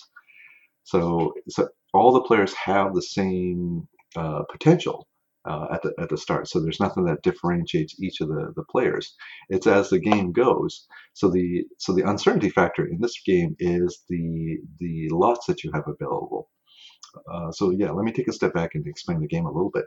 So, 0.84 1.34
so 1.50 1.70
all 1.94 2.12
the 2.12 2.22
players 2.22 2.54
have 2.54 2.94
the 2.94 3.02
same 3.02 3.88
uh, 4.16 4.44
potential 4.52 5.08
uh, 5.46 5.68
at 5.72 5.82
the 5.84 5.94
at 6.00 6.10
the 6.10 6.18
start. 6.18 6.48
So 6.48 6.60
there's 6.60 6.80
nothing 6.80 7.06
that 7.06 7.22
differentiates 7.22 8.00
each 8.02 8.22
of 8.22 8.30
the, 8.30 8.52
the 8.56 8.64
players. 8.72 9.16
It's 9.50 9.68
as 9.68 9.90
the 9.90 10.00
game 10.00 10.32
goes. 10.32 10.88
So 11.14 11.30
the 11.30 11.66
so 11.78 11.94
the 11.94 12.08
uncertainty 12.10 12.50
factor 12.50 12.86
in 12.86 13.00
this 13.00 13.20
game 13.26 13.56
is 13.60 14.04
the 14.10 14.58
the 14.80 15.10
lots 15.12 15.46
that 15.48 15.64
you 15.64 15.72
have 15.74 15.86
available. 15.88 16.50
Uh, 17.32 17.52
so 17.52 17.72
yeah, 17.72 17.92
let 17.92 18.06
me 18.06 18.12
take 18.12 18.28
a 18.28 18.34
step 18.34 18.54
back 18.54 18.72
and 18.76 18.86
explain 18.88 19.22
the 19.22 19.28
game 19.28 19.46
a 19.46 19.52
little 19.52 19.72
bit. 19.72 19.86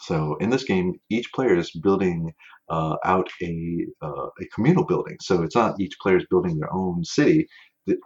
So 0.00 0.36
in 0.40 0.50
this 0.50 0.64
game, 0.64 0.94
each 1.10 1.32
player 1.34 1.56
is 1.56 1.70
building 1.70 2.32
uh, 2.68 2.96
out 3.04 3.28
a, 3.42 3.86
uh, 4.02 4.28
a 4.40 4.46
communal 4.54 4.84
building. 4.86 5.16
So 5.20 5.42
it's 5.42 5.56
not 5.56 5.80
each 5.80 5.96
player 6.02 6.18
is 6.18 6.26
building 6.30 6.58
their 6.58 6.72
own 6.72 7.04
city. 7.04 7.46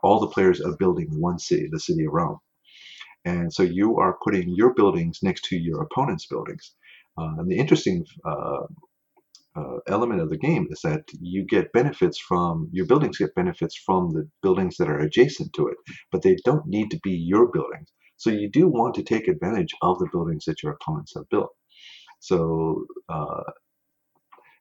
All 0.02 0.20
the 0.20 0.28
players 0.28 0.60
are 0.60 0.76
building 0.76 1.08
one 1.20 1.38
city, 1.38 1.68
the 1.70 1.80
city 1.80 2.04
of 2.04 2.12
Rome. 2.12 2.38
And 3.24 3.52
so 3.52 3.62
you 3.62 3.98
are 3.98 4.18
putting 4.24 4.48
your 4.54 4.74
buildings 4.74 5.20
next 5.22 5.44
to 5.46 5.56
your 5.56 5.82
opponent's 5.82 6.26
buildings. 6.26 6.74
Uh, 7.18 7.34
and 7.38 7.50
the 7.50 7.58
interesting 7.58 8.04
uh, 8.24 8.64
uh, 9.56 9.78
element 9.88 10.20
of 10.20 10.30
the 10.30 10.38
game 10.38 10.66
is 10.70 10.80
that 10.82 11.04
you 11.20 11.44
get 11.44 11.72
benefits 11.72 12.18
from 12.18 12.68
your 12.72 12.86
buildings 12.86 13.18
get 13.18 13.34
benefits 13.34 13.76
from 13.76 14.10
the 14.10 14.28
buildings 14.42 14.76
that 14.76 14.88
are 14.88 15.00
adjacent 15.00 15.52
to 15.54 15.68
it, 15.68 15.76
but 16.12 16.22
they 16.22 16.36
don't 16.44 16.66
need 16.66 16.90
to 16.90 16.98
be 17.02 17.12
your 17.12 17.50
buildings. 17.50 17.88
So 18.16 18.30
you 18.30 18.50
do 18.50 18.68
want 18.68 18.94
to 18.96 19.02
take 19.02 19.28
advantage 19.28 19.74
of 19.82 19.98
the 19.98 20.08
buildings 20.12 20.44
that 20.46 20.62
your 20.62 20.72
opponents 20.72 21.12
have 21.16 21.28
built. 21.30 21.50
So 22.20 22.86
uh, 23.08 23.42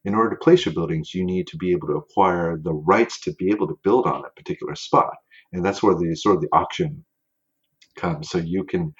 in 0.05 0.15
order 0.15 0.31
to 0.31 0.35
place 0.37 0.65
your 0.65 0.73
buildings, 0.73 1.13
you 1.13 1.25
need 1.25 1.47
to 1.47 1.57
be 1.57 1.71
able 1.71 1.87
to 1.87 1.95
acquire 1.95 2.57
the 2.57 2.73
rights 2.73 3.19
to 3.21 3.33
be 3.33 3.49
able 3.49 3.67
to 3.67 3.79
build 3.83 4.05
on 4.05 4.23
a 4.25 4.29
particular 4.29 4.75
spot. 4.75 5.15
And 5.51 5.65
that's 5.65 5.83
where 5.83 5.95
the 5.95 6.15
sort 6.15 6.35
of 6.35 6.41
the 6.41 6.49
auction 6.53 7.03
comes. 7.95 8.29
So 8.29 8.37
you 8.37 8.63
can 8.63 8.93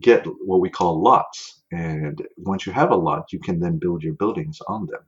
get 0.00 0.24
what 0.44 0.60
we 0.60 0.70
call 0.70 1.02
lots. 1.02 1.62
And 1.72 2.20
once 2.36 2.66
you 2.66 2.72
have 2.72 2.90
a 2.90 2.96
lot, 2.96 3.32
you 3.32 3.40
can 3.40 3.60
then 3.60 3.78
build 3.78 4.02
your 4.02 4.14
buildings 4.14 4.58
on 4.68 4.86
them. 4.86 5.00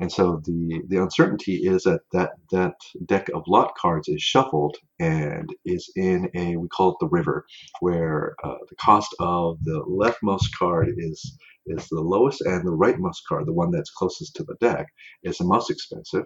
And 0.00 0.10
so 0.10 0.42
the, 0.44 0.82
the 0.88 1.00
uncertainty 1.00 1.54
is 1.56 1.84
that, 1.84 2.00
that 2.12 2.32
that 2.50 2.74
deck 3.06 3.30
of 3.34 3.44
lot 3.46 3.74
cards 3.76 4.08
is 4.08 4.20
shuffled 4.20 4.76
and 4.98 5.48
is 5.64 5.90
in 5.96 6.28
a, 6.34 6.56
we 6.56 6.68
call 6.68 6.90
it 6.90 6.96
the 7.00 7.08
river, 7.08 7.46
where 7.80 8.34
uh, 8.42 8.56
the 8.68 8.76
cost 8.76 9.14
of 9.20 9.62
the 9.62 9.82
leftmost 9.84 10.52
card 10.58 10.92
is 10.98 11.38
is 11.66 11.88
the 11.88 12.00
lowest 12.00 12.40
and 12.42 12.66
the 12.66 12.76
rightmost 12.76 13.18
card, 13.28 13.46
the 13.46 13.52
one 13.52 13.70
that's 13.70 13.90
closest 13.90 14.36
to 14.36 14.44
the 14.44 14.56
deck, 14.60 14.86
is 15.22 15.38
the 15.38 15.44
most 15.44 15.70
expensive. 15.70 16.24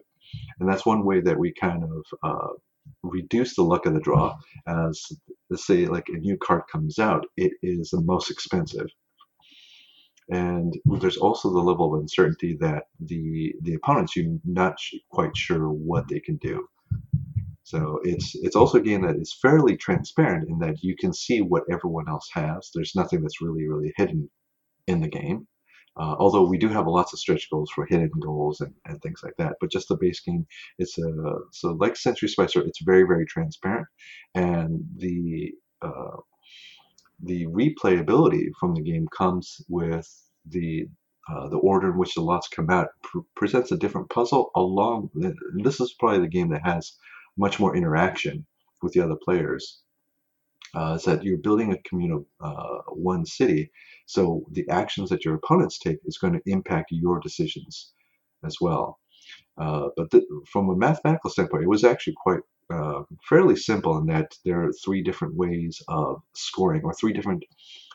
And 0.59 0.68
that's 0.68 0.86
one 0.86 1.05
way 1.05 1.20
that 1.20 1.38
we 1.38 1.53
kind 1.53 1.84
of 1.84 2.05
uh, 2.22 2.53
reduce 3.03 3.57
the 3.57 3.62
luck 3.62 3.86
of 3.86 3.95
the 3.95 4.01
draw. 4.01 4.36
As 4.66 5.05
let's 5.49 5.66
say, 5.66 5.86
like 5.86 6.09
a 6.09 6.18
new 6.18 6.36
card 6.36 6.62
comes 6.70 6.99
out, 6.99 7.26
it 7.36 7.53
is 7.62 7.91
the 7.91 8.01
most 8.01 8.30
expensive. 8.30 8.88
And 10.28 10.72
there's 10.84 11.16
also 11.16 11.51
the 11.51 11.59
level 11.59 11.93
of 11.93 12.01
uncertainty 12.01 12.57
that 12.61 12.84
the 13.01 13.53
the 13.62 13.74
opponents 13.74 14.14
you're 14.14 14.38
not 14.45 14.76
quite 15.11 15.36
sure 15.36 15.68
what 15.68 16.07
they 16.09 16.20
can 16.20 16.36
do. 16.36 16.68
So 17.64 18.01
it's 18.05 18.34
it's 18.36 18.57
also 18.57 18.78
a 18.78 18.82
game 18.82 19.03
that 19.03 19.16
is 19.16 19.36
fairly 19.43 19.76
transparent 19.76 20.49
in 20.49 20.59
that 20.61 20.82
you 20.82 20.95
can 20.97 21.12
see 21.12 21.41
what 21.41 21.64
everyone 21.70 22.09
else 22.09 22.28
has. 22.32 22.70
There's 22.74 22.95
nothing 22.95 23.22
that's 23.22 23.41
really 23.41 23.66
really 23.66 23.93
hidden 23.97 24.30
in 24.87 25.01
the 25.01 25.09
game. 25.09 25.47
Uh, 25.97 26.14
although 26.18 26.45
we 26.45 26.57
do 26.57 26.68
have 26.68 26.87
lots 26.87 27.12
of 27.12 27.18
stretch 27.18 27.51
goals 27.51 27.70
for 27.70 27.85
hidden 27.85 28.11
goals 28.20 28.61
and, 28.61 28.72
and 28.87 29.03
things 29.03 29.20
like 29.24 29.35
that, 29.39 29.57
but 29.61 29.70
just 29.70 29.89
the 29.89 29.97
base 29.97 30.20
game, 30.20 30.47
it's 30.78 30.97
a 30.99 31.12
so 31.51 31.72
like 31.72 31.97
Century 31.97 32.28
Spice 32.28 32.55
Road, 32.55 32.66
it's 32.66 32.83
very 32.83 33.03
very 33.03 33.26
transparent, 33.26 33.87
and 34.35 34.85
the 34.97 35.53
uh, 35.83 36.16
the 37.22 37.47
replayability 37.47 38.47
from 38.59 38.74
the 38.74 38.83
game 38.83 39.09
comes 39.09 39.61
with 39.68 40.09
the 40.47 40.87
uh, 41.28 41.49
the 41.49 41.59
order 41.59 41.91
in 41.91 41.99
which 41.99 42.14
the 42.14 42.20
lots 42.20 42.49
come 42.49 42.70
out 42.70 42.89
pr- 43.03 43.18
presents 43.37 43.72
a 43.72 43.76
different 43.76 44.09
puzzle 44.11 44.51
along. 44.55 45.11
This 45.62 45.81
is 45.81 45.95
probably 45.99 46.20
the 46.20 46.28
game 46.28 46.51
that 46.51 46.64
has 46.64 46.97
much 47.37 47.61
more 47.61 47.76
interaction 47.76 48.47
with 48.81 48.93
the 48.93 49.01
other 49.01 49.16
players 49.22 49.81
uh, 50.74 50.94
is 50.96 51.04
that 51.04 51.24
you're 51.24 51.38
building 51.38 51.72
a 51.72 51.88
communal 51.88 52.26
uh, 52.40 52.78
one 52.88 53.24
city. 53.26 53.70
So 54.06 54.44
the 54.52 54.68
actions 54.68 55.10
that 55.10 55.24
your 55.24 55.34
opponents 55.34 55.78
take 55.78 55.98
is 56.05 56.18
going 56.18 56.34
to 56.34 56.42
impact 56.47 56.92
your 56.92 57.20
decisions 57.20 57.92
as 58.44 58.56
well. 58.60 58.98
Uh, 59.59 59.88
but 59.97 60.10
from 60.51 60.70
a 60.70 60.76
mathematical 60.76 61.30
standpoint, 61.30 61.64
it 61.64 61.68
was 61.68 61.84
actually 61.84 62.14
quite 62.16 62.40
uh, 62.72 63.02
fairly 63.28 63.56
simple 63.56 63.98
in 63.98 64.06
that 64.06 64.32
there 64.44 64.62
are 64.64 64.72
three 64.84 65.02
different 65.02 65.34
ways 65.34 65.82
of 65.88 66.22
scoring, 66.34 66.82
or 66.84 66.94
three 66.94 67.12
different 67.12 67.44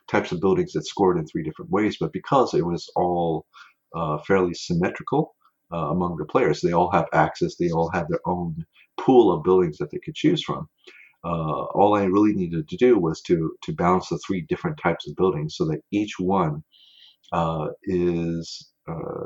types 0.08 0.32
of 0.32 0.40
buildings 0.40 0.74
that 0.74 0.86
scored 0.86 1.18
in 1.18 1.26
three 1.26 1.44
different 1.44 1.72
ways. 1.72 1.98
But 2.00 2.14
because 2.14 2.54
it 2.54 2.66
was 2.66 2.90
all 2.96 3.46
uh, 3.96 4.20
fairly 4.20 4.54
symmetrical 4.54 5.34
uh, 5.74 5.90
among 5.90 6.18
the 6.18 6.26
players, 6.26 6.62
they 6.62 6.74
all 6.74 6.92
have 6.92 7.08
access, 7.14 7.56
they 7.56 7.72
all 7.72 7.90
have 7.92 8.08
their 8.10 8.20
own 8.26 8.66
pool 8.98 9.32
of 9.32 9.44
buildings 9.44 9.78
that 9.78 9.92
they 9.92 10.00
could 10.00 10.16
choose 10.16 10.44
from 10.44 10.68
uh, 11.26 11.64
all 11.74 11.96
I 11.96 12.04
really 12.04 12.34
needed 12.34 12.70
to 12.70 12.78
do 12.78 13.00
was 13.00 13.22
to 13.24 13.56
to 13.64 13.74
balance 13.74 14.10
the 14.10 14.20
three 14.20 14.42
different 14.48 14.78
types 14.82 15.08
of 15.08 15.16
buildings 15.16 15.56
so 15.58 15.66
that 15.66 15.82
each 15.92 16.14
one 16.20 16.64
uh, 17.34 17.68
is 17.84 18.72
uh, 18.88 19.26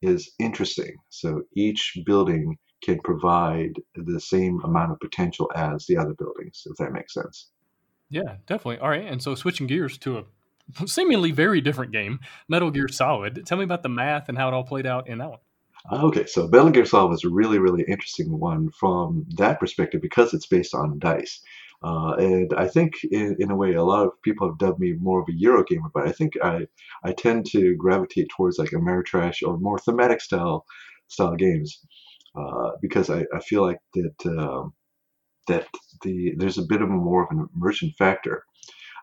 is 0.00 0.30
interesting. 0.38 0.94
So 1.08 1.42
each 1.56 1.98
building 2.06 2.56
can 2.84 3.00
provide 3.00 3.72
the 3.96 4.20
same 4.20 4.60
amount 4.62 4.92
of 4.92 5.00
potential 5.00 5.50
as 5.56 5.86
the 5.86 5.96
other 5.96 6.14
buildings, 6.14 6.62
if 6.66 6.76
that 6.76 6.92
makes 6.92 7.14
sense. 7.14 7.50
Yeah, 8.08 8.36
definitely. 8.46 8.78
All 8.78 8.88
right, 8.88 9.04
and 9.04 9.22
so 9.22 9.34
switching 9.34 9.66
gears 9.66 9.98
to 9.98 10.18
a 10.18 10.24
seemingly 10.86 11.32
very 11.32 11.60
different 11.60 11.92
game, 11.92 12.20
Metal 12.48 12.70
Gear 12.70 12.88
Solid. 12.88 13.44
Tell 13.44 13.58
me 13.58 13.64
about 13.64 13.82
the 13.82 13.88
math 13.88 14.28
and 14.28 14.38
how 14.38 14.48
it 14.48 14.54
all 14.54 14.64
played 14.64 14.86
out 14.86 15.08
in 15.08 15.18
that 15.18 15.30
one. 15.30 15.38
Okay, 15.90 16.26
so 16.26 16.48
Metal 16.48 16.84
Solid 16.84 17.08
was 17.08 17.24
a 17.24 17.30
really, 17.30 17.58
really 17.58 17.82
interesting 17.88 18.38
one 18.38 18.70
from 18.78 19.24
that 19.36 19.58
perspective 19.58 20.02
because 20.02 20.34
it's 20.34 20.46
based 20.46 20.74
on 20.74 20.98
dice. 20.98 21.40
Uh, 21.82 22.14
and 22.18 22.52
I 22.56 22.66
think, 22.68 22.92
in, 23.10 23.36
in 23.38 23.50
a 23.50 23.56
way, 23.56 23.72
a 23.74 23.84
lot 23.84 24.04
of 24.06 24.20
people 24.22 24.48
have 24.48 24.58
dubbed 24.58 24.80
me 24.80 24.94
more 24.98 25.20
of 25.20 25.28
a 25.28 25.32
Euro 25.38 25.64
gamer, 25.64 25.88
but 25.94 26.06
I 26.06 26.12
think 26.12 26.34
I, 26.42 26.66
I 27.04 27.12
tend 27.12 27.46
to 27.52 27.74
gravitate 27.76 28.28
towards 28.36 28.58
like 28.58 28.70
Ameritrash 28.70 29.46
or 29.46 29.58
more 29.58 29.78
thematic 29.78 30.20
style 30.20 30.66
style 31.06 31.36
games 31.36 31.80
uh, 32.36 32.72
because 32.82 33.08
I, 33.08 33.24
I 33.34 33.40
feel 33.40 33.62
like 33.62 33.78
that 33.94 34.26
um, 34.38 34.74
that 35.48 35.66
the 36.02 36.34
there's 36.38 36.58
a 36.58 36.66
bit 36.68 36.82
of 36.82 36.90
a 36.90 36.92
more 36.92 37.24
of 37.24 37.30
an 37.30 37.48
immersion 37.56 37.92
factor. 37.98 38.44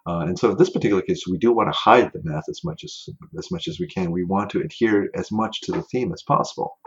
Uh, 0.08 0.20
and 0.20 0.38
so 0.38 0.52
in 0.52 0.58
this 0.58 0.70
particular 0.70 1.02
case, 1.02 1.24
we 1.28 1.38
do 1.38 1.52
want 1.52 1.72
to 1.72 1.78
hide 1.78 2.12
the 2.14 2.22
math 2.24 2.44
as 2.50 2.62
much 2.64 2.84
as 2.84 3.10
as 3.38 3.52
much 3.52 3.68
as 3.68 3.80
we 3.80 3.88
can. 3.88 4.12
We 4.12 4.24
want 4.24 4.52
to 4.52 4.62
adhere 4.62 5.10
as 5.16 5.32
much 5.32 5.62
to 5.62 5.72
the 5.72 5.82
theme 5.82 6.14
as 6.14 6.24
possible. 6.24 6.78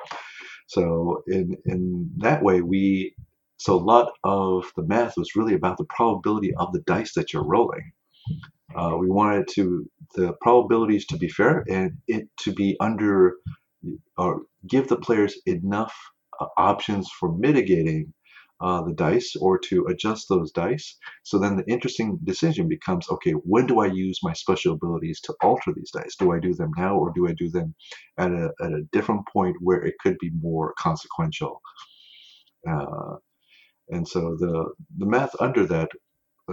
So 0.69 1.23
in 1.27 1.57
in 1.65 2.11
that 2.19 2.43
way, 2.43 2.61
we 2.63 3.15
so 3.59 3.75
a 3.75 3.87
lot 3.95 4.13
of 4.23 4.71
the 4.77 4.85
math 4.85 5.17
was 5.17 5.35
really 5.35 5.55
about 5.55 5.79
the 5.79 5.87
probability 5.87 6.55
of 6.55 6.73
the 6.73 6.81
dice 6.81 7.15
that 7.15 7.33
you're 7.33 7.45
rolling. 7.45 7.93
Uh, 8.77 8.97
we 8.99 9.11
wanted 9.11 9.49
to 9.55 9.89
the 10.15 10.33
probabilities 10.41 11.07
to 11.07 11.17
be 11.17 11.29
fair 11.29 11.65
and 11.69 11.93
it 12.07 12.29
to 12.39 12.53
be 12.53 12.77
under 12.81 13.35
or 14.17 14.43
give 14.67 14.89
the 14.89 14.97
players 14.97 15.41
enough 15.47 15.95
uh, 16.41 16.47
options 16.57 17.09
for 17.19 17.33
mitigating 17.33 18.13
uh, 18.61 18.83
the 18.83 18.93
dice 18.93 19.37
or 19.41 19.59
to 19.59 19.87
adjust 19.87 20.29
those 20.29 20.51
dice. 20.53 20.97
So 21.23 21.39
then 21.39 21.57
the 21.57 21.71
interesting 21.71 22.19
decision 22.25 22.69
becomes 22.69 23.09
okay, 23.11 23.33
when 23.33 23.67
do 23.67 23.81
I 23.81 23.87
use 23.87 24.21
my 24.23 24.33
special 24.33 24.75
abilities 24.75 25.21
to 25.23 25.35
alter 25.43 25.73
these 25.75 25.91
dice? 25.93 26.17
Do 26.17 26.33
I 26.33 26.41
do 26.41 26.55
them 26.55 26.73
now 26.77 26.97
or 26.97 27.13
do 27.15 27.29
I 27.29 27.33
do 27.35 27.51
them 27.51 27.75
at 28.19 28.31
a, 28.31 28.51
at 28.61 28.73
a 28.73 28.83
different 28.93 29.27
point 29.33 29.57
where 29.61 29.85
it 29.85 29.95
could 30.01 30.19
be 30.19 30.31
more 30.41 30.75
consequential? 30.79 31.61
Uh, 32.69 33.17
and 33.91 34.07
so 34.07 34.37
the, 34.39 34.67
the 34.99 35.07
math 35.07 35.35
under 35.41 35.65
that, 35.67 35.89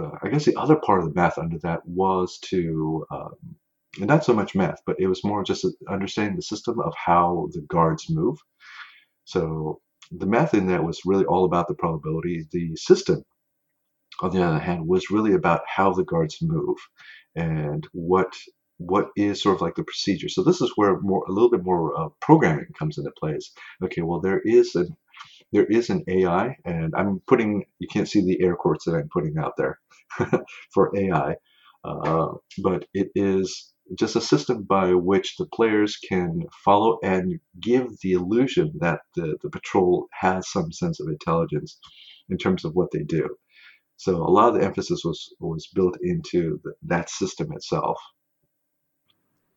uh, 0.00 0.10
I 0.22 0.28
guess 0.28 0.44
the 0.44 0.56
other 0.56 0.76
part 0.76 1.00
of 1.00 1.08
the 1.08 1.20
math 1.20 1.38
under 1.38 1.58
that 1.62 1.80
was 1.84 2.38
to, 2.46 3.04
um, 3.10 3.34
and 3.98 4.06
not 4.06 4.24
so 4.24 4.34
much 4.34 4.54
math, 4.54 4.80
but 4.86 4.96
it 4.98 5.06
was 5.06 5.24
more 5.24 5.42
just 5.42 5.66
understanding 5.88 6.36
the 6.36 6.42
system 6.42 6.80
of 6.80 6.94
how 6.96 7.48
the 7.52 7.62
guards 7.62 8.06
move. 8.08 8.38
So 9.24 9.80
the 10.12 10.26
math 10.26 10.54
in 10.54 10.66
that 10.68 10.84
was 10.84 11.02
really 11.04 11.24
all 11.24 11.44
about 11.44 11.68
the 11.68 11.74
probability. 11.74 12.46
The 12.50 12.76
system, 12.76 13.24
on 14.20 14.32
the 14.32 14.42
other 14.42 14.58
hand, 14.58 14.86
was 14.86 15.10
really 15.10 15.34
about 15.34 15.62
how 15.66 15.92
the 15.92 16.04
guards 16.04 16.38
move 16.42 16.78
and 17.36 17.86
what 17.92 18.34
what 18.78 19.08
is 19.16 19.42
sort 19.42 19.56
of 19.56 19.62
like 19.62 19.74
the 19.76 19.84
procedure. 19.84 20.28
So 20.28 20.42
this 20.42 20.60
is 20.60 20.72
where 20.76 21.00
more 21.00 21.24
a 21.28 21.32
little 21.32 21.50
bit 21.50 21.64
more 21.64 21.98
uh, 21.98 22.08
programming 22.20 22.68
comes 22.78 22.98
into 22.98 23.10
place. 23.18 23.52
Okay, 23.82 24.02
well 24.02 24.20
there 24.20 24.40
is 24.40 24.74
an 24.74 24.96
there 25.52 25.66
is 25.66 25.90
an 25.90 26.04
AI, 26.08 26.56
and 26.64 26.94
I'm 26.96 27.20
putting 27.26 27.64
you 27.78 27.88
can't 27.88 28.08
see 28.08 28.22
the 28.22 28.42
air 28.44 28.56
quotes 28.56 28.84
that 28.84 28.94
I'm 28.94 29.08
putting 29.08 29.38
out 29.38 29.54
there 29.56 29.78
for 30.74 30.96
AI, 30.96 31.36
uh, 31.84 32.28
but 32.62 32.86
it 32.94 33.10
is 33.14 33.72
just 33.98 34.16
a 34.16 34.20
system 34.20 34.64
by 34.64 34.94
which 34.94 35.36
the 35.36 35.46
players 35.46 35.96
can 35.96 36.42
follow 36.64 36.98
and 37.02 37.38
give 37.60 38.00
the 38.02 38.12
illusion 38.12 38.72
that 38.80 39.00
the, 39.14 39.36
the 39.42 39.50
patrol 39.50 40.08
has 40.12 40.50
some 40.50 40.72
sense 40.72 41.00
of 41.00 41.08
intelligence 41.08 41.78
in 42.28 42.36
terms 42.36 42.64
of 42.64 42.74
what 42.74 42.90
they 42.92 43.02
do. 43.02 43.28
So 43.96 44.16
a 44.16 44.30
lot 44.30 44.48
of 44.48 44.54
the 44.54 44.64
emphasis 44.64 45.02
was 45.04 45.34
was 45.40 45.68
built 45.74 45.96
into 46.02 46.60
the, 46.64 46.72
that 46.82 47.08
system 47.08 47.52
itself. 47.52 47.98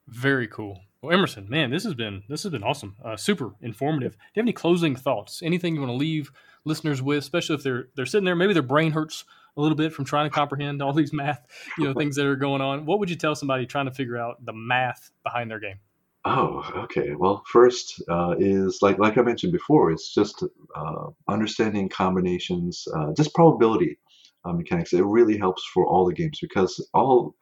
Very 0.07 0.47
cool. 0.47 0.79
Well, 1.01 1.13
Emerson, 1.13 1.49
man, 1.49 1.71
this 1.71 1.83
has 1.83 1.93
been 1.93 2.23
this 2.29 2.43
has 2.43 2.51
been 2.51 2.63
awesome. 2.63 2.95
Uh, 3.03 3.17
super 3.17 3.55
informative. 3.61 4.13
Do 4.13 4.17
you 4.17 4.41
have 4.41 4.45
any 4.45 4.53
closing 4.53 4.95
thoughts? 4.95 5.41
Anything 5.43 5.75
you 5.75 5.81
want 5.81 5.91
to 5.91 5.97
leave 5.97 6.31
listeners 6.65 7.01
with, 7.01 7.19
especially 7.19 7.55
if 7.55 7.63
they're 7.63 7.87
they're 7.95 8.05
sitting 8.05 8.25
there, 8.25 8.35
maybe 8.35 8.53
their 8.53 8.61
brain 8.61 8.91
hurts 8.91 9.25
a 9.59 9.61
little 9.61 9.75
bit 9.75 9.93
from 9.93 10.05
trying 10.05 10.29
to 10.29 10.33
comprehend 10.33 10.81
all 10.81 10.93
these 10.93 11.13
math, 11.13 11.45
you 11.77 11.85
know, 11.85 11.93
things 11.93 12.15
that 12.15 12.25
are 12.25 12.35
going 12.35 12.61
on. 12.61 12.85
What 12.85 12.99
would 12.99 13.09
you 13.09 13.15
tell 13.15 13.35
somebody 13.35 13.65
trying 13.65 13.85
to 13.85 13.91
figure 13.91 14.17
out 14.17 14.43
the 14.43 14.53
math 14.53 15.11
behind 15.23 15.51
their 15.51 15.59
game? 15.59 15.79
Oh, 16.25 16.69
okay. 16.75 17.15
Well, 17.17 17.43
first 17.47 18.01
uh, 18.09 18.35
is 18.39 18.79
like 18.81 18.99
like 18.99 19.17
I 19.17 19.21
mentioned 19.21 19.53
before, 19.53 19.91
it's 19.91 20.13
just 20.13 20.43
uh, 20.75 21.07
understanding 21.27 21.89
combinations, 21.89 22.85
uh, 22.95 23.13
just 23.15 23.33
probability 23.33 23.97
uh, 24.45 24.53
mechanics. 24.53 24.93
It 24.93 25.03
really 25.05 25.37
helps 25.37 25.63
for 25.73 25.85
all 25.87 26.05
the 26.05 26.13
games 26.13 26.39
because 26.41 26.85
all 26.93 27.35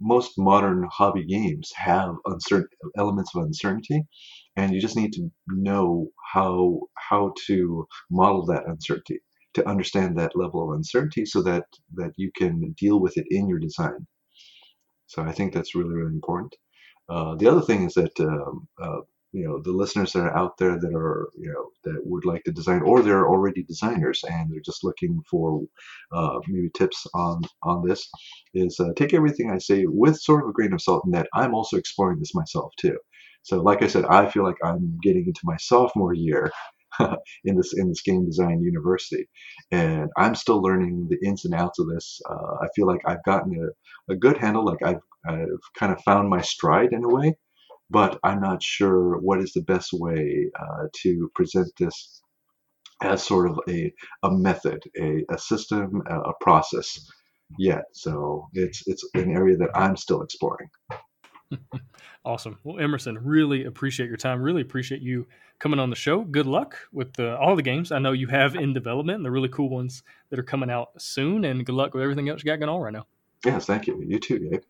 most 0.00 0.32
modern 0.36 0.88
hobby 0.90 1.24
games 1.24 1.72
have 1.76 2.16
uncertain 2.26 2.68
elements 2.98 3.30
of 3.34 3.44
uncertainty, 3.44 4.02
and 4.56 4.72
you 4.72 4.80
just 4.80 4.96
need 4.96 5.12
to 5.12 5.30
know 5.46 6.08
how 6.32 6.80
how 6.96 7.32
to 7.46 7.86
model 8.10 8.44
that 8.46 8.66
uncertainty 8.66 9.20
to 9.56 9.68
understand 9.68 10.18
that 10.18 10.36
level 10.36 10.62
of 10.70 10.76
uncertainty 10.76 11.26
so 11.26 11.42
that 11.42 11.64
that 11.94 12.12
you 12.16 12.30
can 12.36 12.74
deal 12.78 13.00
with 13.00 13.16
it 13.18 13.26
in 13.30 13.48
your 13.48 13.58
design. 13.58 14.06
So 15.06 15.22
I 15.22 15.32
think 15.32 15.52
that's 15.52 15.74
really 15.74 15.94
really 15.94 16.14
important. 16.14 16.54
Uh, 17.08 17.36
the 17.36 17.48
other 17.48 17.62
thing 17.62 17.84
is 17.86 17.94
that 17.94 18.18
um, 18.20 18.68
uh, 18.82 19.00
you 19.32 19.44
know 19.46 19.60
the 19.62 19.72
listeners 19.72 20.12
that 20.12 20.20
are 20.20 20.36
out 20.36 20.58
there 20.58 20.78
that 20.80 20.94
are 20.94 21.28
you 21.38 21.52
know 21.52 21.70
that 21.84 22.00
would 22.06 22.24
like 22.24 22.44
to 22.44 22.52
design 22.52 22.82
or 22.82 23.02
they're 23.02 23.28
already 23.28 23.62
designers 23.62 24.24
and 24.28 24.50
they're 24.50 24.70
just 24.70 24.84
looking 24.84 25.20
for 25.30 25.62
uh, 26.12 26.38
maybe 26.48 26.70
tips 26.76 27.06
on 27.14 27.42
on 27.62 27.86
this 27.86 28.08
is 28.54 28.80
uh, 28.80 28.92
take 28.96 29.14
everything 29.14 29.50
I 29.50 29.58
say 29.58 29.84
with 29.86 30.20
sort 30.20 30.42
of 30.44 30.50
a 30.50 30.52
grain 30.52 30.72
of 30.72 30.82
salt 30.82 31.04
in 31.06 31.12
that 31.12 31.28
I'm 31.34 31.54
also 31.54 31.76
exploring 31.76 32.18
this 32.18 32.34
myself 32.34 32.72
too. 32.78 32.98
So 33.42 33.62
like 33.62 33.82
I 33.82 33.88
said, 33.88 34.06
I 34.06 34.28
feel 34.30 34.42
like 34.44 34.58
I'm 34.64 34.98
getting 35.02 35.26
into 35.26 35.40
my 35.44 35.56
sophomore 35.58 36.14
year 36.14 36.50
in 37.44 37.56
this 37.56 37.74
in 37.76 37.88
this 37.88 38.02
game 38.02 38.26
design 38.26 38.60
university, 38.62 39.28
and 39.70 40.10
I'm 40.16 40.34
still 40.34 40.62
learning 40.62 41.08
the 41.10 41.18
ins 41.26 41.44
and 41.44 41.54
outs 41.54 41.78
of 41.78 41.88
this. 41.88 42.20
Uh, 42.28 42.56
I 42.62 42.68
feel 42.74 42.86
like 42.86 43.00
I've 43.06 43.24
gotten 43.24 43.52
a, 44.08 44.12
a 44.12 44.16
good 44.16 44.38
handle, 44.38 44.64
like 44.64 44.82
I've 44.84 45.02
I've 45.28 45.48
kind 45.78 45.92
of 45.92 46.02
found 46.02 46.28
my 46.30 46.40
stride 46.40 46.92
in 46.92 47.04
a 47.04 47.08
way, 47.08 47.36
but 47.90 48.18
I'm 48.24 48.40
not 48.40 48.62
sure 48.62 49.18
what 49.18 49.40
is 49.40 49.52
the 49.52 49.62
best 49.62 49.90
way 49.92 50.50
uh, 50.58 50.86
to 51.02 51.30
present 51.34 51.68
this 51.78 52.22
as 53.02 53.22
sort 53.22 53.50
of 53.50 53.58
a, 53.68 53.92
a 54.22 54.30
method, 54.30 54.82
a, 54.98 55.24
a 55.30 55.38
system, 55.38 56.02
a, 56.08 56.20
a 56.20 56.32
process 56.40 56.98
yet. 57.58 57.84
So 57.92 58.48
it's 58.54 58.82
it's 58.86 59.08
an 59.14 59.30
area 59.30 59.56
that 59.58 59.70
I'm 59.74 59.96
still 59.96 60.22
exploring. 60.22 60.68
awesome. 62.24 62.58
Well, 62.64 62.78
Emerson, 62.78 63.18
really 63.22 63.64
appreciate 63.64 64.08
your 64.08 64.16
time. 64.16 64.40
Really 64.40 64.62
appreciate 64.62 65.00
you 65.00 65.26
coming 65.58 65.78
on 65.78 65.90
the 65.90 65.96
show. 65.96 66.22
Good 66.22 66.46
luck 66.46 66.76
with 66.92 67.12
the, 67.14 67.36
all 67.38 67.56
the 67.56 67.62
games 67.62 67.92
I 67.92 67.98
know 67.98 68.12
you 68.12 68.26
have 68.28 68.54
in 68.54 68.72
development 68.72 69.16
and 69.16 69.24
the 69.24 69.30
really 69.30 69.48
cool 69.48 69.68
ones 69.68 70.02
that 70.30 70.38
are 70.38 70.44
coming 70.44 70.70
out 70.70 70.90
soon. 71.00 71.44
And 71.44 71.64
good 71.64 71.74
luck 71.74 71.94
with 71.94 72.02
everything 72.02 72.28
else 72.28 72.42
you 72.42 72.46
got 72.46 72.58
going 72.58 72.68
on 72.68 72.80
right 72.80 72.92
now. 72.92 73.06
Yes, 73.44 73.66
thank 73.66 73.86
you. 73.86 74.02
You 74.06 74.18
too, 74.18 74.38
Gabe. 74.38 74.62